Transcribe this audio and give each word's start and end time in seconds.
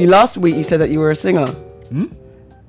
you 0.00 0.08
last 0.08 0.36
week 0.36 0.56
you 0.56 0.64
said 0.64 0.80
that 0.80 0.90
you 0.90 0.98
were 0.98 1.10
a 1.10 1.16
singer. 1.16 1.46
Hmm? 1.46 2.06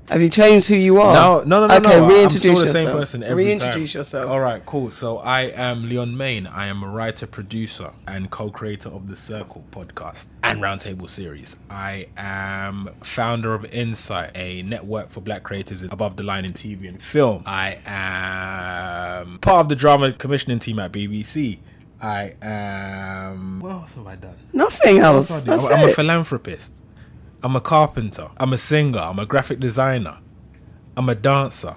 Have 0.10 0.22
you 0.22 0.28
changed 0.30 0.68
who 0.68 0.76
you 0.76 1.00
are? 1.00 1.14
No, 1.14 1.42
no, 1.46 1.66
no, 1.66 1.68
no. 1.68 1.76
Okay, 1.78 2.00
no. 2.02 2.06
reintroduce 2.06 2.34
I'm 2.34 2.40
still 2.40 2.56
the 2.56 2.60
yourself. 2.66 2.74
same 2.74 2.92
person 2.92 3.24
every 3.24 3.46
Reintroduce 3.46 3.94
time. 3.94 4.00
yourself. 4.00 4.30
All 4.30 4.42
right, 4.42 4.66
cool. 4.66 4.90
So 4.90 5.20
I 5.20 5.44
am 5.44 5.88
Leon 5.88 6.18
Main. 6.18 6.48
I 6.48 6.66
am 6.68 6.84
a 6.84 6.88
writer, 6.90 7.26
producer, 7.26 7.92
and 8.08 8.30
co-creator 8.30 8.90
of 8.90 9.08
the 9.08 9.16
Circle 9.16 9.64
podcast 9.72 10.28
and 10.44 10.60
Roundtable 10.60 11.08
series. 11.08 11.56
I 11.70 12.08
am 12.18 12.90
founder 13.04 13.54
of 13.54 13.64
Insight, 13.66 14.32
a 14.36 14.64
network 14.64 15.12
for 15.12 15.22
Black 15.22 15.44
creatives 15.44 15.90
above 15.90 16.18
the 16.18 16.24
line 16.24 16.44
in 16.44 16.52
TV 16.52 16.90
and 16.90 17.02
film. 17.02 17.44
I 17.46 17.80
am 17.86 19.40
part 19.40 19.60
of 19.60 19.70
the 19.70 19.76
drama 19.78 20.12
commissioning 20.12 20.60
team 20.60 20.80
at 20.80 20.92
BBC. 20.92 21.60
I 22.02 22.34
am. 22.42 23.60
What 23.62 23.72
else 23.72 23.94
have 23.94 24.08
I 24.08 24.16
done? 24.16 24.36
Nothing 24.52 24.98
else. 25.00 25.30
What 25.30 25.36
else 25.38 25.44
do 25.46 25.52
I 25.52 25.56
do? 25.56 25.62
That's 25.62 25.74
I'm, 25.74 25.80
I'm 25.86 25.90
a 25.90 25.94
philanthropist. 25.94 26.74
I'm 27.44 27.56
a 27.56 27.62
carpenter. 27.62 28.30
I'm 28.38 28.54
a 28.54 28.58
singer. 28.58 29.00
I'm 29.00 29.20
a 29.20 29.26
graphic 29.26 29.60
designer. 29.60 30.18
I'm 30.96 31.10
a 31.10 31.16
dancer. 31.16 31.76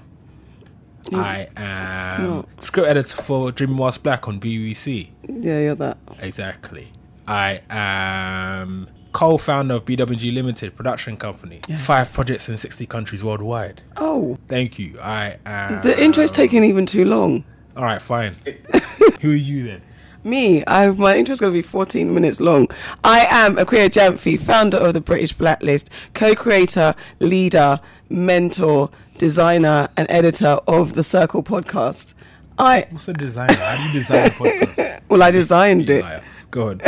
I 1.13 1.49
am 1.57 2.47
script 2.61 2.89
editor 2.89 3.23
for 3.23 3.53
Dreaming 3.53 3.77
Whilst 3.77 4.03
Black 4.03 4.27
on 4.27 4.41
BBC. 4.41 5.11
yeah, 5.29 5.61
you're 5.61 5.75
that. 5.77 5.99
Exactly. 6.19 6.89
I 7.29 7.61
am 7.71 8.89
co-founder 9.13 9.75
of 9.75 9.85
BWG 9.85 10.33
Limited 10.35 10.75
production 10.77 11.17
company. 11.17 11.61
Five 11.79 12.13
projects 12.13 12.49
in 12.49 12.57
60 12.57 12.87
countries 12.87 13.23
worldwide. 13.23 13.83
Oh, 13.97 14.39
Thank 14.49 14.79
you. 14.79 14.99
I 15.01 15.37
am. 15.47 15.83
the 15.83 16.03
intro's 16.03 16.33
taking 16.33 16.65
even 16.65 16.85
too 16.87 17.05
long. 17.05 17.45
All 17.77 17.85
right, 17.85 18.01
fine. 18.03 18.37
Who 19.21 19.31
are 19.33 19.35
you 19.35 19.65
then? 19.65 19.83
Me, 20.27 20.65
I 20.67 20.89
my 20.89 21.19
intro 21.19 21.35
is 21.35 21.41
going 21.41 21.53
to 21.53 21.59
be 21.59 21.61
14 21.61 22.15
minutes 22.15 22.41
long. 22.41 22.69
I 23.05 23.27
am 23.29 23.57
Akua 23.57 23.91
Gyamfi, 23.91 24.41
founder 24.41 24.79
of 24.79 24.95
the 24.95 25.01
British 25.03 25.35
Blacklist, 25.35 25.91
co-creator, 26.15 26.95
leader, 27.21 27.79
mentor, 28.09 28.89
designer, 29.19 29.91
and 29.99 30.07
editor 30.11 30.61
of 30.67 30.95
the 30.95 31.05
Circle 31.05 31.43
podcast. 31.43 32.15
I 32.59 32.87
What's 32.89 33.07
a 33.07 33.13
designer? 33.13 33.53
How 33.53 33.77
do 33.77 33.83
you 33.83 33.93
design 33.93 34.27
a 34.27 34.31
podcast? 34.31 35.03
well, 35.11 35.23
I 35.23 35.31
designed 35.31 35.91
it. 35.91 36.03
liar. 36.03 36.23
Go. 36.51 36.79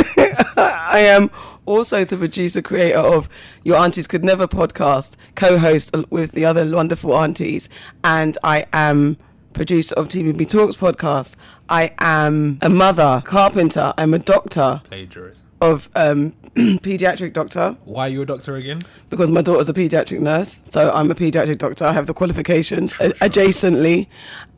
I 0.57 1.01
am 1.01 1.31
also 1.67 2.07
the 2.07 2.17
producer 2.17 2.62
creator 2.62 3.01
of 3.01 3.29
Your 3.64 3.77
Aunties 3.77 4.07
Could 4.07 4.25
Never 4.25 4.47
podcast, 4.47 5.17
co 5.34 5.59
host 5.59 5.95
with 6.09 6.33
the 6.33 6.47
other 6.47 6.67
wonderful 6.75 7.14
aunties, 7.14 7.69
and 8.03 8.39
I 8.42 8.64
am 8.73 9.19
producer 9.53 9.95
of 9.97 10.09
TBB 10.09 10.48
Talks 10.48 10.77
podcast. 10.77 11.34
I 11.69 11.92
am 11.98 12.59
a 12.62 12.69
mother, 12.69 13.22
carpenter, 13.27 13.92
I'm 13.98 14.14
a 14.14 14.19
doctor 14.20 14.81
Plagiarist. 14.89 15.45
of 15.61 15.91
um, 15.97 16.33
pediatric 16.55 17.33
doctor 17.33 17.77
Why 17.84 18.06
are 18.06 18.08
you 18.08 18.23
a 18.23 18.27
doctor 18.27 18.55
again? 18.56 18.83
because 19.11 19.31
my 19.31 19.42
daughter's 19.42 19.69
a 19.69 19.75
pediatric 19.75 20.20
nurse, 20.20 20.61
so 20.70 20.92
I'm 20.92 21.11
a 21.11 21.14
pediatric 21.14 21.58
doctor. 21.58 21.84
I 21.84 21.92
have 21.92 22.06
the 22.06 22.14
qualifications 22.14 22.92
a- 23.00 23.11
adjacently. 23.14 24.06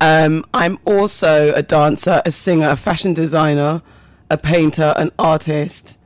Um, 0.03 0.45
I'm 0.53 0.79
also 0.85 1.53
a 1.55 1.63
dancer, 1.63 2.21
a 2.27 2.31
singer, 2.31 2.69
a 2.69 2.77
fashion 2.77 3.15
designer, 3.15 3.81
a 4.31 4.37
painter, 4.37 4.93
an 4.97 5.11
artist. 5.19 5.99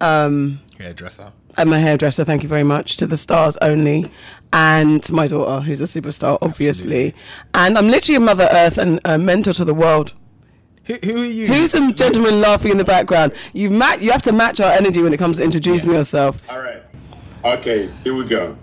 Um, 0.00 0.60
Hairdresser. 0.78 1.32
I'm 1.56 1.72
a 1.72 1.80
hairdresser, 1.80 2.24
thank 2.24 2.44
you 2.44 2.48
very 2.48 2.62
much, 2.62 2.96
to 2.98 3.06
the 3.06 3.16
stars 3.16 3.56
only. 3.60 4.10
And 4.52 5.10
my 5.10 5.26
daughter, 5.26 5.60
who's 5.64 5.80
a 5.80 5.84
superstar, 5.84 6.38
obviously. 6.40 7.14
And 7.52 7.76
I'm 7.76 7.88
literally 7.88 8.14
a 8.16 8.20
Mother 8.20 8.48
Earth 8.52 8.78
and 8.78 9.00
a 9.04 9.18
mentor 9.18 9.52
to 9.54 9.64
the 9.64 9.74
world. 9.74 10.12
Who, 10.88 10.94
who 11.04 11.22
are 11.22 11.24
you? 11.26 11.46
Who's 11.46 11.72
the 11.72 11.92
gentleman 11.92 12.40
laughing 12.40 12.70
in 12.70 12.78
the 12.78 12.84
background? 12.84 13.34
You 13.52 13.70
ma- 13.70 14.00
you 14.00 14.10
have 14.10 14.22
to 14.22 14.32
match 14.32 14.58
our 14.58 14.72
energy 14.72 15.02
when 15.02 15.12
it 15.12 15.18
comes 15.18 15.36
to 15.36 15.44
introducing 15.44 15.90
yourself. 15.92 16.48
All 16.48 16.60
right. 16.60 16.82
Okay, 17.44 17.90
here 18.02 18.14
we 18.14 18.24
go. 18.24 18.56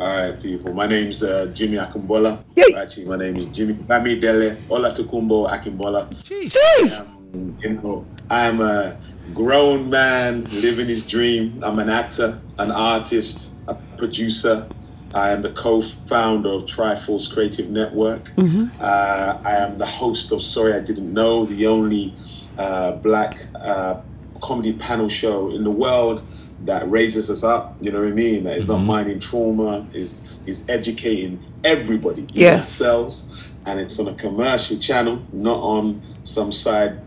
All 0.00 0.06
right, 0.06 0.40
people. 0.40 0.72
My 0.72 0.86
name's 0.86 1.22
uh, 1.22 1.46
Jimmy 1.52 1.76
Akingbola. 1.76 2.42
Yay. 2.56 2.74
Actually, 2.76 3.04
my 3.04 3.16
name 3.16 3.36
is 3.36 3.54
Jimmy 3.54 3.74
Bamidele 3.74 4.66
Olatukumbo 4.68 5.48
Akingbola. 5.50 6.08
Gee! 6.24 6.90
Um, 6.94 7.58
you 7.60 7.70
know, 7.74 8.06
I'm 8.30 8.62
a 8.62 8.98
grown 9.34 9.90
man 9.90 10.44
living 10.44 10.86
his 10.88 11.06
dream. 11.06 11.62
I'm 11.62 11.78
an 11.78 11.90
actor, 11.90 12.40
an 12.58 12.72
artist, 12.72 13.50
a 13.68 13.74
producer. 13.98 14.66
I 15.14 15.30
am 15.30 15.42
the 15.42 15.52
co-founder 15.52 16.48
of 16.50 16.64
Triforce 16.64 17.32
Creative 17.32 17.68
Network. 17.70 18.32
Uh, 18.80 19.38
I 19.44 19.52
am 19.56 19.78
the 19.78 19.86
host 19.86 20.32
of 20.32 20.42
Sorry 20.42 20.74
I 20.74 20.80
Didn't 20.80 21.12
Know, 21.12 21.46
the 21.46 21.66
only 21.66 22.14
uh, 22.58 22.92
black 22.92 23.46
uh, 23.54 24.00
comedy 24.42 24.72
panel 24.72 25.08
show 25.08 25.50
in 25.50 25.64
the 25.64 25.70
world 25.70 26.22
that 26.64 26.88
raises 26.90 27.30
us 27.30 27.44
up. 27.44 27.76
You 27.80 27.92
know 27.92 28.00
what 28.00 28.08
I 28.08 28.12
mean? 28.12 28.44
That 28.44 28.58
is 28.58 28.66
not 28.66 28.78
mining 28.78 29.20
trauma. 29.20 29.86
is 29.92 30.36
is 30.46 30.64
educating 30.68 31.44
everybody. 31.64 32.26
Yes. 32.32 32.80
Ourselves, 32.80 33.50
and 33.64 33.80
it's 33.80 33.98
on 33.98 34.08
a 34.08 34.14
commercial 34.14 34.78
channel, 34.78 35.22
not 35.32 35.58
on 35.58 36.02
some 36.24 36.52
side 36.52 37.00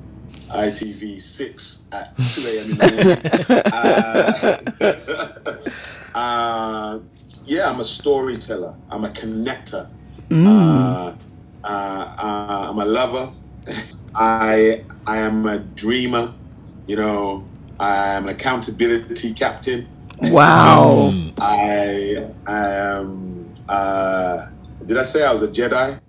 ITV 0.50 1.22
six 1.22 1.84
at 1.92 2.16
two 2.34 2.46
a.m. 2.48 2.72
in 2.72 2.78
the 2.78 2.92
morning. 2.92 3.18
uh, 6.14 6.16
uh, 6.18 7.00
yeah, 7.50 7.68
I'm 7.68 7.80
a 7.80 7.84
storyteller. 7.84 8.76
I'm 8.92 9.04
a 9.04 9.10
connector. 9.10 9.90
Uh, 10.32 11.14
uh, 11.64 11.68
uh, 11.68 12.70
I'm 12.70 12.78
a 12.78 12.86
lover. 12.86 13.32
I 14.16 14.84
I 15.06 15.18
am 15.18 15.48
a 15.48 15.58
dreamer. 15.58 16.34
You 16.86 16.98
know, 16.98 17.48
I 17.80 18.10
am 18.10 18.28
an 18.28 18.36
accountability 18.36 19.34
captain. 19.34 19.88
Wow. 20.22 21.12
I 21.40 22.28
am. 22.48 23.52
Uh, 23.68 24.48
did 24.86 24.98
I 24.98 25.04
say 25.04 25.26
I 25.26 25.32
was 25.32 25.42
a 25.42 25.48
Jedi? 25.48 26.00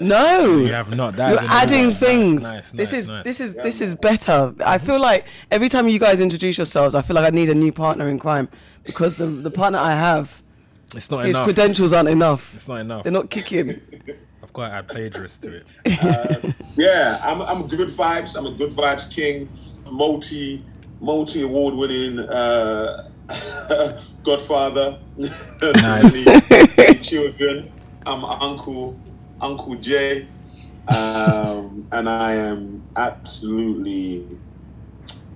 No. 0.00 0.58
You 0.58 0.72
have 0.72 0.90
not. 0.90 1.16
That 1.16 1.30
You're 1.30 1.50
adding 1.50 1.88
nice, 1.88 1.98
things. 1.98 2.42
Nice, 2.42 2.72
this 2.72 2.92
nice, 2.92 3.00
is 3.00 3.06
nice. 3.06 3.24
this 3.24 3.40
is 3.40 3.54
this 3.54 3.80
is 3.80 3.94
better. 3.94 4.54
I 4.66 4.76
feel 4.76 5.00
like 5.00 5.26
every 5.50 5.70
time 5.70 5.88
you 5.88 5.98
guys 5.98 6.20
introduce 6.20 6.58
yourselves, 6.58 6.94
I 6.94 7.00
feel 7.00 7.16
like 7.16 7.24
I 7.24 7.34
need 7.34 7.48
a 7.48 7.54
new 7.54 7.72
partner 7.72 8.08
in 8.08 8.18
crime 8.18 8.50
because 8.84 9.16
the 9.16 9.26
the 9.26 9.50
partner 9.50 9.78
I 9.78 9.92
have, 9.92 10.42
It's 10.96 11.10
not 11.10 11.24
his 11.24 11.36
enough. 11.36 11.44
credentials 11.44 11.92
aren't 11.92 12.08
enough. 12.08 12.54
It's 12.54 12.66
not 12.68 12.76
enough. 12.80 13.04
They're 13.04 13.12
not 13.12 13.30
kicking. 13.30 13.80
I've 14.42 14.52
got 14.52 14.68
to 14.68 14.74
add 14.74 14.88
plagiarist 14.88 15.42
to 15.42 15.62
it. 15.62 16.54
Yeah, 16.76 17.20
I'm, 17.22 17.40
I'm 17.42 17.68
good 17.68 17.88
vibes. 17.88 18.36
I'm 18.36 18.46
a 18.46 18.52
good 18.52 18.72
vibes 18.72 19.12
king, 19.12 19.48
multi 19.88 20.64
multi 21.00 21.42
award 21.42 21.74
winning 21.74 22.18
uh, 22.18 23.08
godfather. 24.24 24.98
to 25.18 25.72
Nice. 25.74 26.24
children. 27.08 27.70
I'm 28.06 28.24
Uncle 28.24 28.98
Uncle 29.40 29.74
Jay, 29.76 30.26
um, 30.88 31.86
and 31.92 32.08
I 32.08 32.32
am 32.34 32.82
absolutely 32.96 34.26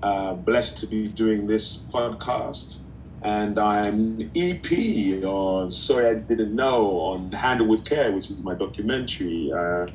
uh, 0.03 0.35
blessed 0.35 0.79
to 0.79 0.87
be 0.87 1.07
doing 1.09 1.47
this 1.47 1.79
podcast. 1.79 2.79
And 3.25 3.59
I'm 3.59 4.31
EP 4.37 5.25
on 5.25 5.71
Sorry 5.71 6.09
I 6.09 6.15
Didn't 6.15 6.55
Know 6.55 6.91
on 7.01 7.33
Handle 7.33 7.67
with 7.67 7.85
Care, 7.85 8.13
which 8.13 8.31
is 8.31 8.39
my 8.43 8.55
documentary. 8.55 9.51
Uh, 9.51 9.87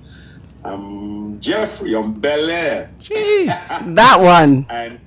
I'm 0.63 1.39
Jeffrey 1.39 1.93
on 1.93 2.13
Bel 2.19 2.49
Air. 2.49 2.91
Jeez. 2.99 3.95
That 3.95 4.19
one. 4.19 4.65
And 4.69 4.99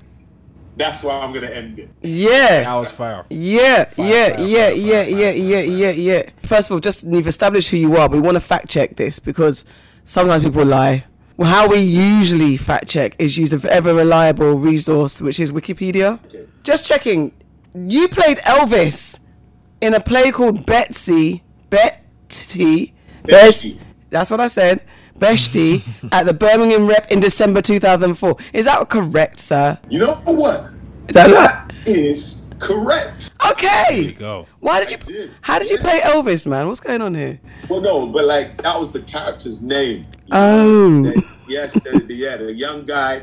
that's 0.77 1.03
why 1.03 1.19
I'm 1.19 1.33
going 1.33 1.45
to 1.45 1.55
end 1.55 1.81
it. 1.81 1.91
Yeah. 2.01 2.63
That 2.63 2.75
was 2.77 2.93
fire. 2.93 3.27
Yeah, 3.29 3.85
Fire, 3.87 4.07
yeah, 4.07 4.37
fire, 4.37 4.47
yeah, 4.47 4.69
fire, 4.69 4.75
yeah, 4.77 5.03
fire, 5.03 5.11
yeah, 5.11 5.33
fire, 5.33 5.35
yeah, 5.35 5.61
yeah, 5.61 5.91
yeah. 5.91 6.31
First 6.45 6.71
of 6.71 6.75
all, 6.75 6.81
just 6.81 7.05
you've 7.05 7.27
established 7.27 7.71
who 7.71 7.77
you 7.77 7.97
are, 7.97 8.09
but 8.09 8.17
we 8.17 8.21
want 8.21 8.37
to 8.37 8.41
fact 8.41 8.71
check 8.71 8.97
this 8.97 9.19
because 9.19 9.65
sometimes 10.05 10.45
people 10.45 10.65
lie. 10.65 11.05
Well, 11.37 11.51
how 11.51 11.69
we 11.69 11.79
usually 11.79 12.57
fact 12.57 12.89
check 12.89 13.17
is 13.19 13.37
use 13.37 13.53
a 13.53 13.73
ever 13.73 13.93
reliable 13.93 14.55
resource, 14.55 15.21
which 15.21 15.41
is 15.41 15.51
Wikipedia. 15.51 16.21
Just 16.63 16.87
checking. 16.87 17.33
You 17.75 18.09
played 18.09 18.39
Elvis 18.39 19.19
in 19.81 19.95
a 19.95 20.01
play 20.01 20.31
called 20.31 20.67
Betsy. 20.67 21.43
Betty. 21.71 22.95
Betsy. 23.25 23.81
That's 24.11 24.31
what 24.31 24.41
I 24.41 24.49
said. 24.49 24.83
Behzti 25.19 25.83
at 26.13 26.27
the 26.27 26.35
Birmingham 26.35 26.87
Rep 26.87 27.11
in 27.11 27.21
December 27.21 27.63
2004. 27.63 28.37
Is 28.53 28.67
that 28.67 28.89
correct, 28.89 29.39
sir? 29.41 29.79
You 29.89 30.01
know 30.01 30.15
what? 30.25 30.71
Is 31.09 31.15
that 31.15 31.29
That 31.31 31.73
is 31.87 32.51
correct. 32.59 33.33
okay? 33.51 33.85
There 33.89 34.01
you 34.01 34.13
go. 34.13 34.47
Why 34.61 34.81
did 34.85 34.91
you? 34.91 34.97
did. 34.99 35.31
How 35.41 35.59
did 35.59 35.71
you 35.71 35.79
play 35.79 36.01
Elvis, 36.01 36.47
man? 36.47 36.69
What's 36.69 36.81
going 36.81 37.01
on 37.03 37.15
here? 37.15 37.41
Well, 37.69 37.81
no, 37.81 38.07
but 38.07 38.25
like 38.25 38.61
that 38.63 38.79
was 38.79 38.93
the 38.93 39.01
character's 39.03 39.63
name. 39.63 40.07
Oh, 40.31 41.03
The- 41.05 41.25
yes, 41.49 41.73
the, 41.75 42.03
the, 42.07 42.15
yeah, 42.15 42.37
the 42.37 42.53
young 42.53 42.85
guy. 42.85 43.23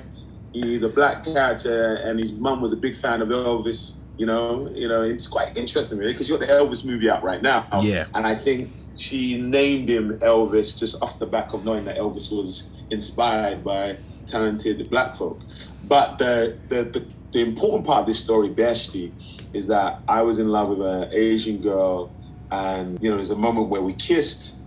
He's 0.53 0.81
a 0.81 0.89
black 0.89 1.23
character, 1.25 1.95
and 1.95 2.19
his 2.19 2.31
mum 2.31 2.61
was 2.61 2.73
a 2.73 2.77
big 2.77 2.95
fan 2.95 3.21
of 3.21 3.29
Elvis. 3.29 3.97
You 4.19 4.25
know, 4.25 4.69
you 4.75 4.87
know, 4.87 5.01
it's 5.01 5.27
quite 5.27 5.55
interesting, 5.57 5.97
really, 5.97 6.11
because 6.13 6.27
you 6.29 6.37
got 6.37 6.45
the 6.45 6.53
Elvis 6.53 6.83
movie 6.85 7.09
out 7.09 7.23
right 7.23 7.41
now. 7.41 7.65
Yeah. 7.81 8.05
and 8.13 8.27
I 8.27 8.35
think 8.35 8.69
she 8.97 9.39
named 9.39 9.87
him 9.89 10.19
Elvis 10.19 10.77
just 10.77 11.01
off 11.01 11.17
the 11.19 11.25
back 11.25 11.53
of 11.53 11.63
knowing 11.63 11.85
that 11.85 11.95
Elvis 11.97 12.29
was 12.31 12.69
inspired 12.91 13.63
by 13.63 13.97
talented 14.27 14.89
black 14.89 15.15
folk. 15.15 15.39
But 15.87 16.17
the 16.19 16.57
the 16.67 16.83
the, 16.83 17.05
the 17.31 17.39
important 17.41 17.85
part 17.87 18.01
of 18.01 18.07
this 18.07 18.19
story, 18.19 18.49
Behzti, 18.49 19.11
is 19.53 19.67
that 19.67 20.01
I 20.07 20.21
was 20.21 20.37
in 20.37 20.49
love 20.49 20.67
with 20.69 20.81
an 20.81 21.13
Asian 21.13 21.61
girl, 21.61 22.11
and 22.51 23.01
you 23.01 23.09
know, 23.09 23.15
there's 23.15 23.31
a 23.31 23.37
moment 23.47 23.69
where 23.69 23.81
we 23.81 23.93
kissed. 23.93 24.57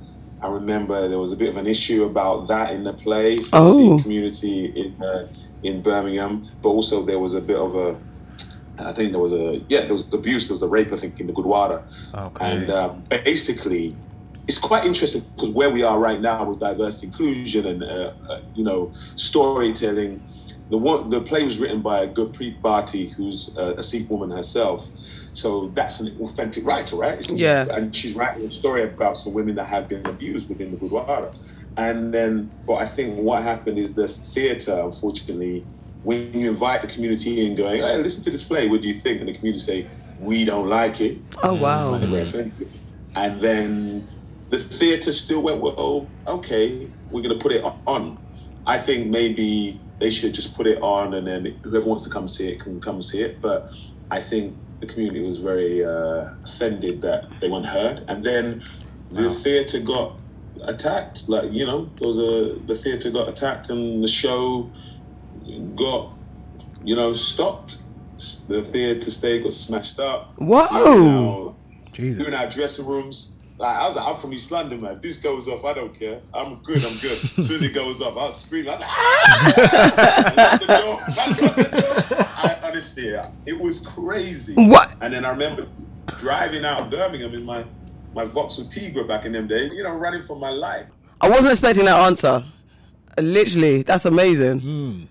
I 0.40 0.48
remember 0.48 1.08
there 1.08 1.18
was 1.20 1.30
a 1.32 1.36
bit 1.36 1.50
of 1.50 1.56
an 1.58 1.66
issue 1.66 2.04
about 2.04 2.48
that 2.48 2.72
in 2.72 2.82
the 2.84 2.94
play 2.94 3.36
for 3.38 3.50
Oh. 3.60 3.96
the 3.96 4.02
community 4.02 4.64
in 4.82 5.00
uh, 5.02 5.28
in 5.62 5.82
Birmingham, 5.82 6.48
but 6.62 6.70
also 6.70 7.04
there 7.04 7.18
was 7.18 7.34
a 7.34 7.40
bit 7.42 7.56
of 7.56 7.76
a. 7.76 8.00
I 8.78 8.92
think 8.92 9.12
there 9.12 9.20
was 9.20 9.32
a 9.32 9.60
yeah, 9.68 9.82
there 9.82 9.92
was 9.92 10.12
abuse, 10.12 10.48
there 10.48 10.54
was 10.54 10.62
a 10.62 10.68
rape, 10.68 10.92
I 10.92 10.96
think, 10.96 11.20
in 11.20 11.26
the 11.26 11.32
Gurdwara. 11.32 11.82
Okay. 12.14 12.44
And 12.44 12.70
um, 12.70 13.04
basically, 13.10 13.94
it's 14.48 14.58
quite 14.58 14.84
interesting 14.84 15.22
because 15.34 15.50
where 15.50 15.70
we 15.70 15.82
are 15.82 15.98
right 15.98 16.20
now 16.20 16.44
with 16.44 16.60
diversity, 16.60 17.06
inclusion, 17.06 17.66
and 17.66 17.82
uh, 17.82 18.12
uh, 18.28 18.40
you 18.54 18.64
know, 18.64 18.92
storytelling. 19.16 20.22
The 20.70 20.78
one, 20.78 21.10
the 21.10 21.20
play 21.20 21.44
was 21.44 21.58
written 21.58 21.82
by 21.82 22.06
Gurpreet 22.06 22.62
Bhatti, 22.62 23.12
who's 23.12 23.50
uh, 23.58 23.74
a 23.76 23.82
Sikh 23.82 24.08
woman 24.08 24.30
herself. 24.30 24.88
So 25.34 25.70
that's 25.74 26.00
an 26.00 26.18
authentic 26.22 26.64
writer, 26.64 26.96
right? 26.96 27.28
Yeah. 27.30 27.66
And 27.70 27.94
she's 27.94 28.14
writing 28.14 28.46
a 28.46 28.50
story 28.50 28.84
about 28.84 29.18
some 29.18 29.34
women 29.34 29.54
that 29.56 29.66
have 29.66 29.86
been 29.86 30.06
abused 30.06 30.48
within 30.48 30.70
the 30.70 30.78
Gurdwara. 30.78 31.34
And 31.76 32.12
then, 32.12 32.50
but 32.66 32.74
I 32.74 32.86
think 32.86 33.18
what 33.18 33.42
happened 33.42 33.78
is 33.78 33.92
the 33.94 34.08
theatre, 34.08 34.80
unfortunately, 34.80 35.66
when 36.04 36.32
you 36.32 36.50
invite 36.50 36.82
the 36.82 36.88
community 36.88 37.46
in, 37.46 37.54
going, 37.54 37.82
"Hey, 37.82 37.96
listen 38.02 38.22
to 38.24 38.30
this 38.30 38.44
play. 38.44 38.68
What 38.68 38.82
do 38.82 38.88
you 38.88 38.94
think?" 38.94 39.20
and 39.20 39.28
the 39.28 39.34
community 39.34 39.64
say, 39.64 39.86
"We 40.18 40.44
don't 40.44 40.68
like 40.68 41.00
it." 41.00 41.18
Oh 41.42 41.54
wow. 41.54 41.90
find 41.90 42.04
it 42.04 42.08
very 42.08 42.22
offensive. 42.22 42.68
And 43.14 43.40
then 43.40 44.08
the 44.52 44.58
theatre 44.58 45.12
still 45.12 45.42
went, 45.42 45.60
well, 45.60 46.06
okay, 46.26 46.88
we're 47.10 47.22
going 47.22 47.36
to 47.36 47.42
put 47.42 47.52
it 47.52 47.64
on. 47.86 48.18
I 48.66 48.78
think 48.78 49.08
maybe 49.08 49.80
they 49.98 50.10
should 50.10 50.34
just 50.34 50.54
put 50.54 50.66
it 50.66 50.80
on 50.82 51.14
and 51.14 51.26
then 51.26 51.58
whoever 51.62 51.86
wants 51.86 52.04
to 52.04 52.10
come 52.10 52.28
see 52.28 52.48
it 52.48 52.60
can 52.60 52.80
come 52.80 53.00
see 53.02 53.22
it. 53.22 53.40
But 53.40 53.72
I 54.10 54.20
think 54.20 54.56
the 54.80 54.86
community 54.86 55.22
was 55.22 55.38
very 55.38 55.84
uh, 55.84 56.28
offended 56.44 57.00
that 57.02 57.28
they 57.40 57.48
weren't 57.48 57.66
heard. 57.66 58.04
And 58.08 58.24
then 58.24 58.62
the 59.10 59.30
theatre 59.30 59.80
got 59.80 60.16
attacked. 60.62 61.28
Like, 61.28 61.50
you 61.50 61.64
know, 61.66 61.90
there 61.98 62.08
was 62.08 62.18
a, 62.18 62.58
the 62.66 62.74
theatre 62.74 63.10
got 63.10 63.28
attacked 63.28 63.70
and 63.70 64.02
the 64.02 64.08
show 64.08 64.70
got, 65.76 66.12
you 66.84 66.96
know, 66.96 67.12
stopped. 67.12 67.78
The 68.48 68.62
theatre 68.70 69.10
stage 69.10 69.42
got 69.42 69.52
smashed 69.52 69.98
up. 69.98 70.34
Whoa. 70.36 70.66
Now, 70.70 71.56
Jesus. 71.92 72.22
doing 72.22 72.34
our 72.34 72.48
dressing 72.48 72.86
rooms. 72.86 73.32
Like 73.58 73.76
I 73.76 73.84
was 73.86 73.96
like, 73.96 74.06
I'm 74.06 74.16
from 74.16 74.32
East 74.32 74.50
London, 74.50 74.80
man. 74.80 74.96
If 74.96 75.02
this 75.02 75.18
goes 75.18 75.46
off, 75.48 75.64
I 75.64 75.74
don't 75.74 75.96
care. 75.96 76.20
I'm 76.32 76.56
good. 76.62 76.84
I'm 76.84 76.96
good. 76.98 77.12
As 77.12 77.46
soon 77.46 77.56
as 77.56 77.62
it 77.62 77.74
goes 77.74 78.00
off, 78.00 78.16
I'll 78.16 78.32
scream 78.32 78.66
like, 78.66 78.80
ah! 78.82 80.58
I, 82.36 82.58
honestly, 82.62 83.14
it 83.46 83.60
was 83.60 83.80
crazy. 83.80 84.54
What? 84.54 84.92
And 85.00 85.12
then 85.14 85.24
I 85.24 85.30
remember 85.30 85.68
driving 86.18 86.64
out 86.64 86.80
of 86.82 86.90
Birmingham 86.90 87.34
in 87.34 87.44
my 87.44 87.64
my 88.14 88.24
Vauxhall 88.24 88.64
Tigra 88.66 89.06
back 89.06 89.24
in 89.26 89.32
them 89.32 89.46
days. 89.46 89.72
You 89.72 89.82
know, 89.84 89.94
running 89.94 90.22
for 90.22 90.36
my 90.36 90.50
life. 90.50 90.88
I 91.20 91.28
wasn't 91.28 91.52
expecting 91.52 91.84
that 91.84 91.98
answer. 92.00 92.44
Literally, 93.18 93.82
that's 93.82 94.06
amazing. 94.06 95.08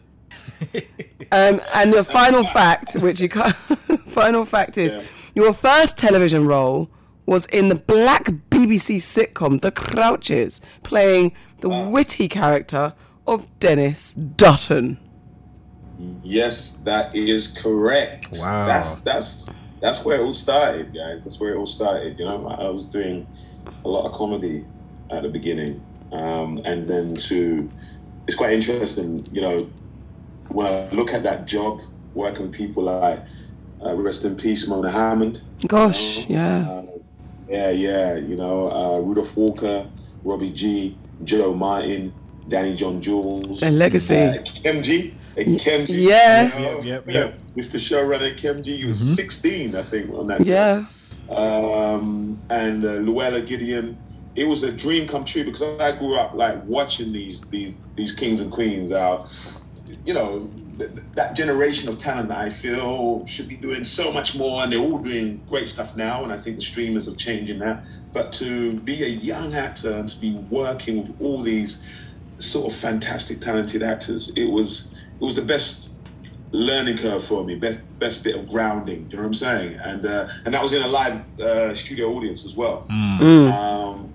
um, 1.32 1.62
and 1.74 1.94
the 1.94 2.04
final 2.04 2.44
fact, 2.44 2.94
which 2.96 3.20
you 3.22 3.30
can't, 3.30 3.56
final 4.08 4.46
fact 4.46 4.78
is, 4.78 4.92
Yeah. 4.94 5.04
your 5.36 5.54
first 5.54 5.98
television 5.98 6.46
role 6.48 6.90
was 7.26 7.46
in 7.48 7.70
the 7.70 7.76
black 7.76 8.26
BBC 8.50 8.98
sitcom 8.98 9.62
The 9.62 9.72
Crouches, 9.72 10.60
playing 10.84 11.32
the 11.62 11.70
witty 11.70 12.28
character 12.28 12.94
of 13.28 13.48
Dennis 13.60 14.14
Dutton. 14.14 14.98
Yes, 16.24 16.76
that 16.78 17.16
is 17.16 17.48
correct. 17.48 18.40
Wow. 18.40 18.66
That's 18.66 18.96
that's 18.96 19.50
that's 19.82 20.04
where 20.04 20.20
it 20.20 20.24
all 20.24 20.34
started, 20.34 20.94
guys. 20.94 21.24
That's 21.24 21.40
where 21.40 21.54
it 21.54 21.58
all 21.58 21.66
started. 21.68 22.18
You 22.18 22.26
know, 22.26 22.48
I 22.48 22.70
was 22.70 22.86
doing 22.86 23.28
a 23.86 23.88
lot 23.88 24.06
of 24.08 24.14
comedy 24.14 24.66
at 25.12 25.22
the 25.24 25.30
beginning, 25.30 25.84
um, 26.12 26.60
and 26.66 26.88
then 26.90 27.16
to 27.16 27.70
it's 28.28 28.36
quite 28.36 28.54
interesting. 28.54 29.28
You 29.32 29.42
know, 29.42 29.70
when 30.54 30.68
I 30.68 30.90
look 30.96 31.14
at 31.14 31.24
that 31.24 31.46
job, 31.46 31.82
working 32.14 32.44
with 32.48 32.52
people 32.54 32.84
like 32.84 33.20
uh, 33.84 33.96
rest 33.96 34.26
in 34.26 34.36
peace, 34.36 34.68
Mona 34.68 34.92
Hammond. 34.92 35.42
Gosh, 35.68 36.26
yeah. 36.28 36.70
Uh, 36.70 36.84
yeah, 37.50 37.70
yeah. 37.70 38.16
You 38.16 38.36
know, 38.36 38.72
uh, 38.72 39.00
Rudolph 39.00 39.36
Walker, 39.36 39.88
Robbie 40.24 40.52
Gee, 40.52 40.98
Jo 41.24 41.54
Martin, 41.54 42.14
Danny 42.48 42.76
John 42.76 43.02
Jules, 43.02 43.62
A 43.64 43.70
legacy. 43.72 44.16
uh, 44.16 44.34
Kemji, 44.64 45.14
uh, 45.38 45.42
Kemji. 45.42 46.08
yeah. 46.10 46.58
you 46.58 46.66
know, 46.66 46.82
Yep, 46.82 47.06
yep, 47.08 47.08
yeah. 47.08 47.62
Mr. 47.62 47.78
Showrunner 47.78 48.38
Kemji. 48.38 48.78
He 48.78 48.86
was 48.86 49.16
16, 49.16 49.76
I 49.76 49.84
think, 49.84 50.14
on 50.14 50.28
that. 50.28 50.46
Yeah. 50.46 50.86
Um, 51.30 52.40
and 52.50 52.84
uh, 52.86 52.90
Llewella 53.00 53.46
Gideon. 53.46 53.98
It 54.36 54.46
was 54.46 54.64
a 54.64 54.72
dream 54.72 55.08
come 55.08 55.26
true 55.26 55.44
because 55.44 55.62
I 55.62 55.92
grew 55.92 56.16
up 56.16 56.34
like 56.34 56.64
watching 56.66 57.12
these 57.12 57.42
these 57.50 57.76
these 57.96 58.14
kings 58.14 58.40
and 58.40 58.50
queens 58.52 58.92
out. 58.94 59.28
You 60.06 60.14
know, 60.14 60.50
th- 60.78 60.92
th- 60.92 61.04
that 61.14 61.36
generation 61.36 61.90
of 61.90 61.98
talent 61.98 62.30
that 62.30 62.40
I 62.40 62.50
feel 62.50 63.26
should 63.28 63.48
be 63.48 63.56
doing 63.56 63.84
so 63.84 64.12
much 64.12 64.36
more, 64.36 64.64
and 64.64 64.72
they're 64.72 64.80
all 64.80 64.98
doing 64.98 65.42
great 65.48 65.70
stuff 65.70 65.96
now. 65.96 66.24
And 66.24 66.34
I 66.34 66.38
think 66.38 66.56
the 66.58 66.64
streamers 66.64 67.08
are 67.08 67.16
changing 67.16 67.60
that. 67.60 67.84
But 68.14 68.34
to 68.34 68.74
be 68.74 69.04
a 69.04 69.08
young 69.08 69.54
actor 69.54 69.92
and 69.92 70.10
to 70.10 70.20
be 70.20 70.34
working 70.34 71.02
with 71.02 71.16
all 71.22 71.40
these 71.42 71.82
sort 72.40 72.74
of 72.74 72.78
fantastic, 72.80 73.42
talented 73.42 73.84
actors, 73.84 74.30
it 74.36 74.46
was 74.46 74.94
it 75.20 75.24
was 75.24 75.36
the 75.36 75.44
best 75.44 75.94
learning 76.52 76.98
curve 76.98 77.24
for 77.24 77.44
me, 77.44 77.56
best 77.56 77.80
best 78.00 78.24
bit 78.24 78.36
of 78.36 78.50
grounding. 78.50 79.06
Do 79.08 79.12
you 79.12 79.18
know 79.18 79.24
what 79.24 79.28
I'm 79.28 79.34
saying? 79.36 79.76
And 79.76 80.06
uh, 80.06 80.28
and 80.46 80.54
that 80.54 80.64
was 80.64 80.74
in 80.74 80.82
a 80.82 80.88
live 80.88 81.40
uh, 81.40 81.74
studio 81.76 82.12
audience 82.14 82.44
as 82.46 82.56
well. 82.56 82.86
Um, 83.54 84.14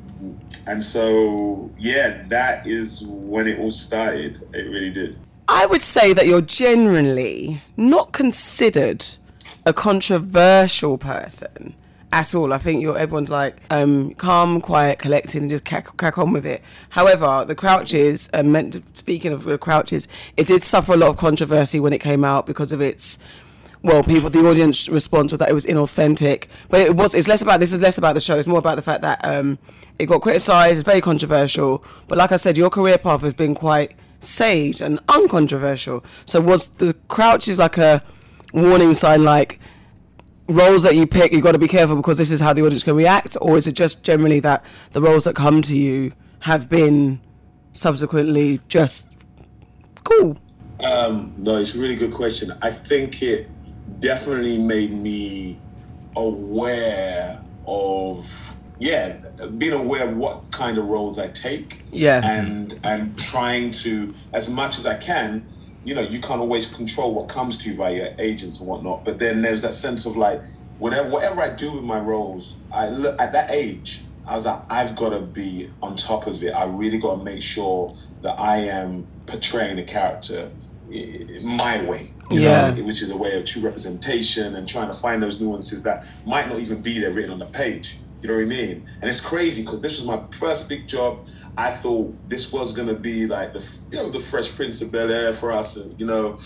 and 0.67 0.85
so 0.85 1.71
yeah, 1.79 2.25
that 2.29 2.67
is 2.67 3.03
when 3.03 3.47
it 3.47 3.59
all 3.61 3.71
started. 3.71 4.43
It 4.53 4.63
really 4.69 4.91
did. 4.91 5.17
I 5.49 5.67
would 5.67 5.83
say 5.83 6.13
that 6.13 6.27
you're 6.27 6.41
generally 6.41 7.63
not 7.77 8.13
considered 8.13 9.05
a 9.65 9.73
controversial 9.73 10.99
person 10.99 11.75
at 12.13 12.35
all. 12.35 12.53
I 12.53 12.59
think 12.59 12.83
you're 12.83 12.99
everyone's 12.99 13.31
like 13.31 13.57
um, 13.71 14.15
calm, 14.15 14.61
quiet, 14.61 14.99
collected, 14.99 15.43
and 15.43 15.51
just 15.51 15.65
crack, 15.65 15.97
crack 15.97 16.19
on 16.19 16.33
with 16.33 16.47
it. 16.47 16.63
However, 16.91 17.45
the 17.47 17.55
Crouches, 17.55 18.29
um, 18.35 18.51
meant 18.51 18.73
to, 18.73 18.83
speaking 18.95 19.33
of 19.33 19.45
the 19.45 19.57
Crouches, 19.59 20.09
it 20.37 20.49
did 20.49 20.65
suffer 20.65 20.95
a 20.95 20.97
lot 20.97 21.11
of 21.11 21.17
controversy 21.17 21.79
when 21.79 21.93
it 21.93 22.01
came 22.01 22.25
out 22.25 22.47
because 22.47 22.73
of 22.73 22.81
its 22.81 23.19
well, 23.83 24.03
people, 24.03 24.31
the 24.31 24.45
audience 24.49 24.89
response 24.89 25.31
was 25.31 25.39
that 25.39 25.49
it 25.49 25.53
was 25.53 25.65
inauthentic, 25.65 26.47
but 26.71 26.81
it 26.81 26.97
was. 26.97 27.15
It's 27.15 27.29
less 27.29 27.41
about 27.41 27.61
this. 27.61 27.73
Is 27.73 27.79
less 27.79 27.99
about 27.99 28.15
the 28.15 28.21
show. 28.21 28.37
It's 28.37 28.49
more 28.49 28.59
about 28.59 28.75
the 28.75 28.83
fact 28.83 29.03
that 29.03 29.25
um, 29.25 29.59
it 30.01 30.07
got 30.07 30.23
criticised. 30.23 30.79
It's 30.79 30.85
very 30.85 31.01
controversial. 31.01 31.85
But 32.09 32.19
like 32.19 32.33
I 32.33 32.37
said, 32.37 32.57
your 32.57 32.69
career 32.69 32.99
path 32.99 33.21
has 33.21 33.35
been 33.35 33.55
quite 33.55 33.95
sage 34.21 34.81
and 34.81 35.01
uncontroversial. 35.09 36.05
So 36.25 36.41
was 36.41 36.69
the 36.69 36.95
Crouches 37.09 37.59
like 37.59 37.79
a 37.79 38.03
warning 38.53 38.95
sign, 38.95 39.25
like 39.25 39.61
roles 40.49 40.83
that 40.85 40.95
you 40.95 41.07
pick, 41.07 41.33
you've 41.33 41.43
got 41.43 41.53
to 41.53 41.59
be 41.59 41.69
careful 41.69 41.97
because 41.97 42.19
this 42.19 42.31
is 42.31 42.41
how 42.41 42.53
the 42.53 42.63
audience 42.63 42.85
can 42.85 42.97
react, 42.97 43.37
or 43.41 43.57
is 43.57 43.67
it 43.67 43.73
just 43.73 44.03
generally 44.03 44.41
that 44.41 44.65
the 44.93 45.03
roles 45.03 45.25
that 45.25 45.35
come 45.35 45.63
to 45.63 45.77
you 45.77 46.13
have 46.41 46.69
been 46.69 47.21
subsequently 47.73 48.61
just 48.69 49.07
cool? 50.05 50.39
Um, 50.81 51.35
no, 51.39 51.57
it's 51.57 51.75
a 51.75 51.81
really 51.81 51.97
good 51.97 52.13
question. 52.13 52.57
I 52.63 52.71
think 52.71 53.23
it 53.23 53.49
definitely 54.01 54.59
made 54.59 54.93
me 54.93 55.59
aware 56.15 57.41
of 57.67 58.55
yeah, 58.79 59.17
being 59.59 59.73
aware 59.73 60.09
of 60.09 60.17
what 60.17 60.51
kind 60.53 60.79
of 60.79 60.87
roles 60.87 61.19
I 61.19 61.29
take. 61.29 61.83
Yeah. 61.93 62.21
And 62.27 62.79
and 62.85 63.19
trying 63.19 63.71
to 63.83 64.15
as 64.33 64.49
much 64.51 64.79
as 64.79 64.87
I 64.87 64.97
can, 64.97 65.47
you 65.85 65.95
know, 65.95 66.03
you 66.03 66.21
can't 66.21 66.41
always 66.41 66.67
control 66.67 67.15
what 67.15 67.29
comes 67.29 67.59
to 67.59 67.71
you 67.71 67.77
by 67.77 67.91
your 67.91 68.11
agents 68.19 68.59
and 68.59 68.69
whatnot. 68.69 69.05
But 69.05 69.19
then 69.19 69.43
there's 69.43 69.63
that 69.63 69.75
sense 69.75 70.07
of 70.07 70.17
like 70.17 70.43
whatever 70.79 71.09
whatever 71.09 71.41
I 71.41 71.51
do 71.51 71.73
with 71.73 71.85
my 71.85 71.99
roles, 71.99 72.57
I 72.71 72.89
look 72.89 73.21
at 73.21 73.33
that 73.33 73.51
age, 73.51 74.03
I 74.27 74.35
was 74.35 74.45
like, 74.45 74.61
I've 74.69 74.95
got 74.97 75.11
to 75.11 75.21
be 75.21 75.71
on 75.83 75.97
top 75.97 76.27
of 76.27 76.43
it. 76.43 76.51
I 76.51 76.65
really 76.65 76.99
got 76.99 77.17
to 77.17 77.25
make 77.25 77.43
sure 77.43 77.97
that 78.23 78.39
I 78.39 78.59
am 78.59 79.07
portraying 79.27 79.77
the 79.77 79.85
character 79.85 80.51
eh, 80.93 81.41
my 81.43 81.83
way, 81.83 82.13
you 82.31 82.41
Yeah. 82.41 82.71
know, 82.73 82.83
which 82.85 83.01
is 83.03 83.11
a 83.11 83.17
way 83.17 83.37
of 83.39 83.45
true 83.45 83.63
representation 83.63 84.55
and 84.57 84.69
trying 84.69 84.89
to 84.89 84.95
find 84.95 85.23
those 85.23 85.41
nuances 85.41 85.83
that 85.85 86.05
might 86.27 86.49
not 86.49 86.59
even 86.61 86.83
be 86.83 86.99
there 86.99 87.11
written 87.13 87.33
on 87.33 87.39
the 87.39 87.47
page. 87.47 87.99
You 88.27 88.33
know 88.33 88.39
what 88.39 88.55
I 88.55 88.57
mean? 88.57 88.89
And 89.01 89.09
it's 89.09 89.21
crazy 89.21 89.63
because 89.63 89.81
this 89.81 90.01
was 90.01 90.05
my 90.05 90.21
first 90.33 90.69
big 90.69 90.89
job. 90.89 91.25
I 91.57 91.71
thought 91.71 92.13
this 92.29 92.51
was 92.51 92.73
gonna 92.73 92.93
be 92.93 93.25
like 93.29 93.53
the, 93.53 93.65
you 93.93 93.99
know, 93.99 94.11
the 94.11 94.19
Fresh 94.19 94.57
Prince 94.57 94.83
of 94.83 94.91
Bel 94.91 95.13
Air 95.13 95.33
for 95.33 95.53
us, 95.53 95.77
and 95.77 95.99
you 96.01 96.07
know, 96.07 96.37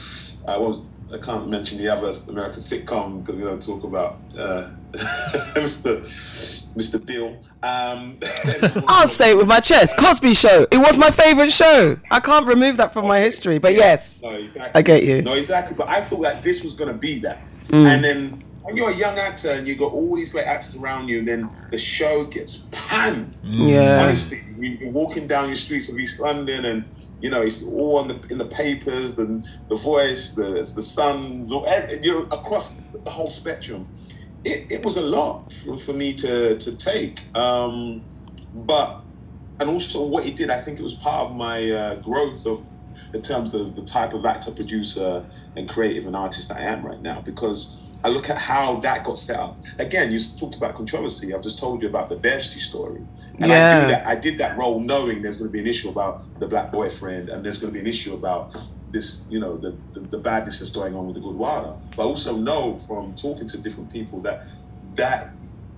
I 0.46 0.58
was 0.58 0.82
I 1.10 1.16
can't 1.16 1.48
mention 1.48 1.78
the 1.78 1.88
other 1.88 2.12
American 2.28 2.60
sitcom 2.60 3.20
because 3.20 3.34
we 3.34 3.44
don't 3.44 3.62
talk 3.62 3.82
about 3.84 4.18
uh, 4.36 4.68
Mr. 5.56 6.02
Mr. 6.76 7.02
Bill. 7.02 7.38
Um, 7.62 8.18
I'll 8.86 9.08
say 9.08 9.30
it 9.30 9.38
with 9.38 9.48
my 9.48 9.60
chest. 9.60 9.96
Cosby 9.96 10.34
Show. 10.34 10.66
It 10.70 10.76
was 10.76 10.98
my 10.98 11.10
favorite 11.10 11.50
show. 11.50 11.96
I 12.10 12.20
can't 12.20 12.46
remove 12.46 12.76
that 12.76 12.92
from 12.92 13.08
my 13.08 13.20
history. 13.20 13.58
But 13.58 13.72
yes, 13.72 14.20
No, 14.22 14.34
exactly. 14.34 14.78
I 14.78 14.82
get 14.82 15.02
you. 15.02 15.22
No, 15.22 15.32
exactly. 15.32 15.74
But 15.74 15.88
I 15.88 16.02
thought 16.02 16.20
that 16.20 16.42
this 16.42 16.62
was 16.62 16.74
going 16.74 16.92
to 16.92 16.98
be 16.98 17.20
that. 17.20 17.38
Mm. 17.68 17.86
And 17.86 18.04
then 18.04 18.44
when 18.62 18.76
you're 18.76 18.90
a 18.90 18.94
young 18.94 19.18
actor 19.18 19.50
and 19.50 19.66
you've 19.66 19.78
got 19.78 19.92
all 19.92 20.14
these 20.16 20.30
great 20.30 20.46
actors 20.46 20.76
around 20.76 21.08
you, 21.08 21.24
then 21.24 21.48
the 21.70 21.78
show 21.78 22.24
gets 22.24 22.66
panned. 22.70 23.36
Yeah. 23.42 24.02
Honestly, 24.02 24.42
you- 24.58 24.76
you're 24.80 24.90
walking 24.90 25.26
down 25.26 25.46
your 25.48 25.56
streets 25.56 25.88
of 25.88 25.98
East 25.98 26.20
London 26.20 26.64
and 26.64 26.84
you 27.22 27.28
know 27.30 27.42
it's 27.42 27.62
all 27.62 27.98
on 27.98 28.08
the, 28.08 28.18
in 28.30 28.38
the 28.38 28.46
papers, 28.46 29.14
the 29.14 29.42
the 29.68 29.76
Voice, 29.76 30.32
the 30.32 30.50
the 30.74 30.82
Suns, 30.82 31.52
or 31.52 31.66
you're 32.02 32.24
across 32.24 32.80
the 33.04 33.10
whole 33.10 33.30
spectrum. 33.30 33.86
It, 34.42 34.66
it 34.70 34.82
was 34.84 34.96
a 34.96 35.02
lot 35.02 35.52
for, 35.52 35.76
for 35.76 35.92
me 35.92 36.14
to 36.14 36.56
to 36.58 36.76
take, 36.76 37.20
um, 37.36 38.02
but 38.54 39.00
and 39.58 39.68
also 39.68 40.06
what 40.06 40.24
it 40.26 40.34
did, 40.36 40.48
I 40.48 40.60
think 40.62 40.78
it 40.78 40.82
was 40.82 40.94
part 40.94 41.28
of 41.30 41.36
my 41.36 41.70
uh, 41.70 41.94
growth 41.96 42.46
of 42.46 42.64
in 43.12 43.20
terms 43.20 43.52
of 43.54 43.76
the 43.76 43.82
type 43.82 44.14
of 44.14 44.24
actor, 44.24 44.50
producer, 44.50 45.24
and 45.56 45.68
creative 45.68 46.06
and 46.06 46.16
artist 46.16 46.48
that 46.48 46.58
I 46.58 46.62
am 46.62 46.84
right 46.86 47.00
now 47.02 47.20
because. 47.20 47.76
I 48.02 48.08
look 48.08 48.30
at 48.30 48.38
how 48.38 48.76
that 48.80 49.04
got 49.04 49.18
set 49.18 49.38
up. 49.38 49.62
Again, 49.78 50.10
you 50.10 50.18
talked 50.38 50.56
about 50.56 50.74
controversy. 50.74 51.34
I've 51.34 51.42
just 51.42 51.58
told 51.58 51.82
you 51.82 51.88
about 51.88 52.08
the 52.08 52.16
Behzti 52.16 52.58
story. 52.58 53.00
And 53.38 53.52
I 53.52 53.56
Yeah. 53.56 53.80
knew 53.82 53.88
that 53.88 54.06
I 54.06 54.14
did 54.14 54.38
that 54.38 54.56
role 54.56 54.80
knowing 54.80 55.20
there's 55.22 55.36
going 55.38 55.48
to 55.50 55.52
be 55.52 55.60
an 55.60 55.66
issue 55.66 55.90
about 55.90 56.22
the 56.40 56.46
black 56.46 56.72
boyfriend 56.72 57.28
and 57.28 57.44
there's 57.44 57.58
going 57.60 57.72
to 57.72 57.74
be 57.74 57.80
an 57.80 57.86
issue 57.86 58.14
about 58.14 58.56
this, 58.90 59.26
you 59.30 59.38
know, 59.38 59.56
the, 59.56 59.74
the, 59.92 60.00
the 60.00 60.18
badness 60.18 60.58
that's 60.60 60.70
going 60.72 60.94
on 60.94 61.06
with 61.06 61.14
the 61.16 61.20
Gurdwara. 61.20 61.78
But 61.94 62.02
I 62.02 62.06
also 62.06 62.36
know 62.36 62.78
from 62.86 63.14
talking 63.14 63.46
to 63.48 63.58
different 63.58 63.92
people 63.92 64.20
that 64.22 64.46
that 64.96 65.30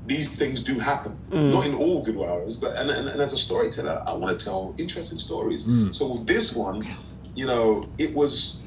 these 0.06 0.34
things 0.34 0.62
do 0.62 0.78
happen. 0.80 1.16
Mm. 1.30 1.52
Not 1.52 1.66
in 1.66 1.74
all 1.74 2.04
Gurdwaras, 2.04 2.58
but 2.60 2.76
and, 2.76 2.90
and, 2.90 3.08
and 3.08 3.20
as 3.20 3.32
a 3.32 3.38
storyteller, 3.38 4.02
I 4.06 4.12
want 4.14 4.36
to 4.38 4.44
tell 4.44 4.74
interesting 4.78 5.18
stories. 5.18 5.64
Mm. 5.64 5.94
So 5.94 6.06
with 6.12 6.26
this 6.26 6.54
one, 6.56 6.86
you 7.34 7.46
know, 7.46 7.88
it 7.98 8.14
was 8.14 8.60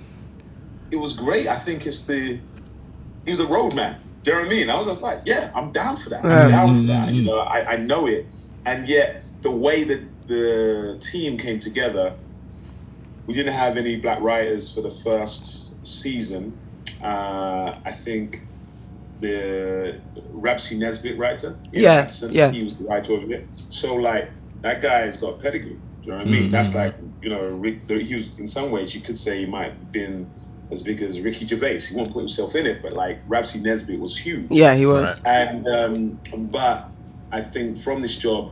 it 0.91 0.97
was 0.97 1.13
great. 1.13 1.47
I 1.47 1.55
think 1.55 1.85
it's 1.85 2.03
the 2.05 2.39
he 3.25 3.31
was 3.31 3.39
a 3.39 3.45
roadman. 3.47 3.99
Do 4.23 4.31
you 4.31 4.37
know 4.37 4.43
what 4.43 4.47
I 4.47 4.55
mean? 4.57 4.69
I 4.69 4.75
was 4.75 4.87
just 4.87 5.01
like, 5.01 5.21
yeah, 5.25 5.51
I'm 5.53 5.71
down 5.71 5.97
for 5.97 6.09
that. 6.09 6.23
I'm 6.25 6.31
Yeah. 6.31 6.47
down 6.49 6.75
for 6.75 6.81
that. 6.87 7.13
You 7.13 7.21
know, 7.23 7.39
I, 7.39 7.73
I 7.73 7.77
know 7.77 8.07
it. 8.07 8.25
And 8.65 8.87
yet 8.87 9.23
the 9.41 9.51
way 9.51 9.83
that 9.83 10.01
the 10.27 10.97
team 10.99 11.37
came 11.37 11.59
together, 11.59 12.15
we 13.27 13.33
didn't 13.33 13.53
have 13.53 13.77
any 13.77 13.97
black 13.97 14.19
writers 14.21 14.73
for 14.73 14.81
the 14.81 14.89
first 14.89 15.69
season. 15.85 16.57
Uh, 17.03 17.77
I 17.85 17.91
think 17.91 18.41
the 19.21 19.99
Rab 20.31 20.59
C. 20.59 20.77
Nesbitt 20.77 21.17
writer, 21.17 21.55
Yeah, 21.71 22.01
Hudson, 22.01 22.33
yeah. 22.33 22.51
he 22.51 22.63
was 22.63 22.75
the 22.75 22.83
writer 22.85 23.13
of 23.13 23.31
it. 23.31 23.47
So 23.69 23.95
like 23.95 24.29
that 24.61 24.81
guy's 24.81 25.17
got 25.17 25.39
pedigree. 25.39 25.69
Do 25.71 25.77
you 26.03 26.11
know 26.11 26.17
what 26.17 26.27
I 26.27 26.29
mean? 26.29 26.51
That's 26.51 26.75
like 26.75 26.95
you 27.21 27.29
know, 27.29 27.41
Rick, 27.47 27.89
he 27.89 28.13
was 28.15 28.31
in 28.37 28.47
some 28.47 28.71
ways 28.71 28.93
you 28.93 29.01
could 29.01 29.17
say 29.17 29.39
he 29.39 29.45
might 29.45 29.71
have 29.71 29.91
been 29.91 30.29
as 30.71 30.81
big 30.81 31.01
as 31.01 31.19
Ricky 31.21 31.45
Gervais. 31.47 31.79
He 31.81 31.95
won't 31.95 32.11
put 32.11 32.19
himself 32.19 32.55
in 32.55 32.65
it, 32.65 32.81
but 32.81 32.93
like 32.93 33.19
Rab 33.27 33.45
C. 33.45 33.61
Nesbitt 33.61 33.99
was 33.99 34.17
huge. 34.17 34.47
yeah, 34.49 34.75
he 34.75 34.85
was. 34.85 35.17
And 35.25 35.67
um, 35.67 36.19
but 36.51 36.89
I 37.31 37.41
think 37.41 37.77
from 37.77 38.01
this 38.01 38.17
job, 38.17 38.51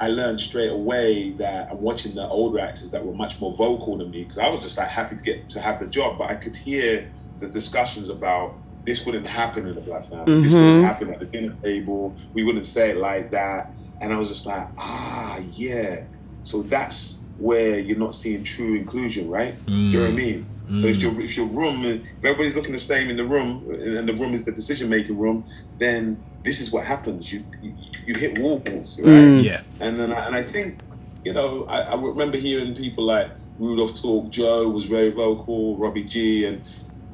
I 0.00 0.08
learned 0.08 0.40
straight 0.40 0.70
away 0.70 1.30
that 1.32 1.70
I'm 1.70 1.80
watching 1.80 2.14
the 2.14 2.26
older 2.26 2.58
actors 2.58 2.90
that 2.90 3.04
were 3.04 3.14
much 3.14 3.40
more 3.40 3.52
vocal 3.54 3.96
than 3.98 4.10
me 4.10 4.24
because 4.24 4.38
I 4.38 4.48
was 4.48 4.60
just 4.60 4.76
like 4.76 4.88
happy 4.88 5.16
to 5.16 5.22
get 5.22 5.48
to 5.50 5.60
have 5.60 5.78
the 5.80 5.86
job, 5.86 6.18
but 6.18 6.30
I 6.30 6.34
could 6.34 6.56
hear 6.56 7.10
the 7.40 7.48
discussions 7.48 8.08
about 8.08 8.54
this 8.84 9.06
wouldn't 9.06 9.26
happen 9.28 9.66
in 9.66 9.76
the 9.76 9.80
black 9.80 10.06
family. 10.08 10.42
This 10.42 10.54
wouldn't 10.54 10.84
happen 10.84 11.10
at 11.10 11.20
the 11.20 11.26
dinner 11.26 11.54
table. 11.62 12.16
We 12.34 12.42
wouldn't 12.42 12.66
say 12.66 12.90
it 12.90 12.96
like 12.96 13.30
that. 13.30 13.70
And 14.00 14.12
I 14.12 14.16
was 14.18 14.28
just 14.28 14.44
like, 14.44 14.66
ah, 14.76 15.38
yeah. 15.52 16.02
So 16.42 16.62
that's 16.62 17.20
where 17.38 17.78
you're 17.78 17.98
not 17.98 18.16
seeing 18.16 18.42
true 18.42 18.74
inclusion, 18.74 19.30
right? 19.30 19.54
Do 19.66 19.72
you 19.72 19.98
know 19.98 20.04
what 20.06 20.10
I 20.10 20.16
mean? 20.16 20.46
So 20.78 20.86
if 20.86 20.98
mm. 20.98 21.02
your 21.02 21.20
if 21.20 21.36
your 21.36 21.46
room, 21.46 21.84
if 21.84 22.02
everybody's 22.24 22.56
looking 22.56 22.72
the 22.72 22.78
same 22.78 23.10
in 23.10 23.16
the 23.16 23.24
room, 23.24 23.68
and 23.70 24.08
the 24.08 24.14
room 24.14 24.34
is 24.34 24.44
the 24.44 24.52
decision 24.52 24.88
making 24.88 25.18
room, 25.18 25.44
then 25.78 26.22
this 26.44 26.60
is 26.60 26.72
what 26.72 26.84
happens. 26.86 27.32
You 27.32 27.44
you, 27.60 27.74
you 28.06 28.14
hit 28.14 28.38
walls, 28.38 28.98
right? 28.98 29.08
Mm. 29.08 29.44
Yeah. 29.44 29.60
And 29.80 30.00
then 30.00 30.12
I, 30.12 30.26
and 30.26 30.34
I 30.34 30.42
think, 30.42 30.80
you 31.24 31.32
know, 31.32 31.64
I, 31.64 31.80
I 31.80 31.94
remember 31.94 32.38
hearing 32.38 32.74
people 32.74 33.04
like 33.04 33.30
Rudolph 33.58 34.00
talk. 34.00 34.30
Jo 34.30 34.68
was 34.68 34.86
very 34.86 35.10
vocal. 35.10 35.76
Robbie 35.76 36.04
Gee, 36.04 36.46
and 36.46 36.62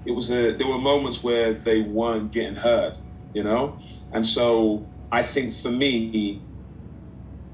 it 0.05 0.13
was 0.13 0.31
a. 0.31 0.53
There 0.53 0.67
were 0.67 0.79
moments 0.79 1.25
where 1.25 1.53
they 1.53 1.81
weren't 1.81 2.31
getting 2.31 2.57
heard, 2.57 2.95
you 3.35 3.43
know. 3.43 3.77
And 4.13 4.25
so 4.25 4.87
I 5.11 5.23
think 5.23 5.53
for 5.53 5.71
me, 5.71 6.43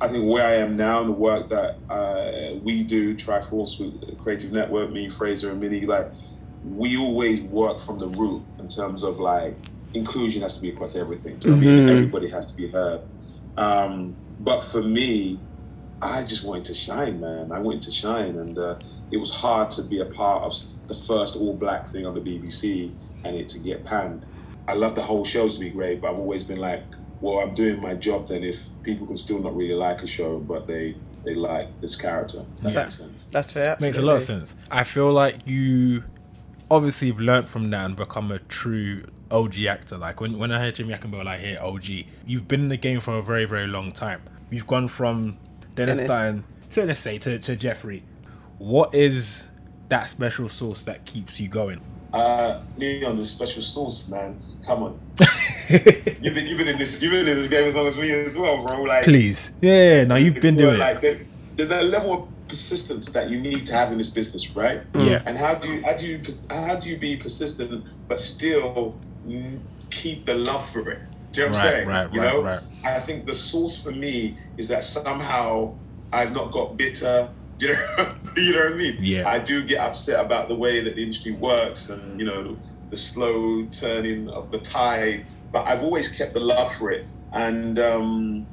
I 0.05 0.09
think 0.09 0.31
where 0.31 0.47
I 0.47 0.57
am 0.57 0.77
now 0.77 1.01
and 1.01 1.09
the 1.09 1.15
work 1.15 1.49
that 1.49 1.79
uh, 1.89 2.59
we 2.63 2.83
do, 2.83 3.17
Triforce 3.17 3.81
with 3.81 4.19
Creative 4.19 4.53
Network, 4.53 4.91
me, 4.91 5.09
Fraser, 5.09 5.51
and 5.51 5.59
Minnie, 5.59 5.87
like 5.87 6.13
we 6.63 6.99
always 6.99 7.41
work 7.41 7.81
from 7.81 7.99
the 7.99 8.09
root 8.09 8.45
in 8.59 8.69
terms 8.69 9.03
of 9.03 9.19
like 9.19 9.57
inclusion 9.95 10.43
has 10.43 10.57
to 10.57 10.61
be 10.61 10.69
across 10.69 10.95
everything. 10.95 11.39
Do 11.39 11.49
you 11.49 11.57
know 11.57 11.57
what 11.57 11.73
I 11.73 11.77
mean? 11.77 11.89
Everybody 11.89 12.29
has 12.29 12.47
to 12.49 12.55
be 12.55 12.71
heard. 12.71 13.01
Um, 13.57 14.15
but 14.41 14.61
for 14.61 14.83
me, 14.83 15.41
I 16.03 16.23
just 16.25 16.45
wanted 16.45 16.67
to 16.67 16.75
shine, 16.75 17.19
man. 17.19 17.51
I 17.51 17.59
wanted 17.59 17.81
to 17.83 17.91
shine, 17.91 18.37
and 18.37 18.59
uh, 18.59 18.77
it 19.11 19.17
was 19.17 19.33
hard 19.33 19.71
to 19.73 19.83
be 19.83 20.01
a 20.01 20.07
part 20.07 20.43
of 20.43 20.55
the 20.87 20.95
first 20.95 21.35
all-black 21.35 21.87
thing 21.87 22.05
on 22.05 22.13
the 22.13 22.21
BBC 22.21 22.93
and 23.25 23.37
it 23.37 23.49
to 23.49 23.59
get 23.59 23.87
panned. 23.87 24.27
I 24.69 24.75
love 24.75 24.97
the 24.97 25.03
whole 25.03 25.25
show 25.25 25.49
to 25.49 25.59
be 25.59 25.71
great, 25.71 26.03
but 26.03 26.11
I've 26.11 26.19
always 26.19 26.43
been 26.43 26.59
like, 26.59 26.83
well, 27.25 27.39
I'm 27.39 27.55
doing 27.55 27.81
my 27.81 27.95
job 27.95 28.29
then 28.29 28.45
if 28.45 28.67
people 28.83 29.07
can 29.07 29.17
still 29.17 29.39
not 29.41 29.57
really 29.57 29.75
like 29.75 30.03
a 30.03 30.07
show, 30.07 30.39
but 30.39 30.67
they 30.67 30.95
they 31.25 31.35
like 31.35 31.69
this 31.81 31.97
character. 31.97 32.45
That 32.63 32.73
Yeah. 32.75 32.83
makes 32.83 32.99
sense. 32.99 33.25
That's 33.31 33.51
fair. 33.53 33.77
Makes 33.81 33.97
a 33.97 34.03
lot 34.03 34.17
of 34.17 34.23
sense. 34.25 34.55
I 34.71 34.85
feel 34.85 35.11
like 35.11 35.47
you 35.47 36.05
obviously 36.71 37.09
have 37.09 37.19
learnt 37.21 37.49
from 37.49 37.71
that 37.71 37.87
and 37.87 37.97
become 37.97 38.31
a 38.31 38.41
true 38.41 39.05
OG 39.31 39.67
actor. 39.67 39.97
Like 39.97 40.21
when, 40.21 40.39
when 40.39 40.53
I 40.53 40.59
heard 40.59 40.75
Jimmy 40.75 40.93
Akingbola, 40.93 41.27
I 41.27 41.39
hear 41.39 41.59
OG. 41.63 41.85
You've 42.27 42.47
been 42.47 42.61
in 42.61 42.69
the 42.69 42.77
game 42.77 43.01
for 43.01 43.15
a 43.17 43.23
very, 43.23 43.47
very 43.47 43.67
long 43.67 43.91
time. 43.93 44.21
You've 44.51 44.67
gone 44.67 44.87
from 44.89 45.39
Dennis, 45.75 45.97
Dennis. 46.01 46.13
Stein, 46.13 46.45
so 46.69 46.85
let's 46.85 47.01
say 47.01 47.17
to, 47.19 47.39
to 47.39 47.57
Jeffrey. 47.57 48.03
What 48.59 48.95
is 48.95 49.47
that 49.89 50.11
special 50.11 50.51
sauce 50.51 50.83
that 50.83 51.07
keeps 51.07 51.41
you 51.41 51.49
going? 51.49 51.81
Uh, 52.13 52.61
Leon, 52.77 53.17
the 53.17 53.25
special 53.25 53.63
sauce, 53.63 54.09
man. 54.09 54.39
Come 54.67 54.83
on. 54.83 55.01
you've 56.23 56.35
been 56.35 56.47
you've 56.47 56.59
been 56.59 56.69
in 56.69 56.79
this 56.79 57.01
you've 57.03 57.13
been 57.13 57.27
in 57.29 57.37
this 57.37 57.47
game 57.49 57.65
as 57.69 57.75
long 57.75 57.87
as 57.87 57.97
me 57.97 58.11
as 58.11 58.37
well, 58.37 58.65
bro. 58.65 58.83
Like 58.83 59.05
Please. 59.05 59.51
Yeah, 59.61 60.05
no, 60.05 60.17
you've 60.17 60.41
been 60.41 60.57
doing 60.57 60.79
like 60.79 60.97
it. 60.99 61.03
there- 61.03 61.27
there's 61.57 61.71
a 61.71 61.83
level 61.83 62.13
of 62.13 62.49
persistence 62.49 63.11
that 63.11 63.31
you 63.31 63.41
need 63.41 63.65
to 63.67 63.73
have 63.75 63.93
in 63.93 63.99
this 63.99 64.11
business, 64.11 64.51
right? 64.57 64.83
Yeah. 64.95 65.23
And 65.25 65.39
how 65.39 65.55
do 65.55 65.69
you 65.73 65.83
how 65.85 65.93
do 65.93 66.07
you 66.07 66.21
how 66.51 66.75
do 66.77 66.89
you 66.89 66.99
be 66.99 67.17
persistent 67.17 67.85
but 68.09 68.19
still 68.19 68.97
mm, 69.27 69.61
keep 69.91 70.25
the 70.27 70.35
love 70.35 70.69
for 70.69 70.91
it? 70.91 70.99
Do 71.33 71.41
you 71.43 71.47
know 71.47 71.53
what 71.53 71.59
I'm 71.65 71.71
saying? 71.71 71.89
right, 71.89 72.13
you 72.13 72.21
right, 72.21 72.33
know? 72.33 72.43
right. 72.43 72.61
I 72.85 73.01
think 73.01 73.27
the 73.27 73.35
source 73.35 73.81
for 73.81 73.93
me 73.93 74.37
is 74.57 74.67
that 74.69 74.83
somehow 74.85 75.75
I've 76.13 76.33
not 76.33 76.51
got 76.53 76.77
bitter. 76.77 77.29
Do 77.59 77.69
you 77.69 77.75
know, 77.75 78.15
you 78.37 78.53
know 78.53 78.65
what 78.65 78.73
I 78.73 78.77
mean? 78.77 78.97
Yeah. 78.99 79.29
I 79.29 79.39
do 79.39 79.63
get 79.63 79.79
upset 79.79 80.19
about 80.19 80.49
the 80.49 80.57
way 80.57 80.81
that 80.81 80.97
the 80.97 81.03
industry 81.03 81.31
works 81.33 81.89
and 81.89 82.19
you 82.19 82.27
know 82.27 82.57
the 82.91 82.97
slow 82.97 83.65
turning 83.67 84.29
of 84.29 84.51
the 84.51 84.59
tide, 84.59 85.25
but 85.55 85.69
I've 85.69 85.85
always 85.85 86.09
kept 86.09 86.35
the 86.35 86.41
love 86.41 86.75
for 86.75 86.91
it. 86.91 87.07
And 87.33 87.79
um, 87.79 88.47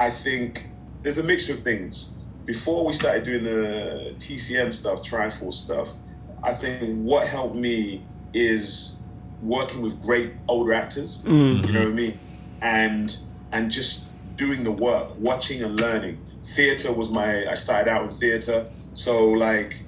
I 0.00 0.08
think 0.08 0.64
there's 1.02 1.18
a 1.18 1.22
mixture 1.22 1.52
of 1.52 1.62
things. 1.62 2.14
Before 2.46 2.86
we 2.86 2.94
started 2.94 3.24
doing 3.24 3.44
the 3.44 4.14
TCN 4.16 4.72
stuff, 4.72 5.02
Triforce 5.02 5.52
stuff, 5.54 5.90
I 6.42 6.54
think 6.54 7.04
what 7.04 7.26
helped 7.26 7.56
me 7.56 8.06
is 8.32 8.96
working 9.42 9.82
with 9.82 10.00
great 10.00 10.32
older 10.48 10.72
actors. 10.72 11.22
You 11.66 11.72
know 11.72 11.80
what 11.80 11.90
I 11.90 11.92
mean? 11.92 12.18
And 12.62 13.14
and 13.52 13.70
just 13.70 14.12
doing 14.36 14.64
the 14.64 14.72
work, 14.72 15.10
watching 15.18 15.62
and 15.62 15.78
learning. 15.78 16.24
Theater 16.42 16.90
was 16.90 17.10
my. 17.10 17.46
I 17.46 17.54
started 17.54 17.90
out 17.90 18.04
in 18.04 18.08
theater, 18.08 18.70
so 18.94 19.28
like 19.28 19.82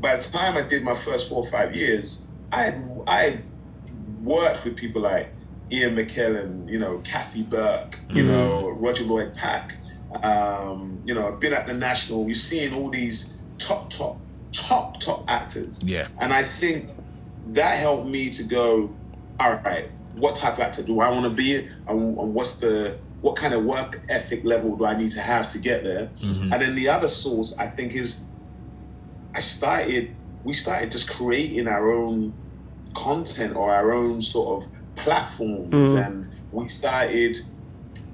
by 0.00 0.16
the 0.16 0.22
time 0.22 0.56
I 0.56 0.62
did 0.62 0.84
my 0.84 0.94
first 0.94 1.28
four 1.28 1.44
or 1.44 1.50
five 1.50 1.76
years, 1.76 2.24
I 2.50 2.62
had 2.62 3.02
I 3.06 3.18
had 3.24 3.42
worked 4.22 4.64
with 4.64 4.76
people 4.76 5.02
like 5.02 5.28
Ian 5.72 5.96
McKellen, 5.96 6.68
you 6.68 6.78
know, 6.78 6.98
Kathy 6.98 7.42
Burke, 7.42 7.98
you 8.10 8.24
know, 8.24 8.68
Roger 8.70 9.04
Lloyd 9.04 9.34
Pack. 9.34 9.76
Um, 10.22 11.00
you 11.06 11.14
know, 11.14 11.28
I've 11.28 11.40
been 11.40 11.54
at 11.54 11.66
the 11.66 11.72
National. 11.72 12.26
You're 12.26 12.34
seeing 12.34 12.74
all 12.74 12.90
these 12.90 13.32
top, 13.58 13.90
top, 13.90 14.18
top, 14.52 15.00
top 15.00 15.24
actors. 15.28 15.82
Yeah. 15.82 16.08
And 16.18 16.32
I 16.32 16.42
think 16.42 16.90
that 17.48 17.78
helped 17.78 18.06
me 18.06 18.28
to 18.30 18.42
go, 18.42 18.94
all 19.40 19.54
right, 19.64 19.90
what 20.14 20.36
type 20.36 20.54
of 20.54 20.60
actor 20.60 20.82
do 20.82 21.00
I 21.00 21.08
want 21.10 21.24
to 21.24 21.30
be? 21.30 21.56
And, 21.56 21.68
and 21.88 22.34
what's 22.34 22.56
the 22.56 22.98
what 23.22 23.36
kind 23.36 23.54
of 23.54 23.64
work 23.64 24.00
ethic 24.08 24.44
level 24.44 24.76
do 24.76 24.84
I 24.84 24.96
need 24.96 25.12
to 25.12 25.20
have 25.20 25.48
to 25.50 25.58
get 25.58 25.84
there? 25.84 26.10
And 26.52 26.60
then 26.60 26.74
the 26.74 26.88
other 26.88 27.08
source 27.08 27.56
I 27.56 27.68
think 27.68 27.94
is 27.94 28.24
I 29.34 29.40
started 29.40 30.14
we 30.44 30.52
started 30.52 30.90
just 30.90 31.08
creating 31.08 31.68
our 31.68 31.92
own 31.92 32.34
content 32.94 33.56
or 33.56 33.72
our 33.72 33.92
own 33.92 34.20
sort 34.20 34.62
of 34.62 34.70
platforms, 34.96 35.92
and 35.92 36.30
we 36.50 36.68
started 36.68 37.38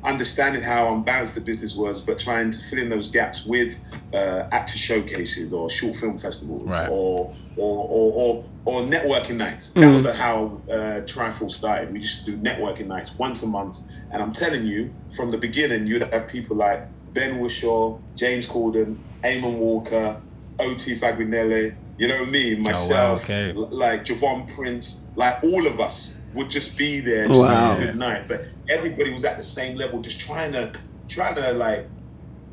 understanding 0.04 0.62
how 0.62 0.94
unbalanced 0.94 1.34
the 1.34 1.40
business 1.40 1.76
was, 1.76 2.00
but 2.00 2.18
trying 2.18 2.50
to 2.50 2.58
fill 2.58 2.78
in 2.78 2.88
those 2.88 3.08
gaps 3.10 3.44
with 3.44 3.78
uh, 4.14 4.48
actor 4.52 4.78
showcases 4.78 5.52
or 5.52 5.68
short 5.68 5.96
film 5.96 6.16
festivals 6.16 6.62
Right. 6.62 6.88
or, 6.88 7.34
or, 7.56 7.88
or, 7.88 8.12
or, 8.12 8.44
or 8.64 8.82
networking 8.82 9.36
nights. 9.36 9.70
That 9.70 9.92
was 9.92 10.06
how 10.16 10.60
uh, 10.70 11.02
Triforce 11.02 11.52
started. 11.52 11.92
We 11.92 11.98
used 11.98 12.24
to 12.24 12.30
do 12.30 12.36
networking 12.38 12.86
nights 12.86 13.16
once 13.18 13.42
a 13.42 13.48
month. 13.48 13.78
And 14.12 14.22
I'm 14.22 14.32
telling 14.32 14.66
you, 14.66 14.94
from 15.16 15.30
the 15.30 15.38
beginning, 15.38 15.86
you'd 15.86 16.02
have 16.02 16.28
people 16.28 16.56
like 16.56 16.86
Ben 17.12 17.40
Whishaw, 17.40 17.98
James 18.14 18.46
Corden, 18.46 18.96
Eamonn 19.24 19.58
Walker, 19.58 20.20
O.T. 20.60 20.96
Fagbenle, 20.96 21.74
you 21.98 22.06
know 22.06 22.18
what 22.20 22.28
I 22.28 22.30
mean? 22.30 22.62
Myself, 22.62 23.24
okay. 23.24 23.52
like 23.52 24.04
Javon 24.04 24.54
Prince, 24.54 25.04
like 25.16 25.42
all 25.42 25.66
of 25.66 25.80
us 25.80 26.17
would 26.34 26.50
just 26.50 26.76
be 26.76 27.00
there 27.00 27.26
just 27.26 27.40
Wow. 27.40 27.70
having 27.70 27.82
a 27.82 27.86
good 27.86 27.96
night. 27.96 28.28
But 28.28 28.46
everybody 28.68 29.10
was 29.10 29.24
at 29.24 29.38
the 29.38 29.44
same 29.44 29.76
level, 29.76 30.00
just 30.00 30.20
trying 30.20 30.52
to 30.52 30.72
trying 31.08 31.34
to 31.36 31.52
like 31.52 31.88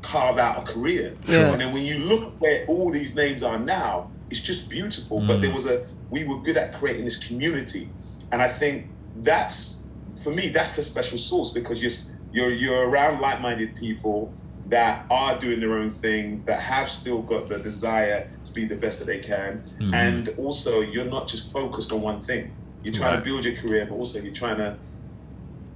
carve 0.02 0.38
out 0.38 0.58
a 0.58 0.72
career. 0.72 1.16
Yeah. 1.28 1.52
And 1.52 1.62
then 1.62 1.74
when 1.74 1.84
you 1.84 2.00
look 2.00 2.24
at 2.24 2.40
where 2.40 2.66
all 2.68 2.92
these 2.92 3.16
names 3.16 3.44
are 3.44 3.60
now, 3.60 4.12
it's 4.30 4.42
just 4.42 4.70
beautiful. 4.70 5.20
But 5.20 5.42
there 5.42 5.52
mm. 5.52 5.56
was 5.56 5.66
a 5.66 5.86
we 6.10 6.24
were 6.24 6.40
good 6.40 6.58
at 6.58 6.74
creating 6.74 7.06
this 7.06 7.18
community, 7.18 7.90
and 8.32 8.42
I 8.42 8.48
think 8.48 8.88
that's 9.18 9.84
for 10.18 10.32
me 10.32 10.50
that's 10.50 10.76
the 10.76 10.84
special 10.84 11.18
sauce 11.18 11.52
because 11.52 11.82
you're 11.82 11.92
you're 12.32 12.54
you're 12.54 12.90
around 12.90 13.22
like-minded 13.22 13.76
people 13.76 14.34
that 14.68 15.06
are 15.12 15.38
doing 15.40 15.60
their 15.60 15.78
own 15.78 15.92
things 15.92 16.44
that 16.44 16.60
have 16.60 16.90
still 16.90 17.22
got 17.22 17.48
the 17.50 17.58
desire 17.60 18.30
to 18.44 18.54
be 18.54 18.66
the 18.66 18.76
best 18.76 19.00
that 19.00 19.06
they 19.06 19.20
can 19.20 19.64
mm-hmm. 19.80 19.94
and 19.94 20.30
also 20.38 20.82
you're 20.82 21.06
not 21.06 21.28
just 21.28 21.54
focused 21.54 21.92
on 21.92 22.02
one 22.02 22.20
thing 22.20 22.52
you're 22.86 22.94
trying 22.94 23.16
Right. 23.16 23.20
to 23.20 23.26
build 23.26 23.44
your 23.44 23.56
career 23.56 23.86
but 23.90 23.96
also 23.96 24.20
you're 24.22 24.34
trying 24.34 24.58
to 24.58 24.78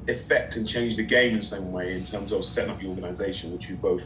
affect 0.08 0.56
and 0.56 0.68
change 0.68 0.96
the 0.96 1.04
game 1.04 1.36
in 1.36 1.42
some 1.42 1.72
way 1.72 1.96
in 1.96 2.04
terms 2.04 2.32
of 2.32 2.46
setting 2.46 2.72
up 2.72 2.82
your 2.82 2.92
organization 2.92 3.51
which 3.51 3.68
you 3.70 3.75
both 3.75 4.04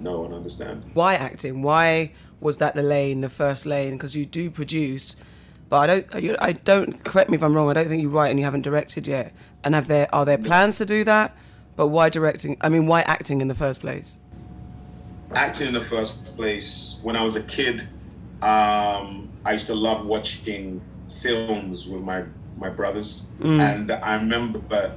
know 0.00 0.24
and 0.24 0.34
understand 0.34 0.82
Why 0.94 1.14
acting? 1.14 1.62
Why 1.62 2.12
was 2.40 2.58
that 2.58 2.74
the 2.74 2.82
lane, 2.82 3.20
the 3.20 3.28
first 3.30 3.64
lane? 3.64 3.92
Because 3.92 4.14
you 4.16 4.26
do 4.26 4.50
produce, 4.50 5.16
but 5.70 5.78
I 5.78 5.86
don't. 6.00 6.38
I 6.42 6.52
don't. 6.52 7.02
Correct 7.04 7.30
me 7.30 7.36
if 7.36 7.42
I'm 7.42 7.54
wrong. 7.54 7.68
I 7.70 7.72
don't 7.72 7.88
think 7.88 8.02
you 8.02 8.10
write 8.10 8.28
and 8.28 8.38
you 8.38 8.44
haven't 8.44 8.60
directed 8.62 9.06
yet. 9.08 9.32
And 9.64 9.74
have 9.74 9.86
there 9.88 10.06
are 10.14 10.24
there 10.26 10.36
plans 10.38 10.76
to 10.78 10.84
do 10.84 11.02
that? 11.04 11.34
But 11.76 11.88
why 11.88 12.08
directing? 12.10 12.56
I 12.60 12.68
mean, 12.68 12.86
why 12.86 13.00
acting 13.02 13.40
in 13.40 13.48
the 13.48 13.54
first 13.54 13.80
place? 13.80 14.18
acting 15.34 15.66
in 15.68 15.74
the 15.74 15.80
first 15.80 16.36
place 16.36 17.00
when 17.02 17.16
i 17.16 17.22
was 17.22 17.34
a 17.34 17.42
kid 17.42 17.80
um, 18.42 19.28
i 19.44 19.52
used 19.52 19.66
to 19.66 19.74
love 19.74 20.06
watching 20.06 20.80
films 21.20 21.88
with 21.88 22.00
my 22.00 22.22
my 22.56 22.68
brothers 22.70 23.26
and 23.42 23.90
i 23.92 24.14
remember 24.14 24.92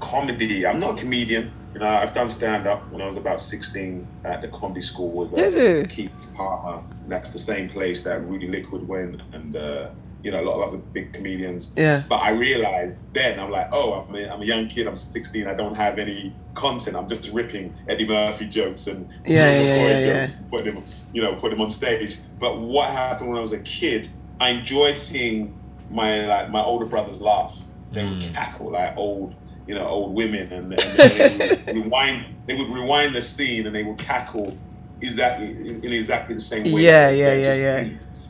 comedy 0.00 0.66
i'm 0.66 0.78
not 0.78 0.98
a 0.98 1.00
comedian 1.00 1.50
you 1.72 1.80
know 1.80 1.88
i've 1.88 2.12
done 2.12 2.28
stand-up 2.28 2.86
when 2.90 3.00
i 3.00 3.06
was 3.06 3.16
about 3.16 3.40
16 3.40 4.06
at 4.24 4.42
the 4.42 4.48
comedy 4.48 4.80
school 4.80 5.10
with 5.10 5.32
uh, 5.32 5.86
keith 5.88 6.12
palmer 6.34 6.82
that's 7.08 7.32
the 7.32 7.38
same 7.38 7.68
place 7.68 8.04
that 8.04 8.22
rudy 8.26 8.46
liquid 8.48 8.86
went 8.86 9.20
and 9.32 9.56
uh, 9.56 9.88
you 10.22 10.30
know 10.30 10.40
a 10.42 10.44
lot 10.44 10.60
of 10.60 10.68
other 10.68 10.76
big 10.78 11.12
comedians 11.12 11.72
Yeah. 11.76 12.02
but 12.08 12.16
I 12.16 12.30
realized 12.30 13.00
then 13.12 13.38
I'm 13.38 13.50
like, 13.50 13.68
oh, 13.72 13.92
I'm 13.94 14.14
a, 14.16 14.28
I'm 14.28 14.42
a 14.42 14.44
young 14.44 14.66
kid. 14.66 14.88
I'm 14.88 14.96
16. 14.96 15.46
I 15.46 15.54
don't 15.54 15.76
have 15.76 16.00
any 16.00 16.34
content. 16.54 16.96
I'm 16.96 17.06
just 17.06 17.30
ripping 17.32 17.72
Eddie 17.86 18.08
Murphy 18.08 18.46
jokes 18.46 18.88
and 18.88 19.08
Yeah, 19.24 19.52
yeah, 19.52 19.60
yeah, 19.62 20.02
jokes, 20.22 20.30
yeah. 20.30 20.36
put 20.50 20.64
them, 20.64 20.82
you 21.12 21.22
know, 21.22 21.36
put 21.36 21.50
them 21.50 21.60
on 21.60 21.70
stage. 21.70 22.16
But 22.40 22.58
what 22.58 22.90
happened 22.90 23.28
when 23.28 23.38
I 23.38 23.40
was 23.40 23.52
a 23.52 23.60
kid? 23.60 24.08
I 24.40 24.50
enjoyed 24.50 24.98
seeing 24.98 25.54
my 25.90 26.26
like 26.26 26.50
my 26.50 26.62
older 26.62 26.86
brothers 26.86 27.20
laugh. 27.20 27.56
They 27.92 28.04
would 28.04 28.18
mm. 28.20 28.34
cackle 28.34 28.72
like 28.72 28.96
old, 28.96 29.34
you 29.66 29.74
know, 29.74 29.86
old 29.86 30.14
women, 30.14 30.52
and, 30.52 30.72
and 30.72 30.98
they 30.98 31.62
would 31.66 31.76
rewind. 31.84 32.34
They 32.46 32.54
would 32.54 32.68
rewind 32.68 33.14
the 33.14 33.22
scene 33.22 33.66
and 33.66 33.74
they 33.74 33.82
would 33.82 33.98
cackle 33.98 34.56
exactly 35.00 35.50
in, 35.50 35.84
in 35.84 35.92
exactly 35.92 36.34
the 36.34 36.40
same 36.40 36.72
way. 36.72 36.82
Yeah, 36.82 37.10
yeah, 37.10 37.34
yeah, 37.34 37.44
just- 37.44 37.60
yeah. 37.60 37.88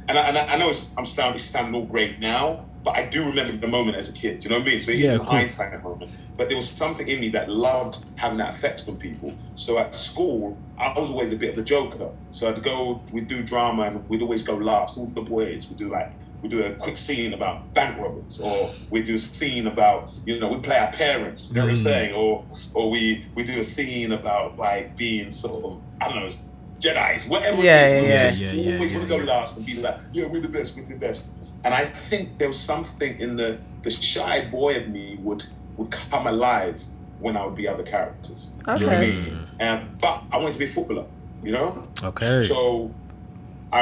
and 0.08 0.18
I, 0.18 0.28
and 0.28 0.38
I, 0.38 0.46
I 0.54 0.56
know 0.58 0.68
it's, 0.70 0.96
I'm 0.96 1.06
sounding, 1.06 1.38
sounding 1.38 1.74
all 1.74 1.86
great 1.86 2.18
now, 2.18 2.64
but 2.84 2.96
I 2.96 3.06
do 3.06 3.24
remember 3.26 3.56
the 3.56 3.66
moment 3.66 3.96
as 3.96 4.08
a 4.08 4.12
kid. 4.12 4.40
Do 4.40 4.44
you 4.44 4.50
know 4.50 4.60
what 4.60 4.68
I 4.68 4.70
mean? 4.70 4.80
So 4.80 4.92
it's 4.92 5.00
Yeah, 5.00 5.12
a 5.12 5.14
of 5.14 5.20
course. 5.22 5.30
hindsight 5.30 5.82
moment. 5.82 6.10
But 6.36 6.48
there 6.48 6.56
was 6.56 6.68
something 6.68 7.08
in 7.08 7.20
me 7.20 7.30
that 7.30 7.48
loved 7.48 8.04
having 8.16 8.38
that 8.38 8.54
effect 8.54 8.86
on 8.88 8.96
people. 8.96 9.34
So 9.56 9.78
at 9.78 9.94
school, 9.94 10.56
I 10.78 10.96
was 10.98 11.10
always 11.10 11.32
a 11.32 11.36
bit 11.36 11.50
of 11.50 11.56
the 11.56 11.62
joker. 11.64 12.10
So 12.30 12.48
I'd 12.48 12.62
go, 12.62 13.02
we'd 13.10 13.26
do 13.26 13.42
drama, 13.42 13.84
and 13.84 14.08
we'd 14.08 14.22
always 14.22 14.42
go 14.42 14.54
last. 14.54 14.98
All 14.98 15.06
the 15.06 15.22
boys 15.22 15.68
would 15.68 15.78
do 15.78 15.88
like 15.90 16.12
we 16.46 16.56
do 16.56 16.64
a 16.64 16.74
quick 16.74 16.96
scene 16.96 17.32
about 17.32 17.74
bank 17.74 17.98
robbers, 17.98 18.40
or 18.40 18.72
we 18.90 19.02
do 19.02 19.14
a 19.14 19.18
scene 19.18 19.66
about 19.66 20.10
you 20.24 20.38
know 20.38 20.48
we 20.48 20.60
play 20.60 20.78
our 20.78 20.92
parents. 20.92 21.48
You 21.48 21.56
know 21.56 21.62
what 21.62 21.70
I'm 21.70 21.74
mm. 21.74 21.78
saying? 21.78 22.14
Or 22.14 22.44
or 22.72 22.90
we 22.90 23.26
we 23.34 23.42
do 23.42 23.58
a 23.58 23.64
scene 23.64 24.12
about 24.12 24.56
like 24.56 24.96
being 24.96 25.30
sort 25.32 25.64
of 25.64 25.80
I 26.00 26.08
don't 26.08 26.16
know. 26.16 26.36
Jedi's, 26.78 27.26
whatever 27.26 27.62
Yeah, 27.62 27.86
it 27.86 27.96
is, 27.96 28.02
we 28.02 28.08
yeah, 28.08 28.28
just 28.28 28.38
yeah, 28.38 28.52
yeah, 28.52 28.74
always 28.74 28.92
yeah, 28.92 28.98
want 28.98 29.08
to 29.08 29.16
go 29.16 29.24
yeah. 29.24 29.32
last 29.32 29.56
and 29.56 29.64
be 29.64 29.74
like, 29.76 29.98
yeah, 30.12 30.26
we're 30.26 30.42
the 30.42 30.48
best, 30.48 30.76
we're 30.76 30.84
the 30.84 30.94
best. 30.94 31.32
And 31.64 31.72
I 31.72 31.86
think 31.86 32.36
there 32.36 32.48
was 32.48 32.60
something 32.60 33.18
in 33.18 33.36
the 33.36 33.58
the 33.82 33.90
shy 33.90 34.44
boy 34.44 34.76
of 34.76 34.88
me 34.88 35.16
would 35.22 35.46
would 35.78 35.90
come 35.90 36.26
alive 36.26 36.82
when 37.18 37.34
I 37.36 37.46
would 37.46 37.56
be 37.56 37.66
other 37.66 37.82
characters. 37.82 38.50
Okay. 38.68 38.80
You 38.80 38.86
know 38.86 38.92
what 38.92 38.96
I 38.96 39.00
mean? 39.00 39.46
And 39.58 39.98
but 39.98 40.22
I 40.30 40.36
wanted 40.36 40.52
to 40.52 40.58
be 40.58 40.66
a 40.66 40.68
footballer, 40.68 41.06
you 41.42 41.52
know? 41.52 41.88
Okay. 42.02 42.42
So 42.42 42.92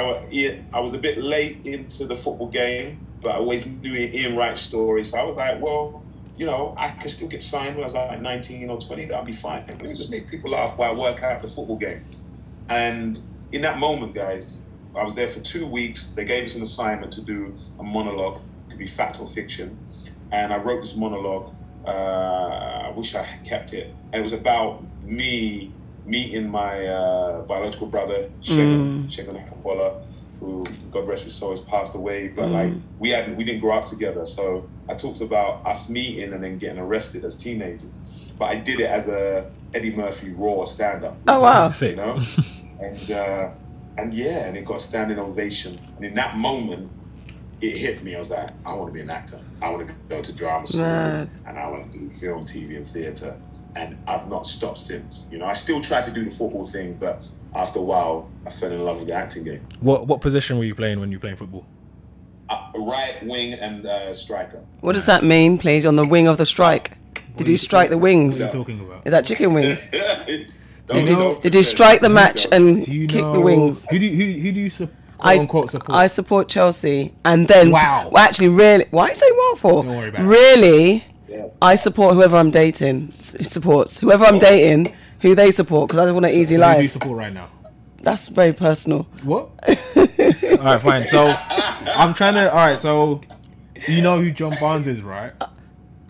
I, 0.00 0.62
I 0.72 0.80
was 0.80 0.92
a 0.94 0.98
bit 0.98 1.22
late 1.22 1.64
into 1.64 2.07
the 2.07 2.16
football 2.16 2.48
game, 2.48 3.07
but 3.22 3.30
I 3.30 3.37
always 3.37 3.66
knew 3.66 3.94
Ian 3.94 4.37
Wright's 4.37 4.61
story. 4.61 5.04
So 5.04 5.18
I 5.18 5.24
was 5.24 5.37
like, 5.37 5.61
well, 5.61 6.02
you 6.37 6.46
know, 6.46 6.74
I 6.76 6.90
could 6.90 7.11
still 7.11 7.28
get 7.28 7.42
signed 7.42 7.76
when 7.76 7.85
I 7.85 7.87
was 7.87 7.94
like 7.94 8.20
19 8.20 8.70
or 8.70 8.80
20, 8.80 9.07
that'll 9.07 9.24
be 9.24 9.33
fine. 9.33 9.64
Let 9.68 9.83
me 9.83 9.88
just 9.88 10.11
make 10.11 10.28
people 10.28 10.50
laugh 10.50 10.76
while 10.76 10.90
I 10.90 10.94
work 10.94 11.22
out 11.22 11.42
the 11.42 11.48
football 11.48 11.76
game. 11.76 12.04
And 12.68 13.20
in 13.52 13.62
that 13.62 13.78
moment, 13.78 14.14
guys, 14.14 14.59
I 14.96 15.04
was 15.04 15.14
there 15.14 15.28
for 15.28 15.40
two 15.40 15.66
weeks. 15.66 16.09
They 16.09 16.24
gave 16.24 16.44
us 16.44 16.57
an 16.57 16.62
assignment 16.62 17.12
to 17.12 17.20
do 17.20 17.54
a 17.78 17.83
monologue, 17.83 18.40
it 18.66 18.70
could 18.70 18.78
be 18.78 18.87
fact 18.87 19.20
or 19.20 19.28
fiction. 19.28 19.78
And 20.33 20.52
I 20.52 20.57
wrote 20.57 20.80
this 20.80 20.96
monologue. 20.96 21.54
Uh, 21.87 21.90
I 21.90 22.92
wish 22.96 23.14
I 23.14 23.22
had 23.22 23.44
kept 23.44 23.74
it. 23.74 23.94
And 24.12 24.20
it 24.20 24.22
was 24.22 24.33
about 24.33 24.83
me 25.04 25.72
meeting 26.04 26.48
my 26.50 26.86
uh, 26.86 27.42
biological 27.42 27.86
brother, 27.86 28.30
Shegun, 28.42 29.06
Shegun 29.10 29.36
Akingbola, 29.42 30.02
who, 30.40 30.66
God 30.90 31.06
rest 31.08 31.24
his 31.24 31.34
soul, 31.34 31.50
has 31.50 31.60
passed 31.60 31.94
away. 31.94 32.28
But 32.28 32.48
like, 32.50 32.72
we 32.98 33.10
hadn't, 33.10 33.36
we 33.36 33.44
didn't 33.44 33.60
grow 33.60 33.78
up 33.78 33.86
together. 33.86 34.24
So 34.26 34.68
I 34.88 34.94
talked 34.94 35.20
about 35.20 35.64
us 35.66 35.88
meeting 35.88 36.32
and 36.32 36.42
then 36.44 36.58
getting 36.58 36.78
arrested 36.78 37.24
as 37.24 37.36
teenagers. 37.36 37.98
But 38.38 38.46
I 38.46 38.56
did 38.56 38.80
it 38.80 38.86
as 38.90 39.08
a 39.08 39.50
Eddie 39.72 39.94
Murphy 39.94 40.30
raw 40.36 40.64
stand-up. 40.64 41.16
Oh, 41.28 41.40
wow. 41.40 41.70
You 41.80 41.96
know, 41.96 42.20
and 42.80 43.10
uh, 43.10 43.50
and 43.96 44.12
yeah, 44.12 44.46
and 44.46 44.56
it 44.56 44.64
got 44.64 44.76
a 44.76 44.80
standing 44.80 45.18
ovation. 45.18 45.78
And 45.96 46.04
in 46.04 46.14
that 46.14 46.36
moment, 46.36 46.90
it 47.60 47.76
hit 47.76 48.02
me. 48.02 48.16
I 48.16 48.18
was 48.18 48.30
like, 48.30 48.50
I 48.66 48.74
want 48.74 48.88
to 48.88 48.92
be 48.92 49.00
an 49.00 49.10
actor. 49.10 49.38
I 49.62 49.70
want 49.70 49.86
to 49.86 49.94
go 50.08 50.20
to 50.20 50.32
drama 50.32 50.66
school, 50.66 50.82
Right. 50.82 51.28
and 51.46 51.58
I 51.58 51.68
want 51.70 51.92
to 51.92 51.98
do 51.98 52.10
film, 52.18 52.44
TV, 52.44 52.76
and 52.76 52.86
theatre. 52.88 53.40
And 53.76 53.96
I've 54.06 54.28
not 54.28 54.46
stopped 54.46 54.78
since. 54.80 55.26
You 55.30 55.38
know, 55.38 55.46
I 55.46 55.52
still 55.54 55.80
try 55.80 56.00
to 56.00 56.10
do 56.10 56.24
the 56.24 56.30
football 56.30 56.64
thing, 56.66 56.94
but 56.94 57.24
after 57.54 57.78
a 57.80 57.82
while, 57.82 58.30
I 58.46 58.50
fell 58.50 58.70
in 58.70 58.84
love 58.84 58.98
with 58.98 59.08
the 59.08 59.14
acting 59.14 59.44
game. 59.44 59.66
What 59.80 60.06
what 60.06 60.20
position 60.20 60.58
were 60.58 60.64
you 60.64 60.74
playing 60.74 61.00
when 61.00 61.10
you 61.10 61.18
were 61.18 61.22
playing 61.22 61.37
football? 61.37 61.66
Uh, 62.48 62.70
right 62.76 63.24
wing 63.26 63.54
and 63.54 63.87
uh, 63.87 64.12
striker. 64.14 64.60
What 64.80 64.92
does 64.92 65.06
that 65.06 65.22
mean, 65.24 65.58
please? 65.58 65.87
On 65.87 65.96
the 65.96 66.04
wing 66.06 66.28
of 66.28 66.37
the 66.38 66.46
strike? 66.46 66.98
Did 67.37 67.48
you 67.48 67.56
strike 67.56 67.90
the 67.90 67.98
wings? 67.98 68.38
What 68.38 68.42
are 68.42 68.52
you 68.52 68.58
talking 68.64 68.80
about? 68.80 69.06
Is 69.06 69.10
that 69.10 69.24
chicken 69.26 69.54
wings? 69.54 69.90
Don't 70.87 71.06
you 71.06 71.12
know- 71.16 71.34
Did 71.40 71.54
you 71.54 71.62
strike 71.62 72.00
the 72.00 72.10
match 72.10 72.46
and 72.52 72.84
Do 72.84 72.94
you 72.94 73.06
kick 73.08 73.22
know 73.22 73.32
the 73.32 73.40
wings? 73.40 73.87
Who 73.90 73.98
do 73.98 74.06
you, 74.06 74.16
who, 74.34 74.40
who 74.40 74.52
do 74.52 74.60
you 74.60 74.70
su- 74.70 74.87
quote 74.87 74.96
I, 75.20 75.38
unquote 75.38 75.70
support? 75.70 75.98
I 75.98 76.06
support 76.06 76.48
Chelsea, 76.48 77.14
and 77.24 77.48
then 77.48 77.70
Wow. 77.70 78.10
Well, 78.12 78.22
actually, 78.22 78.48
really, 78.48 78.84
why 78.90 79.08
you 79.08 79.14
say 79.14 79.30
wow 79.32 79.54
for? 79.56 79.82
Don't 79.82 79.96
worry 79.96 80.08
about 80.10 80.26
it. 80.26 81.04
Really, 81.35 81.44
Yeah. 81.47 81.51
I 81.62 81.75
support 81.77 82.14
whoever 82.14 82.37
I'm 82.37 82.51
dating. 82.51 83.12
Supports 83.20 83.99
whoever 84.01 84.25
I'm 84.25 84.38
dating, 84.38 84.94
who 85.20 85.35
they 85.35 85.51
support, 85.51 85.88
because 85.88 86.01
I 86.01 86.05
just 86.07 86.14
want 86.14 86.27
an 86.27 86.33
easy 86.33 86.57
So 86.57 86.68
who 86.68 86.77
do 86.77 86.83
you 86.83 86.88
support 86.88 87.18
right 87.18 87.33
now? 87.33 87.49
That's 88.03 88.29
very 88.29 88.53
personal. 88.53 89.07
What? 89.23 89.49
all 89.97 90.57
right, 90.59 90.81
fine. 90.81 91.07
So 91.07 91.35
I'm 91.38 92.12
trying 92.14 92.35
to. 92.35 92.51
All 92.51 92.66
right, 92.66 92.79
so 92.79 93.20
you 93.88 94.03
know 94.03 94.20
who 94.20 94.31
John 94.31 94.55
Barnes 94.61 94.87
is, 94.87 95.01
right? 95.01 95.33
Uh, 95.40 95.47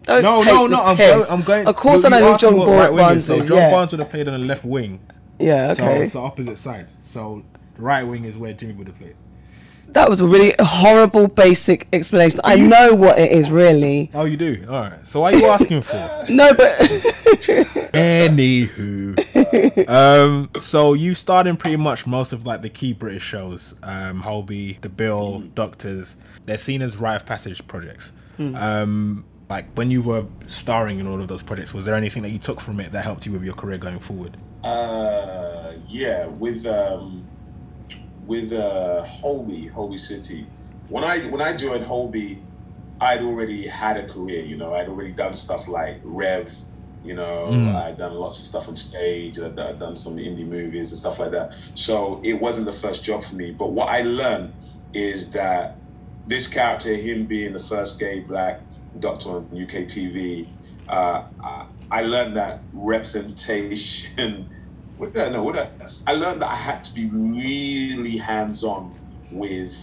don't 0.03 0.23
No, 0.23 0.39
take 0.39 0.47
no, 0.49 0.63
the 0.69 0.77
no. 0.77 0.83
I'm 0.83 0.97
going. 0.97 1.25
I'm 1.31 1.43
going. 1.43 1.67
Of 1.69 1.77
course, 1.77 2.05
I 2.05 2.09
know 2.09 2.33
who 2.33 2.39
John 2.39 2.57
what 2.57 2.69
right 2.69 2.93
wing 2.93 2.99
Barnes 2.99 3.25
So. 3.27 3.41
John 3.45 3.57
Yeah, 3.59 3.71
Barnes 3.71 3.93
would 3.93 4.01
have 4.01 4.11
played 4.11 4.27
on 4.29 4.39
the 4.41 4.47
left 4.47 4.65
wing. 4.65 5.01
yeah, 5.39 5.71
okay. 5.73 6.07
So, 6.07 6.11
so 6.11 6.25
opposite 6.25 6.59
side. 6.59 6.89
So 7.03 7.43
the 7.77 7.83
right 7.83 8.03
wing 8.03 8.25
is 8.25 8.37
where 8.37 8.53
Jimmy 8.53 8.73
would 8.75 8.89
have 8.89 8.99
played. 8.99 9.17
That 9.95 10.11
was 10.11 10.21
a 10.21 10.27
really 10.27 10.55
horrible, 10.61 11.29
basic 11.29 11.87
explanation. 11.93 12.41
I 12.43 12.57
know 12.57 12.95
what 12.95 13.17
it 13.19 13.31
is, 13.31 13.51
really. 13.51 14.11
Oh, 14.13 14.25
you 14.25 14.37
do. 14.37 14.67
All 14.69 14.75
right. 14.75 15.07
So 15.09 15.21
why 15.21 15.33
are 15.33 15.37
you 15.37 15.47
asking 15.47 15.83
for? 15.83 15.95
No, 16.29 16.53
but 16.55 16.79
Anywho, 17.95 19.89
um, 19.89 20.51
so 20.61 20.95
you 20.95 21.15
starred 21.15 21.47
in 21.47 21.57
pretty 21.57 21.77
much 21.77 22.07
most 22.07 22.33
of 22.33 22.45
like 22.47 22.63
the 22.63 22.69
key 22.71 22.93
British 22.93 23.23
shows, 23.23 23.75
um, 23.83 24.21
Holby, 24.21 24.79
The 24.81 24.89
Bill, 24.89 25.41
Doctors. 25.55 26.17
They're 26.47 26.59
seen 26.59 26.83
as 26.83 26.97
rite 26.97 27.17
of 27.17 27.27
passage 27.27 27.65
projects. 27.69 28.11
Um, 28.39 29.25
like 29.49 29.73
when 29.75 29.91
you 29.93 30.03
were 30.03 30.25
starring 30.49 30.99
in 30.99 31.07
all 31.07 31.21
of 31.21 31.29
those 31.29 31.43
projects, 31.43 31.73
was 31.73 31.85
there 31.85 31.95
anything 31.95 32.23
that 32.23 32.31
you 32.31 32.39
took 32.39 32.61
from 32.61 32.81
it 32.81 32.91
that 32.93 33.05
helped 33.05 33.27
you 33.27 33.33
with 33.33 33.45
your 33.45 33.55
career 33.55 33.79
going 33.79 34.01
forward? 34.01 34.37
Uh, 34.65 35.75
yeah, 35.87 36.27
with 36.27 36.67
um, 36.67 37.25
with 38.27 38.53
uh, 38.53 39.03
Holby, 39.05 39.69
Holby 39.69 39.99
City. 39.99 40.47
When 40.89 41.05
I 41.05 41.21
when 41.27 41.41
I 41.41 41.57
joined 41.57 41.85
Holby, 41.85 42.41
I'd 43.01 43.23
already 43.23 43.67
had 43.67 43.97
a 43.97 44.07
career. 44.09 44.43
You 44.43 44.57
know, 44.57 44.75
I'd 44.75 44.89
already 44.89 45.13
done 45.13 45.35
stuff 45.35 45.69
like 45.69 46.01
Rev. 46.05 46.55
You 47.05 47.15
know, 47.15 47.49
I'd 47.77 47.99
done 47.99 48.15
lots 48.15 48.41
of 48.41 48.47
stuff 48.47 48.67
on 48.67 48.77
stage. 48.77 49.39
I'd, 49.39 49.59
I'd 49.59 49.79
done 49.79 49.95
some 49.95 50.17
indie 50.17 50.47
movies 50.47 50.91
and 50.91 50.99
stuff 50.99 51.19
like 51.19 51.33
that. 51.33 51.53
So 51.75 52.21
it 52.25 52.35
wasn't 52.35 52.67
the 52.67 52.73
first 52.73 53.05
job 53.05 53.25
for 53.25 53.35
me. 53.35 53.51
But 53.51 53.73
what 53.73 53.89
I 53.89 54.01
learned 54.03 54.55
is 54.95 55.31
that 55.33 55.77
this 56.27 56.49
character, 56.49 56.95
him 56.95 57.27
being 57.27 57.53
the 57.53 57.59
first 57.59 57.99
gay 57.99 58.21
black 58.21 58.61
doctor 58.99 59.31
on 59.31 59.45
UK 59.53 59.85
TV, 59.87 60.49
uh, 60.89 61.25
I, 61.43 61.67
I 61.91 62.03
learned 62.03 62.37
that 62.37 62.61
representation. 62.73 64.49
What 64.97 65.13
did 65.13 65.23
I 65.23 65.31
know? 65.31 65.43
What 65.43 65.59
I, 65.59 65.71
I 66.07 66.13
learned 66.15 66.43
that 66.43 66.51
I 66.51 66.57
had 66.57 66.85
to 66.85 66.95
be 66.95 67.09
really 67.11 68.17
hands-on 68.19 68.95
with 69.31 69.75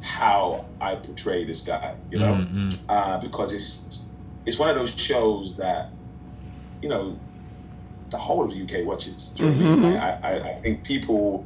how 0.00 0.66
I 0.80 0.96
portray 0.96 1.44
this 1.44 1.62
guy. 1.62 1.94
You 2.10 2.18
know, 2.18 2.46
uh, 2.88 3.18
because 3.20 3.52
it's 3.52 4.06
it's 4.46 4.58
one 4.58 4.68
of 4.70 4.76
those 4.76 4.94
shows 4.98 5.56
that 5.56 5.90
you 6.82 6.88
know 6.88 7.20
the 8.10 8.18
whole 8.18 8.44
of 8.44 8.50
the 8.50 8.62
UK 8.62 8.86
watches. 8.86 9.32
You 9.36 9.46
know 9.46 9.52
what 9.52 9.60
I 9.60 9.76
mean? 9.76 9.96
I, 9.96 10.50
I, 10.50 10.54
think 10.60 10.84
people 10.84 11.44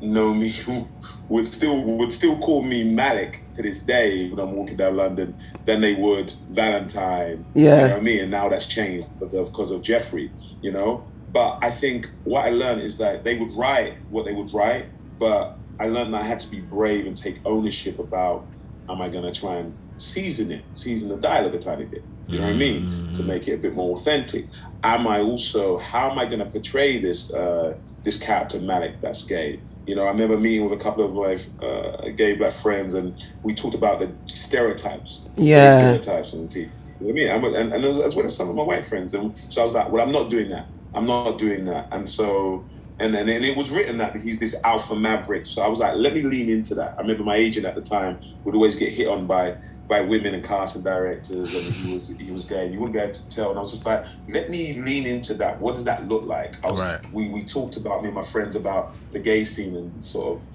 know 0.00 0.32
me 0.32 0.52
would 1.28 1.44
still 1.46 1.82
would 1.82 2.12
still 2.12 2.38
call 2.38 2.62
me 2.62 2.84
Malik 2.84 3.48
to 3.54 3.62
this 3.62 3.80
day 3.80 4.30
when 4.30 4.38
I'm 4.38 4.52
walking 4.52 4.76
down 4.76 4.96
London 4.96 5.36
than 5.66 5.80
they 5.80 5.94
would 5.94 6.32
Valentine. 6.48 7.46
You 7.54 7.64
Yeah. 7.64 7.76
know 7.76 7.82
what 7.94 7.96
I 7.98 8.00
mean? 8.00 8.20
And 8.20 8.30
now 8.30 8.48
that's 8.48 8.66
changed 8.66 9.08
because 9.18 9.48
because 9.50 9.70
of 9.70 9.82
Jeffrey, 9.82 10.32
you 10.62 10.72
know? 10.72 11.08
But 11.32 11.58
I 11.60 11.70
think 11.70 12.10
what 12.24 12.44
I 12.46 12.50
learned 12.50 12.82
is 12.82 12.98
that 12.98 13.24
they 13.24 13.36
would 13.38 13.52
write 13.52 13.94
what 14.10 14.24
they 14.24 14.32
would 14.32 14.52
write, 14.52 14.86
but 15.18 15.56
I 15.78 15.86
learned 15.88 16.14
that 16.14 16.22
I 16.22 16.24
had 16.24 16.40
to 16.40 16.50
be 16.50 16.60
brave 16.60 17.06
and 17.06 17.16
take 17.16 17.38
ownership 17.44 17.98
about 17.98 18.46
am 18.88 19.02
I 19.02 19.08
gonna 19.08 19.32
try 19.32 19.56
and 19.56 19.74
season 19.98 20.50
it, 20.52 20.64
season 20.72 21.08
the 21.08 21.16
dialogue 21.16 21.54
a 21.54 21.58
tiny 21.58 21.84
bit. 21.84 22.02
You 22.26 22.38
know 22.38 22.44
what 22.44 22.54
I 22.54 22.56
mean? 22.56 23.12
To 23.14 23.22
make 23.22 23.48
it 23.48 23.54
a 23.54 23.56
bit 23.56 23.74
more 23.74 23.96
authentic. 23.96 24.46
Am 24.84 25.06
I 25.06 25.20
also 25.20 25.78
how 25.78 26.10
am 26.10 26.18
I 26.18 26.26
gonna 26.26 26.46
portray 26.46 27.00
this 27.00 27.32
uh 27.32 27.74
this 28.04 28.18
character 28.18 28.60
Malik 28.60 29.00
that's 29.00 29.24
gay? 29.24 29.60
You 29.86 29.94
know, 29.94 30.04
I 30.04 30.10
remember 30.10 30.36
meeting 30.36 30.68
with 30.68 30.78
a 30.78 30.82
couple 30.82 31.02
of 31.04 31.14
my 31.14 31.66
uh, 31.66 32.10
gay 32.10 32.34
black 32.34 32.52
friends, 32.52 32.92
and 32.92 33.14
we 33.42 33.54
talked 33.54 33.74
about 33.74 34.00
the 34.00 34.10
stereotypes. 34.26 35.22
Yeah. 35.34 35.70
stereotypes 35.78 36.34
on 36.34 36.46
the 36.46 36.48
TV. 36.48 36.56
You 36.56 36.66
know 36.66 36.68
what 37.00 37.08
I 37.08 37.12
mean? 37.12 37.30
I'm, 37.30 37.72
and, 37.72 37.72
and 37.72 37.84
as 38.02 38.14
well 38.14 38.26
as 38.26 38.36
some 38.36 38.50
of 38.50 38.54
my 38.54 38.62
white 38.62 38.84
friends. 38.84 39.14
And 39.14 39.34
so 39.48 39.62
I 39.62 39.64
was 39.64 39.72
like, 39.72 39.90
well, 39.90 40.04
I'm 40.04 40.12
not 40.12 40.28
doing 40.28 40.50
that. 40.50 40.66
I'm 40.94 41.06
not 41.06 41.38
doing 41.38 41.64
that. 41.66 41.88
And 41.92 42.08
so, 42.08 42.64
and 42.98 43.14
then 43.14 43.28
and 43.28 43.44
it 43.44 43.56
was 43.56 43.70
written 43.70 43.98
that 43.98 44.16
he's 44.16 44.40
this 44.40 44.56
alpha 44.64 44.94
maverick. 44.96 45.46
So 45.46 45.62
I 45.62 45.68
was 45.68 45.78
like, 45.78 45.94
let 45.96 46.14
me 46.14 46.22
lean 46.22 46.48
into 46.48 46.74
that. 46.76 46.94
I 46.98 47.00
remember 47.00 47.24
my 47.24 47.36
agent 47.36 47.66
at 47.66 47.74
the 47.74 47.82
time 47.82 48.20
would 48.44 48.54
always 48.54 48.74
get 48.76 48.92
hit 48.92 49.06
on 49.08 49.26
by 49.26 49.56
by 49.88 50.02
women 50.02 50.34
and 50.34 50.44
casting 50.44 50.82
directors, 50.82 51.54
and 51.54 51.64
he 51.64 51.94
was 51.94 52.08
he 52.08 52.30
was 52.30 52.44
gay. 52.44 52.64
And 52.66 52.74
you 52.74 52.80
wouldn't 52.80 52.94
be 52.94 53.00
able 53.00 53.12
to 53.12 53.28
tell. 53.28 53.50
And 53.50 53.58
I 53.58 53.62
was 53.62 53.70
just 53.70 53.86
like, 53.86 54.04
let 54.28 54.50
me 54.50 54.74
lean 54.82 55.06
into 55.06 55.34
that. 55.34 55.60
What 55.60 55.76
does 55.76 55.84
that 55.84 56.08
look 56.08 56.24
like? 56.24 56.62
I 56.64 56.70
was 56.70 56.80
Right. 56.80 57.12
we 57.12 57.28
we 57.28 57.44
talked 57.44 57.76
about 57.76 58.02
me 58.02 58.08
and 58.08 58.14
my 58.14 58.24
friends 58.24 58.54
about 58.56 58.92
the 59.12 59.18
gay 59.18 59.44
scene 59.44 59.74
in 59.76 60.02
sort 60.02 60.36
of 60.36 60.46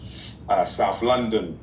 uh, 0.50 0.66
South 0.66 1.02
London 1.02 1.58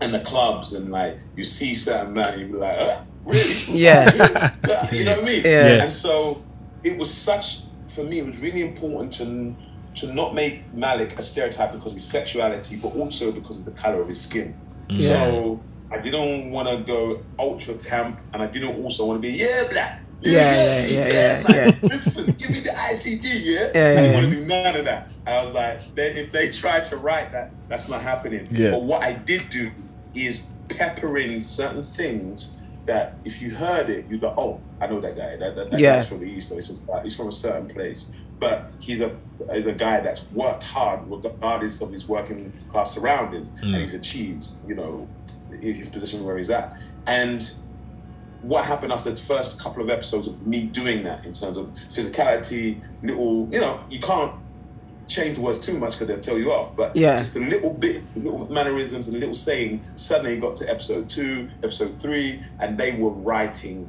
and 0.00 0.14
the 0.14 0.20
clubs, 0.20 0.72
and 0.74 0.90
like 0.90 1.18
you 1.36 1.44
see 1.44 1.74
certain 1.74 2.12
men, 2.14 2.38
you 2.38 2.46
be 2.46 2.52
like, 2.54 2.78
uh, 2.78 3.00
really? 3.24 3.54
Yeah. 3.68 4.54
you 4.92 5.04
know 5.04 5.16
what 5.16 5.22
I 5.24 5.26
mean? 5.26 5.42
Yeah. 5.44 5.68
Yeah. 5.68 5.82
And 5.84 5.92
so 5.92 6.42
it 6.84 6.96
was 6.98 7.12
such 7.12 7.62
for 7.96 8.04
me. 8.04 8.20
It 8.20 8.26
was 8.26 8.38
really 8.40 8.62
important 8.62 9.12
to 9.14 9.54
to 9.96 10.12
not 10.12 10.34
make 10.34 10.72
Malik 10.74 11.18
a 11.18 11.22
stereotype 11.22 11.72
because 11.72 11.92
of 11.92 11.98
his 11.98 12.04
sexuality, 12.04 12.76
but 12.76 12.94
also 12.94 13.32
because 13.32 13.58
of 13.58 13.64
the 13.64 13.70
color 13.70 14.00
of 14.02 14.08
his 14.08 14.20
skin. 14.20 14.54
Mm. 14.90 15.00
So 15.00 15.60
I 15.90 15.98
didn't 15.98 16.50
want 16.50 16.68
to 16.68 16.84
go 16.84 17.22
ultra 17.38 17.74
camp, 17.78 18.20
and 18.32 18.42
I 18.42 18.46
didn't 18.46 18.76
also 18.82 19.06
want 19.06 19.22
to 19.22 19.28
be 19.28 19.34
yeah 19.34 19.64
black. 19.70 20.02
Yeah, 20.22 20.30
yeah, 20.30 20.86
yeah, 20.86 21.08
yeah, 21.08 21.42
like, 21.46 21.82
yeah. 21.82 21.88
Listen, 21.88 22.34
give 22.38 22.50
me 22.50 22.60
the 22.60 22.70
ICD, 22.70 23.22
yeah. 23.22 23.60
Yeah, 23.60 23.64
I 23.64 23.68
yeah, 23.74 24.00
didn't 24.00 24.14
want 24.14 24.30
to 24.30 24.36
do 24.36 24.46
none 24.46 24.76
of 24.76 24.84
that. 24.86 25.10
And 25.26 25.34
I 25.36 25.44
was 25.44 25.54
like, 25.54 25.94
they, 25.94 26.06
if 26.06 26.32
they 26.32 26.50
tried 26.50 26.86
to 26.86 26.96
write 26.96 27.32
that, 27.32 27.52
that's 27.68 27.88
not 27.88 28.00
happening. 28.00 28.48
Yeah. 28.50 28.70
But 28.70 28.82
what 28.82 29.02
I 29.02 29.12
did 29.12 29.50
do 29.50 29.70
is 30.14 30.50
pepper 30.70 31.18
in 31.18 31.44
certain 31.44 31.84
things 31.84 32.52
that 32.86 33.16
if 33.24 33.42
you 33.42 33.50
heard 33.54 33.90
it, 33.90 34.06
you 34.08 34.18
go, 34.18 34.34
oh, 34.36 34.60
I 34.80 34.86
know 34.86 35.00
that 35.00 35.16
guy. 35.16 35.36
That, 35.36 35.56
that, 35.56 35.70
that 35.70 35.80
Yeah. 35.80 35.96
guy's 35.96 36.08
from 36.08 36.20
the 36.20 36.26
east, 36.26 36.50
or 36.52 36.56
he's 36.56 36.68
from, 36.68 37.02
he's 37.02 37.16
from 37.16 37.28
a 37.28 37.32
certain 37.32 37.68
place. 37.68 38.10
But 38.38 38.70
he's 38.78 39.00
a 39.00 39.16
he's 39.52 39.66
a 39.66 39.72
guy 39.72 40.00
that's 40.00 40.30
worked 40.32 40.64
hard, 40.64 41.00
regardless 41.06 41.80
of 41.80 41.92
his 41.92 42.08
working 42.08 42.52
class 42.70 42.94
surroundings, 42.94 43.50
and 43.62 43.74
mm. 43.74 43.80
he's 43.80 43.94
achieved, 43.94 44.46
you 44.66 44.74
know, 44.74 45.08
his 45.60 45.88
position 45.88 46.24
where 46.24 46.36
he's 46.38 46.50
at. 46.50 46.76
And 47.06 47.50
what 48.42 48.64
happened 48.64 48.92
after 48.92 49.10
the 49.10 49.16
first 49.16 49.60
couple 49.60 49.82
of 49.82 49.90
episodes 49.90 50.28
of 50.28 50.46
me 50.46 50.64
doing 50.64 51.02
that 51.04 51.24
in 51.24 51.32
terms 51.32 51.58
of 51.58 51.66
physicality, 51.90 52.80
little, 53.02 53.48
you 53.50 53.60
know, 53.60 53.80
you 53.88 53.98
can't 53.98 54.32
change 55.06 55.36
the 55.36 55.40
words 55.42 55.60
too 55.60 55.78
much 55.78 55.92
because 55.94 56.08
they'll 56.08 56.20
tell 56.20 56.38
you 56.38 56.52
off, 56.52 56.74
but 56.76 56.94
Yeah. 56.96 57.18
just 57.18 57.36
a 57.36 57.40
little 57.40 57.72
bit, 57.72 58.02
little 58.16 58.46
mannerisms 58.50 59.06
and 59.08 59.16
a 59.16 59.20
little 59.20 59.34
saying, 59.34 59.80
suddenly 59.94 60.36
got 60.38 60.56
to 60.56 60.70
episode 60.70 61.08
two, 61.08 61.48
episode 61.62 62.00
three, 62.00 62.40
and 62.58 62.76
they 62.78 62.92
were 62.92 63.10
writing 63.10 63.88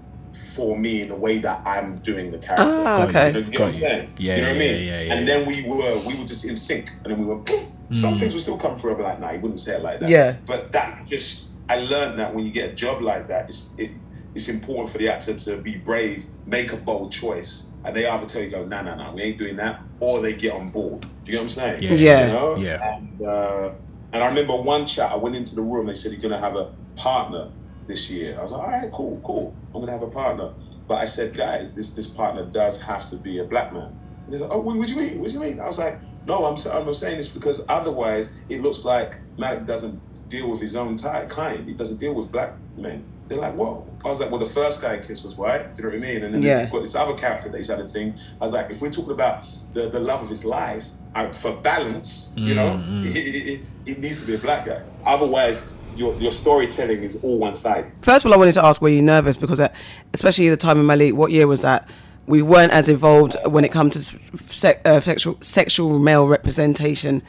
for 0.54 0.78
me 0.78 1.02
in 1.02 1.08
the 1.10 1.16
way 1.16 1.40
that 1.40 1.62
I'm 1.66 1.98
doing 2.00 2.30
the 2.32 2.38
character. 2.38 2.84
Ah, 2.86 3.04
okay. 3.08 3.28
You 3.28 3.34
know, 3.34 3.40
you 3.40 3.46
get 3.46 3.54
Got 3.58 3.60
what 3.60 3.68
I'm 3.70 3.74
you. 3.74 3.82
saying? 3.82 4.10
Yeah, 4.20 4.36
you 4.36 4.42
know 4.42 4.48
what 4.50 4.58
I 4.58 4.60
yeah, 4.64 4.72
mean? 4.74 4.88
yeah, 4.88 5.02
yeah, 5.02 5.14
and 5.16 5.28
then 5.28 5.46
we 5.48 5.64
were 5.64 5.98
we 6.00 6.16
were 6.16 6.26
just 6.26 6.46
in 6.46 6.56
sync, 6.58 6.92
and 7.04 7.12
then 7.12 7.18
we 7.20 7.26
were 7.26 7.38
Boom. 7.38 7.66
Some 7.94 8.18
things 8.20 8.34
would 8.34 8.42
still 8.42 8.58
come 8.58 8.78
through. 8.78 8.92
I'd 8.92 8.98
be 8.98 9.04
like, 9.04 9.20
nah, 9.22 9.32
you 9.32 9.40
wouldn't 9.40 9.62
say 9.62 9.76
it 9.76 9.82
like 9.82 10.02
that. 10.02 10.10
Yeah. 10.10 10.36
But 10.46 10.74
that 10.74 11.06
just 11.08 11.48
I 11.70 11.78
learned 11.78 12.20
that 12.20 12.36
when 12.36 12.46
you 12.46 12.52
get 12.52 12.70
a 12.72 12.74
job 12.74 13.02
like 13.02 13.30
that, 13.30 13.48
it's 13.50 13.74
it, 13.78 13.92
it's 14.36 14.50
important 14.50 14.90
for 14.90 14.98
the 15.00 15.10
actor 15.10 15.34
to 15.34 15.58
be 15.58 15.76
brave, 15.78 16.26
make 16.46 16.72
a 16.74 16.78
bold 16.78 17.12
choice, 17.14 17.68
and 17.88 17.96
they 17.96 18.06
either 18.06 18.26
tell 18.26 18.42
you, 18.42 18.50
go, 18.50 18.66
no, 18.66 18.82
no, 18.82 18.96
nah, 18.96 19.14
we 19.14 19.22
ain't 19.22 19.38
doing 19.38 19.56
that, 19.56 19.82
or 20.02 20.20
they 20.20 20.34
get 20.34 20.52
on 20.54 20.70
board. 20.70 21.02
Do 21.24 21.32
you 21.32 21.34
know 21.34 21.40
what 21.40 21.44
I'm 21.44 21.50
saying? 21.50 21.84
Yeah. 21.84 21.94
Yeah. 21.94 22.28
You 22.28 22.34
know? 22.34 22.56
Yeah. 22.58 22.96
And 22.96 23.22
uh, 23.22 23.72
and 24.12 24.24
I 24.24 24.28
remember 24.28 24.58
one 24.58 24.86
chat. 24.86 25.10
I 25.12 25.16
went 25.16 25.36
into 25.36 25.56
the 25.56 25.62
room. 25.62 25.88
They 25.88 25.94
said 25.94 26.12
you're 26.12 26.22
gonna 26.22 26.38
have 26.40 26.58
a 26.58 26.74
partner 26.98 27.50
this 27.88 28.10
year. 28.10 28.38
I 28.38 28.44
was 28.44 28.52
like, 28.52 28.62
all 28.62 28.68
right, 28.68 28.92
cool, 28.92 29.22
cool. 29.24 29.56
I'm 29.74 29.80
gonna 29.80 29.94
have 29.94 30.02
a 30.02 30.10
partner. 30.10 30.54
But 30.86 30.96
I 30.96 31.06
said, 31.06 31.34
guys, 31.34 31.76
this 31.76 31.92
this 31.92 32.08
partner 32.08 32.46
does 32.46 32.82
have 32.82 33.10
to 33.10 33.16
be 33.16 33.40
a 33.40 33.46
black 33.46 33.72
man. 33.72 33.98
And 34.26 34.34
they're 34.34 34.42
like, 34.42 34.52
oh, 34.52 34.60
what, 34.60 34.76
what 34.76 34.88
do 34.88 34.94
you 34.94 35.00
mean? 35.00 35.20
What 35.22 35.30
do 35.30 35.34
you 35.36 35.40
mean? 35.40 35.62
I 35.62 35.68
was 35.68 35.80
like, 35.80 36.00
no, 36.26 36.46
I'm 36.46 36.58
sa- 36.58 36.78
I'm 36.78 36.94
saying 36.94 37.18
this 37.18 37.30
because 37.30 37.62
otherwise 37.70 38.34
it 38.50 38.62
looks 38.62 38.84
like 38.84 39.16
Malik 39.38 39.66
doesn't 39.66 40.02
deal 40.28 40.52
with 40.52 40.60
his 40.60 40.76
own 40.76 40.98
type 40.98 41.30
client. 41.30 41.68
He 41.68 41.74
doesn't 41.74 41.98
deal 41.98 42.14
with 42.14 42.32
black 42.32 42.54
men. 42.76 43.06
They're 43.28 43.38
like, 43.38 43.56
what? 43.56 43.82
I 44.06 44.08
was 44.10 44.20
like, 44.20 44.32
well, 44.32 44.40
the 44.40 44.46
first 44.50 44.82
guy 44.82 44.94
I 44.96 44.98
kissed 45.00 45.24
was 45.26 45.36
white. 45.36 45.76
Do 45.76 45.82
you 45.84 45.90
know 45.90 45.98
what 45.98 46.08
I 46.08 46.14
mean? 46.14 46.24
And 46.24 46.34
then 46.34 46.42
Yeah. 46.42 46.62
you've 46.62 46.72
got 46.72 46.82
this 46.82 46.96
other 46.96 47.14
character 47.16 47.50
that 47.50 47.58
he's 47.58 47.68
had 47.68 47.80
a 47.82 47.90
thing. 47.90 48.16
I 48.40 48.46
was 48.46 48.54
like, 48.54 48.70
if 48.72 48.82
we're 48.82 48.92
talking 48.92 49.12
about 49.12 49.46
the, 49.74 49.90
the 49.90 50.00
love 50.00 50.22
of 50.24 50.30
his 50.30 50.46
life, 50.46 50.86
uh, 51.16 51.32
for 51.34 51.58
balance, 51.58 52.34
you 52.38 52.54
know, 52.56 52.82
it, 53.06 53.16
it, 53.18 53.36
it, 53.36 53.62
it 53.86 54.00
needs 54.00 54.20
to 54.20 54.26
be 54.26 54.36
a 54.36 54.38
black 54.38 54.66
guy. 54.66 54.82
Otherwise, 55.06 55.62
your, 55.96 56.14
your 56.16 56.32
storytelling 56.32 57.02
is 57.04 57.18
all 57.24 57.40
one 57.40 57.56
sided. 57.56 57.92
First 58.02 58.24
of 58.24 58.30
all, 58.32 58.36
I 58.36 58.38
wanted 58.38 58.54
to 58.54 58.64
ask, 58.66 58.82
were 58.82 58.90
you 58.90 59.02
nervous? 59.02 59.36
Because, 59.36 59.60
uh, 59.60 59.70
especially 60.14 60.48
at 60.48 60.52
the 60.52 60.58
time 60.58 60.80
in 60.80 60.86
Malik, 60.86 61.16
what 61.16 61.32
year 61.32 61.48
was 61.48 61.62
that? 61.64 61.92
We 62.28 62.42
weren't 62.42 62.72
as 62.72 62.88
involved 62.88 63.36
when 63.46 63.66
it 63.66 63.72
comes 63.72 63.94
to 63.94 64.20
se- 64.54 64.80
uh, 64.86 65.00
sexual 65.00 65.38
sexual 65.42 65.98
male 65.98 66.28
representation 66.28 67.24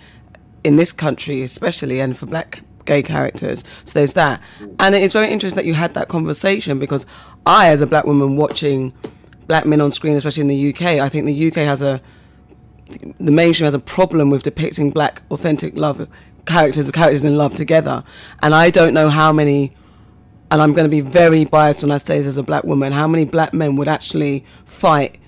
in 0.65 0.77
this 0.77 0.93
country, 0.93 1.43
especially, 1.43 2.01
and 2.01 2.17
for 2.17 2.27
black 2.27 2.63
gay 2.89 3.03
characters. 3.03 3.63
So 3.85 3.93
there's 3.93 4.15
that, 4.15 4.41
and 4.81 4.95
it's 4.97 5.15
very 5.15 5.31
interesting 5.31 5.57
that 5.57 5.67
you 5.67 5.75
had 5.75 5.95
that 5.95 6.09
conversation 6.09 6.81
because 6.81 7.07
I, 7.47 7.71
as 7.71 7.81
a 7.81 7.87
black 7.87 8.05
woman 8.05 8.37
watching 8.37 8.93
black 9.47 9.65
men 9.65 9.81
on 9.81 9.93
screen, 9.93 10.17
especially 10.17 10.41
in 10.41 10.49
the 10.49 10.75
UK, 10.75 10.83
I 11.01 11.09
think 11.09 11.27
the 11.27 11.49
UK 11.49 11.59
has 11.59 11.81
a 11.83 12.03
the 13.21 13.33
mainstream 13.33 13.67
has 13.67 13.75
a 13.75 13.79
problem 13.79 14.31
with 14.31 14.43
depicting 14.43 14.91
black 14.91 15.23
authentic 15.31 15.77
love 15.77 16.09
characters 16.47 16.91
characters 16.91 17.23
in 17.23 17.37
love 17.37 17.55
together 17.55 18.03
and 18.43 18.55
i 18.55 18.71
don't 18.71 18.95
know 18.95 19.11
how 19.11 19.31
many 19.31 19.71
and 20.51 20.63
i'm 20.63 20.73
going 20.73 20.87
to 20.87 20.91
be 20.91 21.03
very 21.03 21.45
biased 21.45 21.83
when 21.83 21.91
i 21.91 21.99
say 21.99 22.17
this 22.17 22.27
as 22.27 22.39
a 22.39 22.43
black 22.43 22.65
woman 22.65 22.91
how 22.91 23.07
many 23.07 23.27
black 23.27 23.53
men 23.53 23.77
would 23.77 23.89
actually 23.89 24.43
fight 24.65 25.21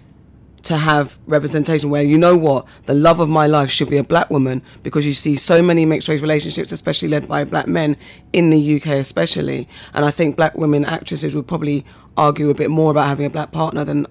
to 0.62 0.76
have 0.76 1.18
representation 1.26 1.90
where 1.90 2.02
you 2.02 2.18
know 2.18 2.36
what 2.36 2.66
the 2.84 2.94
love 2.94 3.20
of 3.20 3.28
my 3.28 3.46
life 3.46 3.70
should 3.70 3.88
be 3.88 3.96
a 3.96 4.04
black 4.04 4.30
woman 4.30 4.62
because 4.82 5.06
you 5.06 5.14
see 5.14 5.36
so 5.36 5.62
many 5.62 5.84
mixed 5.86 6.08
race 6.08 6.20
relationships 6.20 6.70
especially 6.72 7.08
led 7.08 7.26
by 7.26 7.44
black 7.44 7.66
men 7.66 7.96
in 8.32 8.50
the 8.50 8.76
UK 8.76 8.86
especially 8.86 9.68
and 9.94 10.04
I 10.04 10.10
think 10.10 10.36
black 10.36 10.56
women 10.56 10.84
actresses 10.84 11.34
would 11.34 11.46
probably 11.46 11.84
argue 12.16 12.50
a 12.50 12.54
bit 12.54 12.70
more 12.70 12.90
about 12.90 13.06
having 13.06 13.26
a 13.26 13.30
black 13.30 13.52
partner 13.52 13.84
than 13.84 14.06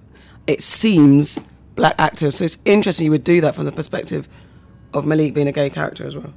it 0.46 0.62
seems 0.62 1.38
black 1.76 1.94
actors. 1.98 2.36
So 2.36 2.44
it's 2.44 2.58
interesting 2.64 3.06
you 3.06 3.10
would 3.10 3.24
do 3.24 3.40
that 3.40 3.54
from 3.54 3.64
the 3.64 3.72
perspective 3.72 4.28
of 4.92 5.06
Malik 5.06 5.34
being 5.34 5.48
a 5.48 5.52
gay 5.52 5.70
character 5.70 6.06
as 6.06 6.16
well. 6.16 6.32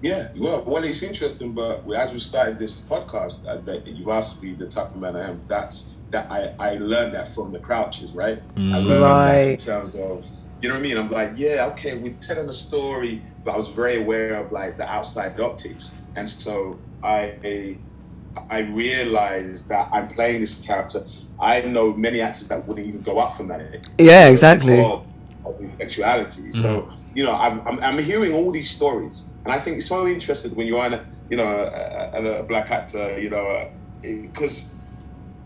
Yeah, 0.00 0.28
well, 0.36 0.62
well, 0.64 0.82
it's 0.82 1.02
interesting, 1.04 1.52
but 1.52 1.88
as 1.92 2.12
we 2.12 2.18
started 2.18 2.58
this 2.58 2.80
podcast, 2.80 3.44
you 3.86 4.10
asked 4.10 4.42
me 4.42 4.54
the 4.54 4.66
type 4.66 4.90
of 4.90 4.96
man 4.96 5.14
I 5.14 5.28
am. 5.28 5.42
That's 5.46 5.90
that 6.12 6.30
I 6.30 6.54
I 6.58 6.74
learned 6.76 7.14
that 7.14 7.28
from 7.28 7.52
the 7.52 7.58
Crouches, 7.58 8.12
right? 8.12 8.40
I 8.56 8.60
mm. 8.60 8.86
learned 8.86 9.02
Right. 9.02 9.34
that 9.34 9.50
in 9.50 9.58
terms 9.58 9.94
of 9.96 10.24
you 10.60 10.68
know 10.68 10.76
what 10.76 10.80
I 10.80 10.82
mean. 10.82 10.96
I'm 10.96 11.10
like, 11.10 11.32
yeah, 11.36 11.66
okay, 11.72 11.94
we're 11.98 12.14
telling 12.20 12.48
a 12.48 12.52
story, 12.52 13.20
but 13.44 13.54
I 13.54 13.56
was 13.56 13.68
very 13.68 13.96
aware 14.00 14.36
of 14.36 14.52
like 14.52 14.76
the 14.76 14.84
outside 14.88 15.40
optics, 15.40 15.92
and 16.14 16.28
so 16.28 16.78
I 17.02 17.76
I 18.48 18.60
realized 18.60 19.68
that 19.68 19.88
I'm 19.92 20.08
playing 20.08 20.40
this 20.40 20.64
character. 20.64 21.04
I 21.40 21.62
know 21.62 21.92
many 21.92 22.20
actors 22.20 22.48
that 22.48 22.66
wouldn't 22.66 22.86
even 22.86 23.02
go 23.02 23.18
up 23.18 23.32
from 23.32 23.48
that. 23.48 23.60
Yeah, 23.98 24.28
exactly. 24.28 24.78
Of 24.80 25.04
of 25.44 25.56
homosexuality. 25.56 26.42
Mm. 26.42 26.54
So 26.54 26.92
you 27.14 27.24
know, 27.24 27.34
I'm, 27.34 27.66
I'm 27.66 27.80
I'm 27.80 27.98
hearing 27.98 28.32
all 28.32 28.52
these 28.52 28.70
stories, 28.70 29.24
and 29.44 29.52
I 29.52 29.58
think 29.58 29.78
it's 29.78 29.88
so 29.88 30.06
interesting 30.06 30.54
when 30.54 30.66
you're 30.66 30.84
in 30.86 30.94
a 30.94 31.04
you 31.28 31.36
know 31.36 31.48
a, 31.48 32.22
a, 32.22 32.40
a 32.40 32.42
black 32.42 32.70
actor, 32.70 33.18
you 33.18 33.30
know, 33.30 33.46
uh, 33.46 33.68
because 34.00 34.76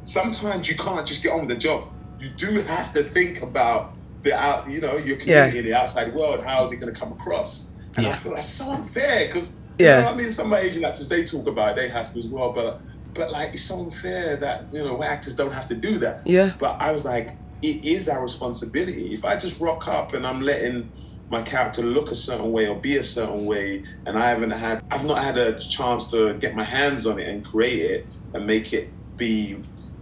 sometimes 0.06 0.68
you 0.68 0.76
can't 0.76 1.06
just 1.06 1.22
get 1.22 1.32
on 1.32 1.40
with 1.40 1.48
the 1.48 1.56
job. 1.56 1.84
You 2.20 2.28
do 2.30 2.60
have 2.62 2.94
to 2.94 3.02
think 3.02 3.42
about 3.42 3.92
the 4.22 4.32
out, 4.34 4.70
you 4.70 4.80
know, 4.80 4.96
your 4.96 5.16
community 5.16 5.56
Yeah. 5.56 5.58
in 5.60 5.64
the 5.66 5.74
outside 5.74 6.14
world. 6.14 6.42
How 6.44 6.64
is 6.64 6.72
it 6.72 6.76
going 6.76 6.92
to 6.92 6.98
come 6.98 7.12
across? 7.12 7.72
And 7.96 8.06
I 8.06 8.10
Yeah. 8.10 8.16
feel 8.16 8.34
that's 8.34 8.48
so 8.48 8.70
unfair 8.72 9.26
because 9.26 9.54
Yeah. 9.78 9.98
you 9.98 10.04
know, 10.04 10.10
I 10.10 10.14
mean, 10.14 10.30
some 10.30 10.54
Asian 10.54 10.84
actors 10.84 11.08
they 11.08 11.24
talk 11.24 11.46
about 11.46 11.70
it, 11.70 11.76
they 11.76 11.88
have 11.88 12.12
to 12.12 12.18
as 12.18 12.26
well, 12.26 12.52
but 12.52 12.80
but 13.14 13.30
like 13.32 13.54
it's 13.54 13.62
so 13.64 13.80
unfair 13.80 14.36
that 14.36 14.66
you 14.72 14.84
know 14.84 15.02
actors 15.02 15.34
don't 15.34 15.52
have 15.52 15.66
to 15.68 15.74
do 15.74 15.98
that. 15.98 16.20
Yeah. 16.24 16.52
But 16.58 16.76
I 16.80 16.92
was 16.92 17.04
like, 17.04 17.30
it 17.62 17.84
is 17.84 18.08
our 18.08 18.22
responsibility. 18.22 19.12
If 19.14 19.24
I 19.24 19.36
just 19.36 19.58
rock 19.60 19.88
up 19.88 20.12
and 20.14 20.26
I'm 20.26 20.42
letting 20.42 20.90
my 21.30 21.40
character 21.42 21.82
look 21.82 22.10
a 22.10 22.14
certain 22.14 22.52
way 22.52 22.66
or 22.68 22.76
be 22.76 22.98
a 22.98 23.02
certain 23.02 23.46
way, 23.46 23.82
and 24.04 24.18
I 24.18 24.28
haven't 24.28 24.50
had, 24.50 24.82
I've 24.90 25.04
not 25.04 25.18
had 25.24 25.36
a 25.38 25.58
chance 25.58 26.10
to 26.10 26.34
get 26.34 26.54
my 26.54 26.62
hands 26.62 27.06
on 27.06 27.18
it 27.18 27.26
and 27.26 27.42
create 27.44 27.90
it 27.90 28.06
and 28.34 28.46
make 28.46 28.72
it 28.74 28.90
be 29.16 29.56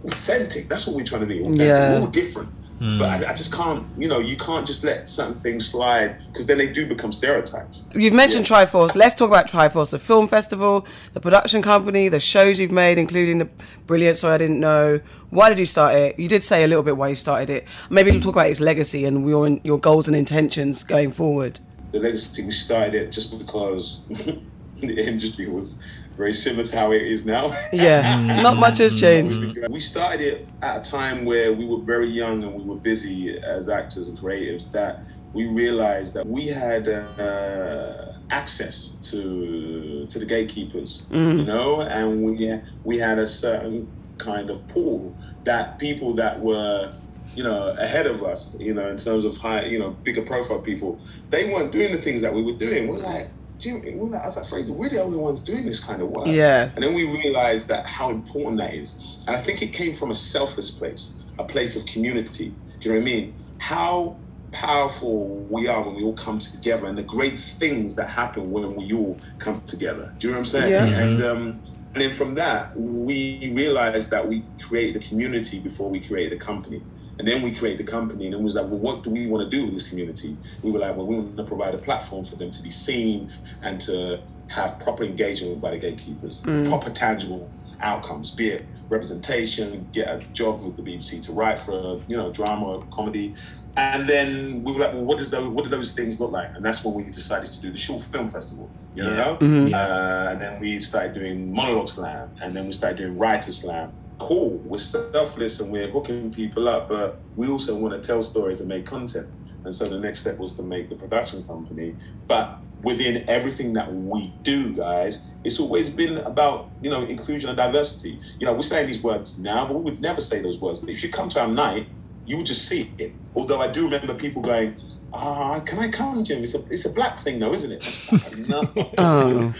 authentic. 0.05 0.67
That's 0.69 0.87
what 0.87 0.95
we're 0.95 1.03
trying 1.05 1.27
to 1.27 1.33
do. 1.33 1.41
Authentic. 1.41 1.67
Yeah. 1.67 1.93
We're 1.93 2.01
all 2.01 2.07
different. 2.07 2.49
Hmm. 2.79 2.99
But 2.99 3.09
I, 3.09 3.31
I 3.31 3.33
just 3.33 3.53
can't, 3.53 3.87
you 3.97 4.09
know, 4.09 4.19
you 4.19 4.35
can't 4.35 4.67
just 4.67 4.83
let 4.83 5.07
certain 5.07 5.33
things 5.33 5.65
slide 5.65 6.19
because 6.27 6.45
then 6.45 6.57
they 6.57 6.67
do 6.67 6.85
become 6.85 7.13
stereotypes. 7.13 7.83
You've 7.93 8.13
mentioned 8.13 8.45
Triforce. 8.45 8.95
Let's 8.95 9.15
talk 9.15 9.29
about 9.29 9.47
Triforce, 9.47 9.91
the 9.91 9.99
film 9.99 10.27
festival, 10.27 10.85
the 11.13 11.21
production 11.21 11.61
company, 11.61 12.09
the 12.09 12.19
shows 12.19 12.59
you've 12.59 12.73
made, 12.73 12.97
including 12.97 13.37
the 13.37 13.49
Brilliant. 13.87 14.17
Sorry, 14.17 14.33
I 14.33 14.37
didn't 14.39 14.59
know. 14.59 14.99
Why 15.29 15.47
did 15.47 15.59
you 15.59 15.65
start 15.65 15.95
it? 15.95 16.19
You 16.19 16.27
did 16.27 16.43
say 16.43 16.63
a 16.63 16.67
little 16.67 16.83
bit 16.83 16.97
why 16.97 17.07
you 17.09 17.15
started 17.15 17.49
it. 17.49 17.65
Maybe 17.89 18.11
we'll 18.11 18.19
talk 18.19 18.35
about 18.35 18.47
its 18.47 18.59
legacy 18.59 19.05
and 19.05 19.27
your 19.27 19.47
your 19.63 19.79
goals 19.79 20.07
and 20.07 20.17
intentions 20.17 20.83
going 20.83 21.11
forward. 21.11 21.59
the 21.91 21.99
legacy 21.99 22.43
we 22.43 22.51
started 22.51 22.95
it 22.95 23.11
just 23.11 23.37
because 23.37 24.01
the 24.09 25.07
industry 25.07 25.47
was 25.47 25.79
very 26.17 26.33
similar 26.33 26.65
to 26.65 26.77
how 26.77 26.91
it 26.91 27.01
is 27.01 27.25
now. 27.25 27.55
Yeah, 27.73 28.17
mm. 28.17 28.41
not 28.41 28.57
much 28.57 28.77
has 28.77 28.99
changed. 28.99 29.41
Mm. 29.41 29.69
We 29.69 29.79
started 29.79 30.21
it 30.21 30.49
at 30.61 30.87
a 30.87 30.89
time 30.89 31.25
where 31.25 31.51
we 31.51 31.65
were 31.65 31.81
very 31.81 32.09
young 32.09 32.43
and 32.43 32.53
we 32.53 32.63
were 32.63 32.77
busy 32.77 33.37
as 33.37 33.67
actors 33.69 34.07
and 34.07 34.17
creatives 34.17 34.71
that 34.71 35.03
we 35.33 35.47
realized 35.47 36.13
that 36.13 36.25
we 36.25 36.47
had 36.47 36.87
uh, 36.87 38.13
access 38.29 38.95
to 39.11 40.05
to 40.09 40.19
the 40.19 40.25
gatekeepers, 40.25 41.03
you 41.11 41.17
mm. 41.17 41.45
know, 41.45 41.81
and 41.81 42.23
we 42.23 42.61
we 42.83 42.97
had 42.97 43.19
a 43.19 43.27
certain 43.27 43.87
kind 44.17 44.49
of 44.49 44.65
pool 44.69 45.15
that 45.43 45.77
people 45.77 46.13
that 46.13 46.39
were 46.39 46.91
you 47.35 47.43
know 47.43 47.75
ahead 47.77 48.07
of 48.07 48.23
us, 48.23 48.55
you 48.59 48.73
know, 48.73 48.87
in 48.89 48.97
terms 48.97 49.25
of 49.25 49.37
high, 49.37 49.65
you 49.65 49.77
know, 49.77 49.91
bigger 50.03 50.21
profile 50.21 50.59
people, 50.59 50.99
they 51.29 51.49
weren't 51.51 51.71
doing 51.71 51.91
the 51.91 51.97
things 51.97 52.21
that 52.21 52.33
we 52.33 52.41
were 52.41 52.57
doing. 52.57 52.87
We're 52.87 52.99
like, 52.99 53.29
Jim, 53.57 53.81
we're 53.97 54.09
like, 54.09 54.21
I 54.21 54.25
was 54.25 54.37
like, 54.37 54.47
Fraser, 54.47 54.73
we're 54.73 54.89
the 54.89 55.01
only 55.01 55.17
ones 55.17 55.41
doing 55.41 55.65
this 55.65 55.83
kind 55.83 56.01
of 56.01 56.09
work. 56.09 56.27
Yeah. 56.27 56.69
And 56.75 56.83
then 56.83 56.93
we 56.93 57.03
realized 57.05 57.67
that 57.69 57.87
how 57.87 58.09
important 58.09 58.57
that 58.57 58.73
is. 58.73 59.17
And 59.27 59.35
I 59.35 59.41
think 59.41 59.61
it 59.61 59.67
came 59.67 59.93
from 59.93 60.11
a 60.11 60.13
selfless 60.13 60.71
place, 60.71 61.15
a 61.39 61.43
place 61.43 61.75
of 61.75 61.85
community. 61.85 62.53
Do 62.79 62.89
you 62.89 62.95
know 62.95 63.01
what 63.01 63.09
I 63.09 63.11
mean? 63.11 63.33
How 63.59 64.17
powerful 64.51 65.27
we 65.49 65.67
are 65.67 65.81
when 65.83 65.95
we 65.95 66.03
all 66.03 66.13
come 66.13 66.39
together 66.39 66.87
and 66.87 66.97
the 66.97 67.03
great 67.03 67.37
things 67.37 67.95
that 67.95 68.09
happen 68.09 68.51
when 68.51 68.75
we 68.75 68.93
all 68.93 69.17
come 69.37 69.61
together. 69.67 70.13
Do 70.17 70.27
you 70.27 70.33
know 70.33 70.39
what 70.39 70.45
I'm 70.45 70.51
saying? 70.51 70.71
Yeah. 70.71 70.99
And 70.99 71.23
um 71.23 71.59
and 71.93 72.03
then 72.03 72.11
from 72.11 72.35
that, 72.35 72.77
we 72.77 73.51
realized 73.53 74.09
that 74.09 74.27
we 74.27 74.43
created 74.61 75.01
a 75.01 75.07
community 75.07 75.59
before 75.59 75.89
we 75.89 76.01
created 76.01 76.33
a 76.33 76.43
company. 76.43 76.81
And 77.17 77.27
then 77.27 77.41
we 77.41 77.53
created 77.53 77.85
the 77.85 77.89
company, 77.89 78.25
and 78.25 78.33
it 78.33 78.41
was 78.41 78.55
like, 78.55 78.65
well, 78.65 78.77
what 78.79 79.03
do 79.03 79.09
we 79.09 79.27
want 79.27 79.49
to 79.49 79.57
do 79.57 79.65
with 79.65 79.73
this 79.73 79.87
community? 79.87 80.35
We 80.61 80.71
were 80.71 80.79
like, 80.79 80.95
well, 80.97 81.05
we 81.07 81.15
want 81.15 81.37
to 81.37 81.43
provide 81.43 81.73
a 81.73 81.77
platform 81.77 82.25
for 82.25 82.35
them 82.35 82.51
to 82.51 82.61
be 82.61 82.69
seen 82.69 83.31
and 83.61 83.79
to 83.81 84.19
have 84.47 84.79
proper 84.79 85.03
engagement 85.03 85.61
by 85.61 85.71
the 85.71 85.77
gatekeepers, 85.77 86.41
proper 86.69 86.89
tangible 86.89 87.49
outcomes, 87.81 88.31
be 88.31 88.49
it 88.49 88.65
representation, 88.89 89.87
get 89.91 90.07
a 90.07 90.19
job 90.33 90.61
with 90.63 90.75
the 90.77 90.83
BBC 90.83 91.21
to 91.23 91.31
write 91.31 91.59
for 91.59 91.71
a, 91.71 91.95
you 92.07 92.15
know 92.15 92.31
drama, 92.31 92.83
comedy, 92.91 93.33
and 93.77 94.07
then 94.07 94.63
we 94.63 94.71
were 94.71 94.79
like, 94.79 94.93
well, 94.93 95.03
what 95.03 95.17
does 95.17 95.31
those 95.31 95.47
what 95.47 95.63
do 95.63 95.69
those 95.69 95.93
things 95.93 96.19
look 96.19 96.31
like? 96.31 96.49
And 96.55 96.63
that's 96.63 96.83
when 96.85 96.93
we 96.93 97.03
decided 97.03 97.51
to 97.51 97.61
do 97.61 97.71
the 97.71 97.77
short 97.77 98.03
film 98.03 98.27
festival, 98.27 98.69
you 98.95 99.03
know. 99.03 99.37
Uh, 99.73 100.27
and 100.31 100.41
then 100.41 100.59
we 100.61 100.79
started 100.79 101.13
doing 101.13 101.51
monologue 101.51 101.89
slam, 101.89 102.29
and 102.41 102.55
then 102.55 102.67
we 102.67 102.73
started 102.73 102.97
doing 102.97 103.17
writer 103.17 103.51
slam. 103.51 103.91
Cool, 104.17 104.51
we're 104.65 104.77
selfless 104.77 105.59
and 105.59 105.71
we're 105.71 105.89
hooking 105.89 106.33
people 106.33 106.69
up, 106.69 106.87
but 106.87 107.19
we 107.35 107.47
also 107.47 107.75
want 107.75 108.01
to 108.01 108.05
tell 108.05 108.23
stories 108.23 108.59
and 108.59 108.69
make 108.69 108.85
content. 108.85 109.27
And 109.65 109.73
so 109.73 109.89
the 109.89 109.99
next 109.99 110.21
step 110.21 110.37
was 110.37 110.53
to 110.55 110.63
make 110.63 110.89
the 110.89 110.95
production 110.95 111.43
company. 111.43 111.95
But 112.27 112.59
within 112.81 113.27
everything 113.27 113.73
that 113.73 113.93
we 113.93 114.31
do, 114.43 114.73
guys, 114.73 115.23
it's 115.43 115.59
always 115.59 115.89
been 115.89 116.19
about, 116.19 116.69
you 116.81 116.89
know, 116.89 117.01
inclusion 117.01 117.49
and 117.49 117.57
diversity. 117.57 118.19
You 118.39 118.45
know, 118.45 118.53
we're 118.53 118.61
saying 118.61 118.87
these 118.87 119.01
words 119.01 119.39
now, 119.39 119.65
but 119.65 119.75
we 119.75 119.81
would 119.81 120.01
never 120.01 120.21
say 120.21 120.41
those 120.41 120.59
words. 120.59 120.79
But 120.79 120.89
if 120.89 121.03
you 121.03 121.09
come 121.09 121.29
to 121.29 121.41
our 121.41 121.47
night, 121.47 121.87
you 122.25 122.37
would 122.37 122.45
just 122.45 122.67
see 122.67 122.91
it. 122.97 123.11
Although 123.35 123.59
I 123.59 123.67
do 123.67 123.85
remember 123.85 124.13
people 124.13 124.41
going, 124.41 124.75
Ah, 125.17 125.59
can 125.61 125.79
I 125.79 125.89
come, 125.89 126.23
Jim? 126.23 126.43
It's 126.43 126.55
a 126.55 126.63
it's 126.69 126.85
a 126.85 126.89
black 126.89 127.19
thing 127.19 127.39
though, 127.39 127.53
isn't 127.53 127.71
it? 127.71 128.11
Like, 128.11 128.37
no. 128.49 128.69
Oh. 128.97 129.53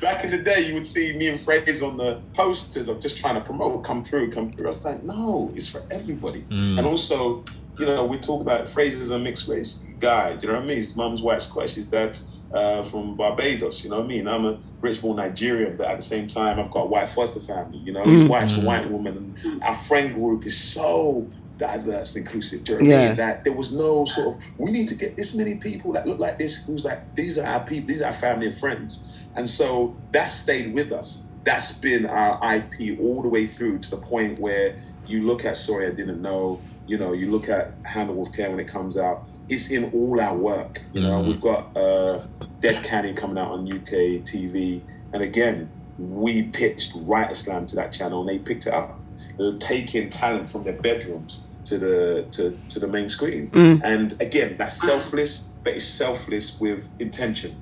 Back 0.00 0.24
in 0.24 0.30
the 0.30 0.38
day, 0.42 0.66
you 0.66 0.74
would 0.74 0.86
see 0.86 1.16
me 1.16 1.28
and 1.28 1.40
Fraser 1.40 1.84
on 1.84 1.96
the 1.96 2.20
posters 2.34 2.88
of 2.88 3.00
just 3.00 3.18
trying 3.18 3.34
to 3.34 3.40
promote, 3.40 3.84
come 3.84 4.02
through, 4.02 4.32
come 4.32 4.50
through. 4.50 4.68
I 4.68 4.70
was 4.70 4.84
like, 4.84 5.02
no, 5.02 5.52
it's 5.54 5.68
for 5.68 5.82
everybody. 5.90 6.44
And 6.50 6.80
also, 6.86 7.44
you 7.78 7.86
know, 7.86 8.04
we 8.04 8.18
talk 8.18 8.40
about 8.40 8.68
Fraser's 8.68 9.10
a 9.10 9.18
mixed 9.18 9.48
race 9.48 9.84
guy. 9.98 10.36
Do 10.36 10.46
you 10.46 10.52
know 10.52 10.58
what 10.58 10.64
I 10.64 10.68
mean? 10.68 10.76
His 10.78 10.96
mum's 10.96 11.22
white 11.22 11.42
Scottish, 11.42 11.74
his 11.74 11.86
dad's 11.86 12.28
uh, 12.52 12.82
from 12.82 13.16
Barbados. 13.16 13.84
You 13.84 13.90
know 13.90 13.96
what 13.96 14.06
I 14.06 14.08
mean? 14.08 14.26
I'm 14.26 14.46
a 14.46 14.58
rich 14.80 15.02
born 15.02 15.16
Nigerian, 15.16 15.76
but 15.76 15.86
at 15.86 15.96
the 15.96 16.02
same 16.02 16.26
time, 16.28 16.58
I've 16.58 16.70
got 16.70 16.82
a 16.82 16.86
white 16.86 17.08
foster 17.10 17.40
family. 17.40 17.78
You 17.78 17.92
know, 17.92 18.04
his 18.04 18.24
wife's 18.24 18.54
a 18.54 18.60
white 18.60 18.90
woman, 18.90 19.36
and 19.44 19.62
our 19.62 19.74
friend 19.74 20.14
group 20.14 20.46
is 20.46 20.58
so 20.58 21.26
diverse 21.60 22.16
inclusive. 22.16 22.64
Do 22.64 22.72
you 22.72 22.80
know 22.80 22.88
what 22.88 23.04
I 23.04 23.08
mean? 23.08 23.16
That 23.18 23.44
there 23.44 23.52
was 23.52 23.72
no 23.72 24.04
sort 24.06 24.34
of 24.34 24.42
we 24.58 24.72
need 24.72 24.88
to 24.88 24.94
get 24.94 25.16
this 25.16 25.36
many 25.36 25.54
people 25.54 25.92
that 25.92 26.06
look 26.06 26.18
like 26.18 26.38
this. 26.38 26.66
Who's 26.66 26.84
like 26.84 27.14
these 27.14 27.38
are 27.38 27.46
our 27.46 27.60
people, 27.60 27.88
these 27.88 28.02
are 28.02 28.06
our 28.06 28.12
family 28.12 28.46
and 28.46 28.54
friends, 28.54 29.04
and 29.36 29.48
so 29.48 29.94
that 30.12 30.24
stayed 30.24 30.74
with 30.74 30.90
us. 30.90 31.26
That's 31.44 31.78
been 31.78 32.06
our 32.06 32.40
IP 32.54 32.98
all 32.98 33.22
the 33.22 33.28
way 33.28 33.46
through 33.46 33.78
to 33.80 33.90
the 33.90 33.96
point 33.96 34.38
where 34.40 34.76
you 35.06 35.26
look 35.26 35.44
at 35.44 35.56
Sorry 35.56 35.86
I 35.86 35.90
Didn't 35.90 36.20
Know, 36.20 36.60
you 36.86 36.98
know, 36.98 37.12
you 37.12 37.30
look 37.30 37.48
at 37.48 37.72
Handle 37.82 38.16
with 38.16 38.34
Care 38.34 38.50
when 38.50 38.60
it 38.60 38.68
comes 38.68 38.96
out. 38.96 39.24
It's 39.48 39.70
in 39.70 39.90
all 39.92 40.20
our 40.20 40.36
work. 40.36 40.82
You 40.92 41.00
know, 41.00 41.22
we've 41.22 41.40
got 41.40 41.76
uh, 41.76 42.22
Dead 42.60 42.84
Canny 42.84 43.14
coming 43.14 43.38
out 43.38 43.50
on 43.50 43.66
UK 43.66 44.22
TV, 44.24 44.80
and 45.12 45.22
again, 45.22 45.70
we 45.98 46.44
pitched 46.44 46.92
Writer 46.94 47.34
Slam 47.34 47.66
to 47.68 47.76
that 47.76 47.92
channel, 47.92 48.20
and 48.20 48.28
they 48.28 48.38
picked 48.38 48.66
it 48.66 48.72
up. 48.72 48.98
They're 49.36 49.56
taking 49.58 50.08
talent 50.10 50.48
from 50.48 50.64
their 50.64 50.74
bedrooms 50.74 51.44
to 51.64 51.78
the 51.78 52.26
to, 52.32 52.58
to 52.68 52.78
the 52.78 52.88
main 52.88 53.08
screen, 53.08 53.50
and 53.84 54.20
again, 54.20 54.56
that's 54.58 54.80
selfless, 54.80 55.52
but 55.64 55.74
it's 55.74 55.84
selfless 55.84 56.60
with 56.60 56.88
intention, 56.98 57.56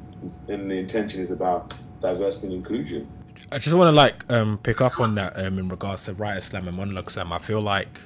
and 0.48 0.70
the 0.70 0.76
intention 0.76 1.20
is 1.20 1.30
about 1.30 1.74
diversity 2.00 2.48
and 2.48 2.56
inclusion. 2.56 3.08
I 3.50 3.58
just 3.58 3.74
want 3.74 3.90
to 3.90 3.96
like 3.96 4.30
um, 4.30 4.58
pick 4.58 4.80
up 4.80 5.00
on 5.00 5.14
that 5.14 5.38
um, 5.38 5.58
in 5.58 5.68
regards 5.68 6.04
to 6.04 6.14
writer 6.14 6.40
slam 6.40 6.68
and 6.68 6.76
monologue 6.76 7.10
slam. 7.10 7.32
I 7.32 7.38
feel 7.38 7.60
like 7.60 8.00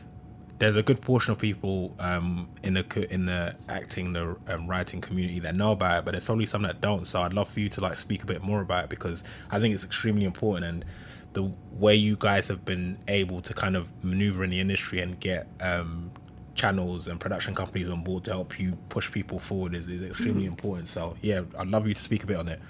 there's 0.58 0.76
a 0.76 0.82
good 0.82 1.00
portion 1.00 1.32
of 1.32 1.38
people 1.40 1.92
um, 1.98 2.48
in 2.62 2.74
the 2.74 3.12
in 3.12 3.26
the 3.26 3.56
acting, 3.68 4.12
the 4.12 4.36
um, 4.46 4.68
writing 4.68 5.00
community 5.00 5.40
that 5.40 5.56
know 5.56 5.72
about 5.72 5.98
it, 5.98 6.04
but 6.04 6.12
there's 6.12 6.24
probably 6.24 6.46
some 6.46 6.62
that 6.62 6.80
don't. 6.80 7.04
So 7.04 7.20
I'd 7.22 7.34
love 7.34 7.48
for 7.48 7.58
you 7.58 7.68
to 7.70 7.80
like 7.80 7.98
speak 7.98 8.22
a 8.22 8.26
bit 8.26 8.42
more 8.42 8.60
about 8.60 8.84
it 8.84 8.90
because 8.90 9.24
I 9.50 9.58
think 9.58 9.74
it's 9.74 9.82
extremely 9.82 10.24
important 10.24 10.66
and 10.66 10.84
the 11.32 11.50
way 11.72 11.94
you 11.94 12.16
guys 12.18 12.48
have 12.48 12.64
been 12.64 12.98
able 13.08 13.40
to 13.42 13.54
kind 13.54 13.76
of 13.76 13.92
maneuver 14.04 14.44
in 14.44 14.50
the 14.50 14.60
industry 14.60 15.00
and 15.00 15.18
get 15.18 15.46
um, 15.60 16.10
channels 16.54 17.08
and 17.08 17.18
production 17.18 17.54
companies 17.54 17.88
on 17.88 18.02
board 18.02 18.24
to 18.24 18.30
help 18.30 18.58
you 18.58 18.76
push 18.88 19.10
people 19.10 19.38
forward 19.38 19.74
is, 19.74 19.88
is 19.88 20.02
extremely 20.02 20.44
important. 20.44 20.88
So 20.88 21.16
yeah, 21.22 21.42
I'd 21.58 21.68
love 21.68 21.86
you 21.88 21.94
to 21.94 22.02
speak 22.02 22.24
a 22.24 22.26
bit 22.26 22.36
on 22.36 22.48
it. 22.48 22.60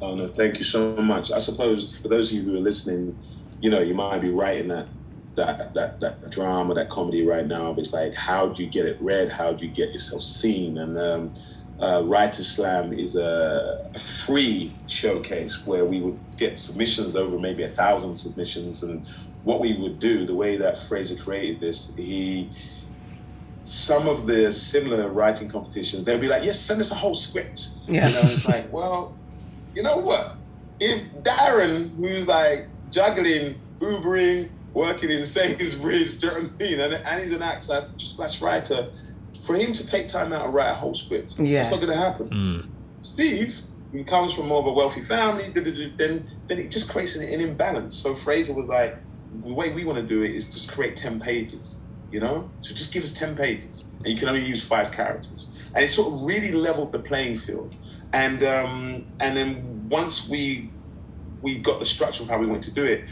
Oh 0.00 0.14
no, 0.14 0.28
thank 0.28 0.58
you 0.58 0.64
so 0.64 0.96
much. 0.96 1.32
I 1.32 1.38
suppose 1.38 1.98
for 1.98 2.08
those 2.08 2.30
of 2.30 2.38
you 2.38 2.44
who 2.44 2.56
are 2.56 2.60
listening, 2.60 3.18
you 3.60 3.70
know, 3.70 3.80
you 3.80 3.94
might 3.94 4.20
be 4.20 4.30
writing 4.30 4.68
that 4.68 4.86
that 5.36 5.74
that 5.74 6.00
that 6.00 6.30
drama, 6.30 6.74
that 6.74 6.90
comedy 6.90 7.26
right 7.26 7.46
now. 7.46 7.72
But 7.72 7.80
It's 7.80 7.92
like 7.92 8.14
how 8.14 8.48
do 8.48 8.62
you 8.62 8.70
get 8.70 8.86
it 8.86 8.96
read? 9.00 9.32
How 9.32 9.52
do 9.52 9.64
you 9.64 9.70
get 9.70 9.92
yourself 9.92 10.22
seen? 10.22 10.78
And 10.78 10.98
um, 10.98 11.34
uh, 11.80 12.02
Writer 12.04 12.42
Slam 12.42 12.92
is 12.92 13.16
a, 13.16 13.90
a, 13.94 13.98
free 13.98 14.72
showcase 14.86 15.66
where 15.66 15.84
we 15.84 16.00
would 16.00 16.18
get 16.36 16.58
submissions 16.58 17.16
over 17.16 17.38
maybe 17.38 17.64
a 17.64 17.68
thousand 17.68 18.14
submissions. 18.14 18.82
And 18.84 19.04
what 19.42 19.60
we 19.60 19.76
would 19.76 19.98
do, 19.98 20.24
the 20.24 20.34
way 20.34 20.56
that 20.56 20.78
Fraser 20.78 21.16
created 21.16 21.60
this, 21.60 21.92
he 21.96 22.50
some 23.64 24.08
of 24.08 24.26
the 24.26 24.52
similar 24.52 25.08
writing 25.08 25.48
competitions, 25.48 26.04
they'd 26.04 26.20
be 26.20 26.28
like, 26.28 26.44
"Yes, 26.44 26.60
send 26.60 26.80
us 26.80 26.90
a 26.90 26.94
whole 26.94 27.14
script." 27.14 27.70
Yeah. 27.88 28.08
You 28.08 28.14
know, 28.14 28.20
it's 28.24 28.46
like, 28.46 28.72
well, 28.72 29.16
you 29.74 29.82
know 29.82 29.96
what? 29.96 30.36
If 30.78 31.02
Darren, 31.22 31.96
who's 31.96 32.28
like 32.28 32.68
juggling, 32.90 33.58
Ubering, 33.80 34.50
working 34.74 35.10
in 35.10 35.24
Sainsbury's, 35.34 36.18
do 36.18 36.26
you 36.26 36.32
know 36.32 36.40
what 36.40 36.50
I 36.52 36.64
mean? 36.64 36.80
And, 36.80 36.94
and 36.94 37.22
he's 37.22 37.32
an 37.32 37.42
actor, 37.42 37.88
slash 37.96 38.40
writer, 38.40 38.90
for 39.44 39.54
him 39.54 39.72
to 39.72 39.86
take 39.86 40.08
time 40.08 40.32
out 40.32 40.44
and 40.46 40.54
write 40.54 40.70
a 40.70 40.74
whole 40.74 40.94
script, 40.94 41.34
yeah. 41.38 41.60
it's 41.60 41.70
not 41.70 41.80
going 41.80 41.92
to 41.92 41.96
happen. 41.96 42.28
Mm. 42.30 43.06
Steve, 43.06 43.56
who 43.92 44.04
comes 44.04 44.32
from 44.32 44.48
more 44.48 44.60
of 44.60 44.66
a 44.66 44.72
wealthy 44.72 45.02
family, 45.02 45.48
then 45.50 46.28
then 46.48 46.58
it 46.58 46.70
just 46.70 46.90
creates 46.90 47.16
an, 47.16 47.22
an 47.28 47.40
imbalance. 47.40 47.94
So 47.96 48.14
Fraser 48.14 48.54
was 48.54 48.68
like, 48.68 48.96
the 49.44 49.52
way 49.52 49.72
we 49.72 49.84
want 49.84 49.98
to 49.98 50.06
do 50.06 50.22
it 50.22 50.34
is 50.34 50.48
just 50.50 50.72
create 50.72 50.96
ten 50.96 51.20
pages, 51.20 51.78
you 52.10 52.20
know. 52.20 52.50
So 52.62 52.74
just 52.74 52.92
give 52.92 53.02
us 53.02 53.12
ten 53.12 53.36
pages, 53.36 53.84
and 53.98 54.08
you 54.12 54.16
can 54.16 54.28
only 54.28 54.44
use 54.44 54.66
five 54.66 54.90
characters, 54.90 55.48
and 55.74 55.84
it 55.84 55.88
sort 55.88 56.12
of 56.12 56.22
really 56.22 56.52
leveled 56.52 56.92
the 56.92 56.98
playing 56.98 57.36
field. 57.36 57.74
And 58.12 58.42
um, 58.42 59.06
and 59.20 59.36
then 59.36 59.88
once 59.88 60.28
we 60.28 60.70
we 61.42 61.58
got 61.58 61.78
the 61.78 61.84
structure 61.84 62.22
of 62.22 62.30
how 62.30 62.38
we 62.38 62.46
wanted 62.46 62.62
to 62.62 62.74
do 62.74 62.84
it, 62.84 63.04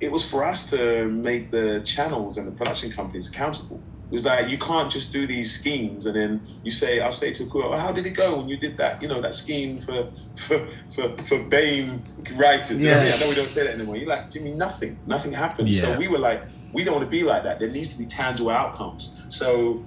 it 0.00 0.12
was 0.12 0.28
for 0.28 0.44
us 0.44 0.70
to 0.70 1.08
make 1.08 1.50
the 1.50 1.82
channels 1.84 2.38
and 2.38 2.46
the 2.46 2.52
production 2.52 2.92
companies 2.92 3.28
accountable. 3.28 3.82
Was 4.14 4.24
like 4.24 4.48
you 4.48 4.58
can't 4.58 4.90
just 4.90 5.12
do 5.12 5.26
these 5.26 5.52
schemes 5.58 6.06
and 6.06 6.14
then 6.14 6.46
you 6.62 6.70
say, 6.70 7.00
I'll 7.00 7.10
say 7.10 7.32
to 7.32 7.44
a 7.44 7.46
well, 7.48 7.78
how 7.78 7.92
did 7.92 8.06
it 8.06 8.10
go 8.10 8.36
when 8.36 8.48
you 8.48 8.56
did 8.56 8.76
that? 8.76 9.02
You 9.02 9.08
know, 9.08 9.20
that 9.20 9.34
scheme 9.34 9.78
for 9.78 10.10
for 10.36 10.68
for, 10.90 11.08
for 11.18 11.38
BAME 11.38 12.00
writers. 12.36 12.78
Yeah. 12.78 12.98
I, 12.98 13.04
mean? 13.04 13.12
I 13.12 13.16
know 13.18 13.28
we 13.28 13.34
don't 13.34 13.48
say 13.48 13.64
that 13.64 13.74
anymore. 13.74 13.96
You're 13.96 14.08
like, 14.08 14.30
Jimmy, 14.30 14.52
nothing, 14.52 14.98
nothing 15.06 15.32
happened. 15.32 15.68
Yeah. 15.68 15.82
So 15.82 15.98
we 15.98 16.08
were 16.08 16.18
like, 16.18 16.42
we 16.72 16.84
don't 16.84 16.94
want 16.94 17.06
to 17.06 17.10
be 17.10 17.22
like 17.24 17.42
that. 17.42 17.58
There 17.58 17.68
needs 17.68 17.90
to 17.90 17.98
be 17.98 18.06
tangible 18.06 18.50
outcomes. 18.50 19.16
So 19.28 19.84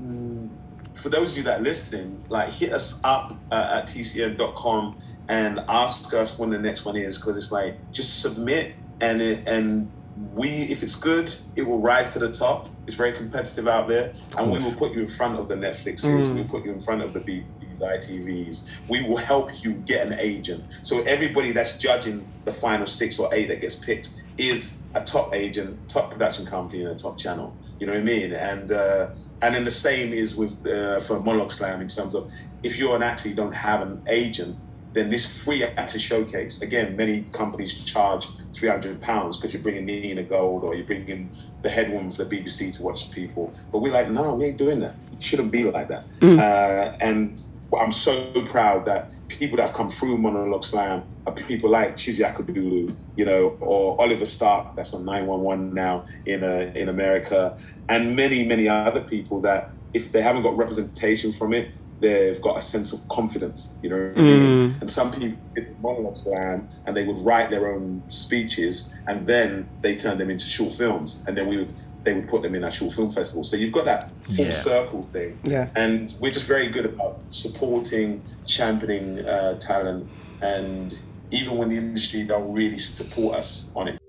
mm, 0.00 0.48
for 0.94 1.08
those 1.08 1.32
of 1.32 1.38
you 1.38 1.42
that 1.44 1.60
are 1.60 1.62
listening, 1.62 2.24
like 2.28 2.50
hit 2.50 2.72
us 2.72 3.00
up 3.04 3.36
uh, 3.50 3.78
at 3.78 3.86
tcn.com 3.86 4.98
and 5.28 5.60
ask 5.68 6.12
us 6.14 6.38
when 6.38 6.50
the 6.50 6.58
next 6.58 6.84
one 6.84 6.96
is 6.96 7.18
because 7.18 7.36
it's 7.36 7.52
like 7.52 7.76
just 7.92 8.22
submit 8.22 8.74
and 9.00 9.20
it, 9.20 9.46
and 9.46 9.90
we 10.34 10.48
if 10.48 10.82
it's 10.82 10.94
good 10.94 11.34
it 11.56 11.62
will 11.62 11.78
rise 11.78 12.12
to 12.12 12.18
the 12.18 12.30
top. 12.30 12.68
It's 12.86 12.94
very 12.94 13.12
competitive 13.12 13.68
out 13.68 13.88
there. 13.88 14.14
And 14.38 14.50
we 14.50 14.58
will 14.58 14.74
put 14.74 14.92
you 14.92 15.02
in 15.02 15.08
front 15.08 15.38
of 15.38 15.48
the 15.48 15.54
netflixes 15.54 16.04
mm. 16.04 16.34
we 16.34 16.40
will 16.42 16.48
put 16.48 16.64
you 16.64 16.72
in 16.72 16.80
front 16.80 17.02
of 17.02 17.12
the 17.12 17.20
bbc's 17.20 17.80
itvs 17.80 18.64
we 18.88 19.02
will 19.02 19.16
help 19.16 19.62
you 19.62 19.74
get 19.74 20.06
an 20.06 20.14
agent. 20.18 20.64
So 20.82 21.02
everybody 21.02 21.52
that's 21.52 21.78
judging 21.78 22.26
the 22.44 22.52
final 22.52 22.86
six 22.86 23.18
or 23.18 23.32
eight 23.34 23.48
that 23.48 23.60
gets 23.60 23.74
picked 23.74 24.10
is 24.38 24.78
a 24.94 25.02
top 25.02 25.34
agent 25.34 25.88
top 25.88 26.10
production 26.10 26.46
company 26.46 26.82
and 26.82 26.92
a 26.92 26.98
top 26.98 27.18
channel. 27.18 27.56
You 27.78 27.86
know 27.86 27.92
what 27.92 28.00
i 28.00 28.04
mean? 28.04 28.32
And 28.32 28.72
uh, 28.72 29.08
and 29.42 29.54
then 29.54 29.64
the 29.64 29.70
same 29.70 30.12
is 30.12 30.34
with 30.34 30.66
uh, 30.66 31.00
for 31.00 31.20
monologue 31.20 31.52
slam 31.52 31.80
in 31.80 31.88
terms 31.88 32.14
of 32.14 32.32
if 32.62 32.78
you're 32.78 32.96
an 32.96 33.02
actor 33.02 33.28
you 33.28 33.34
don't 33.34 33.54
have 33.54 33.82
an 33.82 34.02
agent 34.08 34.56
then 34.96 35.10
this 35.10 35.42
free 35.42 35.62
actor 35.62 35.98
showcase, 35.98 36.62
again, 36.62 36.96
many 36.96 37.22
companies 37.30 37.84
charge 37.84 38.28
£300 38.52 38.98
because 38.98 39.52
you're 39.52 39.62
bringing 39.62 39.84
Nina 39.84 40.22
Gold 40.22 40.64
or 40.64 40.74
you're 40.74 40.86
bringing 40.86 41.30
the 41.60 41.68
head 41.68 41.92
woman 41.92 42.10
for 42.10 42.24
the 42.24 42.36
BBC 42.36 42.74
to 42.78 42.82
watch 42.82 43.10
people. 43.10 43.52
But 43.70 43.80
we're 43.80 43.92
like, 43.92 44.10
no, 44.10 44.34
we 44.34 44.46
ain't 44.46 44.56
doing 44.56 44.80
that. 44.80 44.94
It 45.12 45.22
shouldn't 45.22 45.50
be 45.50 45.64
like 45.64 45.88
that. 45.88 46.06
Mm. 46.20 46.38
Uh, 46.38 46.96
and 47.00 47.42
I'm 47.78 47.92
so 47.92 48.32
proud 48.46 48.86
that 48.86 49.10
people 49.28 49.58
that 49.58 49.66
have 49.66 49.76
come 49.76 49.90
through 49.90 50.16
Monologue 50.16 50.64
Slam 50.64 51.02
are 51.26 51.32
people 51.34 51.68
like 51.68 51.96
Chizzy 51.96 52.24
Akudolu, 52.24 52.96
you 53.16 53.24
know, 53.26 53.58
or 53.60 54.00
Oliver 54.00 54.24
Stark, 54.24 54.76
that's 54.76 54.94
on 54.94 55.04
911 55.04 55.74
now 55.74 56.04
in, 56.24 56.42
uh, 56.42 56.72
in 56.74 56.88
America, 56.88 57.58
and 57.90 58.16
many, 58.16 58.46
many 58.46 58.66
other 58.66 59.02
people 59.02 59.42
that 59.42 59.72
if 59.92 60.10
they 60.10 60.22
haven't 60.22 60.42
got 60.42 60.56
representation 60.56 61.32
from 61.32 61.52
it, 61.52 61.70
they've 62.00 62.40
got 62.40 62.58
a 62.58 62.62
sense 62.62 62.92
of 62.92 63.06
confidence, 63.08 63.70
you 63.82 63.90
know. 63.90 64.12
Mm. 64.16 64.80
And 64.80 64.90
some 64.90 65.12
people 65.12 65.38
did 65.54 65.80
monologue 65.80 66.16
slam 66.16 66.68
and 66.84 66.96
they 66.96 67.04
would 67.04 67.18
write 67.18 67.50
their 67.50 67.72
own 67.72 68.02
speeches 68.08 68.92
and 69.06 69.26
then 69.26 69.68
they 69.80 69.96
turn 69.96 70.18
them 70.18 70.30
into 70.30 70.46
short 70.46 70.72
films 70.72 71.22
and 71.26 71.36
then 71.36 71.48
we 71.48 71.58
would 71.58 71.74
they 72.02 72.14
would 72.14 72.28
put 72.28 72.40
them 72.42 72.54
in 72.54 72.62
our 72.62 72.70
short 72.70 72.94
film 72.94 73.10
festival. 73.10 73.42
So 73.42 73.56
you've 73.56 73.72
got 73.72 73.84
that 73.86 74.12
full 74.22 74.44
yeah. 74.44 74.52
circle 74.52 75.02
thing. 75.02 75.38
Yeah. 75.42 75.70
And 75.74 76.14
we're 76.20 76.30
just 76.30 76.46
very 76.46 76.68
good 76.68 76.84
about 76.84 77.20
supporting, 77.30 78.22
championing 78.46 79.26
uh, 79.26 79.58
talent 79.58 80.08
and 80.40 80.96
even 81.32 81.56
when 81.56 81.68
the 81.68 81.76
industry 81.76 82.22
don't 82.22 82.52
really 82.52 82.78
support 82.78 83.36
us 83.36 83.70
on 83.74 83.88
it. 83.88 84.00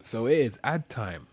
So 0.00 0.26
it 0.26 0.38
is 0.38 0.58
ad 0.64 0.88
time. 0.88 1.26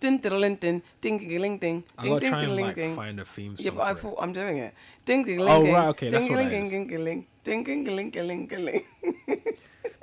Ding 0.00 0.18
ding 0.18 0.40
ding 0.56 0.82
ding 1.00 1.18
ding 1.18 1.28
ding 1.28 1.58
ding. 1.58 1.84
I 1.96 2.08
gotta 2.08 2.28
try 2.28 2.42
and 2.42 2.56
like 2.56 2.96
find 2.96 3.20
a 3.20 3.24
theme. 3.24 3.56
Yeah, 3.58 3.70
but 3.70 3.82
I 3.82 3.94
thought 3.94 4.16
I'm 4.20 4.32
doing 4.32 4.58
it. 4.58 4.74
Ding 5.04 5.24
ding 5.24 5.38
ding. 5.38 5.48
Oh 5.48 5.72
right, 5.72 5.88
okay, 5.88 6.08
that's 6.08 6.28
what 6.28 6.36
that 6.36 6.52
is. 6.52 6.70
Ding 6.70 6.88
ding 6.88 7.24
ding 7.44 7.64
ding 7.64 7.84
ding 7.84 8.10
ding 8.10 8.46
ding 8.46 8.84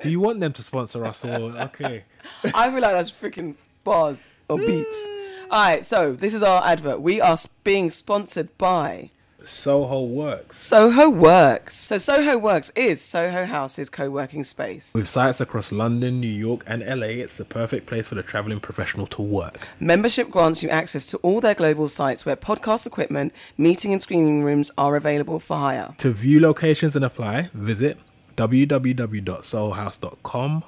Do 0.01 0.09
you 0.09 0.19
want 0.19 0.39
them 0.39 0.53
to 0.53 0.63
sponsor 0.63 1.05
us 1.05 1.23
or 1.25 1.29
okay? 1.67 2.05
I 2.53 2.71
feel 2.71 2.81
like 2.81 2.93
that's 2.93 3.11
freaking 3.11 3.55
bars 3.83 4.31
or 4.49 4.57
beats. 4.57 5.07
All 5.51 5.61
right, 5.63 5.85
so 5.85 6.13
this 6.13 6.33
is 6.33 6.43
our 6.43 6.63
advert. 6.65 7.01
We 7.01 7.19
are 7.19 7.37
being 7.63 7.89
sponsored 7.89 8.57
by 8.57 9.11
Soho 9.45 10.03
Works. 10.03 10.61
Soho 10.61 11.09
Works. 11.09 11.75
So 11.75 11.97
Soho 11.97 12.37
Works 12.37 12.71
is 12.75 13.01
Soho 13.01 13.45
House's 13.45 13.89
co-working 13.89 14.43
space. 14.43 14.93
With 14.93 15.07
sites 15.09 15.41
across 15.41 15.71
London, 15.71 16.19
New 16.19 16.27
York, 16.27 16.63
and 16.67 16.83
LA, 16.83 17.07
it's 17.07 17.37
the 17.37 17.45
perfect 17.45 17.87
place 17.87 18.07
for 18.07 18.15
the 18.15 18.23
traveling 18.23 18.59
professional 18.59 19.07
to 19.07 19.21
work. 19.21 19.67
Membership 19.79 20.29
grants 20.29 20.61
you 20.63 20.69
access 20.69 21.05
to 21.07 21.17
all 21.17 21.41
their 21.41 21.55
global 21.55 21.87
sites 21.87 22.25
where 22.25 22.35
podcast 22.35 22.85
equipment, 22.85 23.33
meeting 23.57 23.93
and 23.93 24.01
screening 24.01 24.43
rooms 24.43 24.71
are 24.77 24.95
available 24.95 25.39
for 25.39 25.57
hire. 25.57 25.93
To 25.97 26.11
view 26.11 26.39
locations 26.39 26.95
and 26.95 27.05
apply, 27.05 27.49
visit 27.53 27.97
www.sohohouse.com 28.37 30.63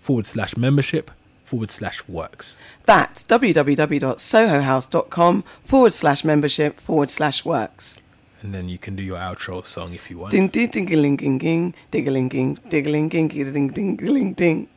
forward 0.00 0.26
slash 0.26 0.56
membership 0.56 1.10
forward 1.44 1.70
slash 1.70 2.06
works. 2.06 2.58
That's 2.84 3.24
www.sohohouse.com 3.24 5.44
forward 5.64 5.92
slash 5.92 6.24
membership 6.24 6.80
forward 6.80 7.10
slash 7.10 7.44
works 7.44 8.00
and 8.42 8.54
then 8.54 8.68
you 8.68 8.78
can 8.78 8.96
do 8.96 9.02
your 9.02 9.18
outro 9.18 9.64
song 9.64 9.94
if 9.94 10.10
you 10.10 10.18
want. 10.18 10.32
Ting 10.32 10.48
ting 10.48 10.70
ting 10.70 10.86
ling 10.86 11.16
king 11.16 11.38
king 11.38 11.74
ting 11.90 12.06
ling 12.06 12.28
king 12.28 12.56
ting 12.70 12.84
ling 12.84 13.10
king 13.10 13.28
ting 13.28 13.70
ting 13.70 13.96
ling 13.96 14.34
ting. 14.34 14.68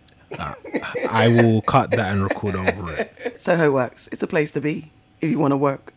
I 1.09 1.27
will 1.27 1.61
cut 1.61 1.91
that 1.91 2.11
and 2.11 2.23
record 2.23 2.55
over 2.55 2.93
it. 2.93 3.41
Soho 3.41 3.71
works. 3.71 4.07
It's 4.11 4.21
the 4.21 4.27
place 4.27 4.51
to 4.53 4.61
be 4.61 4.91
if 5.19 5.29
you 5.29 5.39
want 5.39 5.51
to 5.51 5.57
work. 5.57 5.93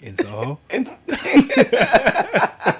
In 0.00 0.16
Soho. 0.16 0.58
In- 0.70 0.86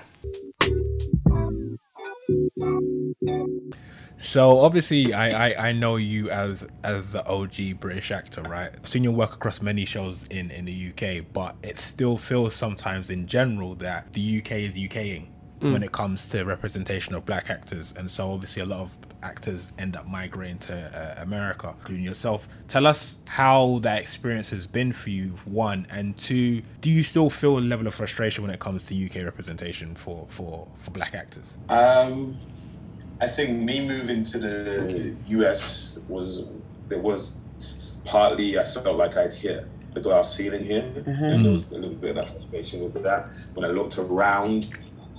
So 4.24 4.60
obviously, 4.60 5.12
I, 5.12 5.48
I, 5.48 5.68
I 5.68 5.72
know 5.72 5.96
you 5.96 6.30
as 6.30 6.66
as 6.82 7.12
the 7.12 7.24
OG 7.26 7.78
British 7.78 8.10
actor, 8.10 8.40
right? 8.40 8.70
I've 8.74 8.90
seen 8.90 9.04
your 9.04 9.12
work 9.12 9.34
across 9.34 9.60
many 9.60 9.84
shows 9.84 10.24
in 10.30 10.50
in 10.50 10.64
the 10.64 10.88
UK, 10.90 11.26
but 11.34 11.56
it 11.62 11.76
still 11.78 12.16
feels 12.16 12.54
sometimes 12.54 13.10
in 13.10 13.26
general 13.26 13.74
that 13.76 14.14
the 14.14 14.38
UK 14.38 14.52
is 14.52 14.76
UKing 14.76 15.28
mm. 15.60 15.72
when 15.74 15.82
it 15.82 15.92
comes 15.92 16.26
to 16.28 16.42
representation 16.44 17.14
of 17.14 17.26
black 17.26 17.50
actors, 17.50 17.92
and 17.98 18.10
so 18.10 18.32
obviously 18.32 18.62
a 18.62 18.64
lot 18.64 18.80
of 18.80 18.96
actors 19.22 19.72
end 19.78 19.94
up 19.94 20.06
migrating 20.06 20.58
to 20.58 20.74
uh, 20.74 21.22
America, 21.22 21.74
including 21.78 22.04
yourself. 22.04 22.48
Tell 22.66 22.87
us 22.87 23.20
how 23.26 23.78
that 23.82 24.00
experience 24.00 24.48
has 24.50 24.66
been 24.66 24.92
for 24.94 25.10
you, 25.10 25.34
one, 25.44 25.87
and 25.90 26.16
two, 26.16 26.62
do 26.80 26.90
you 26.90 27.02
still 27.02 27.28
feel 27.28 27.58
a 27.58 27.60
level 27.60 27.87
of 27.87 27.94
frustration 27.94 28.42
when 28.42 28.52
it 28.52 28.60
comes 28.60 28.82
to 28.84 29.04
UK 29.04 29.16
representation 29.16 29.94
for 29.94 30.26
for 30.30 30.66
for 30.78 30.90
black 30.92 31.14
actors? 31.14 31.58
Um 31.68 32.38
I 33.20 33.29
think 33.29 33.61
me 33.61 33.87
moving 33.87 34.24
to 34.24 34.38
the 34.38 35.14
US 35.29 35.98
was 36.09 36.42
there 36.88 36.98
was 36.98 37.38
partly 38.04 38.58
I 38.58 38.65
felt 38.65 38.96
like 38.96 39.17
I'd 39.17 39.33
hit 39.33 39.67
the 39.94 40.00
glass 40.00 40.35
ceiling 40.35 40.65
here, 40.65 40.83
mm-hmm. 40.83 41.25
and 41.25 41.44
there 41.44 41.52
was 41.52 41.71
a 41.71 41.75
little 41.75 41.90
bit 41.90 42.10
of 42.10 42.17
that 42.17 42.29
frustration 42.29 42.83
with 42.92 43.02
that. 43.04 43.29
When 43.54 43.65
I 43.65 43.69
looked 43.69 43.96
around, 43.98 44.71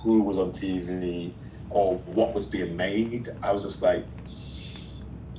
who 0.02 0.22
was 0.22 0.38
on 0.38 0.50
TV 0.50 1.32
or 1.70 1.96
what 1.98 2.34
was 2.34 2.46
being 2.46 2.76
made, 2.76 3.30
I 3.42 3.52
was 3.52 3.64
just 3.64 3.82
like, 3.82 4.04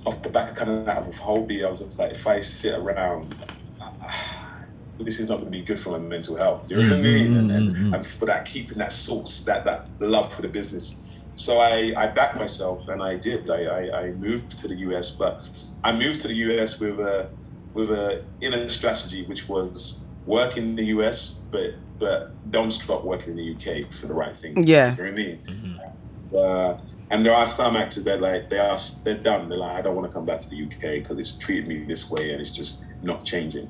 off 0.06 0.24
the 0.24 0.30
back 0.30 0.52
of 0.52 0.56
kind 0.56 0.72
of 0.72 0.88
out 0.88 1.08
of 1.08 1.18
hobby, 1.20 1.64
I 1.64 1.70
was 1.70 1.82
just 1.82 2.00
like, 2.00 2.12
if 2.12 2.26
I 2.28 2.40
sit 2.40 2.78
around. 2.78 3.36
this 5.00 5.20
is 5.20 5.30
not 5.30 5.36
going 5.36 5.46
to 5.46 5.52
be 5.52 5.62
good 5.62 5.80
for 5.80 5.92
my 5.92 6.00
mental 6.00 6.36
health. 6.36 6.72
You 6.72 6.78
know 6.78 6.82
what 6.82 6.94
I 6.94 7.02
mean? 7.02 7.38
And, 7.38 7.52
and, 7.52 7.76
mm-hmm. 7.76 7.94
and 7.94 8.04
for 8.04 8.26
that, 8.26 8.46
keeping 8.46 8.80
that 8.80 8.92
source, 8.92 9.44
that 9.44 9.64
that 9.66 9.88
love 10.00 10.34
for 10.34 10.42
the 10.42 10.48
business 10.48 11.00
so 11.38 11.60
I, 11.60 11.94
I 11.96 12.08
backed 12.08 12.36
myself 12.36 12.88
and 12.90 13.02
I 13.02 13.16
did. 13.16 13.50
I, 13.50 13.64
I, 13.64 14.02
I 14.02 14.12
moved 14.12 14.58
to 14.60 14.68
the 14.68 14.76
US, 14.88 15.12
but 15.12 15.48
I 15.84 15.92
moved 15.94 16.20
to 16.22 16.28
the 16.28 16.34
US 16.34 16.80
with 16.80 17.00
a 17.00 17.30
with 17.74 17.92
a 17.92 18.26
inner 18.42 18.68
strategy, 18.68 19.24
which 19.24 19.48
was 19.48 20.04
work 20.26 20.58
in 20.58 20.76
the 20.76 20.86
US, 20.86 21.44
but 21.52 21.76
but 22.00 22.52
don't 22.52 22.72
stop 22.72 23.04
working 23.04 23.38
in 23.38 23.38
the 23.38 23.56
UK 23.56 23.92
for 23.94 24.08
the 24.08 24.14
right 24.14 24.36
thing. 24.36 24.66
Yeah. 24.66 24.96
You 24.96 24.98
know 24.98 25.04
what 25.04 25.10
I 25.10 25.24
mean? 25.24 25.82
Uh, 26.36 26.78
and 27.10 27.26
there 27.26 27.34
are 27.34 27.48
some 27.48 27.76
actors 27.78 28.04
that 28.04 28.20
like 28.22 28.50
they 28.50 28.60
are 28.60 28.78
they're 29.04 29.18
done. 29.18 29.48
They're 29.50 29.58
like, 29.58 29.78
I 29.78 29.82
don't 29.82 29.96
want 29.96 30.08
to 30.10 30.14
come 30.14 30.26
back 30.26 30.42
to 30.42 30.50
the 30.50 30.64
UK 30.64 31.02
because 31.02 31.18
it's 31.20 31.34
treated 31.34 31.68
me 31.68 31.84
this 31.86 32.10
way 32.10 32.32
and 32.32 32.42
it's 32.42 32.52
just 32.52 32.84
not 33.02 33.24
changing. 33.24 33.70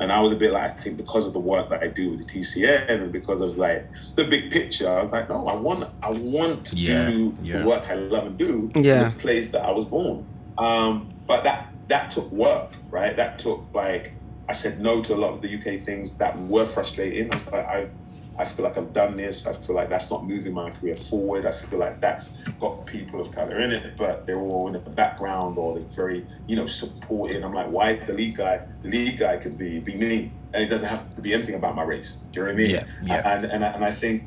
And 0.00 0.12
I 0.12 0.20
was 0.20 0.32
a 0.32 0.36
bit 0.36 0.50
like, 0.50 0.64
I 0.70 0.74
think 0.74 0.96
because 0.96 1.24
of 1.26 1.32
the 1.32 1.38
work 1.40 1.70
that 1.70 1.82
I 1.82 1.86
do 1.86 2.10
with 2.10 2.26
the 2.26 2.40
TCN 2.40 2.90
and 2.90 3.12
because 3.12 3.40
of 3.40 3.56
like 3.56 3.86
the 4.16 4.24
big 4.24 4.50
picture, 4.50 4.88
I 4.90 5.00
was 5.00 5.12
like, 5.12 5.28
no, 5.28 5.46
I 5.46 5.54
want 5.54 5.88
I 6.02 6.10
want 6.10 6.66
to 6.66 6.76
Yeah, 6.76 7.08
do 7.10 7.34
yeah. 7.42 7.58
the 7.60 7.66
work 7.66 7.88
I 7.88 7.94
love 7.94 8.26
and 8.26 8.36
do 8.38 8.70
Yeah. 8.74 9.06
in 9.08 9.14
the 9.14 9.18
place 9.20 9.50
that 9.50 9.64
I 9.64 9.70
was 9.70 9.84
born. 9.84 10.26
Um, 10.58 11.12
but 11.26 11.44
that 11.44 11.72
that 11.88 12.10
took 12.10 12.30
work, 12.32 12.70
right? 12.90 13.16
That 13.16 13.38
took 13.38 13.64
like 13.72 14.12
I 14.48 14.52
said 14.52 14.78
no 14.80 15.02
to 15.02 15.14
a 15.14 15.16
lot 15.16 15.32
of 15.32 15.40
the 15.40 15.48
UK 15.56 15.80
things 15.80 16.14
that 16.18 16.38
were 16.38 16.66
frustrating. 16.66 17.32
I 17.32 17.36
was 17.36 17.50
like, 17.50 17.66
I 17.66 17.88
I 18.36 18.44
feel 18.44 18.64
like 18.64 18.76
I've 18.76 18.92
done 18.92 19.16
this. 19.16 19.46
I 19.46 19.52
feel 19.52 19.76
like 19.76 19.88
that's 19.88 20.10
not 20.10 20.26
moving 20.26 20.52
my 20.52 20.70
career 20.70 20.96
forward. 20.96 21.46
I 21.46 21.52
feel 21.52 21.78
like 21.78 22.00
that's 22.00 22.36
got 22.60 22.84
people 22.86 23.20
of 23.20 23.30
color 23.32 23.60
in 23.60 23.70
it, 23.70 23.96
but 23.96 24.26
they're 24.26 24.40
all 24.40 24.66
in 24.66 24.72
the 24.72 24.80
background 24.80 25.56
or 25.56 25.78
they're 25.78 25.88
very, 25.88 26.26
you 26.46 26.56
know, 26.56 26.66
supporting. 26.66 27.44
I'm 27.44 27.54
like, 27.54 27.70
why 27.70 27.92
is 27.92 28.06
the 28.06 28.12
lead 28.12 28.36
guy? 28.36 28.60
The 28.82 28.88
lead 28.88 29.18
guy 29.18 29.36
could 29.36 29.56
be 29.56 29.78
be 29.78 29.94
me, 29.94 30.32
and 30.52 30.62
it 30.62 30.66
doesn't 30.66 30.88
have 30.88 31.14
to 31.14 31.22
be 31.22 31.32
anything 31.32 31.54
about 31.54 31.76
my 31.76 31.84
race. 31.84 32.18
Do 32.32 32.40
you 32.40 32.46
know 32.46 32.52
what 32.52 32.60
I 32.60 32.64
mean? 32.64 32.70
Yeah, 32.70 32.86
yeah. 33.04 33.36
And 33.36 33.44
and 33.44 33.64
I, 33.64 33.68
and 33.68 33.84
I 33.84 33.90
think 33.92 34.24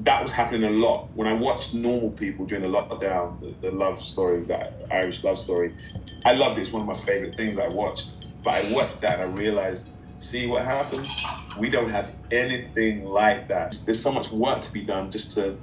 that 0.00 0.22
was 0.22 0.32
happening 0.32 0.64
a 0.64 0.70
lot 0.70 1.08
when 1.14 1.28
I 1.28 1.32
watched 1.32 1.74
normal 1.74 2.10
people 2.10 2.44
during 2.46 2.62
the 2.62 2.68
lockdown, 2.68 3.40
the, 3.40 3.70
the 3.70 3.76
love 3.76 3.98
story, 3.98 4.42
that 4.44 4.74
Irish 4.90 5.22
love 5.22 5.38
story. 5.38 5.72
I 6.24 6.32
loved 6.32 6.58
it. 6.58 6.62
It's 6.62 6.72
one 6.72 6.82
of 6.82 6.88
my 6.88 6.94
favorite 6.94 7.34
things 7.34 7.58
I 7.58 7.68
watched. 7.68 8.12
But 8.42 8.54
I 8.54 8.72
watched 8.72 9.00
that 9.02 9.20
and 9.20 9.30
I 9.30 9.34
realized, 9.34 9.88
see 10.18 10.46
what 10.46 10.64
happens? 10.64 11.08
We 11.58 11.70
don't 11.70 11.90
have 11.90 12.10
anything 12.30 13.04
like 13.04 13.48
that. 13.48 13.76
There's 13.84 14.00
so 14.02 14.12
much 14.12 14.30
work 14.30 14.60
to 14.62 14.72
be 14.72 14.82
done 14.82 15.10
just 15.10 15.32
to 15.36 15.56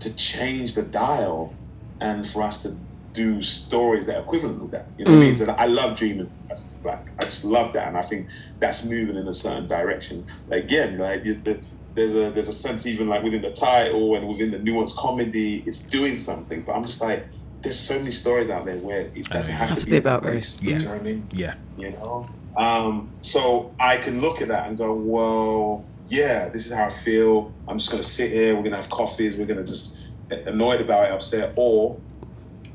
to 0.00 0.14
change 0.16 0.74
the 0.74 0.82
dial 0.82 1.54
and 2.00 2.28
for 2.28 2.42
us 2.42 2.62
to 2.62 2.76
do 3.14 3.40
stories 3.40 4.04
that 4.06 4.16
are 4.16 4.20
equivalent 4.20 4.60
with 4.60 4.70
that. 4.72 4.86
You 4.98 5.06
know 5.06 5.12
what 5.12 5.16
I 5.16 5.20
mean? 5.20 5.34
Mm. 5.36 5.38
So 5.38 5.52
I 5.52 5.64
love 5.66 5.96
dreaming 5.96 6.30
as 6.50 6.64
black. 6.82 7.06
I 7.18 7.24
just 7.24 7.44
love 7.46 7.72
that, 7.72 7.88
and 7.88 7.96
I 7.96 8.02
think 8.02 8.28
that's 8.60 8.84
moving 8.84 9.16
in 9.16 9.26
a 9.26 9.32
certain 9.32 9.66
direction. 9.66 10.26
Again, 10.50 10.98
like 10.98 11.24
the- 11.24 11.60
there's 11.94 12.14
a 12.14 12.30
there's 12.30 12.48
a 12.48 12.52
sense 12.52 12.84
even 12.84 13.08
like 13.08 13.22
within 13.22 13.40
the 13.40 13.50
title 13.52 14.16
and 14.16 14.28
within 14.28 14.50
the 14.50 14.58
nuanced 14.58 14.96
comedy, 14.96 15.62
it's 15.66 15.80
doing 15.80 16.18
something. 16.18 16.60
But 16.60 16.72
I'm 16.72 16.82
just 16.82 17.00
like, 17.00 17.24
there's 17.62 17.78
so 17.78 17.98
many 17.98 18.10
stories 18.10 18.50
out 18.50 18.66
there 18.66 18.76
where 18.76 19.10
it 19.14 19.26
doesn't 19.30 19.54
oh, 19.54 19.56
have, 19.56 19.68
Have 19.70 19.78
to 19.78 19.84
to 19.84 19.86
be 19.86 19.92
be 19.92 19.96
about 19.96 20.18
about 20.20 20.32
race. 20.34 20.56
race. 20.56 20.62
You 20.62 20.70
Yeah. 20.72 20.78
know 20.78 20.90
what 20.90 21.00
I 21.00 21.02
mean? 21.02 21.26
Yeah. 21.32 21.54
you 21.78 21.90
know 21.92 22.26
um, 22.56 23.10
so 23.20 23.74
i 23.78 23.96
can 23.96 24.20
look 24.20 24.40
at 24.40 24.48
that 24.48 24.68
and 24.68 24.78
go 24.78 24.92
well 24.94 25.84
yeah 26.08 26.48
this 26.48 26.66
is 26.66 26.72
how 26.72 26.84
i 26.86 26.88
feel 26.88 27.52
i'm 27.68 27.78
just 27.78 27.90
going 27.90 28.02
to 28.02 28.08
sit 28.08 28.30
here 28.30 28.54
we're 28.54 28.62
going 28.62 28.70
to 28.72 28.76
have 28.80 28.88
coffees 28.90 29.36
we're 29.36 29.46
going 29.46 29.58
to 29.58 29.64
just 29.64 29.98
annoyed 30.30 30.80
about 30.80 31.04
it 31.06 31.12
upset 31.12 31.52
or 31.56 31.98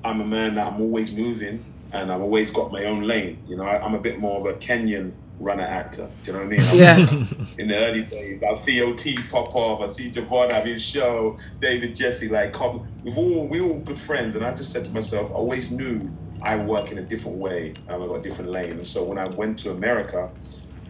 i'm 0.03 0.21
a 0.21 0.25
man 0.25 0.55
that 0.55 0.67
i'm 0.67 0.79
always 0.81 1.11
moving 1.11 1.63
and 1.93 2.11
i've 2.11 2.21
always 2.21 2.51
got 2.51 2.71
my 2.71 2.83
own 2.85 3.03
lane 3.03 3.37
you 3.47 3.55
know 3.55 3.63
I, 3.65 3.83
i'm 3.83 3.93
a 3.95 3.99
bit 3.99 4.19
more 4.19 4.39
of 4.39 4.45
a 4.45 4.57
kenyan 4.59 5.11
runner 5.39 5.63
actor 5.63 6.07
do 6.23 6.31
you 6.31 6.37
know 6.37 6.45
what 6.45 6.53
i 6.53 6.57
mean 6.57 6.61
I'm- 6.61 6.77
Yeah. 6.77 7.53
in 7.57 7.67
the 7.69 7.75
early 7.77 8.03
days. 8.03 8.43
I'll 8.47 8.55
see 8.55 8.79
OT 8.83 9.15
pop 9.31 9.55
off. 9.55 9.81
I 9.81 9.87
see 9.87 10.11
Javon 10.11 10.51
have 10.51 10.65
his 10.65 10.83
show. 10.85 11.37
David 11.59 11.95
Gyasi, 11.95 12.29
like, 12.29 12.53
come. 12.53 12.87
We've 13.03 13.17
all 13.17 13.47
we 13.47 13.59
all 13.59 13.79
good 13.79 13.99
friends, 13.99 14.35
and 14.35 14.45
I 14.45 14.53
just 14.53 14.71
said 14.71 14.85
to 14.85 14.91
myself, 14.93 15.31
I 15.31 15.33
always 15.33 15.71
knew 15.71 16.09
I 16.41 16.55
work 16.55 16.91
in 16.91 16.97
a 16.97 17.03
different 17.03 17.37
way. 17.37 17.73
and 17.87 18.03
I 18.03 18.07
got 18.07 18.15
a 18.15 18.21
different 18.21 18.51
lane, 18.51 18.71
and 18.71 18.87
so 18.87 19.03
when 19.03 19.17
I 19.17 19.27
went 19.27 19.59
to 19.59 19.71
America, 19.71 20.29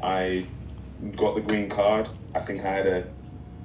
I 0.01 0.45
got 1.15 1.35
the 1.35 1.41
green 1.41 1.69
card. 1.69 2.09
I 2.33 2.39
think 2.39 2.61
I 2.61 2.69
had 2.69 2.87
a 2.87 3.07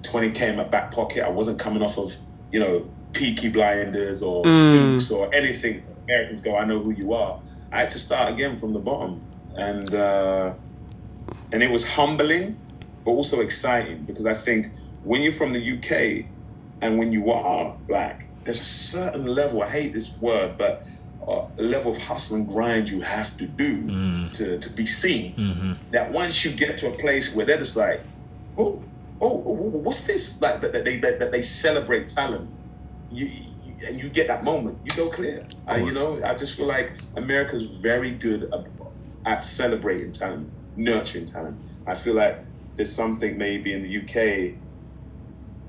20k 0.02 0.40
in 0.40 0.56
my 0.56 0.64
back 0.64 0.92
pocket. 0.92 1.24
I 1.24 1.28
wasn't 1.28 1.58
coming 1.58 1.82
off 1.82 1.98
of 1.98 2.14
you 2.52 2.60
know 2.60 2.88
Peaky 3.12 3.48
Blinders 3.48 4.22
or 4.22 4.44
Spooks 4.44 5.10
or 5.10 5.34
anything. 5.34 5.82
Americans 6.04 6.40
go, 6.40 6.56
I 6.56 6.64
know 6.64 6.78
who 6.78 6.92
you 6.92 7.12
are. 7.12 7.40
I 7.72 7.80
had 7.80 7.90
to 7.92 7.98
start 7.98 8.32
again 8.32 8.56
from 8.56 8.72
the 8.72 8.80
bottom, 8.80 9.20
and. 9.56 9.94
uh 9.94 10.54
and 11.52 11.62
it 11.62 11.70
was 11.70 11.86
humbling 11.86 12.58
but 13.04 13.12
also 13.12 13.40
exciting 13.40 14.02
because 14.04 14.26
I 14.26 14.34
think 14.34 14.72
when 15.04 15.22
you're 15.22 15.32
from 15.32 15.52
the 15.52 15.72
UK 15.76 16.26
and 16.82 16.98
when 16.98 17.12
you 17.12 17.30
are 17.30 17.76
black, 17.86 18.26
there's 18.44 18.60
a 18.60 18.64
certain 18.64 19.26
level. 19.26 19.62
I 19.62 19.68
hate 19.68 19.92
this 19.92 20.16
word, 20.18 20.58
but 20.58 20.84
uh, 21.26 21.46
a 21.58 21.62
level 21.62 21.92
of 21.92 21.98
hustle 22.02 22.36
and 22.36 22.48
grind 22.48 22.88
you 22.88 23.00
have 23.00 23.36
to 23.36 23.46
do 23.46 23.86
to, 24.32 24.58
to 24.58 24.70
be 24.70 24.86
seen. 24.86 25.78
That 25.90 26.12
once 26.12 26.44
you 26.44 26.52
get 26.52 26.78
to 26.78 26.88
a 26.92 26.96
place 26.96 27.34
where 27.34 27.44
they're 27.46 27.58
just 27.58 27.76
like, 27.76 28.00
oh, 28.56 28.82
oh, 29.20 29.42
oh, 29.46 29.52
what's 29.52 30.02
this? 30.02 30.40
Like 30.40 30.60
that, 30.60 30.72
that 30.72 30.84
they 30.84 30.98
that, 30.98 31.18
that 31.18 31.32
they 31.32 31.42
celebrate 31.42 32.08
talent. 32.08 32.48
You, 33.10 33.26
you 33.26 33.56
and 33.86 34.02
you 34.02 34.08
get 34.08 34.26
that 34.28 34.44
moment, 34.44 34.78
you 34.84 34.96
go 34.96 35.10
clear. 35.10 35.46
I, 35.66 35.78
you 35.78 35.92
know, 35.92 36.22
I 36.24 36.34
just 36.34 36.56
feel 36.56 36.66
like 36.66 36.92
America's 37.16 37.80
very 37.80 38.10
good 38.10 38.44
at, 38.52 38.66
at 39.24 39.42
celebrating 39.42 40.12
talent, 40.12 40.50
nurturing 40.76 41.26
talent. 41.26 41.58
I 41.86 41.94
feel 41.94 42.14
like 42.14 42.38
there's 42.76 42.92
something 42.92 43.36
maybe 43.36 43.72
in 43.72 43.82
the 43.82 43.98
UK 43.98 44.54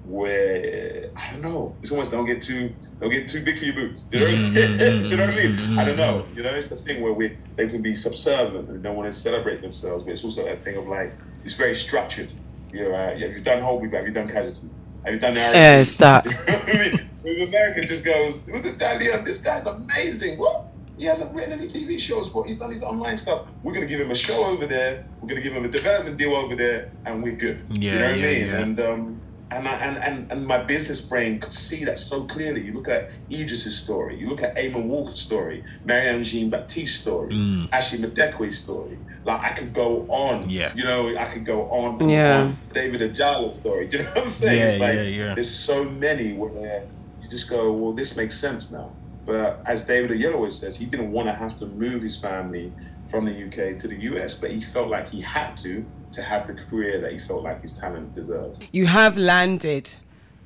where 0.06 1.10
I 1.16 1.32
don't 1.32 1.42
know. 1.42 1.76
It's 1.82 1.92
almost 1.92 2.12
don't 2.12 2.26
get 2.26 2.42
too 2.42 2.74
don't 3.00 3.12
get 3.12 3.28
too 3.28 3.44
big 3.44 3.60
for 3.60 3.66
your 3.66 3.76
boots. 3.76 4.04
Do 4.04 4.18
you 4.18 4.26
know, 4.26 4.32
what 4.32 4.40
I 4.40 4.42
mean? 4.42 4.54
Mm, 4.54 4.80
mm, 4.80 4.80
mm, 4.80 4.80
Do 5.10 5.16
you 5.16 5.18
know 5.18 5.28
what 5.28 5.34
I 5.34 5.48
mean? 5.48 5.80
I 5.80 5.86
don't 5.86 5.98
know. 5.98 6.26
You 6.36 6.44
know, 6.44 6.50
it's 6.50 6.70
the 6.70 6.76
thing 6.76 7.02
where 7.02 7.14
we 7.14 7.38
they 7.56 7.68
can 7.68 7.82
be 7.82 7.94
subservient 7.94 8.70
and 8.70 8.82
don't 8.82 8.96
want 8.96 9.12
to 9.12 9.20
celebrate 9.20 9.62
themselves, 9.62 10.04
but 10.04 10.12
it's 10.12 10.24
also 10.24 10.46
that 10.46 10.64
thing 10.64 10.78
of 10.78 10.88
like 10.88 11.14
it's 11.44 11.54
very 11.54 11.76
structured. 11.76 12.34
You 12.74 12.84
know, 12.90 12.96
uh, 12.96 13.14
yeah, 13.16 13.28
have 13.28 13.38
you 13.38 13.42
done 13.42 13.62
Hold 13.62 13.84
Me 13.84 13.88
Back? 13.88 14.00
Have 14.00 14.08
you 14.08 14.14
done 14.14 14.28
Casualty? 14.28 14.70
Have 15.06 15.14
you 15.14 15.20
done 15.20 15.36
Narrative? 15.36 15.56
Yeah, 15.56 15.78
it's 15.80 15.96
that. 16.04 16.24
Do 16.24 16.32
you 16.32 16.36
know 16.36 16.54
what 16.54 16.70
I 16.70 16.74
mean? 16.74 17.10
With 17.24 17.48
America 17.48 17.86
just 17.86 18.04
goes, 18.04 18.46
who's 18.46 18.64
this 18.64 18.78
guy 18.78 18.98
Liam? 18.98 19.26
This 19.26 19.40
guy's 19.40 19.66
amazing. 19.66 20.38
What? 20.38 20.66
He 20.98 21.06
hasn't 21.06 21.34
written 21.36 21.54
any 21.54 21.68
TV 21.68 22.00
shows, 22.00 22.30
but 22.30 22.44
he's 22.44 22.58
done 22.58 22.72
his 22.72 22.82
online 22.82 23.18
stuff. 23.18 23.44
We're 23.62 23.74
gonna 23.74 23.86
give 23.86 24.02
him 24.02 24.10
a 24.10 24.16
show 24.16 24.46
over 24.46 24.66
there. 24.66 25.06
We're 25.22 25.28
gonna 25.28 25.42
give 25.42 25.54
him 25.54 25.64
a 25.64 25.70
development 25.70 26.18
deal 26.18 26.36
over 26.36 26.56
there, 26.56 26.92
and 27.06 27.22
we're 27.22 27.36
good. 27.36 27.64
you 27.70 27.92
know 27.92 28.10
what 28.10 28.18
yeah, 28.20 28.28
I 28.28 28.34
mean? 28.34 28.48
yeah. 28.48 28.60
And 28.62 28.80
um, 28.80 29.22
and, 29.50 29.68
I, 29.68 29.74
and 29.76 29.98
and 29.98 30.32
and 30.32 30.46
my 30.46 30.58
business 30.58 31.00
brain 31.02 31.40
could 31.40 31.54
see 31.54 31.86
that 31.86 32.00
so 32.00 32.24
clearly. 32.26 32.62
You 32.62 32.74
look 32.74 32.88
at 32.90 33.12
Idris's 33.32 33.78
story. 33.78 34.20
You 34.20 34.28
look 34.30 34.44
at 34.44 34.56
Eamonn 34.56 34.86
Walker's 34.88 35.20
story. 35.20 35.64
Marianne 35.86 36.24
Jean 36.24 36.50
Baptiste's 36.50 37.00
story. 37.00 37.34
Mm. 37.34 37.70
Ashley 37.72 38.00
Madekwe's 38.00 38.58
story. 38.58 38.98
Like 39.24 39.42
I 39.42 39.54
could 39.54 39.74
go 39.74 40.06
on. 40.10 40.50
Yeah. 40.50 40.74
You 40.76 40.84
know, 40.84 41.16
I 41.18 41.26
could 41.26 41.46
go 41.46 41.64
on. 41.70 42.02
and 42.02 42.12
Yeah. 42.12 42.38
on. 42.42 42.58
David 42.74 43.02
Ajala's 43.02 43.58
story. 43.58 43.88
Do 43.90 43.98
you 43.98 44.04
know 44.04 44.10
what 44.10 44.24
I'm 44.24 44.28
saying? 44.28 44.60
Yeah, 44.60 44.66
it's 44.66 44.80
like 44.80 44.96
yeah, 44.96 45.02
yeah. 45.02 45.34
there's 45.36 45.50
so 45.54 45.84
many 45.86 46.34
where 46.34 46.86
you 47.22 47.30
just 47.30 47.50
go, 47.50 47.72
well, 47.72 47.94
this 47.94 48.16
makes 48.18 48.38
sense 48.38 48.72
now. 48.72 48.92
But 49.26 49.62
as 49.66 49.84
David 49.86 50.12
Oyelowo 50.12 50.50
says, 50.52 50.78
he 50.78 50.86
didn't 50.86 51.12
want 51.12 51.28
to 51.28 51.34
have 51.34 51.58
to 51.60 51.66
move 51.66 52.02
his 52.02 52.16
family 52.18 52.72
from 53.08 53.26
the 53.26 53.32
UK 53.46 53.78
to 53.80 53.88
the 53.88 53.96
US, 54.12 54.36
but 54.36 54.52
he 54.52 54.62
felt 54.62 54.90
like 54.90 55.10
he 55.10 55.22
had 55.22 55.56
to 55.58 55.86
to 56.12 56.22
have 56.22 56.48
the 56.48 56.54
career 56.54 57.00
that 57.02 57.12
he 57.12 57.20
felt 57.20 57.44
like 57.44 57.62
his 57.62 57.74
talent 57.74 58.16
deserves. 58.16 58.60
you 58.72 58.86
have 58.86 59.18
landed 59.18 59.96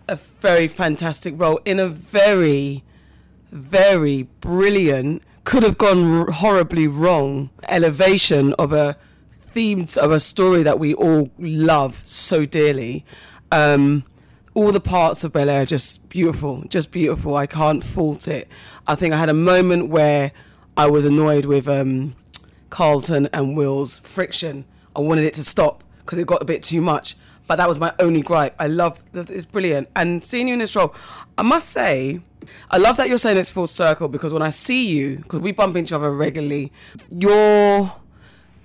a 0.08 0.16
very 0.16 0.68
fantastic 0.68 1.34
role 1.38 1.60
in 1.66 1.80
a 1.80 1.88
very, 1.88 2.84
very 3.52 4.24
brilliant, 4.42 5.24
could 5.44 5.64
have 5.64 5.78
gone 5.78 6.32
horribly 6.32 6.88
wrong 6.88 7.50
elevation 7.68 8.54
of 8.54 8.74
a 8.74 8.98
theme 9.52 9.88
of 9.98 10.12
a 10.12 10.20
story 10.20 10.64
that 10.64 10.80
we 10.80 10.94
all 10.94 11.30
love 11.38 12.02
so 12.04 12.46
dearly. 12.46 13.06
Um, 13.52 14.04
all 14.54 14.72
the 14.72 14.82
parts 14.82 15.24
of 15.24 15.32
Bel 15.32 15.50
Air 15.50 15.62
are 15.62 15.66
just 15.66 16.10
beautiful, 16.10 16.64
just 16.68 16.92
beautiful. 16.92 17.36
I 17.36 17.48
can't 17.48 17.84
fault 17.84 18.28
it. 18.28 18.48
I 18.88 18.96
think 18.96 19.14
I 19.14 19.18
had 19.18 19.30
a 19.30 19.34
moment 19.34 19.88
where 19.88 20.32
I 20.76 20.88
was 20.88 21.06
annoyed 21.06 21.46
with 21.46 21.68
um, 21.68 22.16
Carlton 22.70 23.30
and 23.32 23.56
Will's 23.56 24.00
friction. 24.00 24.66
I 24.96 25.00
wanted 25.00 25.26
it 25.26 25.34
to 25.36 25.44
stop 25.44 25.84
because 26.00 26.20
it 26.20 26.28
got 26.28 26.42
a 26.42 26.46
bit 26.46 26.64
too 26.64 26.82
much. 26.82 27.16
But 27.48 27.58
that 27.58 27.68
was 27.68 27.80
my 27.80 27.94
only 28.00 28.22
gripe. 28.22 28.56
I 28.60 28.68
love 28.68 29.04
that 29.12 29.30
it's 29.30 29.46
brilliant. 29.46 29.90
And 29.96 30.24
seeing 30.24 30.48
you 30.48 30.54
in 30.54 30.60
this 30.60 30.76
role, 30.76 30.96
I 31.38 31.42
must 31.42 31.70
say, 31.70 32.22
I 32.70 32.78
love 32.78 32.98
that 32.98 33.10
you're 33.10 33.18
saying 33.18 33.38
it's 33.38 33.52
full 33.52 33.68
circle 33.68 34.08
because 34.08 34.32
when 34.32 34.42
I 34.42 34.50
see 34.50 34.88
you, 34.88 35.18
because 35.18 35.42
we 35.42 35.52
bump 35.52 35.76
into 35.76 35.90
each 35.90 35.94
other 35.94 36.12
regularly, 36.12 36.72
you're 37.10 37.94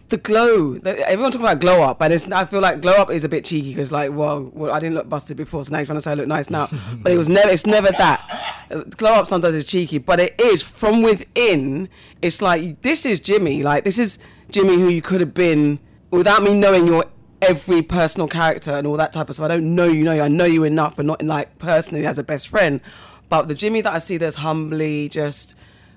the 0.08 0.16
glow. 0.18 0.74
Everyone 0.84 1.32
talking 1.32 1.46
about 1.46 1.60
glow 1.60 1.82
up, 1.82 2.00
and 2.00 2.12
it's, 2.12 2.30
I 2.30 2.44
feel 2.44 2.60
like 2.60 2.80
glow 2.80 2.94
up 2.94 3.10
is 3.10 3.24
a 3.24 3.28
bit 3.28 3.44
cheeky 3.44 3.70
because, 3.70 3.90
like, 3.90 4.12
well, 4.12 4.50
well, 4.54 4.72
I 4.72 4.78
didn't 4.78 4.94
look 4.94 5.08
busted 5.08 5.36
before, 5.36 5.64
so 5.64 5.72
now 5.72 5.78
you're 5.78 5.86
trying 5.86 5.98
to 5.98 6.02
say 6.02 6.12
I 6.12 6.14
look 6.14 6.28
nice 6.28 6.50
now. 6.50 6.68
but 6.98 7.12
it 7.12 7.18
was 7.18 7.28
never, 7.28 7.50
it's 7.50 7.66
never 7.66 7.90
that. 7.90 8.66
Glow 8.96 9.14
up 9.14 9.26
sometimes 9.26 9.54
is 9.54 9.66
cheeky, 9.66 9.98
but 9.98 10.20
it 10.20 10.40
is 10.40 10.62
from 10.62 11.02
within. 11.02 11.88
It's 12.22 12.40
like 12.40 12.82
this 12.82 13.06
is 13.06 13.20
Jimmy. 13.20 13.62
Like 13.62 13.84
this 13.84 13.98
is 13.98 14.18
Jimmy 14.50 14.74
who 14.74 14.88
you 14.88 15.02
could 15.02 15.20
have 15.20 15.34
been 15.34 15.78
without 16.10 16.42
me 16.42 16.54
knowing 16.54 16.86
your 16.86 17.06
every 17.42 17.82
personal 17.82 18.28
character 18.28 18.72
and 18.72 18.86
all 18.86 18.96
that 18.96 19.12
type 19.12 19.28
of 19.28 19.34
stuff. 19.34 19.44
I 19.44 19.48
don't 19.48 19.74
know 19.74 19.84
you 19.84 20.04
know 20.04 20.12
you. 20.12 20.22
I 20.22 20.28
know 20.28 20.44
you 20.44 20.64
enough, 20.64 20.96
but 20.96 21.06
not 21.06 21.20
in 21.20 21.26
like 21.26 21.58
personally 21.58 22.06
as 22.06 22.18
a 22.18 22.24
best 22.24 22.48
friend. 22.48 22.80
But 23.28 23.48
the 23.48 23.54
Jimmy 23.54 23.80
that 23.80 23.92
I 23.92 23.98
see 23.98 24.16
that's 24.16 24.36
humbly 24.36 25.08
just 25.08 25.54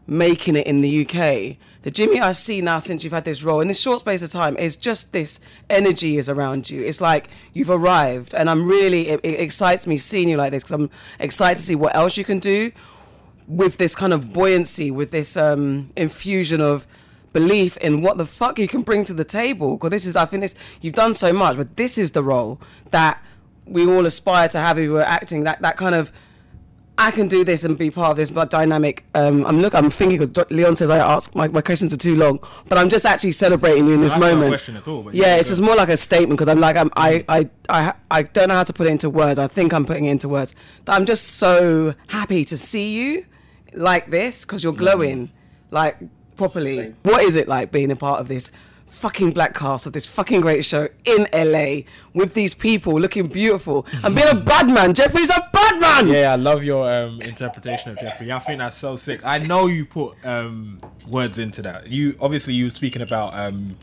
making 0.07 0.55
it 0.55 0.66
in 0.66 0.82
the 0.82 1.05
UK, 1.05 1.57
the 1.84 1.91
Jimmy 1.91 2.20
I 2.20 2.32
see 2.32 2.62
now 2.62 2.80
since 2.80 3.03
you've 3.03 3.14
had 3.14 3.26
this 3.26 3.43
role 3.43 3.62
in 3.62 3.68
this 3.68 3.80
short 3.80 3.99
space 3.99 4.22
of 4.22 4.32
time 4.32 4.57
is 4.57 4.76
just 4.76 5.14
this 5.14 5.39
energy 5.70 6.18
is 6.18 6.28
around 6.28 6.70
you. 6.70 6.84
It's 6.84 6.99
like 6.99 7.30
you've 7.53 7.70
arrived, 7.70 8.34
and 8.34 8.49
I'm 8.49 8.66
really 8.66 9.10
it, 9.10 9.22
it 9.24 9.39
excites 9.39 9.88
me 9.88 9.97
seeing 9.97 10.30
you 10.30 10.38
like 10.38 10.51
this 10.51 10.64
because 10.64 10.74
I'm 10.74 10.89
excited 11.20 11.60
to 11.60 11.64
see 11.64 11.76
what 11.76 11.95
else 11.95 12.18
you 12.18 12.26
can 12.26 12.39
do 12.39 12.72
with 13.47 13.78
this 13.78 13.95
kind 13.95 14.14
of 14.14 14.34
buoyancy, 14.34 14.91
with 14.91 15.12
this 15.12 15.38
um, 15.38 15.88
infusion 15.95 16.62
of 16.62 16.86
belief 17.34 17.77
in 17.77 18.01
what 18.01 18.17
the 18.17 18.25
fuck 18.25 18.59
you 18.59 18.67
can 18.67 18.82
bring 18.82 19.05
to 19.05 19.13
the 19.13 19.23
table. 19.23 19.77
Because 19.77 19.91
this 19.91 20.05
is, 20.05 20.15
I 20.15 20.25
think 20.25 20.41
this 20.41 20.55
you've 20.82 20.95
done 20.95 21.13
so 21.13 21.34
much, 21.34 21.57
but 21.57 21.77
this 21.77 21.97
is 21.97 22.11
the 22.11 22.23
role 22.23 22.59
that 22.91 23.23
we 23.65 23.86
all 23.86 24.05
aspire 24.05 24.49
to 24.49 24.59
have 24.59 24.80
if 24.80 24.89
we're 24.89 25.01
acting. 25.01 25.43
That 25.43 25.61
that 25.61 25.77
kind 25.77 25.95
of 25.95 26.11
I 26.99 27.11
can 27.11 27.30
do 27.30 27.45
this 27.45 27.63
and 27.63 27.77
be 27.77 27.89
part 27.89 28.11
of 28.11 28.17
this 28.17 28.30
but 28.30 28.49
dynamic. 28.49 29.05
Um, 29.15 29.45
I'm 29.45 29.61
look. 29.61 29.73
I'm 29.73 29.89
thinking 29.89 30.19
because 30.19 30.51
Leon 30.51 30.75
says 30.75 30.89
I 30.89 30.97
ask 30.97 31.34
my, 31.34 31.47
my 31.47 31.61
questions 31.61 31.93
are 31.93 31.97
too 31.97 32.15
long, 32.17 32.39
but 32.67 32.77
I'm 32.77 32.89
just 32.89 33.05
actually 33.05 33.32
celebrating 33.32 33.88
you 33.88 33.93
in 33.93 34.01
this 34.01 34.15
a 34.15 34.19
moment. 34.19 34.51
question 34.51 34.75
at 34.75 34.86
all, 34.86 35.09
yeah, 35.13 35.38
it's 35.38 35.47
just 35.47 35.61
more 35.61 35.77
like 35.77 35.88
a 35.88 35.95
statement 35.95 36.38
because 36.38 36.49
I'm 36.49 36.59
like 36.59 36.75
I'm, 36.75 36.91
I 36.97 37.23
I 37.30 37.49
I 37.69 37.93
I 38.11 38.23
don't 38.23 38.49
know 38.49 38.55
how 38.55 38.65
to 38.65 38.73
put 38.73 38.86
it 38.86 38.89
into 38.89 39.09
words. 39.09 39.39
I 39.39 39.47
think 39.47 39.73
I'm 39.73 39.86
putting 39.86 40.05
it 40.05 40.11
into 40.11 40.27
words. 40.27 40.53
That 40.86 40.95
I'm 40.95 41.05
just 41.05 41.25
so 41.38 41.95
happy 42.07 42.43
to 42.43 42.57
see 42.57 42.91
you 42.91 43.25
like 43.73 44.09
this 44.09 44.41
because 44.41 44.61
you're 44.61 44.73
glowing 44.73 45.32
like 45.71 45.97
properly. 46.39 46.95
What 47.03 47.21
is 47.23 47.35
it 47.35 47.49
like 47.49 47.69
being 47.69 47.91
a 47.91 47.97
part 47.97 48.21
of 48.21 48.29
this? 48.29 48.51
Fucking 48.87 49.31
black 49.31 49.53
cast 49.53 49.85
of 49.85 49.93
this 49.93 50.07
fucking 50.07 50.39
great 50.41 50.63
show 50.65 50.87
in 51.03 51.27
LA 51.33 51.81
with 52.13 52.33
these 52.33 52.55
people 52.55 52.93
looking 52.93 53.27
beautiful 53.27 53.85
and 54.03 54.15
being 54.15 54.29
a 54.29 54.35
bad 54.51 54.67
man. 54.67 54.93
Jeffrey's 54.93 55.29
a 55.29 55.49
bad 55.53 55.79
man. 55.79 56.07
Yeah, 56.07 56.31
I 56.31 56.37
love 56.37 56.63
your 56.63 56.91
um, 56.91 57.21
interpretation 57.21 57.91
of 57.91 57.99
Jeffrey. 57.99 58.31
I 58.31 58.39
think 58.39 58.59
that's 58.59 58.77
so 58.77 58.95
sick. 58.95 59.19
I 59.23 59.37
know 59.37 59.67
you 59.67 59.85
put 59.85 60.15
um, 60.25 60.79
words 61.07 61.37
into 61.37 61.61
that. 61.61 61.87
You 61.87 62.17
obviously 62.21 62.53
you 62.53 62.63
were 62.63 62.71
speaking 62.71 63.01
about 63.01 63.33
um, 63.33 63.75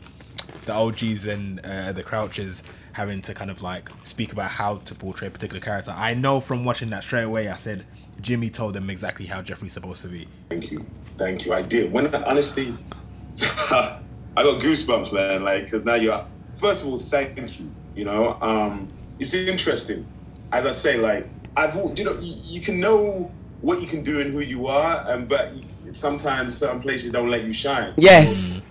the 0.65 0.73
OGs 0.73 1.25
and 1.25 1.59
uh, 1.61 1.93
the 1.93 2.03
Crouches 2.03 2.63
having 2.93 3.21
to 3.21 3.33
kind 3.35 3.51
of 3.51 3.61
like 3.61 3.89
speak 4.01 4.33
about 4.33 4.49
how 4.49 4.77
to 4.77 4.95
portray 4.95 5.27
a 5.27 5.31
particular 5.31 5.61
character. 5.61 5.91
I 5.91 6.15
know 6.15 6.39
from 6.39 6.65
watching 6.65 6.89
that 6.89 7.03
straight 7.03 7.23
away. 7.23 7.47
I 7.47 7.57
said 7.57 7.85
Jimmy 8.21 8.49
told 8.49 8.73
them 8.73 8.89
exactly 8.89 9.25
how 9.25 9.41
Jeffrey's 9.41 9.73
supposed 9.73 10.01
to 10.01 10.07
be. 10.07 10.27
Thank 10.49 10.71
you, 10.71 10.85
thank 11.17 11.45
you. 11.45 11.53
I 11.53 11.61
did. 11.61 11.91
When 11.91 12.13
honestly, 12.15 12.75
I 13.41 13.99
got 14.35 14.61
goosebumps, 14.61 15.13
man. 15.13 15.43
Like, 15.43 15.65
because 15.65 15.85
now 15.85 15.95
you're. 15.95 16.25
First 16.55 16.83
of 16.83 16.89
all, 16.89 16.99
thank 16.99 17.59
you. 17.59 17.69
You 17.95 18.05
know, 18.05 18.37
um, 18.41 18.89
it's 19.19 19.33
interesting. 19.33 20.05
As 20.51 20.65
I 20.65 20.71
say, 20.71 20.97
like 20.97 21.27
I've, 21.55 21.75
you 21.97 22.03
know, 22.05 22.19
you, 22.19 22.35
you 22.43 22.61
can 22.61 22.79
know 22.79 23.31
what 23.61 23.81
you 23.81 23.87
can 23.87 24.03
do 24.03 24.19
and 24.19 24.31
who 24.31 24.39
you 24.39 24.67
are, 24.67 25.03
um, 25.11 25.25
but 25.25 25.51
sometimes 25.91 26.57
certain 26.57 26.81
places 26.81 27.11
don't 27.11 27.29
let 27.29 27.43
you 27.43 27.53
shine. 27.53 27.93
Yes. 27.97 28.61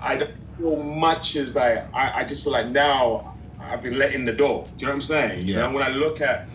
I 0.00 0.16
don't 0.16 0.30
feel 0.58 0.76
much 0.82 1.36
as 1.36 1.54
like 1.54 1.86
I, 1.94 2.20
I 2.20 2.24
just 2.24 2.42
feel 2.44 2.52
like 2.52 2.66
now 2.68 3.36
I've 3.60 3.82
been 3.82 3.98
let 3.98 4.12
in 4.12 4.24
the 4.24 4.32
door. 4.32 4.66
Do 4.66 4.72
you 4.78 4.86
know 4.86 4.90
what 4.90 4.94
I'm 4.96 5.00
saying? 5.00 5.46
You 5.46 5.54
Yeah. 5.54 5.66
know, 5.66 5.72
when 5.74 5.82
I 5.84 5.88
look 5.90 6.20
at 6.20 6.46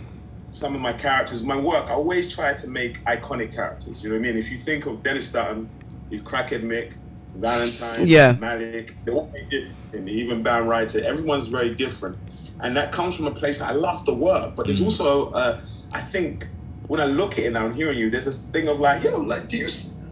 some 0.57 0.75
of 0.75 0.81
my 0.81 0.93
characters, 0.93 1.43
my 1.43 1.55
work, 1.55 1.89
I 1.89 1.93
always 1.93 2.33
try 2.33 2.53
to 2.53 2.67
make 2.67 3.03
iconic 3.05 3.53
characters. 3.53 4.03
You 4.03 4.09
know 4.09 4.15
what 4.15 4.27
I 4.27 4.31
mean? 4.31 4.37
If 4.37 4.49
you 4.51 4.57
think 4.57 4.85
of 4.85 5.03
Dennis 5.03 5.31
Dutton, 5.31 5.69
you 6.09 6.21
Crackhead 6.21 6.63
Mick, 6.63 6.93
Valentine, 7.35 8.07
Yeah. 8.07 8.35
Malik, 8.39 8.95
they're 9.05 9.13
all 9.13 9.27
very 9.27 9.45
different. 9.45 10.09
Even 10.09 10.43
Bam 10.43 10.67
Writer, 10.67 11.03
everyone's 11.03 11.47
very 11.47 11.73
different. 11.75 12.17
And 12.59 12.75
that 12.75 12.91
comes 12.91 13.15
from 13.15 13.27
a 13.27 13.31
place 13.31 13.61
I 13.61 13.71
love 13.71 14.05
the 14.05 14.13
work, 14.13 14.55
but 14.55 14.65
there's 14.65 14.81
also, 14.81 15.29
uh, 15.31 15.61
I 15.91 16.01
think, 16.01 16.47
when 16.87 16.99
I 16.99 17.05
look 17.05 17.33
at 17.33 17.45
it 17.45 17.55
and 17.55 17.75
hearing 17.75 17.97
you, 17.99 18.09
there's 18.09 18.25
this 18.25 18.43
thing 18.43 18.67
of 18.67 18.79
like, 18.79 19.03
yo, 19.03 19.19
like, 19.19 19.47
do 19.47 19.57
you, 19.57 19.67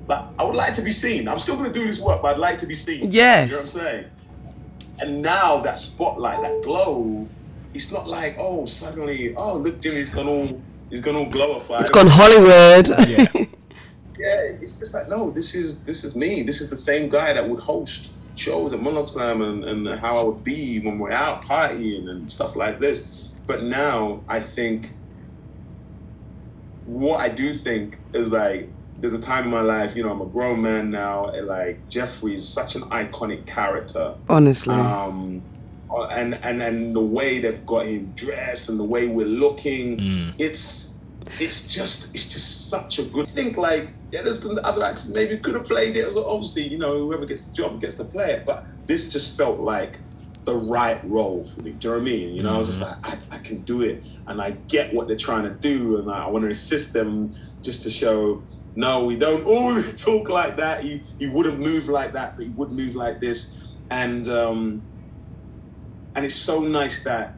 like, 0.08 0.26
I 0.38 0.44
would 0.44 0.56
like 0.56 0.76
to 0.76 0.82
be 0.82 0.92
seen. 0.92 1.28
I'm 1.28 1.40
still 1.40 1.56
gonna 1.56 1.74
do 1.74 1.88
this 1.88 2.00
work, 2.00 2.22
but 2.22 2.36
I'd 2.36 2.40
like 2.40 2.60
to 2.60 2.68
be 2.68 2.76
seen. 2.76 3.12
Yes. 3.12 3.48
You 3.48 3.52
know 3.52 3.58
what 3.58 3.64
I'm 3.64 3.70
saying? 3.70 4.06
And 5.00 5.22
now 5.22 5.60
that 5.62 5.80
spotlight, 5.80 6.42
that 6.44 6.62
glow, 6.64 7.28
it's 7.76 7.92
not 7.92 8.08
like, 8.08 8.38
oh, 8.40 8.66
suddenly, 8.66 9.36
oh, 9.36 9.58
look, 9.58 9.82
Jimmy's 9.82 10.10
gone 10.10 10.28
all, 10.28 10.62
he's 10.90 11.02
gone 11.02 11.16
all 11.16 11.30
glorified. 11.30 11.82
It's 11.82 11.92
gone 11.92 12.08
Hollywood. 12.08 12.90
Yeah. 13.08 13.46
Yeah, 14.18 14.44
it's 14.62 14.80
just 14.80 14.94
like 14.94 15.10
no, 15.10 15.30
this 15.30 15.54
is 15.54 15.84
this 15.84 16.06
is 16.06 16.16
me. 16.16 16.42
This 16.42 16.62
is 16.62 16.70
the 16.70 16.78
same 16.78 17.10
guy 17.10 17.34
that 17.34 17.48
would 17.48 17.60
host 17.60 18.14
shows 18.36 18.74
at 18.74 18.82
Monologue 18.82 19.10
Slam 19.10 19.42
and, 19.42 19.64
and 19.66 20.00
how 20.00 20.18
I 20.18 20.24
would 20.24 20.44
be 20.44 20.80
when 20.80 21.00
we're 21.00 21.12
out 21.12 21.44
partying 21.44 22.10
and 22.10 22.32
stuff 22.32 22.56
like 22.56 22.80
this. 22.80 23.30
But 23.46 23.64
now 23.64 24.22
I 24.28 24.40
think 24.40 24.94
what 26.86 27.20
I 27.20 27.30
do 27.30 27.52
think 27.52 28.00
is 28.14 28.32
like 28.32 28.70
there's 29.00 29.14
a 29.14 29.20
time 29.20 29.44
in 29.44 29.52
my 29.52 29.62
life, 29.62 29.96
you 29.96 30.04
know, 30.04 30.12
I'm 30.12 30.22
a 30.22 30.26
grown 30.26 30.62
man 30.62 30.90
now, 30.90 31.28
and 31.28 31.46
like 31.46 31.90
Jeffrey's 31.90 32.48
such 32.48 32.76
an 32.76 32.84
iconic 32.84 33.46
character. 33.46 34.16
Honestly. 34.30 34.74
Um, 34.74 35.44
Uh, 35.90 36.08
and 36.08 36.36
and 36.44 36.62
and 36.62 36.96
the 36.96 37.02
way 37.02 37.40
they've 37.40 37.66
got 37.66 37.86
him 37.86 38.12
dressed 38.16 38.70
and 38.70 38.80
the 38.80 38.84
way 38.84 39.08
we're 39.08 39.26
looking, 39.26 39.98
mm. 39.98 40.34
it's 40.40 40.96
it's 41.40 41.74
just 41.74 42.14
it's 42.16 42.28
just 42.28 42.70
such 42.70 43.00
a 43.00 43.04
good 43.04 43.28
thing. 43.30 43.54
Like 43.56 43.90
yeah, 44.12 44.22
there's 44.22 44.40
the 44.40 44.66
other 44.66 44.84
actors 44.84 45.10
maybe 45.10 45.38
could 45.38 45.56
have 45.56 45.66
played 45.66 45.96
it. 45.96 46.08
Obviously, 46.16 46.68
you 46.68 46.78
know, 46.78 46.98
whoever 47.00 47.26
gets 47.26 47.48
the 47.48 47.54
job 47.54 47.82
gets 47.82 47.96
to 47.96 48.04
play 48.04 48.32
it. 48.32 48.46
But 48.46 48.66
this 48.88 49.12
just 49.12 49.38
felt 49.38 49.60
like 49.60 50.00
the 50.46 50.56
right 50.56 51.02
role 51.10 51.44
for 51.44 51.62
me. 51.62 51.72
Do 51.72 51.88
you 51.88 51.94
know 51.94 52.00
what 52.00 52.02
I 52.02 52.12
mean? 52.12 52.36
You 52.36 52.44
know, 52.44 52.54
I 52.54 52.58
was 52.58 52.68
just 52.68 52.80
mm-hmm. 52.80 53.04
like, 53.04 53.20
I, 53.32 53.36
I 53.36 53.38
can 53.40 53.62
do 53.62 53.82
it, 53.82 54.04
and 54.28 54.42
I 54.42 54.52
get 54.52 54.94
what 54.94 55.08
they're 55.08 55.18
trying 55.18 55.44
to 55.44 55.50
do, 55.50 55.98
and 55.98 56.10
I 56.10 56.28
want 56.28 56.46
to 56.46 56.52
assist 56.52 56.94
them 56.94 57.32
just 57.62 57.84
to 57.84 57.90
show. 57.90 58.42
No, 58.76 59.06
we 59.06 59.16
don't 59.16 59.46
all 59.46 59.82
talk 59.98 60.30
like 60.30 60.58
that. 60.58 60.84
He 60.84 61.04
he 61.20 61.28
wouldn't 61.28 61.60
move 61.60 61.90
like 61.90 62.14
that, 62.14 62.38
but 62.38 62.46
he 62.46 62.52
would 62.52 62.72
move 62.72 62.96
like 62.96 63.20
this, 63.20 63.58
and 63.90 64.28
um, 64.28 64.82
and 66.16 66.26
it's 66.26 66.36
so 66.36 66.62
nice 66.62 67.04
that 67.04 67.34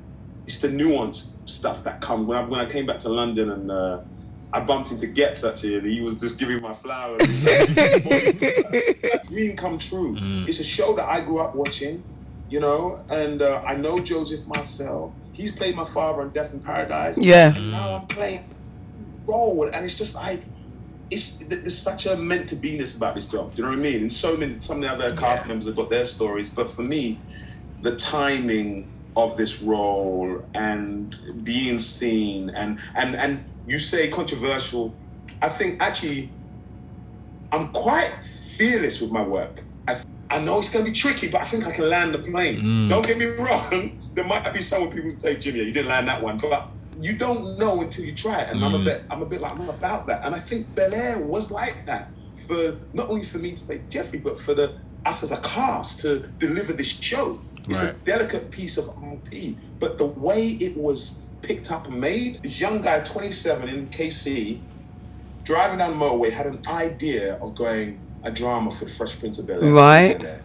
it's 0.45 0.59
the 0.59 0.69
nuanced 0.69 1.49
stuff 1.49 1.83
that 1.83 2.01
comes. 2.01 2.27
When 2.27 2.37
I 2.37 2.43
when 2.43 2.59
I 2.59 2.69
came 2.69 2.85
back 2.85 2.99
to 2.99 3.09
London 3.09 3.51
and 3.51 3.71
uh, 3.71 3.99
I 4.53 4.61
bumped 4.61 4.91
into 4.91 5.07
Getz 5.07 5.43
actually, 5.43 5.75
and 5.75 5.85
he 5.85 6.01
was 6.01 6.17
just 6.17 6.39
giving 6.39 6.61
my 6.61 6.73
flowers. 6.73 7.21
Dream 9.27 9.57
come 9.57 9.77
true. 9.77 10.15
It's 10.47 10.59
a 10.59 10.63
show 10.63 10.95
that 10.95 11.09
I 11.09 11.21
grew 11.21 11.39
up 11.39 11.55
watching, 11.55 12.03
you 12.49 12.59
know, 12.59 13.03
and 13.09 13.41
uh, 13.41 13.61
I 13.65 13.75
know 13.75 13.99
Joseph 13.99 14.47
Marcell. 14.47 15.13
He's 15.33 15.51
played 15.51 15.75
my 15.75 15.83
father 15.83 16.23
in 16.23 16.29
Death 16.29 16.53
in 16.53 16.61
Paradise. 16.61 17.17
Yeah. 17.17 17.53
And 17.53 17.71
now 17.71 17.97
I'm 17.97 18.07
playing 18.07 18.45
role, 19.25 19.65
and 19.65 19.85
it's 19.85 19.97
just 19.97 20.15
like 20.15 20.41
it's 21.09 21.37
there's 21.37 21.77
such 21.77 22.05
a 22.05 22.15
meant 22.15 22.49
to 22.49 22.55
beiness 22.55 22.95
about 22.95 23.15
this 23.15 23.27
job. 23.27 23.53
Do 23.53 23.61
you 23.61 23.67
know 23.67 23.77
what 23.77 23.79
I 23.79 23.81
mean? 23.81 24.01
And 24.01 24.13
so 24.13 24.37
many 24.37 24.55
some 24.59 24.77
of 24.77 24.83
the 24.83 25.05
other 25.05 25.15
cast 25.15 25.47
members 25.47 25.67
have 25.67 25.75
got 25.75 25.89
their 25.89 26.05
stories, 26.05 26.49
but 26.49 26.71
for 26.71 26.83
me, 26.83 27.19
the 27.81 27.95
timing 27.95 28.89
of 29.15 29.35
this 29.35 29.61
role 29.61 30.45
and 30.53 31.43
being 31.43 31.79
seen 31.79 32.49
and 32.51 32.79
and 32.95 33.15
and 33.15 33.43
you 33.67 33.79
say 33.79 34.07
controversial, 34.07 34.95
I 35.41 35.49
think 35.49 35.81
actually 35.81 36.29
I'm 37.51 37.69
quite 37.69 38.23
fearless 38.23 39.01
with 39.01 39.11
my 39.11 39.21
work. 39.21 39.63
I, 39.87 40.01
I 40.29 40.39
know 40.39 40.59
it's 40.59 40.69
going 40.69 40.83
to 40.85 40.91
be 40.91 40.95
tricky, 40.95 41.27
but 41.27 41.41
I 41.41 41.43
think 41.45 41.65
I 41.65 41.71
can 41.71 41.89
land 41.89 42.13
the 42.13 42.19
plane. 42.19 42.61
Mm. 42.61 42.89
Don't 42.89 43.05
get 43.05 43.17
me 43.17 43.25
wrong. 43.25 44.03
There 44.17 44.25
might 44.25 44.51
be 44.51 44.63
some 44.63 44.89
people 44.89 45.11
who 45.11 45.19
say, 45.19 45.35
Jimmy, 45.35 45.59
you 45.59 45.71
didn't 45.71 45.89
land 45.89 46.07
that 46.07 46.23
one, 46.23 46.37
but 46.37 46.69
you 46.99 47.15
don't 47.15 47.55
know 47.59 47.81
until 47.81 48.03
you 48.03 48.13
try 48.13 48.41
it. 48.41 48.51
And 48.51 48.65
I'm 48.65 48.73
a 48.73 48.79
mm. 48.79 48.85
bit, 48.85 49.03
I'm 49.11 49.21
a 49.21 49.27
bit 49.27 49.41
like, 49.41 49.51
I'm 49.51 49.69
about 49.69 50.07
that. 50.07 50.25
And 50.25 50.33
I 50.33 50.39
think 50.39 50.73
Bel 50.73 50.91
Air 50.91 51.19
was 51.19 51.51
like 51.51 51.85
that 51.85 52.09
for 52.47 52.77
not 52.93 53.11
only 53.11 53.23
for 53.23 53.37
me 53.37 53.51
to 53.51 53.63
play 53.63 53.79
Jeffrey, 53.91 54.17
but 54.17 54.39
for 54.39 54.55
the 54.55 54.73
us 55.05 55.21
as 55.21 55.31
a 55.31 55.37
cast 55.37 56.01
to 56.01 56.19
deliver 56.39 56.73
this 56.73 56.89
show. 56.89 57.39
It's 57.67 57.81
a 57.81 57.93
delicate 57.93 58.49
piece 58.51 58.77
of 58.77 58.89
IP, 59.31 59.55
but 59.79 59.97
the 59.97 60.05
way 60.05 60.51
it 60.51 60.77
was 60.77 61.27
picked 61.41 61.71
up 61.71 61.87
and 61.87 61.99
made, 61.99 62.35
this 62.37 62.59
young 62.59 62.81
guy, 62.81 63.01
27 63.01 63.69
in 63.69 63.87
KC, 63.89 64.59
driving 65.43 65.79
down 65.79 65.97
the 65.97 66.05
motorway, 66.05 66.31
had 66.31 66.45
an 66.45 66.59
idea 66.67 67.35
of 67.35 67.55
going 67.55 67.99
a 68.23 68.31
drama 68.31 68.71
for 68.71 68.85
the 68.85 68.91
Fresh 68.91 69.19
Prince 69.19 69.39
of 69.39 69.47
Bel 69.47 69.63
Air. 69.63 69.71
Right. 69.71 70.39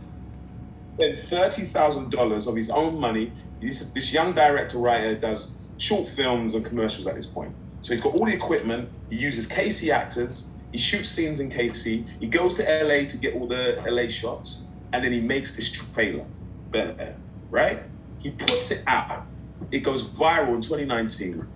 Spent 0.95 1.19
thirty 1.19 1.63
thousand 1.63 2.11
dollars 2.11 2.47
of 2.47 2.55
his 2.55 2.71
own 2.71 3.01
money. 3.01 3.33
This 3.61 3.91
this 3.91 4.13
young 4.13 4.35
director 4.35 4.79
writer 4.79 5.15
does 5.15 5.59
short 5.79 6.09
films 6.09 6.55
and 6.55 6.65
commercials 6.65 7.07
at 7.07 7.15
this 7.15 7.27
point. 7.27 7.55
So 7.81 7.93
he's 7.93 8.01
got 8.01 8.15
all 8.15 8.27
the 8.27 8.35
equipment. 8.35 8.89
He 9.11 9.17
uses 9.17 9.49
KC 9.49 9.91
actors. 9.91 10.51
He 10.71 10.79
shoots 10.79 11.09
scenes 11.09 11.41
in 11.41 11.51
KC. 11.51 12.07
He 12.21 12.27
goes 12.27 12.55
to 12.55 12.63
LA 12.63 13.09
to 13.09 13.17
get 13.17 13.35
all 13.35 13.47
the 13.47 13.83
LA 13.87 14.09
shots, 14.09 14.65
and 14.93 15.05
then 15.05 15.13
he 15.13 15.21
makes 15.21 15.57
this 15.57 15.71
trailer, 15.73 16.25
Bel 16.73 16.95
Air, 16.99 17.17
right? 17.51 17.83
He 18.19 18.31
puts 18.31 18.71
it 18.71 18.83
out. 18.87 19.27
It 19.71 19.81
goes 19.81 20.09
viral 20.09 20.55
in 20.55 20.61
2019 20.61 21.47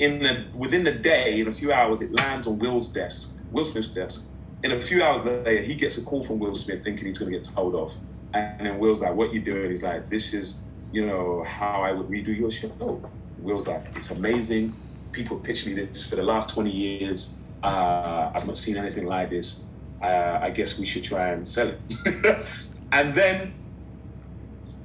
in 0.00 0.22
the 0.22 0.46
within 0.54 0.82
the 0.82 0.92
day, 0.92 1.40
in 1.40 1.46
a 1.46 1.52
few 1.52 1.72
hours, 1.72 2.02
it 2.02 2.12
lands 2.12 2.46
on 2.46 2.58
Will's 2.58 2.88
desk, 2.88 3.38
Will 3.52 3.64
Smith's 3.64 3.90
desk. 3.90 4.24
In 4.64 4.72
a 4.72 4.80
few 4.80 5.02
hours 5.02 5.24
later, 5.24 5.62
he 5.62 5.74
gets 5.74 5.98
a 5.98 6.04
call 6.04 6.22
from 6.22 6.38
Will 6.38 6.54
Smith 6.54 6.82
thinking 6.82 7.06
he's 7.06 7.18
going 7.18 7.30
to 7.30 7.38
get 7.38 7.46
told 7.46 7.74
off. 7.74 7.94
And 8.32 8.66
then 8.66 8.78
Will's 8.78 9.00
like, 9.00 9.14
What 9.14 9.32
you 9.32 9.40
doing? 9.40 9.70
He's 9.70 9.82
like, 9.82 10.08
This 10.08 10.32
is, 10.32 10.60
you 10.90 11.06
know, 11.06 11.44
how 11.44 11.82
I 11.82 11.92
would 11.92 12.08
redo 12.08 12.36
your 12.36 12.50
show. 12.50 13.02
Will's 13.38 13.68
like, 13.68 13.84
It's 13.94 14.10
amazing. 14.10 14.74
People 15.12 15.38
pitched 15.38 15.66
me 15.66 15.74
this 15.74 16.08
for 16.08 16.16
the 16.16 16.22
last 16.22 16.54
20 16.54 16.70
years. 16.70 17.34
Uh, 17.62 18.30
I've 18.34 18.46
not 18.46 18.56
seen 18.56 18.76
anything 18.78 19.06
like 19.06 19.28
this. 19.28 19.64
Uh, 20.02 20.38
I 20.40 20.48
guess 20.48 20.78
we 20.78 20.86
should 20.86 21.04
try 21.04 21.28
and 21.30 21.46
sell 21.46 21.68
it. 21.68 22.46
and 22.92 23.14
then 23.14 23.52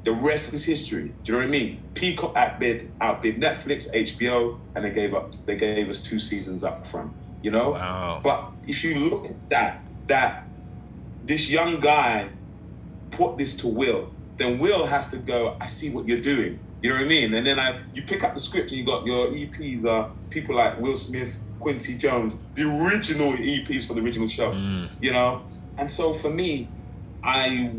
the 0.06 0.12
rest 0.12 0.54
is 0.54 0.64
history. 0.64 1.12
Do 1.24 1.32
you 1.32 1.34
know 1.34 1.40
what 1.40 1.48
I 1.48 1.52
mean? 1.52 1.84
Peacock 1.96 2.36
outbid, 2.36 2.92
outbid 3.02 3.42
Netflix, 3.42 3.92
HBO, 3.92 4.60
and 4.76 4.86
they 4.86 4.92
gave 4.92 5.14
up. 5.16 5.34
They 5.46 5.56
gave 5.56 5.90
us 5.90 6.02
two 6.02 6.20
seasons 6.20 6.64
up 6.64 6.86
front. 6.86 7.12
You 7.42 7.52
know. 7.52 7.72
Wow. 7.72 8.22
But 8.24 8.52
if 8.68 8.84
you 8.84 9.10
look 9.10 9.26
at 9.26 9.50
that, 9.50 9.82
that 10.08 10.48
this 11.26 11.50
young 11.50 11.80
guy 11.80 12.30
put 13.12 13.38
this 13.38 13.58
to 13.58 13.68
Will, 13.68 14.12
then 14.38 14.60
Will 14.60 14.86
has 14.86 15.10
to 15.10 15.18
go. 15.18 15.58
I 15.60 15.66
see 15.66 15.90
what 15.90 16.08
you're 16.08 16.22
doing. 16.22 16.60
You 16.82 16.90
know 16.90 16.98
what 16.98 17.06
I 17.06 17.08
mean? 17.08 17.34
And 17.34 17.48
then 17.48 17.60
I, 17.60 17.80
you 17.96 18.04
pick 18.04 18.24
up 18.24 18.36
the 18.36 18.40
script 18.40 18.70
and 18.70 18.80
you 18.80 18.86
got 18.86 19.08
your 19.08 19.28
EPs 19.28 19.86
are 19.86 20.12
people 20.30 20.56
like 20.56 20.80
Will 20.80 20.96
Smith, 20.96 21.36
Quincy 21.60 21.98
Jones, 21.98 22.38
the 22.54 22.64
original 22.64 23.32
EPs 23.34 23.88
for 23.88 23.96
the 23.96 24.02
original 24.02 24.28
show. 24.28 24.52
Mm. 24.52 24.90
You 25.02 25.14
know, 25.14 25.44
and 25.80 25.90
so 25.90 26.14
for 26.14 26.30
me, 26.30 26.68
I 27.24 27.72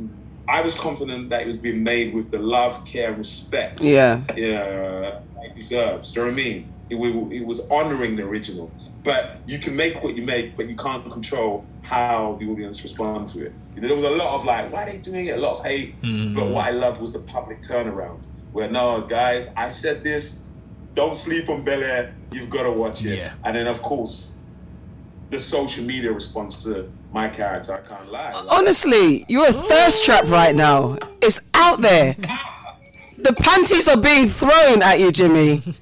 I 0.49 0.61
was 0.61 0.79
confident 0.79 1.31
that 1.31 1.43
it 1.43 1.49
was 1.49 1.57
being 1.57 1.83
made 1.83 2.15
with 2.15 2.31
the 2.31 2.39
love, 2.39 2.85
care, 2.85 3.13
respect 3.13 3.83
Yeah. 3.83 4.23
yeah, 4.37 5.21
it 5.43 5.55
deserves. 5.55 6.13
Do 6.13 6.21
you 6.21 6.27
know 6.27 6.33
what 6.33 6.41
I 6.41 6.45
mean? 6.45 6.73
It, 6.89 6.97
it 7.33 7.45
was 7.45 7.69
honoring 7.69 8.17
the 8.17 8.23
original. 8.23 8.71
But 9.03 9.39
you 9.47 9.59
can 9.59 9.75
make 9.77 10.03
what 10.03 10.15
you 10.15 10.23
make, 10.23 10.57
but 10.57 10.69
you 10.69 10.77
can't 10.77 11.11
control 11.11 11.65
how 11.83 12.37
the 12.39 12.49
audience 12.49 12.83
respond 12.83 13.29
to 13.31 13.47
it. 13.47 13.53
You 13.75 13.83
know, 13.83 13.89
there 13.89 13.97
was 13.97 14.05
a 14.05 14.11
lot 14.11 14.35
of 14.35 14.45
like, 14.45 14.73
why 14.73 14.85
are 14.85 14.93
they 14.93 14.99
doing 14.99 15.27
it? 15.27 15.37
A 15.37 15.41
lot 15.41 15.59
of 15.59 15.65
hate. 15.65 16.01
Mm-hmm. 16.03 16.35
But 16.35 16.47
what 16.47 16.67
I 16.67 16.71
loved 16.71 17.01
was 17.01 17.13
the 17.13 17.21
public 17.21 17.63
turnaround. 17.63 18.21
Where 18.53 18.71
no, 18.71 19.03
guys, 19.03 19.51
I 19.57 19.69
said 19.69 20.03
this. 20.03 20.45
Don't 20.95 21.15
sleep 21.15 21.51
on 21.51 21.63
Bel 21.63 21.83
Air. 21.83 22.15
You've 22.33 22.49
got 22.49 22.63
to 22.63 22.73
watch 22.73 23.05
it. 23.05 23.19
Yeah. 23.19 23.35
And 23.45 23.57
then 23.57 23.67
of 23.67 23.83
course, 23.83 24.35
the 25.31 25.39
social 25.39 25.85
media 25.85 26.13
response 26.13 26.63
to 26.65 26.91
my 27.17 27.29
character. 27.31 27.73
I 27.73 27.81
can't 27.89 28.13
lie. 28.13 28.31
Like, 28.31 28.45
Honestly, 28.51 29.25
you're 29.27 29.49
a 29.49 29.53
thirst 29.53 30.05
trap 30.05 30.27
right 30.27 30.55
now. 30.55 30.99
It's 31.23 31.41
out 31.55 31.81
there. 31.81 32.15
The 33.19 33.33
panties 33.33 33.89
are 33.89 33.97
being 33.97 34.29
thrown 34.29 34.83
at 34.83 35.01
you, 35.01 35.11
Jimmy. 35.11 35.63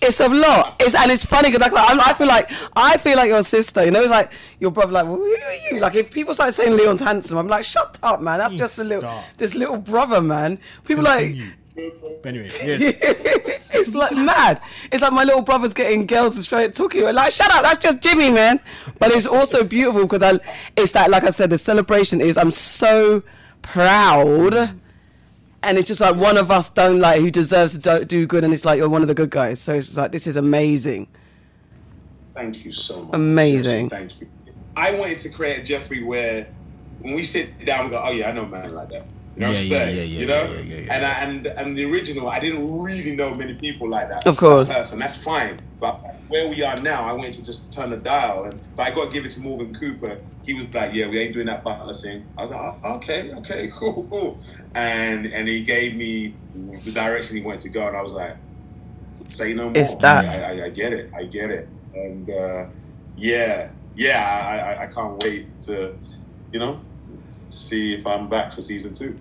It's 0.00 0.20
a 0.20 0.28
lot. 0.28 0.76
It's 0.78 0.94
and 0.94 1.10
it's 1.10 1.24
funny 1.24 1.50
because 1.50 1.72
like, 1.72 1.72
I'm- 1.90 2.14
feel 2.14 2.28
like 2.28 2.48
I 2.76 2.98
feel 2.98 3.16
like 3.16 3.28
your 3.28 3.42
sister. 3.42 3.84
You 3.84 3.90
know, 3.90 4.00
it's 4.02 4.10
like 4.10 4.30
your 4.60 4.70
brother. 4.70 4.92
Like, 4.92 5.06
who 5.06 5.24
are 5.24 5.54
you? 5.72 5.80
Like, 5.80 5.96
if 5.96 6.12
people 6.12 6.34
start 6.34 6.54
saying 6.54 6.76
Leon's 6.76 7.00
handsome, 7.00 7.36
I'm 7.36 7.48
like, 7.48 7.64
shut 7.64 7.98
up, 8.02 8.20
man. 8.20 8.38
That's 8.38 8.52
just 8.52 8.78
a 8.78 8.84
little 8.84 9.00
Stop. 9.00 9.24
this 9.38 9.54
little 9.56 9.76
brother, 9.78 10.20
man. 10.20 10.60
People 10.84 11.02
like. 11.02 11.34
Continue. 11.78 12.18
But 12.22 12.28
anyway, 12.28 12.48
yes. 12.48 13.20
it's 13.72 13.94
like 13.94 14.12
mad. 14.16 14.60
It's 14.90 15.02
like 15.02 15.12
my 15.12 15.24
little 15.24 15.42
brother's 15.42 15.74
getting 15.74 16.06
girls 16.06 16.34
to 16.36 16.42
straight 16.42 16.74
talking. 16.74 17.02
Like, 17.02 17.32
shut 17.32 17.52
up, 17.52 17.62
that's 17.62 17.78
just 17.78 18.00
Jimmy, 18.00 18.30
man. 18.30 18.60
But 18.98 19.12
it's 19.12 19.26
also 19.26 19.62
beautiful 19.62 20.02
because 20.02 20.22
I, 20.22 20.40
it's 20.76 20.92
that, 20.92 21.10
like 21.10 21.24
I 21.24 21.30
said, 21.30 21.50
the 21.50 21.58
celebration 21.58 22.20
is 22.20 22.36
I'm 22.36 22.50
so 22.50 23.22
proud, 23.62 24.80
and 25.62 25.78
it's 25.78 25.86
just 25.86 26.00
like 26.00 26.16
one 26.16 26.36
of 26.36 26.50
us 26.50 26.68
don't 26.68 26.98
like 26.98 27.20
who 27.20 27.30
deserves 27.30 27.74
to 27.74 27.78
do, 27.78 28.04
do 28.04 28.26
good, 28.26 28.44
and 28.44 28.52
it's 28.52 28.64
like 28.64 28.78
you're 28.78 28.88
one 28.88 29.02
of 29.02 29.08
the 29.08 29.14
good 29.14 29.30
guys. 29.30 29.60
So 29.60 29.74
it's 29.74 29.96
like 29.96 30.12
this 30.12 30.26
is 30.26 30.36
amazing. 30.36 31.06
Thank 32.34 32.64
you 32.64 32.72
so 32.72 33.02
much. 33.04 33.14
Amazing. 33.14 33.88
Seriously, 33.88 33.88
Thank 33.88 34.20
you. 34.20 34.28
I 34.76 34.92
wanted 34.92 35.18
to 35.20 35.28
create 35.28 35.58
a 35.60 35.62
Jeffrey 35.62 36.04
where 36.04 36.46
when 37.00 37.14
we 37.14 37.22
sit 37.22 37.64
down, 37.64 37.86
we 37.86 37.90
go, 37.90 38.02
"Oh 38.04 38.10
yeah, 38.10 38.28
I 38.28 38.32
know 38.32 38.44
a 38.44 38.48
man 38.48 38.74
like 38.74 38.90
that." 38.90 39.06
You 39.38 39.44
know 39.46 39.52
what 39.52 39.60
I'm 39.60 39.66
Yeah, 39.68 39.78
yeah, 39.78 39.84
saying? 39.84 39.96
yeah, 39.96 40.02
yeah, 40.02 40.20
you 40.20 40.26
know, 40.26 40.42
yeah, 40.42 40.50
yeah, 40.50 40.60
yeah, 40.62 40.94
and 40.94 41.02
yeah. 41.02 41.08
I, 41.08 41.22
and 41.22 41.46
and 41.46 41.78
the 41.78 41.84
original, 41.84 42.28
I 42.28 42.40
didn't 42.40 42.82
really 42.82 43.14
know 43.14 43.32
many 43.34 43.54
people 43.54 43.88
like 43.88 44.08
that. 44.08 44.26
Of 44.26 44.36
course. 44.36 44.66
that 44.68 44.78
person. 44.78 44.98
That's 44.98 45.22
fine. 45.22 45.60
But 45.78 46.00
where 46.26 46.48
we 46.48 46.62
are 46.62 46.76
now, 46.78 47.08
I 47.08 47.12
wanted 47.12 47.34
to 47.34 47.44
just 47.44 47.72
turn 47.72 47.90
the 47.90 47.98
dial, 47.98 48.44
and 48.46 48.58
but 48.74 48.88
I 48.88 48.90
got 48.90 49.04
to 49.06 49.10
give 49.12 49.24
it 49.24 49.30
to 49.32 49.40
Morgan 49.40 49.72
Cooper. 49.72 50.18
He 50.44 50.54
was 50.54 50.66
like, 50.74 50.92
"Yeah, 50.92 51.06
we 51.06 51.20
ain't 51.20 51.34
doing 51.34 51.46
that 51.46 51.62
Butler 51.62 51.94
thing." 51.94 52.24
I 52.36 52.42
was 52.42 52.50
like, 52.50 52.60
oh, 52.82 52.94
"Okay, 52.96 53.32
okay, 53.34 53.68
cool, 53.72 54.08
cool," 54.10 54.38
and 54.74 55.26
and 55.26 55.46
he 55.46 55.62
gave 55.62 55.94
me 55.94 56.34
the 56.84 56.90
direction 56.90 57.36
he 57.36 57.42
wanted 57.42 57.60
to 57.60 57.68
go, 57.68 57.86
and 57.86 57.96
I 57.96 58.02
was 58.02 58.14
like, 58.14 58.36
"Say 59.28 59.54
no 59.54 59.66
more." 59.70 59.78
It's 59.78 59.94
that. 59.96 60.24
I, 60.24 60.62
I, 60.62 60.64
I 60.64 60.68
get 60.70 60.92
it. 60.92 61.12
I 61.14 61.22
get 61.22 61.50
it. 61.52 61.68
And 61.94 62.28
uh, 62.28 62.66
yeah, 63.16 63.68
yeah, 63.94 64.20
I, 64.48 64.56
I, 64.56 64.82
I 64.82 64.86
can't 64.88 65.22
wait 65.22 65.58
to, 65.60 65.96
you 66.52 66.58
know, 66.58 66.80
see 67.50 67.94
if 67.94 68.06
I'm 68.06 68.28
back 68.28 68.52
for 68.52 68.62
season 68.62 68.94
two. 68.94 69.16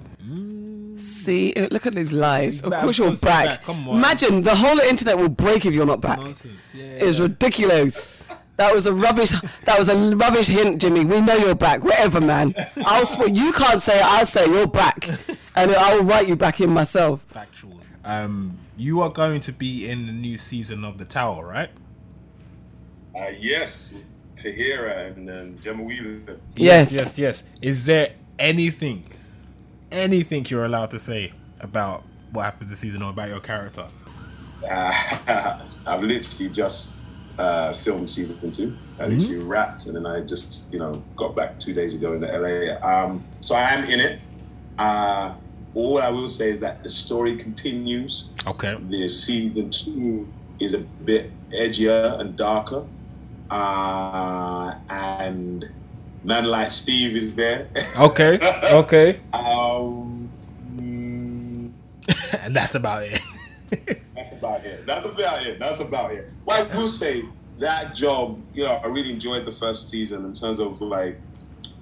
See, 0.97 1.53
uh, 1.53 1.67
look 1.71 1.85
at 1.85 1.95
these 1.95 2.11
lies. 2.11 2.61
Of 2.61 2.73
course 2.73 2.97
you're 2.97 3.07
of 3.07 3.11
course 3.11 3.21
you're 3.21 3.31
back. 3.31 3.45
back, 3.45 3.63
come 3.63 3.87
on. 3.87 3.97
Imagine 3.97 4.41
the 4.41 4.55
whole 4.55 4.79
internet 4.79 5.17
will 5.17 5.29
break 5.29 5.65
if 5.65 5.73
you're 5.73 5.85
not 5.85 6.01
back. 6.01 6.19
Nonsense. 6.19 6.73
Yeah. 6.73 6.85
It's 6.85 7.19
ridiculous. 7.19 8.17
That 8.57 8.73
was 8.73 8.87
a 8.87 8.93
rubbish. 8.93 9.31
That 9.65 9.77
was 9.77 9.87
a 9.87 10.15
rubbish 10.15 10.47
hint, 10.47 10.81
Jimmy. 10.81 11.05
We 11.05 11.21
know 11.21 11.35
you're 11.35 11.53
back. 11.53 11.83
Whatever, 11.83 12.19
man. 12.19 12.55
I'll. 12.77 13.05
Sp- 13.05 13.29
you 13.31 13.53
can't 13.53 13.81
say 13.81 13.97
it. 13.99 14.03
I'll 14.03 14.25
say 14.25 14.47
you're 14.47 14.65
back, 14.65 15.07
and 15.55 15.71
I'll 15.71 16.03
write 16.03 16.27
you 16.27 16.35
back 16.35 16.59
in 16.59 16.71
myself. 16.71 17.23
Factual. 17.27 17.79
Um, 18.03 18.57
you 18.75 19.01
are 19.01 19.11
going 19.11 19.41
to 19.41 19.51
be 19.51 19.87
in 19.87 20.07
the 20.07 20.13
new 20.13 20.37
season 20.37 20.83
of 20.83 20.97
The 20.97 21.05
Tower, 21.05 21.45
right? 21.45 21.69
Uh, 23.15 23.29
yes, 23.37 23.93
Tahirah 24.35 25.15
and 25.15 25.29
um, 25.29 25.59
Gemma 25.59 25.83
Whelan. 25.83 26.39
Yes. 26.55 26.93
Yes, 26.93 27.19
yes. 27.19 27.43
Is 27.61 27.85
there 27.85 28.13
anything, 28.39 29.03
anything 29.91 30.45
you're 30.49 30.65
allowed 30.65 30.91
to 30.91 30.99
say 30.99 31.33
about 31.59 32.03
what 32.31 32.43
happens 32.43 32.69
this 32.69 32.79
season 32.79 33.01
or 33.01 33.09
about 33.09 33.29
your 33.29 33.39
character? 33.39 33.87
Uh, 34.69 35.59
I've 35.85 36.01
literally 36.01 36.49
just 36.51 37.03
uh, 37.37 37.73
filmed 37.73 38.09
season 38.09 38.51
two. 38.51 38.77
I 38.99 39.07
literally 39.07 39.43
wrapped, 39.43 39.85
and 39.85 39.95
then 39.95 40.05
I 40.05 40.21
just, 40.21 40.71
you 40.73 40.79
know, 40.79 41.03
got 41.15 41.35
back 41.35 41.59
two 41.59 41.73
days 41.73 41.93
ago 41.93 42.13
in 42.13 42.21
the 42.21 42.27
LA. 42.27 42.87
Um, 42.87 43.23
so 43.41 43.55
I 43.55 43.71
am 43.73 43.83
in 43.85 43.99
it. 43.99 44.19
Uh, 44.77 45.33
all 45.75 46.01
I 46.01 46.09
will 46.09 46.27
say 46.27 46.49
is 46.49 46.59
that 46.61 46.83
the 46.83 46.89
story 46.89 47.35
continues. 47.37 48.29
Okay. 48.45 48.75
The 48.89 49.07
season 49.07 49.69
two 49.69 50.27
is 50.59 50.73
a 50.73 50.79
bit 50.79 51.31
edgier 51.51 52.19
and 52.19 52.35
darker. 52.35 52.85
Uh, 53.49 54.75
and 54.89 55.71
man 56.27 56.43
like 56.43 56.69
Steve 56.69 57.15
is 57.15 57.33
there. 57.35 57.69
Okay. 57.97 58.37
Okay. 58.71 59.19
um, 59.33 60.29
mm, 60.75 61.71
and 62.41 62.55
that's 62.55 62.75
about 62.75 63.03
it. 63.03 63.21
that's 64.13 64.33
about 64.33 64.65
it. 64.65 64.85
That's 64.85 65.05
about 65.05 65.47
it. 65.47 65.57
That's 65.57 65.79
about 65.79 66.11
it. 66.11 66.29
Well, 66.45 66.67
I 66.69 66.75
will 66.75 66.89
say 66.89 67.23
that 67.59 67.95
job, 67.95 68.39
you 68.53 68.65
know, 68.65 68.73
I 68.73 68.87
really 68.87 69.11
enjoyed 69.11 69.45
the 69.45 69.51
first 69.51 69.89
season 69.89 70.25
in 70.25 70.33
terms 70.33 70.59
of 70.59 70.81
like, 70.81 71.17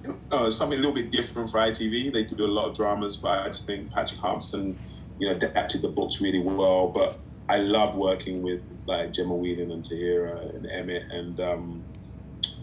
you 0.03 0.15
know, 0.31 0.49
something 0.49 0.77
a 0.77 0.81
little 0.81 0.95
bit 0.95 1.11
different 1.11 1.49
for 1.49 1.57
ITV. 1.57 2.13
They 2.13 2.25
could 2.25 2.37
do 2.37 2.45
a 2.45 2.47
lot 2.47 2.69
of 2.69 2.75
dramas, 2.75 3.17
but 3.17 3.39
I 3.39 3.47
just 3.47 3.65
think 3.65 3.91
Patrick 3.91 4.21
Harbinson, 4.21 4.75
you 5.17 5.27
know, 5.27 5.35
adapted 5.35 5.81
the 5.81 5.89
books 5.89 6.21
really 6.21 6.39
well. 6.39 6.87
But 6.87 7.19
I 7.49 7.57
love 7.57 7.95
working 7.95 8.43
with 8.43 8.61
like 8.85 9.11
Gemma 9.11 9.33
Whelan 9.33 9.71
and 9.71 9.83
Tahirah 9.83 10.55
and 10.55 10.67
Emmett, 10.67 11.11
and 11.11 11.39
um, 11.39 11.83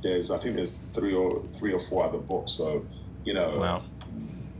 there's 0.03 0.30
I 0.30 0.38
think 0.38 0.57
there's 0.57 0.78
three 0.94 1.14
or 1.14 1.42
three 1.46 1.72
or 1.72 1.78
four 1.80 2.05
other 2.05 2.18
books. 2.18 2.53
So, 2.53 2.84
you 3.24 3.34
know, 3.34 3.59
Wow. 3.59 3.82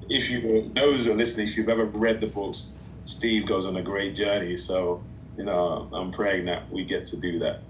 if 0.09 0.31
you 0.31 0.71
those 0.75 1.05
who 1.07 1.13
are 1.13 1.17
listening, 1.17 1.49
if 1.49 1.57
you've 1.57 1.69
ever 1.69 1.85
read 1.85 2.21
the 2.21 2.27
books, 2.29 2.77
Steve 3.05 3.47
goes 3.47 3.67
on 3.67 3.77
a 3.77 3.83
great 3.83 4.15
journey. 4.15 4.57
So, 4.57 5.03
you 5.37 5.45
know, 5.45 5.89
I'm 5.93 6.11
praying 6.13 6.45
that 6.47 6.71
we 6.71 6.85
get 6.85 7.07
to 7.07 7.17
do 7.17 7.39
that. 7.41 7.63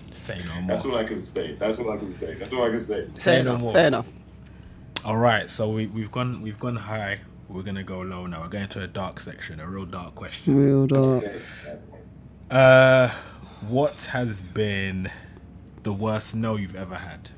Say 0.10 0.40
no 0.46 0.60
more. 0.62 0.68
That's 0.68 0.84
all 0.86 0.96
I 0.96 1.04
can 1.04 1.20
say. 1.20 1.54
That's 1.54 1.78
all 1.78 1.90
I 1.92 1.96
can 1.98 2.18
say. 2.18 2.34
That's 2.34 2.52
all 2.52 2.64
I 2.64 2.70
can 2.70 2.80
say. 2.80 3.06
Say 3.18 3.20
Fair 3.20 3.42
no 3.44 3.50
enough. 3.50 3.60
more. 3.60 3.72
Fair 3.72 3.86
enough. 3.88 4.08
All 5.04 5.16
right. 5.18 5.50
So 5.50 5.70
we 5.70 5.86
we've 5.86 6.10
gone 6.12 6.40
we've 6.40 6.58
gone 6.58 6.76
high. 6.76 7.20
We're 7.48 7.62
gonna 7.62 7.82
go 7.84 8.00
low 8.00 8.26
now. 8.26 8.40
We're 8.42 8.48
going 8.48 8.68
to 8.68 8.82
a 8.82 8.86
dark 8.86 9.20
section, 9.20 9.60
a 9.60 9.66
real 9.66 9.84
dark 9.84 10.14
question. 10.14 10.56
Real 10.56 10.86
dark. 10.86 11.24
Uh, 12.50 13.08
what 13.68 14.04
has 14.06 14.40
been 14.40 15.10
the 15.84 15.92
worst 15.92 16.34
no 16.34 16.56
you've 16.56 16.74
ever 16.74 16.96
had? 16.96 17.28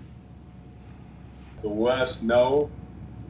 The 1.63 1.69
worst 1.69 2.23
no. 2.23 2.71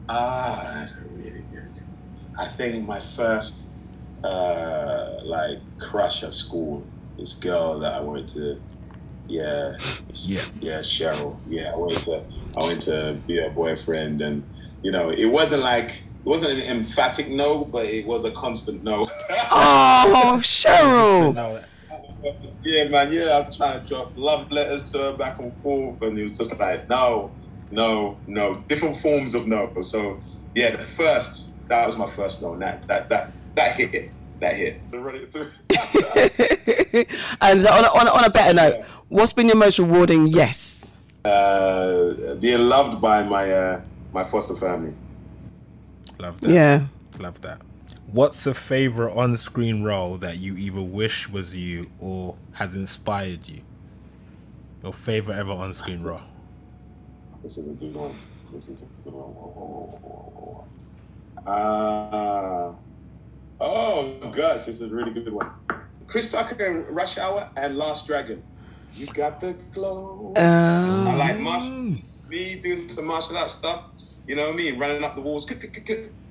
Ah, 0.07 0.71
that's 0.75 0.95
really 1.15 1.43
good. 1.51 1.81
I 2.37 2.47
think 2.47 2.87
my 2.87 2.99
first 2.99 3.69
uh 4.23 5.19
like 5.23 5.59
crush 5.79 6.23
at 6.23 6.33
school, 6.33 6.83
this 7.17 7.33
girl 7.33 7.79
that 7.79 7.93
I 7.93 7.99
wanted 7.99 8.27
to 8.29 8.61
yeah, 9.27 9.75
Yeah. 10.13 10.41
yeah, 10.61 10.79
Cheryl. 10.79 11.35
Yeah, 11.49 11.73
I 11.73 11.75
wanted 11.75 11.97
to 12.05 12.23
I 12.55 12.59
wanted 12.59 12.81
to 12.83 13.17
be 13.27 13.37
her 13.37 13.49
boyfriend 13.49 14.21
and 14.21 14.43
you 14.83 14.91
know, 14.91 15.09
it 15.09 15.25
wasn't 15.25 15.63
like 15.63 15.89
it 16.23 16.29
wasn't 16.29 16.51
an 16.53 16.61
emphatic 16.61 17.27
no, 17.29 17.65
but 17.65 17.85
it 17.85 18.05
was 18.05 18.23
a 18.23 18.31
constant 18.31 18.83
no. 18.83 19.07
Oh, 19.49 20.39
Cheryl. 20.41 21.63
No, 22.23 22.35
yeah, 22.63 22.87
man, 22.87 23.11
yeah, 23.11 23.37
I'm 23.37 23.51
trying 23.51 23.81
to 23.81 23.87
drop 23.87 24.11
love 24.15 24.51
letters 24.51 24.91
to 24.91 24.99
her 24.99 25.13
back 25.13 25.39
and 25.39 25.55
forth, 25.61 26.01
and 26.01 26.17
it 26.17 26.23
was 26.23 26.37
just 26.37 26.57
like, 26.57 26.89
no, 26.89 27.31
no, 27.71 28.17
no, 28.27 28.55
different 28.67 28.97
forms 28.97 29.35
of 29.35 29.47
no. 29.47 29.71
So, 29.81 30.19
yeah, 30.55 30.75
the 30.75 30.83
first, 30.83 31.53
that 31.67 31.85
was 31.85 31.97
my 31.97 32.07
first 32.07 32.41
no, 32.41 32.55
that, 32.57 32.87
that, 32.87 33.09
that, 33.09 33.31
that 33.55 33.77
hit, 33.77 34.11
that 34.39 34.55
hit. 34.55 34.81
Run 34.91 35.15
it 35.15 35.31
through. 35.31 35.51
And 37.41 37.65
on 37.67 37.85
a, 37.85 37.87
on, 37.87 38.07
a, 38.07 38.11
on 38.11 38.23
a 38.23 38.29
better 38.29 38.53
note, 38.53 38.85
what's 39.09 39.33
been 39.33 39.47
your 39.47 39.57
most 39.57 39.79
rewarding 39.79 40.27
yes? 40.27 40.95
Uh, 41.23 42.35
being 42.35 42.69
loved 42.69 43.01
by 43.01 43.21
my 43.23 43.51
uh, 43.51 43.81
my 44.13 44.23
foster 44.23 44.55
family. 44.55 44.93
Love 46.19 46.39
that. 46.41 46.49
Yeah. 46.49 46.85
Love 47.19 47.41
that. 47.41 47.61
What's 48.11 48.47
a 48.47 48.53
favorite 48.53 49.13
on-screen 49.13 49.83
role 49.83 50.17
that 50.19 50.37
you 50.37 50.55
either 50.55 50.81
wish 50.81 51.27
was 51.27 51.57
you 51.57 51.87
or 51.99 52.35
has 52.53 52.73
inspired 52.73 53.47
you? 53.49 53.61
Your 54.81 54.93
favorite 54.93 55.37
ever 55.37 55.51
on-screen 55.51 56.03
role? 56.03 56.21
This 57.43 57.57
is 57.57 57.67
a 57.67 57.71
good 57.71 57.93
one. 57.93 58.15
This 58.53 58.69
is 58.69 58.83
a 58.83 58.85
good 59.03 59.13
one. 59.13 60.63
Uh, 61.45 62.71
oh 63.59 64.13
gosh, 64.31 64.65
this 64.65 64.79
is 64.79 64.81
a 64.83 64.87
really 64.87 65.11
good 65.11 65.31
one. 65.31 65.51
Chris 66.07 66.31
Tucker 66.31 66.65
in 66.65 66.85
Rush 66.93 67.17
Hour 67.17 67.49
and 67.57 67.77
Last 67.77 68.07
Dragon. 68.07 68.41
You 68.95 69.07
got 69.07 69.41
the 69.41 69.51
glow. 69.73 70.33
I 70.37 70.41
Um, 70.41 71.17
like 71.17 71.39
martial, 71.41 71.97
me 72.29 72.55
doing 72.55 72.87
some 72.87 73.05
martial 73.07 73.37
arts 73.37 73.51
stuff. 73.51 73.83
You 74.25 74.35
know 74.37 74.45
what 74.45 74.53
I 74.53 74.57
mean? 74.57 74.79
Running 74.79 75.03
up 75.03 75.15
the 75.15 75.21
walls. 75.21 75.45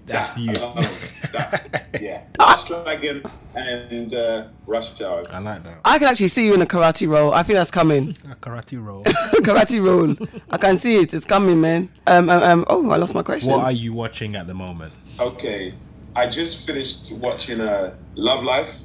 That's 0.07 0.35
That, 0.35 0.41
you. 0.41 0.51
I 0.51 0.75
love 0.75 1.13
that. 1.33 1.83
Yeah. 2.01 2.25
Last 2.39 2.69
Dragon 2.69 3.23
and 3.55 4.13
uh, 4.13 4.49
Rush 4.67 5.01
Hour. 5.01 5.23
I 5.31 5.39
like 5.39 5.65
that. 5.65 5.81
I 5.83 5.99
can 5.99 6.09
actually 6.09 6.29
see 6.29 6.45
you 6.45 6.53
in 6.53 6.61
a 6.61 6.67
karate 6.67 7.09
role. 7.09 7.33
I 7.33 7.43
think 7.43 7.57
that's 7.57 7.71
coming. 7.71 8.11
A 8.31 8.35
karate 8.37 8.85
role. 8.85 9.03
karate 9.05 9.83
role. 9.83 10.15
I 10.51 10.59
can 10.59 10.77
see 10.77 10.97
it. 10.97 11.15
It's 11.15 11.25
coming, 11.25 11.61
man. 11.61 11.89
Um, 12.07 12.29
um, 12.29 12.43
um 12.43 12.65
oh, 12.69 12.91
I 12.91 12.97
lost 12.97 13.15
my 13.15 13.23
question. 13.23 13.51
what 13.51 13.65
are 13.65 13.73
you 13.73 13.95
watching 13.95 14.37
at 14.37 14.47
the 14.47 14.53
moment? 14.53 14.93
Okay, 15.19 15.73
I 16.15 16.27
just 16.27 16.67
finished 16.67 17.13
watching 17.13 17.63
uh, 17.63 17.95
Love 18.15 18.45
Life 18.45 18.77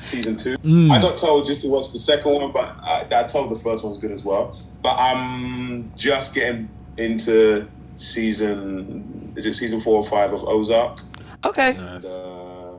season 0.00 0.36
two. 0.36 0.56
Mm. 0.58 0.90
I 0.90 1.00
got 1.00 1.18
told 1.18 1.46
just 1.46 1.62
to 1.62 1.68
watch 1.68 1.92
the 1.92 1.98
second 1.98 2.32
one, 2.32 2.52
but 2.52 2.64
I, 2.82 3.06
I 3.10 3.24
told 3.24 3.50
the 3.50 3.58
first 3.58 3.82
one 3.82 3.90
was 3.90 3.98
good 3.98 4.12
as 4.12 4.24
well. 4.24 4.56
But 4.82 4.94
I'm 4.94 5.92
just 5.96 6.34
getting 6.34 6.68
into 6.96 7.68
season. 7.96 9.09
Is 9.40 9.46
it 9.46 9.54
season 9.54 9.80
four 9.80 9.96
or 9.96 10.04
five 10.04 10.34
of 10.34 10.44
Ozark? 10.44 11.00
Okay. 11.46 11.72
Nice. 11.72 12.04
Uh, 12.04 12.78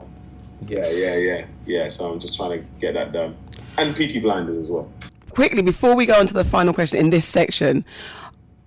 yeah, 0.67 0.87
yeah, 0.91 1.15
yeah, 1.17 1.45
yeah. 1.65 1.89
So 1.89 2.13
I'm 2.13 2.19
just 2.19 2.35
trying 2.35 2.59
to 2.61 2.67
get 2.79 2.93
that 2.93 3.11
done, 3.11 3.35
and 3.79 3.95
Peaky 3.95 4.19
Blinders 4.19 4.59
as 4.59 4.69
well. 4.69 4.87
quickly 5.31 5.63
before 5.63 5.95
we 5.95 6.05
go 6.05 6.19
on 6.19 6.27
to 6.27 6.35
the 6.35 6.43
final 6.43 6.71
question 6.71 6.99
in 6.99 7.09
this 7.09 7.25
section 7.25 7.83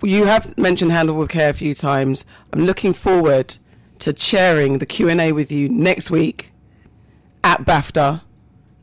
you 0.02 0.24
have 0.24 0.56
mentioned 0.58 0.90
handle 0.90 1.14
with 1.14 1.28
care 1.30 1.50
a 1.50 1.52
few 1.52 1.74
times 1.74 2.24
i'm 2.52 2.64
looking 2.66 2.92
forward 2.94 3.56
to 3.98 4.12
chairing 4.14 4.78
the 4.78 4.86
q&a 4.86 5.30
with 5.32 5.52
you 5.52 5.68
next 5.68 6.10
week 6.10 6.50
at 7.44 7.60
bafta 7.66 8.22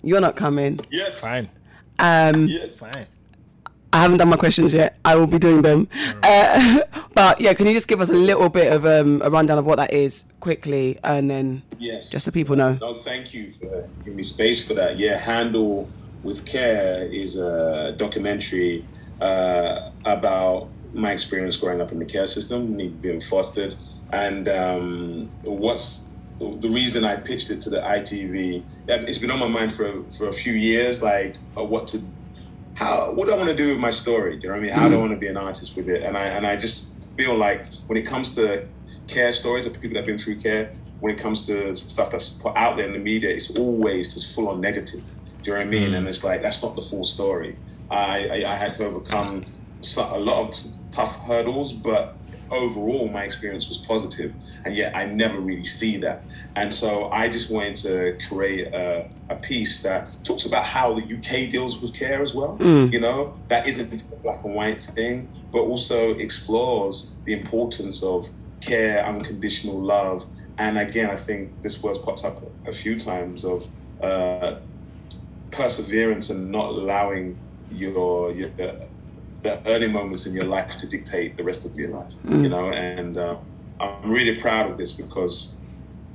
you're 0.04 0.22
not 0.22 0.36
coming 0.36 0.80
Yes. 0.92 1.20
Fine. 1.22 1.50
um, 2.00 2.48
Yes. 2.48 2.78
Fine. 2.80 3.08
I 3.94 4.02
haven't 4.02 4.18
done 4.18 4.30
my 4.30 4.38
questions 4.38 4.74
yet 4.74 4.98
i 5.06 5.16
will 5.16 5.28
be 5.28 5.38
doing 5.40 5.62
them 5.62 5.88
uh, 6.24 6.82
but 7.14 7.40
yeah 7.42 7.54
can 7.54 7.68
you 7.68 7.74
just 7.74 7.88
give 7.88 8.00
us 8.02 8.10
a 8.10 8.14
little 8.14 8.50
bit 8.50 8.72
of 8.72 8.86
um, 8.86 9.22
a 9.24 9.30
rundown 9.30 9.58
of 9.58 9.66
what 9.66 9.78
that 9.78 9.92
is 9.94 10.26
quickly 10.40 10.98
and 11.04 11.30
then 11.30 11.62
Yes. 11.80 12.10
just 12.10 12.26
so 12.26 12.32
people 12.32 12.56
know 12.56 12.78
No, 12.80 12.94
thank 12.94 13.34
you 13.34 13.50
for 13.50 13.88
giving 14.04 14.16
me 14.18 14.24
space 14.24 14.66
for 14.68 14.76
that. 14.76 15.00
Yeah, 15.00 15.18
Handle 15.18 15.90
with 16.24 16.46
Care 16.46 17.06
is 17.08 17.36
a 17.38 17.94
documentary 17.98 18.86
uh, 19.20 19.90
about 20.06 20.70
my 20.94 21.12
experience 21.12 21.58
growing 21.58 21.82
up 21.82 21.92
in 21.92 21.98
the 21.98 22.06
care 22.06 22.28
system, 22.28 22.76
me 22.76 22.90
being 22.90 23.20
fostered, 23.20 23.74
and 24.14 24.48
um, 24.48 25.30
what's 25.42 26.04
the 26.40 26.70
reason 26.70 27.04
I 27.04 27.16
pitched 27.16 27.50
it 27.50 27.62
to 27.62 27.70
the 27.72 27.78
ITV. 27.82 28.64
It's 28.88 29.18
been 29.18 29.32
on 29.32 29.40
my 29.40 29.48
mind 29.48 29.74
for 29.74 30.04
for 30.18 30.28
a 30.28 30.34
few 30.34 30.54
years, 30.54 31.02
like 31.02 31.38
uh, 31.58 31.64
what 31.64 31.88
to, 31.90 32.02
how, 32.82 33.12
what 33.12 33.26
do 33.26 33.34
I 33.34 33.38
want 33.38 33.50
to 33.50 33.56
do 33.56 33.70
with 33.70 33.78
my 33.78 33.92
story? 33.92 34.38
Do 34.38 34.48
you 34.48 34.50
know 34.50 34.60
what 34.60 34.64
I 34.64 34.66
mean? 34.66 34.74
How 34.74 34.82
do 34.82 34.86
I 34.86 34.90
mm-hmm. 34.90 35.00
want 35.02 35.12
to 35.12 35.18
be 35.18 35.28
an 35.28 35.38
artist 35.38 35.76
with 35.76 35.88
it? 35.88 36.02
And 36.02 36.18
I 36.18 36.24
and 36.24 36.48
I 36.48 36.56
just 36.56 36.92
feel 37.16 37.36
like 37.38 37.68
when 37.88 37.98
it 37.98 38.08
comes 38.08 38.34
to 38.36 38.68
care 39.08 39.32
stories 39.32 39.66
of 39.68 39.74
people 39.74 39.90
that 39.90 39.98
have 39.98 40.06
been 40.08 40.18
through 40.18 40.38
care, 40.38 40.74
when 41.00 41.14
it 41.14 41.20
comes 41.20 41.46
to 41.48 41.76
stuff 41.76 42.10
that's 42.10 42.30
put 42.30 42.56
out 42.58 42.78
there 42.78 42.88
in 42.88 42.94
the 42.94 43.00
media, 43.00 43.30
it's 43.30 43.52
always 43.58 44.14
just 44.14 44.34
full 44.34 44.48
on 44.48 44.60
negative. 44.62 45.04
Do 45.44 45.52
you 45.52 45.58
know 45.58 45.60
what 45.60 45.68
I 45.68 45.70
mean? 45.70 45.92
Mm. 45.92 45.98
And 45.98 46.08
it's 46.08 46.24
like 46.24 46.42
that's 46.42 46.64
not 46.64 46.76
the 46.76 46.82
full 46.82 47.04
story. 47.04 47.56
I 47.92 48.28
I, 48.36 48.54
I 48.54 48.56
had 48.56 48.74
to 48.76 48.86
overcome 48.86 49.46
a 49.98 50.20
lot 50.20 50.38
of 50.44 50.56
tough 50.92 51.20
hurdles, 51.28 51.74
but 51.74 52.18
overall 52.52 53.08
my 53.08 53.24
experience 53.24 53.68
was 53.68 53.78
positive, 53.78 54.34
and 54.66 54.76
yet 54.76 54.96
I 54.96 55.06
never 55.06 55.40
really 55.40 55.64
see 55.64 55.98
that. 55.98 56.24
And 56.56 56.74
so 56.74 57.10
I 57.10 57.30
just 57.30 57.52
wanted 57.52 57.76
to 57.78 58.18
create 58.28 58.74
a, 58.74 59.10
a 59.30 59.36
piece 59.36 59.82
that 59.84 60.08
talks 60.24 60.46
about 60.46 60.66
how 60.66 60.94
the 60.94 61.02
UK 61.02 61.50
deals 61.50 61.82
with 61.82 61.94
care 61.94 62.22
as 62.22 62.34
well. 62.34 62.58
You 62.92 63.00
know, 63.00 63.34
that 63.48 63.68
isn't 63.68 63.94
a 63.94 64.16
black 64.18 64.44
and 64.44 64.54
white 64.54 64.82
thing, 64.82 65.28
but 65.52 65.62
also 65.62 66.12
explores 66.16 67.10
the 67.24 67.34
importance 67.34 68.04
of 68.04 68.30
care, 68.60 69.04
unconditional 69.06 69.80
love, 69.80 70.28
and 70.62 70.78
again, 70.78 71.10
I 71.10 71.16
think 71.16 71.62
this 71.64 71.82
word 71.82 71.98
pops 72.04 72.24
up 72.24 72.44
a 72.68 72.72
few 72.72 73.00
times 73.00 73.46
of 73.46 73.68
uh, 74.00 74.60
perseverance 75.50 76.30
and 76.30 76.52
not 76.52 76.70
allowing 76.70 77.36
your 77.72 78.32
your 78.32 78.50
the 79.44 79.62
early 79.68 79.88
moments 79.88 80.26
in 80.26 80.34
your 80.34 80.46
life 80.46 80.78
to 80.78 80.88
dictate 80.88 81.38
the 81.38 81.44
rest 81.44 81.66
of 81.66 81.76
your 81.76 81.90
life. 81.90 82.14
You 82.24 82.50
know, 82.50 82.72
and 82.72 83.18
uh, 83.18 83.38
I'm 83.80 84.12
really 84.12 84.40
proud 84.40 84.72
of 84.72 84.78
this 84.78 84.94
because 84.94 85.54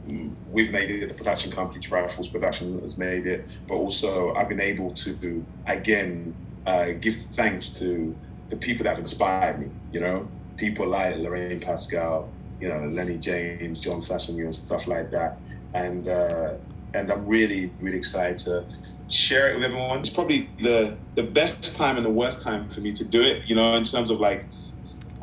mm, 0.06 0.32
we've 0.50 0.70
made 0.70 0.90
it. 0.90 1.08
The 1.08 1.14
production 1.14 1.50
company 1.50 1.80
Triforce 1.80 2.30
Production 2.30 2.80
has 2.80 2.96
made 2.98 3.26
it, 3.26 3.46
but 3.66 3.74
also 3.74 4.34
I've 4.34 4.48
been 4.48 4.60
able 4.60 4.92
to 4.92 5.44
again 5.66 6.34
uh, 6.66 6.92
give 7.00 7.16
thanks 7.16 7.70
to 7.80 8.14
the 8.50 8.56
people 8.56 8.84
that 8.84 8.90
have 8.90 8.98
inspired 8.98 9.58
me. 9.58 9.70
You 9.92 10.00
know, 10.00 10.28
people 10.56 10.86
like 10.86 11.16
Lorraine 11.16 11.60
Pascale, 11.60 12.28
you 12.60 12.68
know, 12.68 12.88
Lennie 12.88 13.18
James, 13.18 13.80
John 13.80 14.00
Fashanu, 14.00 14.44
and 14.44 14.54
stuff 14.54 14.86
like 14.86 15.10
that. 15.10 15.38
And 15.74 16.08
uh, 16.08 16.54
and 16.96 17.10
I'm 17.12 17.26
really 17.26 17.70
really 17.80 17.98
excited 17.98 18.38
to 18.46 18.64
share 19.08 19.50
it 19.50 19.54
with 19.56 19.64
everyone. 19.64 20.00
It's 20.00 20.10
probably 20.10 20.48
the 20.62 20.96
the 21.14 21.22
best 21.22 21.76
time 21.76 21.96
and 21.96 22.04
the 22.04 22.10
worst 22.22 22.40
time 22.40 22.68
for 22.68 22.80
me 22.80 22.92
to 22.92 23.04
do 23.04 23.22
it. 23.22 23.36
You 23.48 23.54
know, 23.54 23.74
in 23.76 23.84
terms 23.84 24.10
of 24.10 24.18
like, 24.20 24.44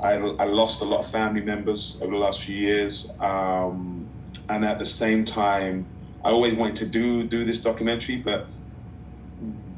I 0.01 0.13
I 0.13 0.45
lost 0.45 0.81
a 0.81 0.85
lot 0.85 0.99
of 0.99 1.07
family 1.11 1.41
members 1.41 1.99
over 2.01 2.11
the 2.11 2.17
last 2.17 2.43
few 2.43 2.55
years, 2.55 3.11
um, 3.19 4.07
and 4.49 4.63
at 4.65 4.79
the 4.79 4.85
same 4.85 5.25
time, 5.25 5.85
I 6.23 6.29
always 6.29 6.53
wanted 6.53 6.75
to 6.77 6.85
do 6.85 7.23
do 7.23 7.43
this 7.43 7.61
documentary, 7.61 8.17
but 8.17 8.47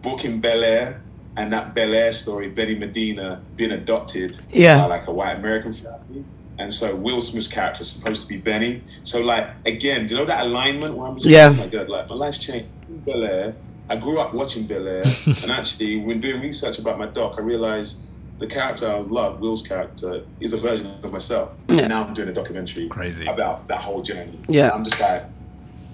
booking 0.02 0.40
Bel 0.40 0.64
Air 0.64 1.02
and 1.38 1.52
that 1.52 1.74
Bel 1.74 1.94
Air 1.94 2.12
story, 2.12 2.48
Benny 2.50 2.76
Medina 2.76 3.42
being 3.56 3.72
adopted 3.72 4.40
Yeah. 4.52 4.80
by 4.82 4.86
like 4.86 5.08
a 5.08 5.12
white 5.12 5.36
American 5.38 5.74
family. 5.74 6.24
And 6.58 6.74
so 6.74 6.96
Will 6.96 7.20
Smith's 7.22 7.48
character 7.48 7.82
is 7.82 7.90
supposed 7.90 8.22
to 8.24 8.28
be 8.28 8.38
Benny. 8.38 8.82
So 9.04 9.22
like 9.22 9.50
again, 9.66 10.08
do 10.08 10.14
you 10.16 10.20
know 10.22 10.26
that 10.26 10.46
alignment 10.46 10.96
where 10.96 11.08
I'm 11.08 11.16
just 11.16 11.28
Yeah. 11.28 11.48
like, 11.48 11.58
oh 11.58 11.64
my 11.64 11.68
god, 11.68 11.90
like 11.90 12.10
my 12.10 12.16
life's 12.16 12.38
changed. 12.40 12.68
Bel 13.06 13.24
Air. 13.24 13.56
I 13.90 13.96
grew 13.98 14.20
up 14.20 14.34
watching 14.34 14.66
Bel 14.66 14.88
Air, 14.88 15.04
and 15.26 15.52
actually, 15.52 15.98
when 15.98 16.20
doing 16.22 16.42
research 16.42 16.80
about 16.80 16.98
my 16.98 17.06
doc, 17.08 17.36
I 17.38 17.42
realized 17.42 18.00
the 18.40 18.48
character 18.48 18.90
I 18.92 18.98
love, 19.00 19.40
Will's 19.40 19.66
character, 19.66 20.24
is 20.40 20.54
a 20.54 20.58
version 20.58 20.88
of 21.04 21.12
myself. 21.12 21.52
Yeah. 21.70 21.80
And 21.82 21.90
now 21.90 22.04
I'm 22.06 22.14
doing 22.14 22.30
a 22.30 22.34
documentary 22.34 22.88
Crazy. 22.88 23.26
about 23.28 23.68
that 23.68 23.80
whole 23.80 24.02
journey. 24.02 24.40
Yeah. 24.48 24.72
I'm 24.74 24.84
just 24.84 25.00
like 25.00 25.24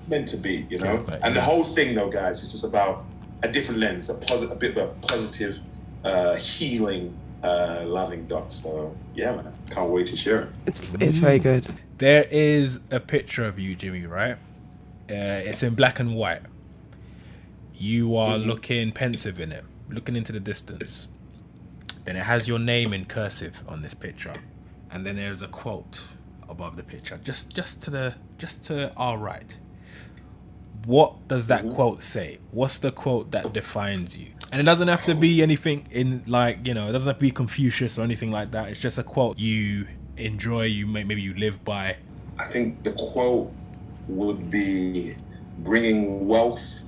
meant 0.07 0.27
to 0.29 0.37
be, 0.37 0.65
you 0.69 0.79
know. 0.79 1.03
Yeah, 1.07 1.19
and 1.23 1.35
the 1.35 1.41
whole 1.41 1.63
thing, 1.63 1.93
though, 1.95 2.09
guys, 2.09 2.41
is 2.43 2.51
just 2.51 2.63
about 2.63 3.03
a 3.43 3.47
different 3.49 3.79
lens, 3.81 4.09
a 4.09 4.13
positive, 4.15 4.51
a 4.51 4.55
bit 4.55 4.71
of 4.71 4.77
a 4.77 4.87
positive, 5.07 5.59
uh, 6.03 6.35
healing, 6.35 7.13
uh, 7.43 7.83
loving 7.85 8.27
doc. 8.27 8.45
So 8.49 8.95
yeah, 9.15 9.35
man, 9.35 9.53
can't 9.69 9.89
wait 9.89 10.07
to 10.07 10.17
share 10.17 10.43
it. 10.43 10.49
it's 10.65 10.81
it's 10.99 11.17
very 11.17 11.39
good 11.39 11.67
There 11.97 12.25
is 12.31 12.79
a 12.89 12.99
picture 12.99 13.45
of 13.45 13.59
you, 13.59 13.75
Jimmy, 13.75 14.05
right? 14.05 14.37
Uh, 15.09 15.43
it's 15.45 15.61
in 15.63 15.75
black 15.75 15.99
and 15.99 16.15
white. 16.15 16.41
You 17.73 18.15
are 18.15 18.37
looking 18.37 18.91
pensive 18.91 19.39
in 19.39 19.51
it, 19.51 19.65
looking 19.89 20.15
into 20.15 20.31
the 20.31 20.39
distance. 20.39 21.07
Then 22.05 22.15
it 22.15 22.23
has 22.23 22.47
your 22.47 22.59
name 22.59 22.93
in 22.93 23.05
cursive 23.05 23.63
on 23.67 23.81
this 23.81 23.93
picture, 23.93 24.33
and 24.89 25.05
then 25.05 25.15
there's 25.15 25.41
a 25.41 25.47
quote 25.47 26.01
above 26.47 26.75
the 26.75 26.83
picture, 26.83 27.19
just 27.23 27.53
just 27.53 27.81
to 27.81 27.89
the 27.89 28.15
just 28.37 28.63
to 28.65 28.93
our 28.95 29.17
right. 29.17 29.57
What 30.85 31.27
does 31.27 31.47
that 31.47 31.67
quote 31.69 32.01
say? 32.01 32.39
What's 32.51 32.79
the 32.79 32.91
quote 32.91 33.31
that 33.31 33.53
defines 33.53 34.17
you? 34.17 34.29
And 34.51 34.59
it 34.59 34.63
doesn't 34.63 34.87
have 34.89 35.05
to 35.05 35.15
be 35.15 35.41
anything 35.41 35.87
in 35.91 36.23
like 36.27 36.65
you 36.67 36.73
know, 36.73 36.89
it 36.89 36.91
doesn't 36.91 37.07
have 37.07 37.17
to 37.17 37.21
be 37.21 37.31
Confucius 37.31 37.97
or 37.97 38.03
anything 38.03 38.31
like 38.31 38.51
that. 38.51 38.69
It's 38.69 38.81
just 38.81 38.97
a 38.97 39.03
quote 39.03 39.39
you 39.39 39.87
enjoy, 40.17 40.63
you 40.65 40.85
may, 40.87 41.03
maybe 41.03 41.21
you 41.21 41.33
live 41.33 41.63
by. 41.63 41.97
I 42.37 42.45
think 42.45 42.83
the 42.83 42.91
quote 42.91 43.51
would 44.07 44.51
be 44.51 45.15
bringing 45.59 46.27
wealth 46.27 46.81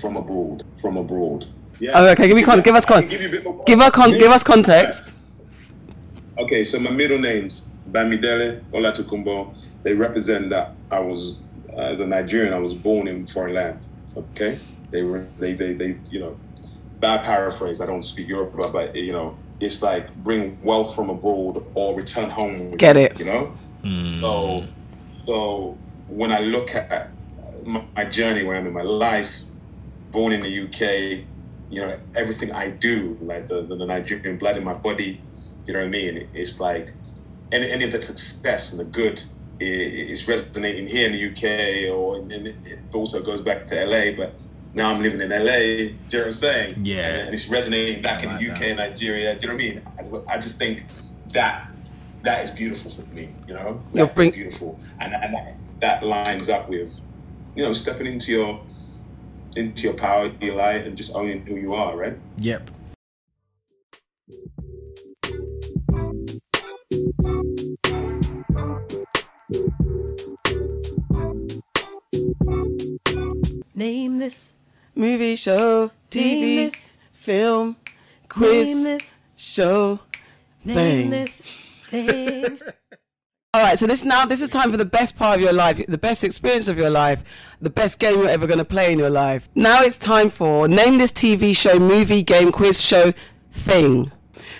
from 0.00 0.16
abroad. 0.16 0.64
From 0.82 0.96
abroad. 0.98 1.46
Yeah. 1.78 1.92
Oh, 1.94 2.08
okay, 2.10 2.26
give 2.26 2.36
me 2.36 2.42
con- 2.42 2.60
give 2.60 2.74
us 2.74 2.84
con- 2.84 3.06
give 3.06 3.20
you 3.20 3.28
a 3.28 3.30
bit 3.30 3.44
more 3.44 3.62
give 3.64 3.80
us 3.80 3.90
con- 3.90 4.12
give 4.12 4.30
us 4.30 4.42
context 4.42 5.12
Okay, 6.38 6.62
so 6.64 6.78
my 6.78 6.90
middle 6.90 7.18
names, 7.18 7.66
Bamidele, 7.90 8.62
Olatukumbo, 8.70 9.56
they 9.82 9.94
represent 9.94 10.50
that 10.50 10.74
I 10.90 10.98
was, 11.00 11.38
uh, 11.72 11.80
as 11.80 12.00
a 12.00 12.06
Nigerian, 12.06 12.52
I 12.52 12.58
was 12.58 12.74
born 12.74 13.08
in 13.08 13.26
foreign 13.26 13.54
land. 13.54 13.80
Okay, 14.14 14.60
they 14.90 15.00
were, 15.02 15.26
they, 15.38 15.54
they, 15.54 15.72
they, 15.72 15.96
you 16.10 16.20
know, 16.20 16.36
bad 17.00 17.24
paraphrase. 17.24 17.80
I 17.80 17.86
don't 17.86 18.02
speak 18.02 18.28
Yoruba, 18.28 18.68
but 18.68 18.94
you 18.94 19.12
know, 19.12 19.36
it's 19.60 19.82
like 19.82 20.14
bring 20.16 20.58
wealth 20.62 20.94
from 20.94 21.10
abroad 21.10 21.64
or 21.74 21.94
return 21.96 22.30
home. 22.30 22.72
Get 22.76 22.96
it. 22.96 23.18
You 23.18 23.24
know. 23.26 23.52
Hmm. 23.82 24.20
So, 24.20 24.64
so 25.26 25.78
when 26.08 26.32
I 26.32 26.40
look 26.40 26.74
at 26.74 27.10
my, 27.64 27.82
my 27.94 28.04
journey, 28.04 28.42
when 28.44 28.56
I'm 28.56 28.66
in 28.66 28.72
my 28.72 28.82
life, 28.82 29.42
born 30.10 30.32
in 30.32 30.40
the 30.40 30.62
UK, 30.64 31.24
you 31.70 31.80
know, 31.80 31.98
everything 32.14 32.52
I 32.52 32.70
do, 32.70 33.18
like 33.20 33.48
the, 33.48 33.62
the, 33.62 33.76
the 33.76 33.86
Nigerian 33.86 34.38
blood 34.38 34.56
in 34.56 34.64
my 34.64 34.74
body, 34.74 35.20
you 35.66 35.72
know 35.72 35.80
what 35.80 35.86
I 35.86 35.90
mean? 35.90 36.28
It's 36.32 36.60
like 36.60 36.92
any, 37.52 37.70
any 37.70 37.84
of 37.84 37.92
the 37.92 38.00
success 38.00 38.72
and 38.72 38.80
the 38.80 38.84
good 38.90 39.20
i- 39.60 39.64
i- 39.64 39.66
is 39.66 40.26
resonating 40.28 40.86
here 40.86 41.06
in 41.08 41.12
the 41.12 41.30
UK, 41.30 41.92
or 41.92 42.16
and 42.18 42.32
it 42.32 42.78
also 42.92 43.20
goes 43.22 43.42
back 43.42 43.66
to 43.68 43.74
LA. 43.84 44.12
But 44.16 44.34
now 44.76 44.92
I'm 44.92 45.02
living 45.02 45.20
in 45.22 45.30
LA. 45.30 45.36
Do 45.36 45.42
you 45.46 45.88
know 45.88 46.18
what 46.18 46.26
I'm 46.26 46.32
saying? 46.34 46.84
Yeah. 46.84 47.08
And 47.24 47.34
it's 47.34 47.48
resonating 47.48 48.02
back 48.02 48.22
in 48.22 48.28
I 48.28 48.36
the 48.38 48.50
UK 48.50 48.58
that. 48.58 48.68
and 48.68 48.76
Nigeria. 48.78 49.34
Do 49.34 49.40
you 49.40 49.48
know 49.48 49.54
what 49.54 50.04
I 50.04 50.10
mean? 50.12 50.22
I, 50.28 50.34
I 50.34 50.38
just 50.38 50.58
think 50.58 50.84
that 51.32 51.68
that 52.22 52.44
is 52.44 52.50
beautiful 52.50 52.90
for 52.90 53.02
me. 53.14 53.30
You 53.48 53.54
know, 53.54 53.80
You'll 53.94 54.06
That 54.06 54.10
is 54.10 54.14
bring- 54.14 54.30
beautiful, 54.32 54.78
and 55.00 55.14
and 55.14 55.34
that, 55.34 55.56
that 55.80 56.02
lines 56.04 56.48
up 56.50 56.68
with 56.68 57.00
you 57.54 57.62
know 57.64 57.72
stepping 57.72 58.06
into 58.06 58.32
your 58.32 58.60
into 59.56 59.84
your 59.84 59.94
power, 59.94 60.30
your 60.42 60.54
light, 60.56 60.86
and 60.86 60.96
just 60.96 61.14
owning 61.14 61.44
who 61.46 61.56
you 61.56 61.72
are. 61.74 61.96
Right? 61.96 62.18
Yep. 62.38 62.70
Name 73.74 74.18
this. 74.18 74.52
Movie, 74.98 75.36
show, 75.36 75.90
TV, 76.10 76.70
this. 76.72 76.86
film, 77.12 77.76
quiz, 78.30 78.86
this. 78.86 79.16
show, 79.36 80.00
thing. 80.64 81.26
thing. 81.26 82.58
All 83.54 83.62
right, 83.62 83.78
so 83.78 83.86
this 83.86 84.04
now 84.04 84.24
this 84.24 84.40
is 84.40 84.48
time 84.48 84.70
for 84.70 84.78
the 84.78 84.86
best 84.86 85.14
part 85.14 85.36
of 85.36 85.42
your 85.42 85.52
life, 85.52 85.84
the 85.86 85.98
best 85.98 86.24
experience 86.24 86.66
of 86.66 86.78
your 86.78 86.88
life, 86.88 87.24
the 87.60 87.68
best 87.68 87.98
game 87.98 88.20
you're 88.20 88.30
ever 88.30 88.46
going 88.46 88.58
to 88.58 88.64
play 88.64 88.90
in 88.90 88.98
your 88.98 89.10
life. 89.10 89.50
Now 89.54 89.82
it's 89.82 89.98
time 89.98 90.30
for 90.30 90.66
name 90.66 90.96
this 90.96 91.12
TV 91.12 91.54
show, 91.54 91.78
movie, 91.78 92.22
game, 92.22 92.50
quiz, 92.50 92.80
show, 92.80 93.12
thing. 93.52 94.12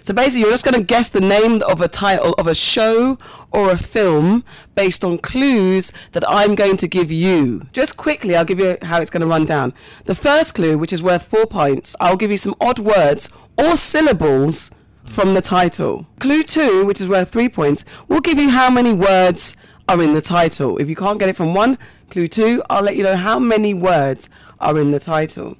So 0.06 0.14
basically, 0.14 0.42
you're 0.42 0.52
just 0.52 0.64
going 0.64 0.78
to 0.80 0.86
guess 0.86 1.08
the 1.08 1.20
name 1.20 1.64
of 1.64 1.80
a 1.80 1.88
title 1.88 2.32
of 2.34 2.46
a 2.46 2.54
show 2.54 3.18
or 3.50 3.72
a 3.72 3.76
film 3.76 4.44
based 4.76 5.04
on 5.04 5.18
clues 5.18 5.90
that 6.12 6.22
I'm 6.28 6.54
going 6.54 6.76
to 6.76 6.86
give 6.86 7.10
you. 7.10 7.66
Just 7.72 7.96
quickly, 7.96 8.36
I'll 8.36 8.44
give 8.44 8.60
you 8.60 8.78
how 8.82 9.00
it's 9.00 9.10
going 9.10 9.22
to 9.22 9.26
run 9.26 9.46
down. 9.46 9.74
The 10.04 10.14
first 10.14 10.54
clue, 10.54 10.78
which 10.78 10.92
is 10.92 11.02
worth 11.02 11.24
four 11.24 11.44
points, 11.44 11.96
I'll 11.98 12.16
give 12.16 12.30
you 12.30 12.36
some 12.36 12.54
odd 12.60 12.78
words 12.78 13.30
or 13.58 13.76
syllables 13.76 14.70
from 15.02 15.34
the 15.34 15.42
title. 15.42 16.06
Clue 16.20 16.44
two, 16.44 16.84
which 16.84 17.00
is 17.00 17.08
worth 17.08 17.30
three 17.30 17.48
points, 17.48 17.84
will 18.06 18.20
give 18.20 18.38
you 18.38 18.50
how 18.50 18.70
many 18.70 18.92
words 18.92 19.56
are 19.88 20.00
in 20.00 20.14
the 20.14 20.22
title. 20.22 20.78
If 20.78 20.88
you 20.88 20.94
can't 20.94 21.18
get 21.18 21.30
it 21.30 21.36
from 21.36 21.52
one, 21.52 21.78
clue 22.10 22.28
two, 22.28 22.62
I'll 22.70 22.84
let 22.84 22.94
you 22.94 23.02
know 23.02 23.16
how 23.16 23.40
many 23.40 23.74
words 23.74 24.30
are 24.60 24.78
in 24.78 24.92
the 24.92 25.00
title. 25.00 25.56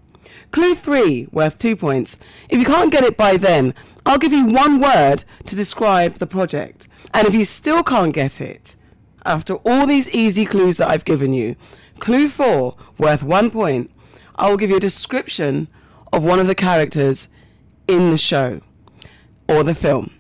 Clue 0.57 0.75
three, 0.75 1.29
worth 1.33 1.59
two 1.59 1.77
points. 1.77 2.17
If 2.49 2.59
you 2.59 2.65
can't 2.65 2.91
get 2.91 3.05
it 3.05 3.19
by 3.19 3.37
then, 3.37 3.75
I'll 4.07 4.17
give 4.17 4.33
you 4.33 4.47
one 4.47 4.81
word 4.81 5.23
to 5.45 5.55
describe 5.55 6.15
the 6.15 6.27
project. 6.27 6.89
And 7.13 7.29
if 7.29 7.35
you 7.35 7.45
still 7.45 7.83
can't 7.83 8.15
get 8.15 8.41
it, 8.41 8.75
after 9.27 9.57
all 9.67 9.87
these 9.87 10.09
easy 10.09 10.47
clues 10.47 10.79
that 10.79 10.89
I've 10.89 11.05
given 11.05 11.35
you, 11.35 11.57
clue 11.99 12.31
four, 12.31 12.75
worth 12.97 13.23
one 13.23 13.51
point, 13.51 13.91
I 14.37 14.49
will 14.49 14.57
give 14.57 14.71
you 14.71 14.79
a 14.79 14.81
description 14.81 15.69
of 16.11 16.25
one 16.25 16.41
of 16.41 16.47
the 16.47 16.55
characters 16.55 17.29
in 17.87 18.11
the 18.11 18.17
show 18.17 18.63
or 19.51 19.63
the 19.63 19.75
film. 19.75 20.15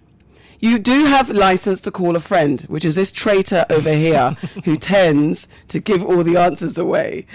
You 0.61 0.79
do 0.79 1.07
have 1.07 1.31
license 1.31 1.81
to 1.81 1.91
call 1.91 2.15
a 2.15 2.21
friend, 2.21 2.61
which 2.69 2.85
is 2.85 2.97
this 2.97 3.11
traitor 3.11 3.65
over 3.71 3.95
here 3.95 4.33
who 4.67 4.77
tends 4.77 5.49
to 5.69 5.81
give 5.81 6.05
all 6.05 6.23
the 6.23 6.37
answers 6.37 6.77
away. 6.77 7.27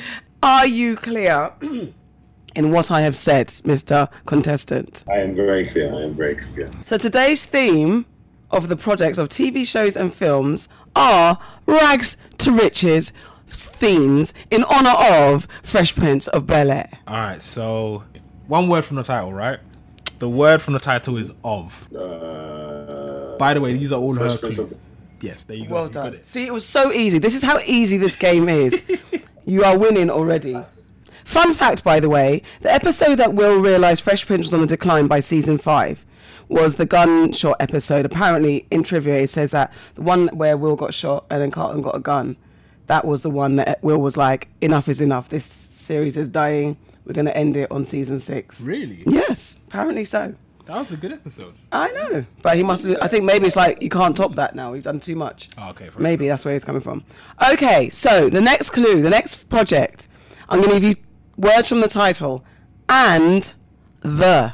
Are 0.43 0.67
you 0.67 0.95
clear 0.97 1.53
in 2.55 2.71
what 2.71 2.91
I 2.91 3.01
have 3.01 3.15
said, 3.15 3.47
Mr. 3.47 4.09
Contestant? 4.25 5.03
I 5.09 5.17
am 5.19 5.35
very 5.35 5.69
clear. 5.69 5.93
I 5.93 6.01
am 6.03 6.15
very 6.15 6.35
clear. 6.35 6.69
So 6.83 6.97
today's 6.97 7.45
theme 7.45 8.05
of 8.49 8.67
the 8.67 8.75
projects 8.75 9.17
of 9.17 9.29
TV 9.29 9.65
shows 9.65 9.95
and 9.95 10.13
films 10.13 10.67
are 10.95 11.39
rags 11.65 12.17
to 12.39 12.51
riches 12.51 13.13
themes 13.47 14.33
in 14.49 14.63
honor 14.65 14.91
of 14.97 15.47
Fresh 15.63 15.95
Prince 15.95 16.27
of 16.27 16.45
Bel 16.47 16.71
Air. 16.71 16.89
All 17.07 17.15
right. 17.15 17.41
So, 17.41 18.03
one 18.47 18.67
word 18.69 18.85
from 18.85 18.97
the 18.97 19.03
title, 19.03 19.33
right? 19.33 19.59
The 20.19 20.29
word 20.29 20.61
from 20.61 20.73
the 20.73 20.79
title 20.79 21.17
is 21.17 21.31
of. 21.43 21.87
Uh, 21.93 23.35
By 23.37 23.53
the 23.53 23.61
way, 23.61 23.73
these 23.77 23.91
are 23.91 23.99
all 23.99 24.13
her 24.15 24.29
Fresh 24.29 24.39
Prince 24.39 24.57
of- 24.59 24.73
Yes, 25.21 25.43
there 25.43 25.55
you 25.55 25.67
go. 25.67 25.75
Well 25.75 25.83
You 25.87 25.89
got 25.93 26.03
done. 26.05 26.13
it. 26.15 26.25
See, 26.27 26.45
it 26.47 26.53
was 26.53 26.65
so 26.65 26.91
easy. 26.91 27.19
This 27.19 27.35
is 27.35 27.41
how 27.43 27.59
easy 27.59 27.97
this 27.97 28.15
game 28.15 28.49
is. 28.49 28.81
you 29.45 29.63
are 29.63 29.77
winning 29.77 30.09
already. 30.09 30.57
Fun 31.25 31.53
fact, 31.53 31.83
by 31.83 31.99
the 31.99 32.09
way, 32.09 32.41
the 32.61 32.73
episode 32.73 33.15
that 33.15 33.33
Will 33.33 33.59
realised 33.59 34.03
Fresh 34.03 34.25
Prince 34.25 34.45
was 34.45 34.53
on 34.53 34.61
the 34.61 34.67
decline 34.67 35.07
by 35.07 35.19
season 35.19 35.57
five 35.57 36.05
was 36.47 36.75
the 36.75 36.85
gunshot 36.85 37.55
episode. 37.59 38.05
Apparently, 38.05 38.67
in 38.71 38.83
trivia, 38.83 39.19
it 39.19 39.29
says 39.29 39.51
that 39.51 39.71
the 39.95 40.01
one 40.01 40.27
where 40.29 40.57
Will 40.57 40.75
got 40.75 40.93
shot 40.93 41.25
and 41.29 41.41
then 41.41 41.51
Carlton 41.51 41.81
got 41.81 41.95
a 41.95 41.99
gun, 41.99 42.35
that 42.87 43.05
was 43.05 43.23
the 43.23 43.29
one 43.29 43.55
that 43.55 43.81
Will 43.81 43.99
was 43.99 44.17
like, 44.17 44.49
enough 44.59 44.89
is 44.89 44.99
enough. 44.99 45.29
This 45.29 45.45
series 45.45 46.17
is 46.17 46.27
dying. 46.27 46.75
We're 47.05 47.13
going 47.13 47.25
to 47.25 47.37
end 47.37 47.55
it 47.55 47.71
on 47.71 47.85
season 47.85 48.19
six. 48.19 48.59
Really? 48.59 49.03
Yes, 49.07 49.59
apparently 49.67 50.03
so. 50.03 50.35
That 50.65 50.77
was 50.77 50.91
a 50.91 50.97
good 50.97 51.11
episode. 51.11 51.55
I 51.71 51.91
know. 51.91 52.25
But 52.41 52.57
he 52.57 52.63
must 52.63 52.85
have, 52.85 52.97
I 53.01 53.07
think 53.07 53.23
maybe 53.23 53.47
it's 53.47 53.55
like, 53.55 53.81
you 53.81 53.89
can't 53.89 54.15
top 54.15 54.35
that 54.35 54.55
now. 54.55 54.71
We've 54.71 54.83
done 54.83 54.99
too 54.99 55.15
much. 55.15 55.49
Oh, 55.57 55.69
okay. 55.69 55.89
Maybe 55.97 56.27
that's 56.27 56.45
where 56.45 56.53
he's 56.53 56.63
coming 56.63 56.81
from. 56.81 57.03
Okay, 57.51 57.89
so 57.89 58.29
the 58.29 58.41
next 58.41 58.69
clue, 58.69 59.01
the 59.01 59.09
next 59.09 59.49
project, 59.49 60.07
I'm 60.49 60.59
going 60.61 60.69
to 60.75 60.79
give 60.79 60.89
you 60.89 60.95
words 61.41 61.67
from 61.67 61.81
the 61.81 61.87
title 61.87 62.45
and 62.87 63.53
the. 64.01 64.53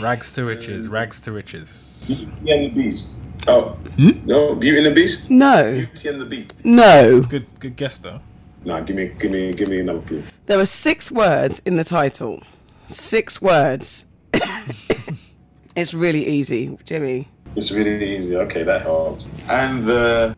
Rags 0.00 0.32
to 0.32 0.44
riches. 0.44 0.88
Rags 0.88 1.18
to 1.20 1.32
riches. 1.32 2.04
Beauty 2.06 2.50
and 2.50 2.64
the 2.64 2.68
Beast. 2.68 3.06
Oh, 3.48 3.70
hmm? 3.96 4.26
no, 4.26 4.54
Beauty 4.54 4.78
and 4.78 4.86
the 4.86 4.90
Beast. 4.90 5.30
No, 5.30 5.72
Beauty 5.72 6.08
and 6.08 6.20
the 6.20 6.24
Beast. 6.24 6.54
no. 6.64 7.20
Good. 7.22 7.46
Good 7.58 7.76
guess 7.76 7.98
though. 7.98 8.20
Nah, 8.64 8.80
give 8.80 8.96
me, 8.96 9.08
give 9.18 9.30
me, 9.30 9.52
give 9.52 9.68
me 9.68 9.80
another 9.80 10.00
clue. 10.00 10.24
There 10.46 10.58
are 10.58 10.66
six 10.66 11.10
words 11.10 11.62
in 11.64 11.76
the 11.76 11.84
title. 11.84 12.42
Six 12.88 13.40
words. 13.40 14.06
it's 15.76 15.94
really 15.94 16.26
easy, 16.26 16.76
Jimmy. 16.84 17.28
It's 17.54 17.70
really 17.70 18.16
easy. 18.16 18.36
Okay, 18.36 18.64
that 18.64 18.82
helps. 18.82 19.28
And 19.48 19.86
the 19.86 20.36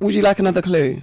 Would 0.00 0.14
you 0.14 0.22
like 0.22 0.38
another 0.38 0.62
clue? 0.62 1.00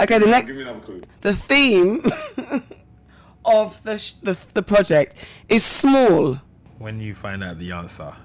Okay, 0.00 0.18
the 0.18 0.26
next. 0.26 0.46
give 0.48 0.56
me 0.56 0.62
another 0.62 0.80
clue. 0.80 1.02
The 1.20 1.34
theme 1.34 2.10
of 3.44 3.82
the, 3.82 3.98
sh- 3.98 4.12
the 4.22 4.36
the 4.54 4.62
project 4.62 5.16
is 5.48 5.64
small. 5.64 6.38
When 6.78 6.98
you 7.00 7.14
find 7.14 7.44
out 7.44 7.58
the 7.58 7.72
answer. 7.72 8.12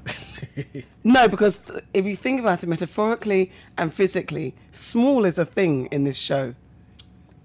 No, 1.03 1.28
because 1.28 1.57
th- 1.57 1.84
if 1.93 2.05
you 2.05 2.15
think 2.15 2.39
about 2.39 2.63
it 2.63 2.67
metaphorically 2.67 3.51
and 3.78 3.93
physically, 3.93 4.55
small 4.71 5.23
is 5.26 5.38
a 5.38 5.45
thing 5.45 5.86
in 5.91 6.03
this 6.03 6.17
show. 6.17 6.55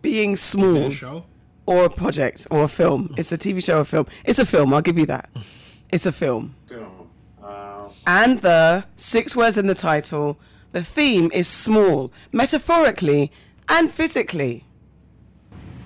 Being 0.01 0.33
Is 0.33 0.41
it 0.41 0.43
small 0.43 0.87
a 0.87 0.91
show? 0.91 1.25
or 1.67 1.85
a 1.85 1.91
project 1.91 2.47
or 2.51 2.65
a 2.65 2.69
film. 2.69 3.15
It's 3.19 3.33
a 3.33 3.39
TV 3.39 3.63
show 3.63 3.81
or 3.81 3.85
film. 3.85 4.07
It's 4.25 4.39
a 4.39 4.47
film, 4.47 4.73
I'll 4.73 4.81
give 4.81 4.99
you 4.99 5.07
that. 5.07 5.29
It's 5.93 6.07
a 6.07 6.13
film. 6.13 6.55
Film. 6.67 7.11
Uh, 7.43 7.89
And 8.07 8.41
the 8.41 8.85
six 8.97 9.37
words 9.37 9.57
in 9.59 9.67
the 9.67 9.75
title, 9.75 10.39
the 10.73 10.83
theme 10.83 11.31
is 11.35 11.47
small, 11.47 12.11
metaphorically 12.33 13.31
and 13.71 13.91
physically. 13.91 14.65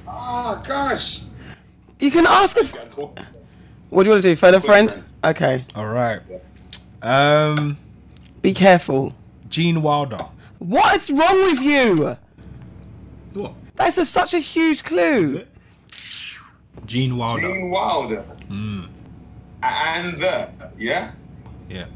oh 0.08 0.60
gosh. 0.66 1.22
You 2.00 2.10
can 2.10 2.26
ask 2.26 2.56
a. 2.56 2.60
F- 2.60 2.74
Yeah, 2.74 3.24
what 3.90 4.02
do 4.02 4.08
you 4.08 4.14
want 4.14 4.22
to 4.24 4.28
do? 4.30 4.36
Phone 4.36 4.54
a 4.54 4.60
friend? 4.60 4.90
friend. 4.90 5.04
Okay. 5.24 5.64
All 5.76 5.86
right. 5.86 6.20
Um, 7.02 7.78
Be 8.42 8.52
careful. 8.52 9.14
Gene 9.48 9.80
Wilder. 9.82 10.18
What's 10.58 11.10
wrong 11.10 11.42
with 11.44 11.60
you? 11.60 12.16
What? 13.34 13.54
That's 13.76 13.98
a, 13.98 14.04
such 14.04 14.34
a 14.34 14.38
huge 14.38 14.82
clue. 14.84 15.44
Gene 16.86 17.16
Wilder. 17.16 17.48
Gene 17.48 17.70
Wilder. 17.70 18.24
And 19.62 20.18
the 20.18 20.50
yeah. 20.78 21.12
Yeah. 21.70 21.86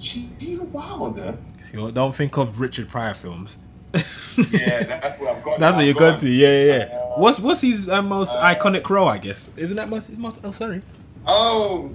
Gene 0.00 0.70
Wilder. 0.72 1.36
You 1.74 1.90
don't 1.90 2.14
think 2.14 2.36
of 2.36 2.60
Richard 2.60 2.88
Pryor 2.88 3.14
films. 3.14 3.56
Yeah, 4.50 4.82
that's 4.82 5.20
what 5.20 5.36
I've 5.36 5.44
got. 5.44 5.60
That's 5.60 5.76
what 5.76 5.84
you're 5.84 5.94
going 5.94 6.18
to. 6.18 6.28
Yeah, 6.28 6.48
yeah. 6.48 6.76
yeah. 6.76 6.98
What's 7.16 7.38
what's 7.38 7.60
his 7.60 7.88
uh, 7.88 8.02
most 8.02 8.32
iconic 8.32 8.90
role? 8.90 9.06
I 9.06 9.18
guess 9.18 9.48
isn't 9.56 9.76
that 9.76 9.88
most? 9.88 10.08
His 10.08 10.18
most 10.18 10.40
oh, 10.42 10.50
sorry. 10.50 10.82
Oh, 11.24 11.92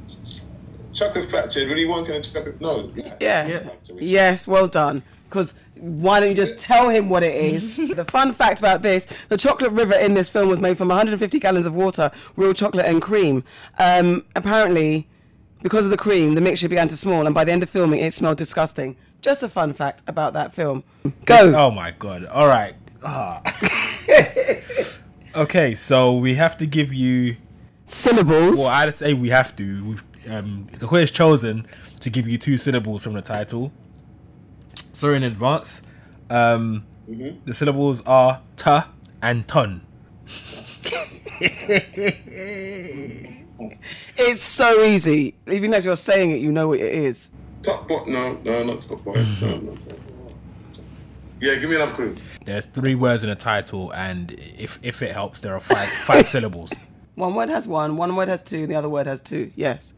chocolate 0.93 1.25
factory. 1.25 1.67
Willy 1.67 1.83
Wonka 1.83 2.15
and 2.15 2.23
chocolate. 2.23 2.61
No. 2.61 2.89
Yeah. 2.95 3.45
Yeah. 3.45 3.69
Yes, 3.99 4.47
well 4.47 4.69
done. 4.69 5.03
Because 5.27 5.53
why 5.75 6.21
don't 6.21 6.29
you 6.29 6.35
just 6.35 6.59
tell 6.59 6.87
him 6.87 7.09
what 7.09 7.23
it 7.23 7.35
is? 7.35 7.75
the 7.95 8.05
fun 8.05 8.33
fact 8.33 8.59
about 8.59 8.81
this 8.81 9.05
the 9.27 9.37
chocolate 9.37 9.73
river 9.73 9.95
in 9.95 10.13
this 10.13 10.29
film 10.29 10.47
was 10.47 10.59
made 10.59 10.77
from 10.77 10.87
150 10.87 11.39
gallons 11.39 11.65
of 11.65 11.73
water, 11.73 12.11
real 12.37 12.53
chocolate, 12.53 12.85
and 12.85 13.01
cream. 13.01 13.43
Um, 13.77 14.25
apparently, 14.37 15.09
because 15.61 15.83
of 15.83 15.91
the 15.91 15.97
cream, 15.97 16.35
the 16.35 16.41
mixture 16.41 16.69
began 16.69 16.87
to 16.87 16.95
small, 16.97 17.25
and 17.25 17.35
by 17.35 17.43
the 17.43 17.51
end 17.51 17.63
of 17.63 17.69
filming, 17.69 17.99
it 17.99 18.13
smelled 18.13 18.37
disgusting. 18.37 18.95
Just 19.21 19.43
a 19.43 19.49
fun 19.49 19.73
fact 19.73 20.03
about 20.07 20.33
that 20.33 20.53
film. 20.53 20.83
Go. 21.25 21.55
Oh 21.55 21.71
my 21.71 21.91
god. 21.91 22.25
All 22.25 22.47
right. 22.47 22.75
Ah. 23.03 23.41
okay, 25.35 25.75
so 25.75 26.13
we 26.13 26.35
have 26.35 26.57
to 26.57 26.65
give 26.65 26.93
you. 26.93 27.37
Syllables. 27.85 28.57
Well, 28.57 28.67
I'd 28.67 28.95
say 28.95 29.13
we 29.13 29.29
have 29.29 29.55
to. 29.55 29.85
We've 29.85 30.03
um, 30.29 30.67
the 30.79 30.87
has 30.87 31.11
chosen 31.11 31.65
to 32.01 32.09
give 32.09 32.27
you 32.27 32.37
two 32.37 32.57
syllables 32.57 33.03
from 33.03 33.13
the 33.13 33.21
title. 33.21 33.71
Sorry 34.93 35.17
in 35.17 35.23
advance. 35.23 35.81
Um, 36.29 36.85
The 37.07 37.53
syllables 37.53 38.01
are 38.05 38.41
ta 38.55 38.89
and 39.21 39.47
ton. 39.47 39.81
It's 44.17 44.41
so 44.41 44.83
easy. 44.83 45.35
Even 45.47 45.73
as 45.73 45.85
you're 45.85 45.97
saying 45.97 46.31
it, 46.31 46.39
you 46.39 46.51
know 46.51 46.69
what 46.69 46.79
it 46.79 46.93
is. 46.93 47.31
Top 47.61 47.87
boy? 47.87 48.03
No, 48.07 48.33
no, 48.43 48.63
not 48.63 48.81
top 48.81 49.03
boy. 49.03 49.25
no, 49.41 49.57
no. 49.57 49.77
Yeah, 51.41 51.55
give 51.55 51.69
me 51.69 51.75
another 51.77 51.93
clue. 51.93 52.15
There's 52.43 52.65
three 52.65 52.95
words 52.95 53.23
in 53.23 53.29
the 53.29 53.35
title, 53.35 53.91
and 53.93 54.31
if 54.57 54.77
if 54.81 55.01
it 55.01 55.11
helps, 55.13 55.39
there 55.39 55.53
are 55.55 55.59
five 55.59 55.89
five 55.89 56.27
syllables. 56.35 56.71
One 57.15 57.33
word 57.35 57.49
has 57.49 57.67
one, 57.67 57.97
one 57.97 58.15
word 58.15 58.27
has 58.29 58.41
two, 58.41 58.67
the 58.67 58.75
other 58.75 58.89
word 58.89 59.07
has 59.07 59.21
two. 59.21 59.51
Yes. 59.55 59.93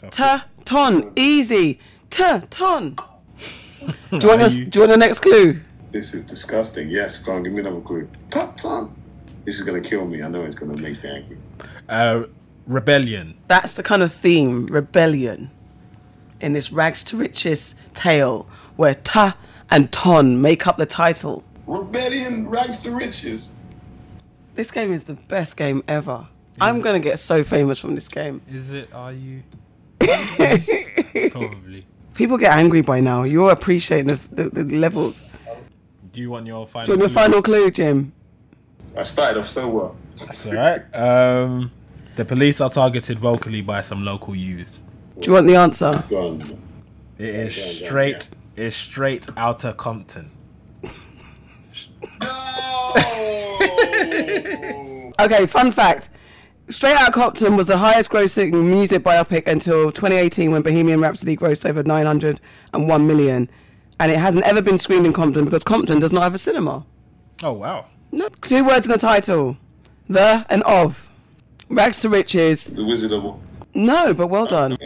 So, 0.00 0.08
Ta, 0.08 0.46
ton, 0.64 1.12
easy. 1.16 1.78
Ta, 2.10 2.42
ton. 2.50 2.96
Do 3.80 3.92
you 4.10 4.28
want, 4.28 4.42
Are 4.42 4.44
us, 4.44 4.54
you- 4.54 4.64
do 4.66 4.78
you 4.78 4.86
want 4.86 4.92
the 4.92 5.06
next 5.06 5.20
clue? 5.20 5.60
This 5.92 6.14
is 6.14 6.22
disgusting. 6.24 6.88
Yes, 6.88 7.18
go 7.18 7.32
on, 7.32 7.42
give 7.42 7.52
me 7.52 7.60
another 7.60 7.80
clue. 7.80 8.08
Top 8.30 8.56
ton. 8.56 8.94
This 9.44 9.58
is 9.58 9.62
gonna 9.66 9.80
kill 9.80 10.04
me. 10.06 10.22
I 10.22 10.28
know 10.28 10.44
it's 10.44 10.54
gonna 10.56 10.76
make 10.76 11.02
me 11.02 11.10
angry. 11.10 11.38
uh, 11.88 12.24
rebellion. 12.66 13.36
That's 13.48 13.74
the 13.76 13.82
kind 13.82 14.02
of 14.02 14.12
theme, 14.12 14.66
rebellion, 14.66 15.50
in 16.40 16.52
this 16.52 16.72
rags 16.72 17.04
to 17.04 17.16
riches 17.16 17.74
tale 17.94 18.48
where 18.76 18.94
ta 18.94 19.36
and 19.70 19.92
ton 19.92 20.40
make 20.40 20.66
up 20.66 20.76
the 20.76 20.86
title. 20.86 21.44
Rebellion, 21.66 22.48
rags 22.48 22.78
to 22.80 22.90
riches. 22.90 23.52
This 24.54 24.70
game 24.70 24.92
is 24.92 25.04
the 25.04 25.14
best 25.14 25.56
game 25.56 25.84
ever. 25.86 26.26
I'm 26.60 26.80
going 26.80 27.00
to 27.00 27.08
get 27.08 27.18
so 27.18 27.42
famous 27.42 27.78
from 27.78 27.94
this 27.94 28.08
game. 28.08 28.42
Is 28.50 28.72
it? 28.72 28.92
Are 28.92 29.12
you? 29.12 29.42
Probably. 31.30 31.86
People 32.14 32.36
get 32.36 32.52
angry 32.52 32.82
by 32.82 33.00
now. 33.00 33.22
You're 33.22 33.52
appreciating 33.52 34.08
the, 34.08 34.20
the, 34.32 34.64
the 34.64 34.76
levels. 34.76 35.24
Do 36.12 36.20
you 36.20 36.30
want 36.30 36.46
your 36.46 36.66
final? 36.66 36.86
Do 36.86 36.92
you 36.92 36.98
want 36.98 37.12
your 37.12 37.22
clue? 37.22 37.22
final 37.22 37.42
clue, 37.42 37.70
Jim? 37.70 38.12
I 38.96 39.02
started 39.04 39.38
off 39.40 39.48
so 39.48 39.68
well. 39.68 39.96
That's 40.18 40.46
all 40.46 40.54
right. 40.54 40.94
Um, 40.94 41.70
the 42.16 42.24
police 42.24 42.60
are 42.60 42.70
targeted 42.70 43.18
vocally 43.18 43.62
by 43.62 43.80
some 43.80 44.04
local 44.04 44.34
youth. 44.34 44.79
Do 45.20 45.26
you 45.26 45.32
want 45.34 45.46
the 45.46 45.56
answer? 45.56 46.02
Go 46.08 46.28
on. 46.28 46.40
It 47.18 47.34
is 47.34 47.58
yeah, 47.58 47.64
yeah, 47.64 47.86
straight. 47.86 48.28
It's 48.56 48.76
Straight 48.76 49.28
Outta 49.36 49.74
Compton. 49.74 50.30
No! 52.22 52.94
Okay, 55.20 55.44
fun 55.44 55.70
fact. 55.70 56.08
Straight 56.70 56.96
Outta 56.96 57.12
Compton 57.12 57.54
was 57.54 57.66
the 57.66 57.76
highest 57.76 58.10
grossing 58.10 58.52
music 58.52 59.02
biopic 59.02 59.46
until 59.46 59.92
2018 59.92 60.50
when 60.50 60.62
Bohemian 60.62 60.98
Rhapsody 60.98 61.36
grossed 61.36 61.68
over 61.68 61.82
901 61.82 63.06
million. 63.06 63.50
And 63.98 64.10
it 64.10 64.18
hasn't 64.18 64.46
ever 64.46 64.62
been 64.62 64.78
screened 64.78 65.04
in 65.04 65.12
Compton 65.12 65.44
because 65.44 65.62
Compton 65.62 66.00
does 66.00 66.12
not 66.12 66.22
have 66.22 66.34
a 66.34 66.38
cinema. 66.38 66.86
Oh 67.42 67.52
wow. 67.52 67.84
No, 68.12 68.30
two 68.40 68.64
words 68.64 68.86
in 68.86 68.92
the 68.92 68.98
title. 68.98 69.58
The 70.08 70.46
and 70.48 70.62
of. 70.62 71.10
Rags 71.68 72.00
to 72.00 72.08
riches. 72.08 72.64
the 72.64 72.84
Wizard 72.84 73.12
of. 73.12 73.38
No, 73.74 74.14
but 74.14 74.28
well 74.28 74.46
done. 74.46 74.72
Uh, 74.72 74.76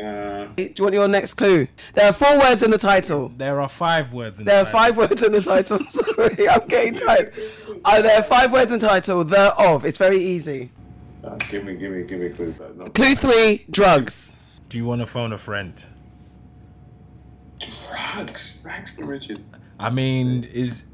Do 0.57 0.63
you 0.77 0.85
want 0.85 0.95
your 0.95 1.09
next 1.09 1.35
clue? 1.35 1.67
There 1.95 2.07
are 2.09 2.13
four 2.13 2.39
words 2.39 2.63
in 2.63 2.71
the 2.71 2.79
title. 2.79 3.33
There 3.37 3.61
are 3.61 3.69
five 3.69 4.13
words 4.13 4.39
in 4.39 4.45
There 4.45 4.63
are 4.63 4.67
five 4.67 4.97
words 4.97 5.23
in 5.23 5.33
the 5.33 5.41
title. 5.41 5.79
Sorry, 5.89 6.49
I'm 6.49 6.67
getting 6.69 6.95
tired. 6.95 7.33
Uh, 7.85 8.03
there 8.03 8.19
are 8.19 8.23
five 8.23 8.53
words 8.53 8.71
in 8.71 8.79
the 8.79 8.87
title. 8.89 9.25
The 9.25 9.55
of. 9.57 9.85
It's 9.85 9.99
very 9.99 10.23
easy. 10.23 10.71
uh, 11.25 11.37
give 11.51 11.65
me, 11.65 11.75
give 11.75 11.91
me, 11.93 12.05
give 12.05 12.21
me 12.21 12.27
a 12.27 12.31
clue. 12.33 12.55
but 12.59 12.95
Clue 12.95 13.15
three: 13.17 13.67
drugs. 13.71 14.37
Do 14.69 14.79
you 14.79 14.85
want 14.87 15.01
to 15.01 15.07
phone 15.07 15.33
a 15.33 15.39
friend? 15.39 15.83
Drugs, 17.61 18.61
rags 18.65 18.95
to 18.97 19.05
riches. 19.05 19.45
I 19.79 19.91
mean, 19.91 20.45
is 20.45 20.85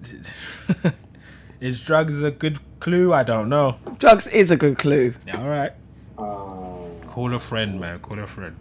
is 1.61 1.83
drugs 1.85 2.23
a 2.23 2.31
good 2.31 2.59
clue? 2.81 3.13
I 3.13 3.23
don't 3.23 3.49
know. 3.49 3.77
Drugs 3.99 4.27
is 4.29 4.51
a 4.51 4.57
good 4.57 4.79
clue. 4.79 5.15
Yeah, 5.27 5.41
all 5.43 5.49
right. 5.49 5.73
Uh, 6.19 7.07
Call 7.09 7.35
a 7.35 7.39
friend, 7.41 7.81
man. 7.81 7.99
Call 8.01 8.19
a 8.21 8.27
friend. 8.27 8.57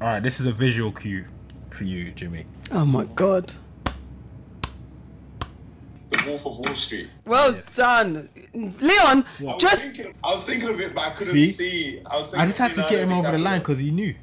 All 0.00 0.08
right, 0.08 0.22
this 0.22 0.40
is 0.40 0.46
a 0.46 0.52
visual 0.52 0.90
cue 0.92 1.26
for 1.70 1.84
you, 1.84 2.10
Jimmy. 2.12 2.46
Oh 2.70 2.84
my 2.84 3.04
god. 3.04 3.54
The 6.10 6.22
Wolf 6.26 6.46
of 6.46 6.58
Wall 6.58 6.74
Street. 6.74 7.10
Well 7.24 7.54
Yes. 7.54 7.76
done, 7.76 8.28
Leon. 8.54 9.24
I 9.40 9.42
was, 9.42 9.56
Just 9.58 9.82
thinking, 9.82 10.14
I 10.24 10.32
was 10.32 10.42
thinking 10.44 10.68
of 10.70 10.80
it, 10.80 10.94
but 10.94 11.00
I 11.04 11.10
couldn't 11.10 11.32
See? 11.34 11.50
see. 11.50 12.00
I 12.06 12.16
was 12.16 12.26
thinking, 12.26 12.40
I 12.40 12.46
just 12.46 12.58
had 12.58 12.74
to 12.74 12.80
know, 12.80 12.88
get 12.88 13.00
him 13.00 13.12
over 13.12 13.30
the 13.32 13.38
line 13.38 13.58
because 13.58 13.78
he 13.78 13.90
knew. 13.90 14.14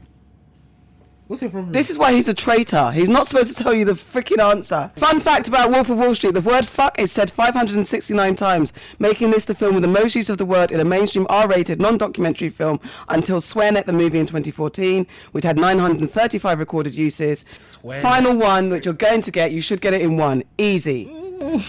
What's 1.34 1.42
your 1.42 1.50
problem? 1.50 1.72
this 1.72 1.90
is 1.90 1.98
why 1.98 2.14
he's 2.14 2.28
a 2.28 2.34
traitor. 2.36 2.92
He's 2.92 3.10
not 3.10 3.26
supposed 3.26 3.58
to 3.58 3.64
tell 3.64 3.74
you 3.74 3.86
the 3.86 3.94
freaking 3.94 4.38
answer. 4.38 4.92
Fun 4.98 5.20
fact 5.20 5.48
about 5.48 5.72
Wolf 5.72 5.90
of 5.90 5.98
Wall 5.98 6.14
Street: 6.14 6.36
the 6.36 6.42
word 6.42 6.68
"fuck" 6.68 7.00
is 7.00 7.12
said 7.12 7.32
569 7.32 8.36
times, 8.36 8.72
making 9.00 9.32
this 9.32 9.46
the 9.46 9.56
film 9.56 9.74
with 9.74 9.82
the 9.82 9.88
most 9.88 10.14
use 10.14 10.30
of 10.30 10.38
the 10.38 10.46
word 10.46 10.72
in 10.72 10.80
a 10.80 10.86
mainstream 10.86 11.26
R-rated 11.32 11.82
non-documentary 11.82 12.50
film 12.50 12.80
until 13.10 13.42
Swearnet 13.42 13.86
the 13.86 13.94
movie 13.94 14.20
in 14.20 14.28
2014, 14.28 15.08
which 15.32 15.44
had 15.44 15.58
935 15.58 16.60
recorded 16.60 16.94
uses. 16.94 17.46
Swearnet. 17.58 18.02
Final 18.04 18.38
one, 18.38 18.70
which 18.70 18.86
you're 18.86 18.94
going 18.94 19.22
to 19.22 19.32
get. 19.32 19.52
You 19.52 19.62
should 19.62 19.82
get 19.82 19.96
it 19.96 20.02
in 20.04 20.18
one. 20.18 20.44
Easy. 20.60 21.12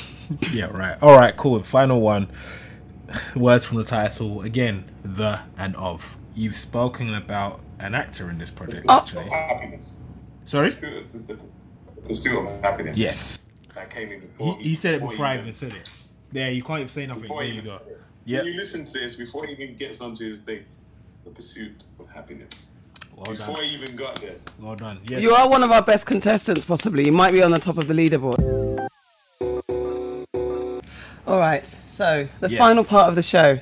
Yeah, 0.52 0.66
right. 0.66 0.96
All 1.02 1.16
right, 1.16 1.34
cool. 1.36 1.62
Final 1.62 2.00
one. 2.02 2.30
Words 3.34 3.64
from 3.64 3.78
the 3.78 3.84
title 3.84 4.42
again. 4.42 4.84
The 5.02 5.40
and 5.56 5.74
of. 5.76 6.16
You've 6.34 6.56
spoken 6.56 7.14
about 7.14 7.60
an 7.80 7.94
actor 7.94 8.30
in 8.30 8.38
this 8.38 8.50
project, 8.50 8.86
Oh. 8.88 8.98
actually. 8.98 9.28
Happiness. 9.28 9.96
Sorry. 10.44 10.70
The 10.70 11.38
Pursuit 12.06 12.38
of 12.38 12.60
happiness. 12.60 12.98
Yes. 12.98 13.40
That 13.74 13.88
came 13.90 14.12
in 14.12 14.20
He, 14.20 14.26
before. 14.26 14.58
he 14.60 14.74
said 14.74 14.94
it 14.94 14.98
before 14.98 15.10
before 15.12 15.26
I 15.26 15.38
even 15.38 15.52
said 15.52 15.72
it. 15.72 15.90
Yeah, 16.32 16.48
you 16.48 16.62
can't 16.62 16.80
even 16.80 16.88
say 16.90 17.06
nothing. 17.06 17.22
Before 17.22 17.38
There 17.42 17.46
you 17.52 17.54
even- 17.60 17.64
go. 17.64 17.80
When 18.26 18.46
you 18.46 18.54
listen 18.54 18.84
to 18.84 18.92
this, 18.92 19.16
before 19.16 19.46
he 19.46 19.52
even 19.54 19.76
gets 19.76 20.00
onto 20.00 20.28
his 20.28 20.40
thing, 20.40 20.64
the 21.24 21.30
pursuit 21.30 21.84
of 21.98 22.08
happiness. 22.10 22.50
Well 23.16 23.26
before 23.34 23.56
done. 23.56 23.64
he 23.64 23.70
even 23.70 23.96
got 23.96 24.20
there. 24.20 24.36
Well 24.58 24.76
done. 24.76 24.98
Yes. 25.04 25.22
You 25.22 25.32
are 25.34 25.48
one 25.48 25.62
of 25.62 25.70
our 25.70 25.82
best 25.82 26.04
contestants, 26.06 26.64
possibly. 26.64 27.04
You 27.06 27.12
might 27.12 27.32
be 27.32 27.42
on 27.42 27.50
the 27.52 27.58
top 27.58 27.78
of 27.78 27.86
the 27.88 27.94
leaderboard. 27.94 28.86
All 31.26 31.38
right, 31.38 31.66
so 31.86 32.28
the 32.40 32.50
Yes. 32.50 32.58
final 32.58 32.84
part 32.84 33.08
of 33.08 33.14
the 33.14 33.22
show. 33.22 33.58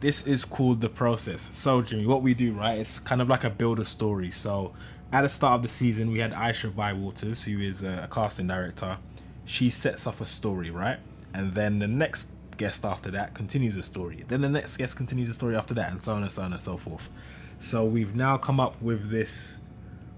This 0.00 0.26
is 0.26 0.44
called 0.44 0.80
the 0.80 0.88
process. 0.88 1.50
So, 1.52 1.82
Jimmy, 1.82 2.06
what 2.06 2.22
we 2.22 2.34
do, 2.34 2.52
right? 2.52 2.78
It's 2.78 2.98
kind 2.98 3.20
of 3.20 3.28
like 3.28 3.44
a 3.44 3.50
build 3.50 3.78
a 3.78 3.84
story. 3.84 4.30
So, 4.30 4.72
at 5.12 5.22
the 5.22 5.28
start 5.28 5.56
of 5.56 5.62
the 5.62 5.68
season, 5.68 6.10
we 6.10 6.20
had 6.20 6.32
Aisha 6.32 6.72
Bywaters, 6.72 7.44
who 7.44 7.60
is 7.60 7.82
a, 7.82 8.08
casting 8.10 8.46
director. 8.46 8.96
She 9.44 9.68
sets 9.70 10.06
off 10.06 10.20
a 10.20 10.26
story, 10.26 10.70
right? 10.70 10.98
And 11.34 11.54
then 11.54 11.78
the 11.80 11.86
next 11.88 12.26
guest 12.56 12.84
after 12.84 13.10
that 13.10 13.34
continues 13.34 13.74
the 13.74 13.82
story. 13.82 14.24
Then 14.28 14.40
the 14.40 14.48
next 14.48 14.76
guest 14.76 14.96
continues 14.96 15.28
the 15.28 15.34
story 15.34 15.56
after 15.56 15.74
that, 15.74 15.92
and 15.92 16.02
so 16.02 16.12
on 16.12 16.22
and 16.22 16.32
so 16.32 16.42
on 16.42 16.52
and 16.52 16.62
so 16.62 16.76
forth. 16.76 17.08
So, 17.58 17.84
we've 17.84 18.14
now 18.14 18.38
come 18.38 18.58
up 18.58 18.80
with 18.80 19.10
this. 19.10 19.58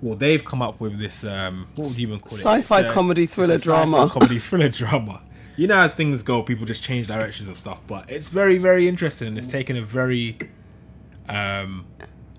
Well, 0.01 0.17
they've 0.17 0.45
come 0.45 0.63
up 0.63 0.81
with 0.81 0.99
this. 0.99 1.25
Um, 1.25 1.69
what 1.75 1.89
would 1.89 1.99
you 1.99 2.09
even 2.09 2.21
call 2.21 2.37
it? 2.39 2.41
Sci-fi 2.41 2.81
It's 2.83 2.93
comedy 2.93 3.25
it's 3.25 3.33
a 3.33 3.35
thriller 3.35 3.59
drama. 3.59 4.09
comedy 4.11 4.39
thriller 4.39 4.69
drama. 4.81 5.23
You 5.57 5.67
know, 5.67 5.79
as 5.79 5.95
things 5.95 6.23
go, 6.23 6.43
people 6.43 6.67
just 6.67 6.83
change 6.83 7.07
directions 7.07 7.49
of 7.49 7.59
stuff. 7.59 7.81
But 7.87 8.11
it's 8.11 8.29
very, 8.29 8.59
very 8.59 8.89
interesting, 8.89 9.29
and 9.29 9.39
it's 9.39 9.47
taken 9.47 9.77
a 9.77 9.83
very 9.83 10.39
um, 11.29 11.87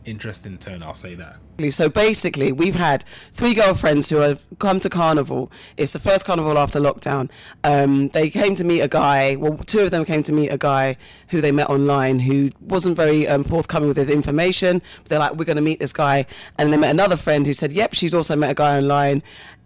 interesting 0.06 0.58
turn. 0.58 0.84
I'll 0.84 0.94
say 0.94 1.16
that. 1.16 1.38
So 1.70 1.88
basically, 1.88 2.52
we've 2.52 2.76
had 2.76 3.06
three 3.32 3.54
girlfriends 3.54 4.10
who 4.10 4.18
have 4.18 4.44
come 4.58 4.80
to 4.80 4.90
carnival. 4.90 5.52
It's 5.78 5.94
the 5.94 6.00
first 6.00 6.26
carnival 6.26 6.58
after 6.58 6.80
lockdown. 6.80 7.30
Um, 7.64 8.10
they 8.10 8.32
came 8.32 8.56
to 8.56 8.64
meet 8.64 8.82
a 8.82 8.88
guy. 8.88 9.36
Well, 9.36 9.58
two 9.58 9.82
of 9.82 9.92
them 9.92 10.04
came 10.04 10.24
to 10.24 10.32
meet 10.34 10.50
a 10.50 10.58
guy 10.58 10.98
who 11.30 11.42
they 11.42 11.52
met 11.52 11.70
online 11.70 12.20
who 12.20 12.50
wasn't 12.60 12.98
very 12.98 13.28
um, 13.28 13.44
forthcoming 13.44 13.88
with 13.88 13.98
his 13.98 14.10
information. 14.10 14.82
They're 15.06 15.20
like, 15.20 15.36
"We're 15.36 15.46
going 15.46 15.58
to 15.58 15.62
meet 15.62 15.80
this 15.80 15.94
guy," 15.94 16.26
and 16.58 16.74
they 16.74 16.78
met 16.78 16.90
another 16.90 17.18
friend 17.18 17.46
who 17.46 17.54
said, 17.54 17.72
"Yep, 17.72 17.94
she's 17.94 18.16
also 18.16 18.36
met 18.36 18.50
a 18.50 18.56
guy 18.56 18.78
online." 18.78 19.22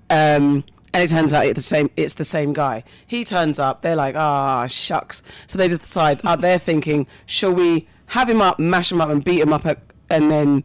Um, 0.10 0.66
and 0.98 1.04
it 1.04 1.14
turns 1.14 1.32
out 1.32 1.45
it's 1.45 1.58
the 1.58 1.62
same. 1.62 1.91
It's 1.95 2.16
the 2.16 2.26
same 2.26 2.54
guy. 2.54 2.84
He 3.06 3.24
turns 3.24 3.60
up. 3.60 3.84
They're 3.84 3.95
like, 3.95 4.16
"Ah, 4.16 4.66
shucks." 4.66 5.22
So 5.45 5.60
they 5.60 5.68
decide. 5.68 6.22
Uh, 6.24 6.36
they're 6.36 6.58
thinking, 6.58 7.06
"Shall 7.28 7.54
we 7.54 7.88
have 8.08 8.28
him 8.28 8.41
up, 8.41 8.58
mash 8.58 8.91
him 8.91 9.00
up, 9.00 9.10
and 9.10 9.24
beat 9.24 9.39
him 9.39 9.54
up, 9.54 9.66
at, 9.68 9.80
and 10.10 10.32
then?" 10.32 10.64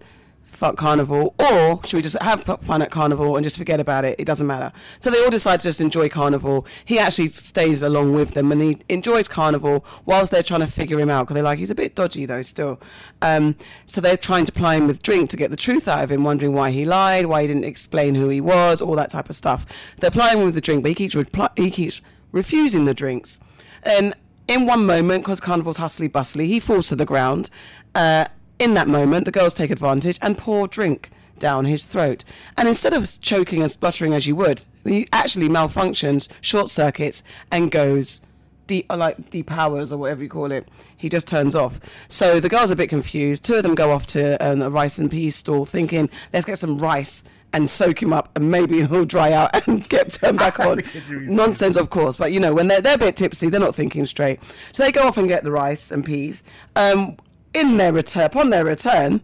Fuck 0.62 0.76
carnival, 0.76 1.34
or 1.40 1.84
should 1.84 1.96
we 1.96 2.02
just 2.02 2.16
have 2.22 2.44
fun 2.44 2.82
at 2.82 2.90
carnival 2.92 3.36
and 3.36 3.42
just 3.42 3.58
forget 3.58 3.80
about 3.80 4.04
it? 4.04 4.14
It 4.16 4.26
doesn't 4.26 4.46
matter. 4.46 4.70
So 5.00 5.10
they 5.10 5.20
all 5.24 5.28
decide 5.28 5.58
to 5.58 5.64
just 5.64 5.80
enjoy 5.80 6.08
carnival. 6.08 6.64
He 6.84 7.00
actually 7.00 7.30
stays 7.30 7.82
along 7.82 8.12
with 8.14 8.34
them 8.34 8.52
and 8.52 8.62
he 8.62 8.78
enjoys 8.88 9.26
carnival 9.26 9.84
whilst 10.06 10.30
they're 10.30 10.44
trying 10.44 10.60
to 10.60 10.68
figure 10.68 11.00
him 11.00 11.10
out 11.10 11.24
because 11.24 11.34
they're 11.34 11.42
like, 11.42 11.58
he's 11.58 11.70
a 11.70 11.74
bit 11.74 11.96
dodgy 11.96 12.26
though, 12.26 12.42
still. 12.42 12.80
Um, 13.22 13.56
so 13.86 14.00
they're 14.00 14.16
trying 14.16 14.44
to 14.44 14.52
ply 14.52 14.76
him 14.76 14.86
with 14.86 15.02
drink 15.02 15.30
to 15.30 15.36
get 15.36 15.50
the 15.50 15.56
truth 15.56 15.88
out 15.88 16.04
of 16.04 16.12
him, 16.12 16.22
wondering 16.22 16.54
why 16.54 16.70
he 16.70 16.84
lied, 16.84 17.26
why 17.26 17.42
he 17.42 17.48
didn't 17.48 17.64
explain 17.64 18.14
who 18.14 18.28
he 18.28 18.40
was, 18.40 18.80
all 18.80 18.94
that 18.94 19.10
type 19.10 19.28
of 19.28 19.34
stuff. 19.34 19.66
They're 19.98 20.12
plying 20.12 20.38
him 20.38 20.44
with 20.44 20.54
the 20.54 20.60
drink, 20.60 20.84
but 20.84 20.90
he 20.90 20.94
keeps, 20.94 21.16
he 21.56 21.70
keeps 21.72 22.00
refusing 22.30 22.84
the 22.84 22.94
drinks. 22.94 23.40
And 23.82 24.14
in 24.46 24.66
one 24.66 24.86
moment, 24.86 25.24
because 25.24 25.40
Carnival's 25.40 25.78
hustly 25.78 26.08
bustly, 26.08 26.46
he 26.46 26.60
falls 26.60 26.86
to 26.88 26.94
the 26.94 27.04
ground. 27.04 27.50
Uh, 27.96 28.26
in 28.62 28.74
that 28.74 28.86
moment, 28.86 29.24
the 29.24 29.32
girls 29.32 29.54
take 29.54 29.70
advantage 29.70 30.18
and 30.22 30.38
pour 30.38 30.68
drink 30.68 31.10
down 31.40 31.64
his 31.64 31.82
throat. 31.82 32.22
And 32.56 32.68
instead 32.68 32.92
of 32.92 33.20
choking 33.20 33.60
and 33.60 33.70
spluttering 33.70 34.14
as 34.14 34.28
you 34.28 34.36
would, 34.36 34.64
he 34.84 35.08
actually 35.12 35.48
malfunctions, 35.48 36.28
short 36.40 36.70
circuits, 36.70 37.24
and 37.50 37.72
goes 37.72 38.20
deep, 38.68 38.86
or 38.88 38.96
like 38.96 39.30
depowers 39.30 39.90
or 39.90 39.96
whatever 39.96 40.22
you 40.22 40.28
call 40.28 40.52
it. 40.52 40.68
He 40.96 41.08
just 41.08 41.26
turns 41.26 41.56
off. 41.56 41.80
So 42.08 42.38
the 42.38 42.48
girls 42.48 42.70
are 42.70 42.74
a 42.74 42.76
bit 42.76 42.88
confused. 42.88 43.44
Two 43.44 43.54
of 43.54 43.64
them 43.64 43.74
go 43.74 43.90
off 43.90 44.06
to 44.08 44.36
um, 44.44 44.62
a 44.62 44.70
rice 44.70 44.98
and 44.98 45.10
peas 45.10 45.34
stall, 45.34 45.64
thinking, 45.64 46.08
"Let's 46.32 46.46
get 46.46 46.58
some 46.58 46.78
rice." 46.78 47.24
And 47.54 47.68
soak 47.68 48.02
him 48.02 48.14
up, 48.14 48.30
and 48.34 48.50
maybe 48.50 48.78
he'll 48.86 49.04
dry 49.04 49.32
out 49.32 49.50
and 49.68 49.86
get 49.86 50.14
turned 50.14 50.38
back 50.38 50.58
on. 50.58 50.82
Nonsense, 51.10 51.76
of 51.76 51.90
course, 51.90 52.16
but 52.16 52.32
you 52.32 52.40
know 52.40 52.54
when 52.54 52.68
they're 52.68 52.80
they're 52.80 52.94
a 52.94 52.98
bit 52.98 53.14
tipsy, 53.14 53.50
they're 53.50 53.60
not 53.60 53.74
thinking 53.74 54.06
straight. 54.06 54.40
So 54.72 54.82
they 54.82 54.90
go 54.90 55.02
off 55.02 55.18
and 55.18 55.28
get 55.28 55.44
the 55.44 55.50
rice 55.50 55.90
and 55.90 56.02
peas. 56.02 56.42
Um, 56.76 57.18
in 57.54 57.76
their 57.76 57.92
return, 57.92 58.24
upon 58.24 58.50
their 58.50 58.64
return, 58.64 59.22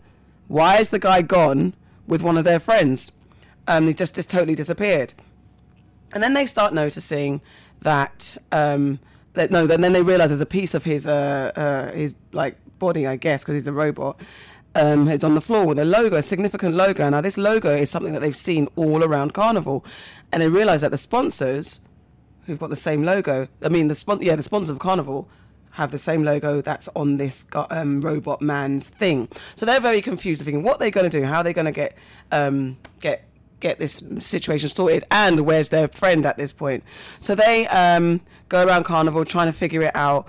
why 0.49 0.79
is 0.79 0.91
the 0.91 0.99
guy 0.99 1.23
gone 1.23 1.75
with 2.07 2.23
one 2.23 2.37
of 2.37 2.45
their 2.45 2.61
friends? 2.61 3.13
Um, 3.67 3.87
he 3.87 3.95
just 3.95 4.15
just 4.15 4.31
totally 4.31 4.55
disappeared. 4.55 5.15
And 6.13 6.23
then 6.23 6.33
they 6.33 6.47
start 6.47 6.73
noticing 6.73 7.43
that 7.83 8.37
um, 8.51 8.99
that 9.35 9.51
no, 9.51 9.67
then 9.67 9.81
then 9.81 9.93
they 9.93 10.03
realize 10.03 10.31
there's 10.31 10.41
a 10.41 10.47
piece 10.47 10.75
of 10.75 10.85
his 10.85 11.07
uh, 11.07 11.53
uh, 11.55 11.93
his 11.93 12.15
like 12.33 12.57
body, 12.79 13.07
I 13.07 13.17
guess, 13.17 13.43
because 13.43 13.55
he's 13.55 13.67
a 13.67 13.73
robot. 13.73 14.21
Um, 14.75 15.09
is 15.09 15.25
on 15.25 15.35
the 15.35 15.41
floor 15.41 15.65
with 15.65 15.79
a 15.79 15.85
logo, 15.85 16.17
a 16.17 16.23
significant 16.23 16.75
logo. 16.77 17.09
Now, 17.09 17.21
this 17.21 17.37
logo 17.37 17.75
is 17.75 17.91
something 17.91 18.13
that 18.13 18.21
they've 18.21 18.37
seen 18.37 18.69
all 18.77 19.03
around 19.03 19.33
Carnival, 19.33 19.85
and 20.31 20.43
they 20.43 20.49
realize 20.49 20.83
that 20.83 20.91
the 20.91 20.99
sponsors, 20.99 21.81
who've 22.45 22.59
got 22.59 22.71
the 22.71 22.77
same 22.77 23.03
logo, 23.03 23.49
I 23.63 23.71
mean, 23.71 23.89
the 23.89 23.97
spon- 23.97 24.23
yeah, 24.23 24.37
the 24.37 24.43
sponsors 24.43 24.71
of 24.71 24.79
Carnival 24.79 25.29
have 25.79 25.93
the 25.93 25.99
same 25.99 26.25
logo 26.25 26.61
that's 26.61 26.89
on 26.97 27.19
this 27.19 27.47
um, 27.71 28.01
robot 28.01 28.43
man's 28.43 28.89
thing. 28.89 29.29
So 29.55 29.65
they're 29.65 29.81
very 29.81 30.03
confused, 30.03 30.43
thinking 30.43 30.65
what 30.65 30.81
they're 30.81 30.91
going 30.91 31.09
to 31.09 31.21
do, 31.21 31.25
how 31.25 31.43
they're 31.43 31.53
going 31.53 31.67
to 31.67 31.73
get 31.73 31.97
um, 32.33 32.77
get 33.01 33.25
get 33.61 33.79
this 33.79 34.03
situation 34.19 34.69
sorted, 34.69 35.05
and 35.13 35.41
where's 35.41 35.69
their 35.69 35.87
friend 35.89 36.27
at 36.27 36.37
this 36.37 36.53
point. 36.53 36.83
So 37.21 37.35
they 37.37 37.69
um, 37.69 38.21
go 38.49 38.65
around 38.67 38.85
Carnival 38.85 39.25
trying 39.25 39.47
to 39.47 39.53
figure 39.53 39.83
it 39.83 39.95
out. 39.95 40.27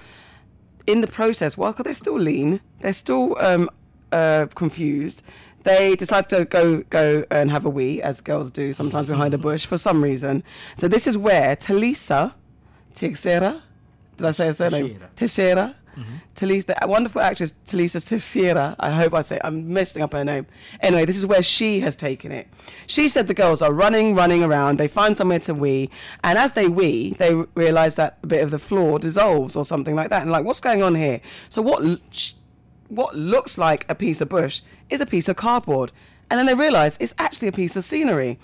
In 0.85 1.01
the 1.01 1.07
process, 1.07 1.57
well, 1.57 1.73
they're 1.73 1.93
still 1.93 2.19
lean, 2.19 2.61
they're 2.81 2.93
still 2.93 3.35
um, 3.39 3.69
uh, 4.11 4.45
confused. 4.55 5.23
They 5.63 5.95
decide 5.95 6.29
to 6.29 6.45
go 6.45 6.83
go 6.89 7.25
and 7.31 7.49
have 7.49 7.65
a 7.65 7.69
wee, 7.69 8.03
as 8.03 8.21
girls 8.21 8.51
do 8.51 8.71
sometimes 8.73 9.07
behind 9.07 9.33
a 9.33 9.37
bush 9.37 9.65
for 9.65 9.79
some 9.79 10.03
reason. 10.03 10.43
So 10.77 10.87
this 10.87 11.07
is 11.07 11.17
where 11.17 11.55
Talisa 11.55 12.33
Teixeira, 12.93 13.63
did 14.19 14.27
I 14.27 14.31
say 14.31 14.45
her 14.47 14.53
surname? 14.53 14.99
Teixeira. 15.15 15.75
Mm-hmm. 15.97 16.15
Talisa, 16.35 16.65
the 16.67 16.87
wonderful 16.87 17.19
actress 17.19 17.53
Talisa 17.65 18.05
Teixeira. 18.05 18.75
I 18.79 18.91
hope 18.91 19.13
I 19.13 19.21
say 19.21 19.39
I'm 19.43 19.73
messing 19.73 20.01
up 20.01 20.13
her 20.13 20.23
name. 20.23 20.45
Anyway, 20.81 21.05
this 21.05 21.17
is 21.17 21.25
where 21.25 21.41
she 21.41 21.79
has 21.79 21.95
taken 21.95 22.31
it. 22.31 22.47
She 22.87 23.09
said 23.09 23.27
the 23.27 23.33
girls 23.33 23.61
are 23.61 23.73
running, 23.73 24.15
running 24.15 24.43
around. 24.43 24.77
They 24.77 24.87
find 24.87 25.17
somewhere 25.17 25.39
to 25.39 25.53
wee, 25.53 25.89
and 26.23 26.37
as 26.37 26.53
they 26.53 26.67
wee, 26.67 27.15
they 27.17 27.33
realise 27.55 27.95
that 27.95 28.19
a 28.23 28.27
bit 28.27 28.43
of 28.43 28.51
the 28.51 28.59
floor 28.59 28.99
dissolves 28.99 29.55
or 29.55 29.65
something 29.65 29.95
like 29.95 30.09
that. 30.11 30.21
And 30.21 30.31
like, 30.31 30.45
what's 30.45 30.61
going 30.61 30.83
on 30.83 30.95
here? 30.95 31.21
So 31.49 31.61
what? 31.61 31.81
what 32.89 33.15
looks 33.15 33.57
like 33.57 33.85
a 33.87 33.95
piece 33.95 34.19
of 34.19 34.29
bush 34.29 34.61
is 34.89 34.99
a 34.99 35.05
piece 35.05 35.29
of 35.29 35.35
cardboard. 35.35 35.91
And 36.29 36.37
then 36.37 36.45
they 36.45 36.55
realize 36.55 36.97
it's 36.99 37.13
actually 37.17 37.47
a 37.47 37.53
piece 37.53 37.75
of 37.75 37.83
scenery. 37.83 38.39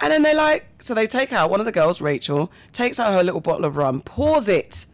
And 0.00 0.12
then 0.12 0.22
they 0.22 0.34
like, 0.34 0.66
so 0.80 0.94
they 0.94 1.06
take 1.06 1.32
out 1.32 1.50
one 1.50 1.60
of 1.60 1.66
the 1.66 1.72
girls, 1.72 2.00
Rachel, 2.00 2.50
takes 2.72 2.98
out 2.98 3.12
her 3.12 3.22
little 3.22 3.40
bottle 3.40 3.66
of 3.66 3.76
rum, 3.76 4.00
pours 4.00 4.48
it 4.48 4.86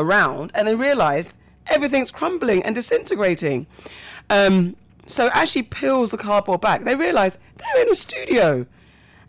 around, 0.00 0.50
and 0.54 0.66
they 0.66 0.74
realize 0.74 1.32
everything's 1.66 2.10
crumbling 2.10 2.62
and 2.62 2.74
disintegrating. 2.74 3.66
Um, 4.28 4.76
so 5.06 5.30
as 5.34 5.50
she 5.50 5.62
peels 5.62 6.10
the 6.10 6.18
cardboard 6.18 6.60
back, 6.60 6.84
they 6.84 6.94
realize 6.94 7.38
they're 7.56 7.82
in 7.82 7.90
a 7.90 7.94
studio. 7.94 8.66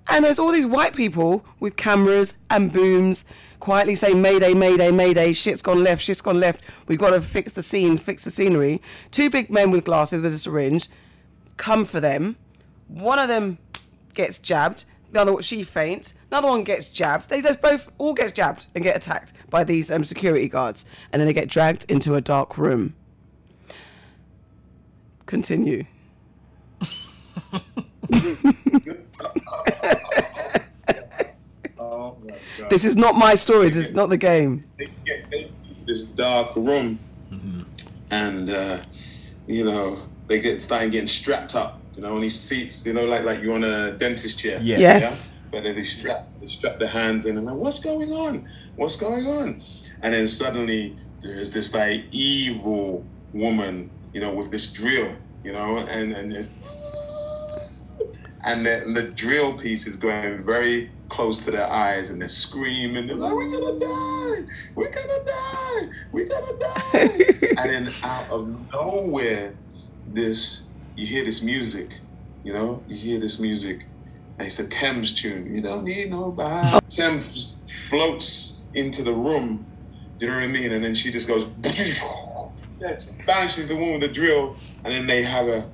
And 0.08 0.26
there's 0.26 0.40
all 0.40 0.52
these 0.52 0.66
white 0.66 0.96
people 0.96 1.46
with 1.60 1.76
cameras 1.76 2.34
and 2.50 2.72
booms 2.72 3.24
quietly 3.60 3.96
saying, 3.96 4.22
Mayday, 4.22 4.54
Mayday, 4.54 4.92
Mayday, 4.92 5.34
shit's 5.34 5.62
gone 5.62 5.84
left, 5.84 6.04
shit's 6.04 6.22
gone 6.22 6.40
left. 6.40 6.64
We've 6.88 7.00
got 7.00 7.12
to 7.12 7.22
fix 7.22 7.54
the 7.54 7.62
scene, 7.62 7.98
fix 7.98 8.26
the 8.26 8.32
scenery. 8.32 8.82
Two 9.12 9.30
big 9.30 9.50
men 9.50 9.72
with 9.72 9.86
glasses 9.86 10.24
with 10.24 10.34
a 10.34 10.40
syringe 10.40 10.88
come 11.58 11.86
for 11.86 12.00
them. 12.00 12.36
One 12.88 13.20
of 13.20 13.28
them 13.28 13.60
gets 14.14 14.40
jabbed. 14.40 14.86
The 15.12 15.22
other, 15.22 15.41
she 15.41 15.64
faints. 15.64 16.14
Another 16.32 16.47
one 16.47 16.64
gets 16.64 16.88
jabbed. 16.88 17.30
They 17.30 17.41
just 17.41 17.62
both 17.62 17.89
all 17.97 18.14
get 18.14 18.34
jabbed 18.34 18.68
and 18.76 18.84
get 18.84 18.95
attacked 18.95 19.34
by 19.49 19.64
these 19.64 19.91
um, 19.91 20.05
security 20.05 20.47
guards, 20.47 20.86
and 21.12 21.20
then 21.20 21.28
they 21.28 21.34
get 21.34 21.49
dragged 21.49 21.86
into 21.89 22.16
a 22.16 22.22
dark 22.22 22.57
room. 22.57 22.95
Continue. 25.26 25.86
Oh 31.80 32.16
my 32.24 32.38
god. 32.59 32.70
This 32.70 32.86
is 32.86 32.95
not 32.95 33.16
my 33.16 33.36
story. 33.36 33.70
This 33.70 33.88
is 33.88 33.91
not 33.91 34.09
the 34.09 34.18
game. 34.18 34.66
they 34.78 34.86
get 35.05 35.30
they 35.32 35.51
into 35.68 35.86
this 35.86 36.03
dark 36.03 36.55
room 36.55 36.99
and 38.12 38.49
uh, 38.49 38.82
you 39.47 39.64
know 39.66 39.99
they 40.28 40.39
get 40.39 40.62
starting 40.62 40.91
getting 40.91 41.07
strapped 41.07 41.55
up 41.55 41.81
you 42.02 42.08
know 42.08 42.16
on 42.16 42.22
these 42.22 42.39
seats 42.39 42.84
you 42.84 42.93
know 42.93 43.04
like 43.04 43.24
like 43.24 43.41
you're 43.43 43.54
on 43.54 43.64
a 43.64 43.91
dentist 43.91 44.39
chair. 44.39 44.60
Yeah. 44.62 44.80
Yes. 44.80 45.34
but 45.52 45.64
then 45.64 45.76
they 45.76 45.84
strap 45.84 46.28
they 46.39 46.47
strap 46.47 46.80
their 46.80 46.88
hands 46.88 47.28
in 47.28 47.38
and 47.38 47.45
like 47.45 47.56
what's 47.56 47.80
going 47.80 48.12
on? 48.12 48.49
What's 48.76 48.95
going 48.95 49.28
on? 49.28 49.62
And 50.02 50.14
then 50.16 50.28
suddenly 50.28 50.95
there's 51.22 51.54
this 51.54 51.76
like 51.76 52.06
evil 52.12 53.06
woman 53.34 53.91
you 54.14 54.20
know 54.20 54.34
with 54.34 54.49
this 54.49 54.74
drill 54.74 55.14
you 55.43 55.54
know 55.54 55.78
and 55.78 56.12
and 56.12 56.34
it's 56.34 57.84
and 58.43 58.66
the, 58.66 58.82
and 58.82 58.97
the 58.97 59.04
drill 59.04 59.54
piece 59.54 59.86
is 59.86 59.95
going 59.95 60.43
very 60.43 60.89
close 61.10 61.39
to 61.45 61.52
their 61.52 61.70
eyes 61.70 62.10
and 62.10 62.20
they're 62.20 62.28
screaming 62.28 63.06
they're 63.06 63.16
like 63.16 63.32
we're 63.32 63.52
gonna 63.52 63.80
die! 63.80 64.52
We're 64.74 64.89
gonna 64.89 65.24
die! 65.24 65.82
We're 66.12 66.26
gonna 66.26 66.58
die! 66.58 67.38
And 67.62 67.70
then 67.70 67.93
out 68.02 68.28
of 68.32 68.72
nowhere 68.72 69.54
this 70.08 70.68
you 70.96 71.06
hear 71.06 71.24
this 71.24 71.42
music 71.42 72.00
you 72.44 72.54
know? 72.54 72.84
You 72.88 72.96
hear 72.96 73.20
this 73.20 73.39
music 73.39 73.86
and 74.38 74.48
it's 74.48 74.60
a 74.60 74.68
Tems 74.68 75.14
tune. 75.14 75.54
You 75.54 75.62
don't 75.62 75.84
need 75.84 76.10
nobody. 76.10 76.70
Oh. 76.74 76.80
Tems 76.89 77.58
floats 77.68 78.64
into 78.74 79.04
the 79.04 79.14
room 79.14 79.66
Do 80.18 80.26
you 80.26 80.32
know 80.32 80.38
what 80.38 80.44
I 80.44 80.48
mean? 80.48 80.72
And 80.72 80.84
then 80.84 80.96
she 80.96 81.12
just 81.12 81.28
goes 81.28 81.46
banishes 83.26 83.68
the 83.68 83.76
one 83.76 83.92
with 83.92 84.01
the 84.01 84.08
drill. 84.08 84.55
And 84.84 84.93
then 84.93 85.05
they 85.08 85.24
have 85.24 85.47
a 85.47 85.70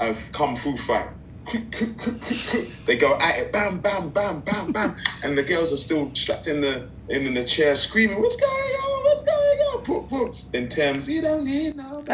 a 0.00 0.14
kung 0.32 0.56
fu 0.56 0.76
fight. 0.76 1.08
They 2.86 2.96
go 2.96 3.16
at 3.18 3.38
it, 3.38 3.52
bam, 3.52 3.80
bam, 3.80 4.10
bam, 4.10 4.40
bam, 4.40 4.72
bam, 4.72 4.96
and 5.22 5.36
the 5.36 5.42
girls 5.42 5.72
are 5.72 5.76
still 5.76 6.10
strapped 6.14 6.46
in 6.46 6.60
the 6.62 6.88
in 7.08 7.32
the 7.34 7.44
chair, 7.44 7.74
screaming, 7.76 8.20
"What's 8.20 8.36
going 8.36 8.50
on? 8.50 9.04
What's 9.04 9.22
going 9.22 9.38
on?" 9.38 9.43
Put, 9.84 10.08
put. 10.08 10.42
Then 10.52 10.68
Tems, 10.68 11.08
you 11.08 11.20
don't 11.22 11.44
need 11.44 11.76
no. 11.76 12.02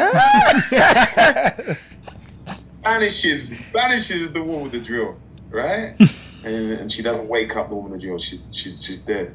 banishes, 2.83 3.53
banishes 3.73 4.31
the 4.33 4.41
one 4.43 4.63
with 4.63 4.71
the 4.73 4.79
drill, 4.79 5.17
right? 5.49 5.95
and, 6.43 6.71
and 6.71 6.91
she 6.91 7.01
doesn't 7.01 7.27
wake 7.27 7.55
up 7.55 7.69
the 7.69 7.75
woman 7.75 7.91
with 7.91 8.01
the 8.01 8.07
drill. 8.07 8.17
She's 8.19 8.41
she's 8.51 8.83
she's 8.83 8.99
dead, 8.99 9.33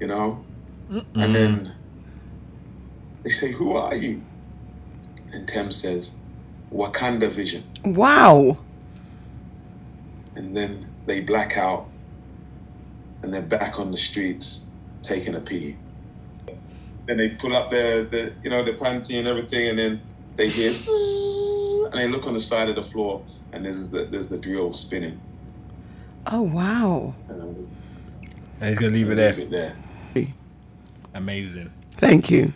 you 0.00 0.06
know. 0.06 0.44
And 1.14 1.34
then 1.34 1.72
they 3.22 3.30
say, 3.30 3.52
"Who 3.52 3.72
are 3.72 3.94
you?" 3.94 4.22
And 5.32 5.46
Tems 5.48 5.76
says, 5.76 6.14
"Wakanda 6.72 7.32
Vision." 7.32 7.64
Wow. 7.84 8.58
and 10.36 10.56
then 10.56 10.86
they 11.06 11.20
black 11.20 11.56
out 11.56 11.86
and 13.22 13.32
they're 13.32 13.42
back 13.42 13.78
on 13.78 13.90
the 13.90 13.96
streets 13.96 14.66
taking 15.02 15.34
a 15.34 15.40
pee. 15.40 15.76
Then 17.06 17.18
they 17.18 17.30
pull 17.30 17.54
up 17.54 17.70
their, 17.70 18.04
the 18.04 18.32
you 18.42 18.50
know, 18.50 18.64
the 18.64 18.72
panty 18.72 19.18
and 19.18 19.28
everything, 19.28 19.68
and 19.68 19.78
then 19.78 20.00
they 20.36 20.48
hear, 20.48 20.70
and 21.90 21.92
they 22.00 22.08
look 22.08 22.26
on 22.26 22.32
the 22.32 22.40
side 22.40 22.68
of 22.68 22.76
the 22.76 22.82
floor, 22.82 23.22
and 23.52 23.64
there's 23.64 23.90
the 23.90 24.04
there's 24.06 24.28
the 24.28 24.38
drill 24.38 24.70
spinning. 24.72 25.20
Oh 26.26 26.42
wow. 26.42 27.14
And 27.28 27.42
um, 27.42 27.68
And 28.60 28.68
he's 28.70 28.78
gonna 28.78 28.92
leave 28.92 29.10
it 29.10 29.16
there. 29.16 29.32
leave 29.34 29.46
it 29.46 29.50
there. 29.50 29.76
Amazing. 31.14 31.72
Thank 31.98 32.30
you. 32.30 32.52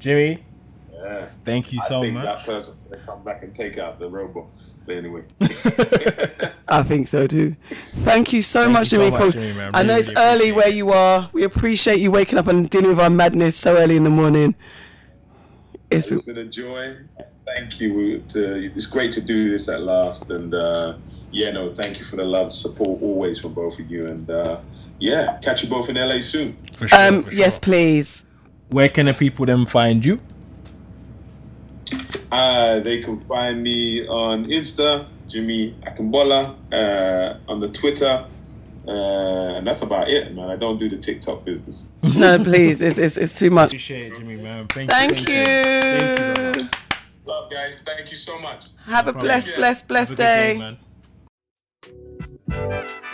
Jimmy, 0.00 0.42
Yeah. 1.04 1.26
Thank 1.44 1.70
you 1.72 1.80
I 1.84 1.88
so 1.88 2.00
think 2.00 2.14
much. 2.14 2.24
that 2.24 2.44
person 2.46 2.76
will 2.88 2.98
come 3.04 3.22
back 3.22 3.42
and 3.42 3.54
take 3.54 3.76
out 3.76 3.98
the 3.98 4.08
robots. 4.08 4.70
But 4.86 4.96
anyway. 4.96 5.22
I 6.68 6.82
think 6.82 7.08
so 7.08 7.26
too. 7.26 7.56
Thank 8.04 8.32
you 8.32 8.40
so 8.40 8.62
Thank 8.64 8.72
much, 8.74 8.92
you 8.92 8.98
so 8.98 9.04
Jimmy. 9.04 9.10
much, 9.10 9.26
for, 9.26 9.32
Jimmy, 9.32 9.52
man. 9.52 9.70
I 9.74 9.82
know 9.82 9.88
Really, 9.96 10.00
it's 10.00 10.08
really 10.08 10.20
early 10.22 10.52
where 10.52 10.68
it. 10.68 10.74
you 10.74 10.90
are. 10.92 11.28
We 11.32 11.44
appreciate 11.44 12.00
you 12.00 12.10
waking 12.10 12.38
up 12.38 12.46
and 12.46 12.70
dealing 12.70 12.88
with 12.88 13.00
our 13.00 13.10
madness 13.10 13.54
so 13.56 13.76
early 13.76 13.96
in 13.96 14.04
the 14.04 14.10
morning. 14.10 14.54
It's 15.90 16.06
It's 16.06 16.22
been 16.22 16.38
a 16.38 16.44
joy. 16.46 16.96
Thank 17.44 17.78
you. 17.80 18.20
To, 18.28 18.72
it's 18.74 18.86
great 18.86 19.12
to 19.12 19.20
do 19.20 19.50
this 19.50 19.68
at 19.68 19.82
last. 19.82 20.30
And 20.30 20.54
uh, 20.54 20.96
yeah, 21.30 21.50
no, 21.50 21.70
thank 21.72 21.98
you 21.98 22.04
for 22.06 22.16
the 22.16 22.24
love, 22.24 22.50
support 22.50 23.02
always 23.02 23.38
from 23.40 23.52
both 23.52 23.78
of 23.78 23.90
you. 23.90 24.06
And 24.06 24.28
uh, 24.30 24.60
yeah, 24.98 25.38
catch 25.42 25.62
you 25.62 25.68
both 25.68 25.90
in 25.90 25.96
LA 25.96 26.20
soon. 26.20 26.56
For 26.72 26.88
sure, 26.88 26.98
um 26.98 27.24
for 27.24 27.30
sure. 27.30 27.38
yes, 27.40 27.58
please. 27.58 28.24
Where 28.70 28.88
can 28.88 29.06
the 29.06 29.14
people 29.14 29.44
then 29.46 29.66
find 29.66 30.02
you? 30.04 30.18
Uh, 32.30 32.80
they 32.80 32.98
can 33.00 33.20
find 33.26 33.62
me 33.62 34.06
on 34.08 34.46
Insta, 34.46 35.06
Jimmy 35.28 35.74
Akingbola, 35.86 36.54
uh, 36.72 37.38
on 37.50 37.60
the 37.60 37.68
Twitter. 37.68 38.26
Uh, 38.86 39.56
and 39.56 39.66
that's 39.66 39.80
about 39.82 40.08
it, 40.10 40.34
man. 40.34 40.50
I 40.50 40.56
don't 40.56 40.78
do 40.78 40.88
the 40.88 40.96
TikTok 40.98 41.44
business. 41.44 41.90
No, 42.16 42.38
please. 42.38 42.82
It's 42.82 42.98
it's, 42.98 43.16
it's 43.16 43.32
too 43.32 43.50
much. 43.50 43.70
Appreciate 43.70 44.12
it, 44.12 44.18
Jimmy, 44.18 44.36
man. 44.36 44.66
Thank, 44.68 44.90
Thank 44.90 45.28
you. 45.28 45.44
Thank 45.44 46.56
you. 46.58 46.62
you. 46.62 46.68
Love, 47.24 47.50
guys. 47.50 47.78
Thank 47.84 48.10
you 48.10 48.16
so 48.16 48.38
much. 48.38 48.66
Have 48.84 49.06
a 49.06 49.12
problem. 49.12 49.26
blessed, 49.26 49.56
blessed, 49.56 49.82
Have 49.82 49.88
blessed 49.88 50.12
a 50.12 50.16
good 50.16 50.22
day, 50.22 50.52
day. 50.52 50.58
man. 52.48 53.10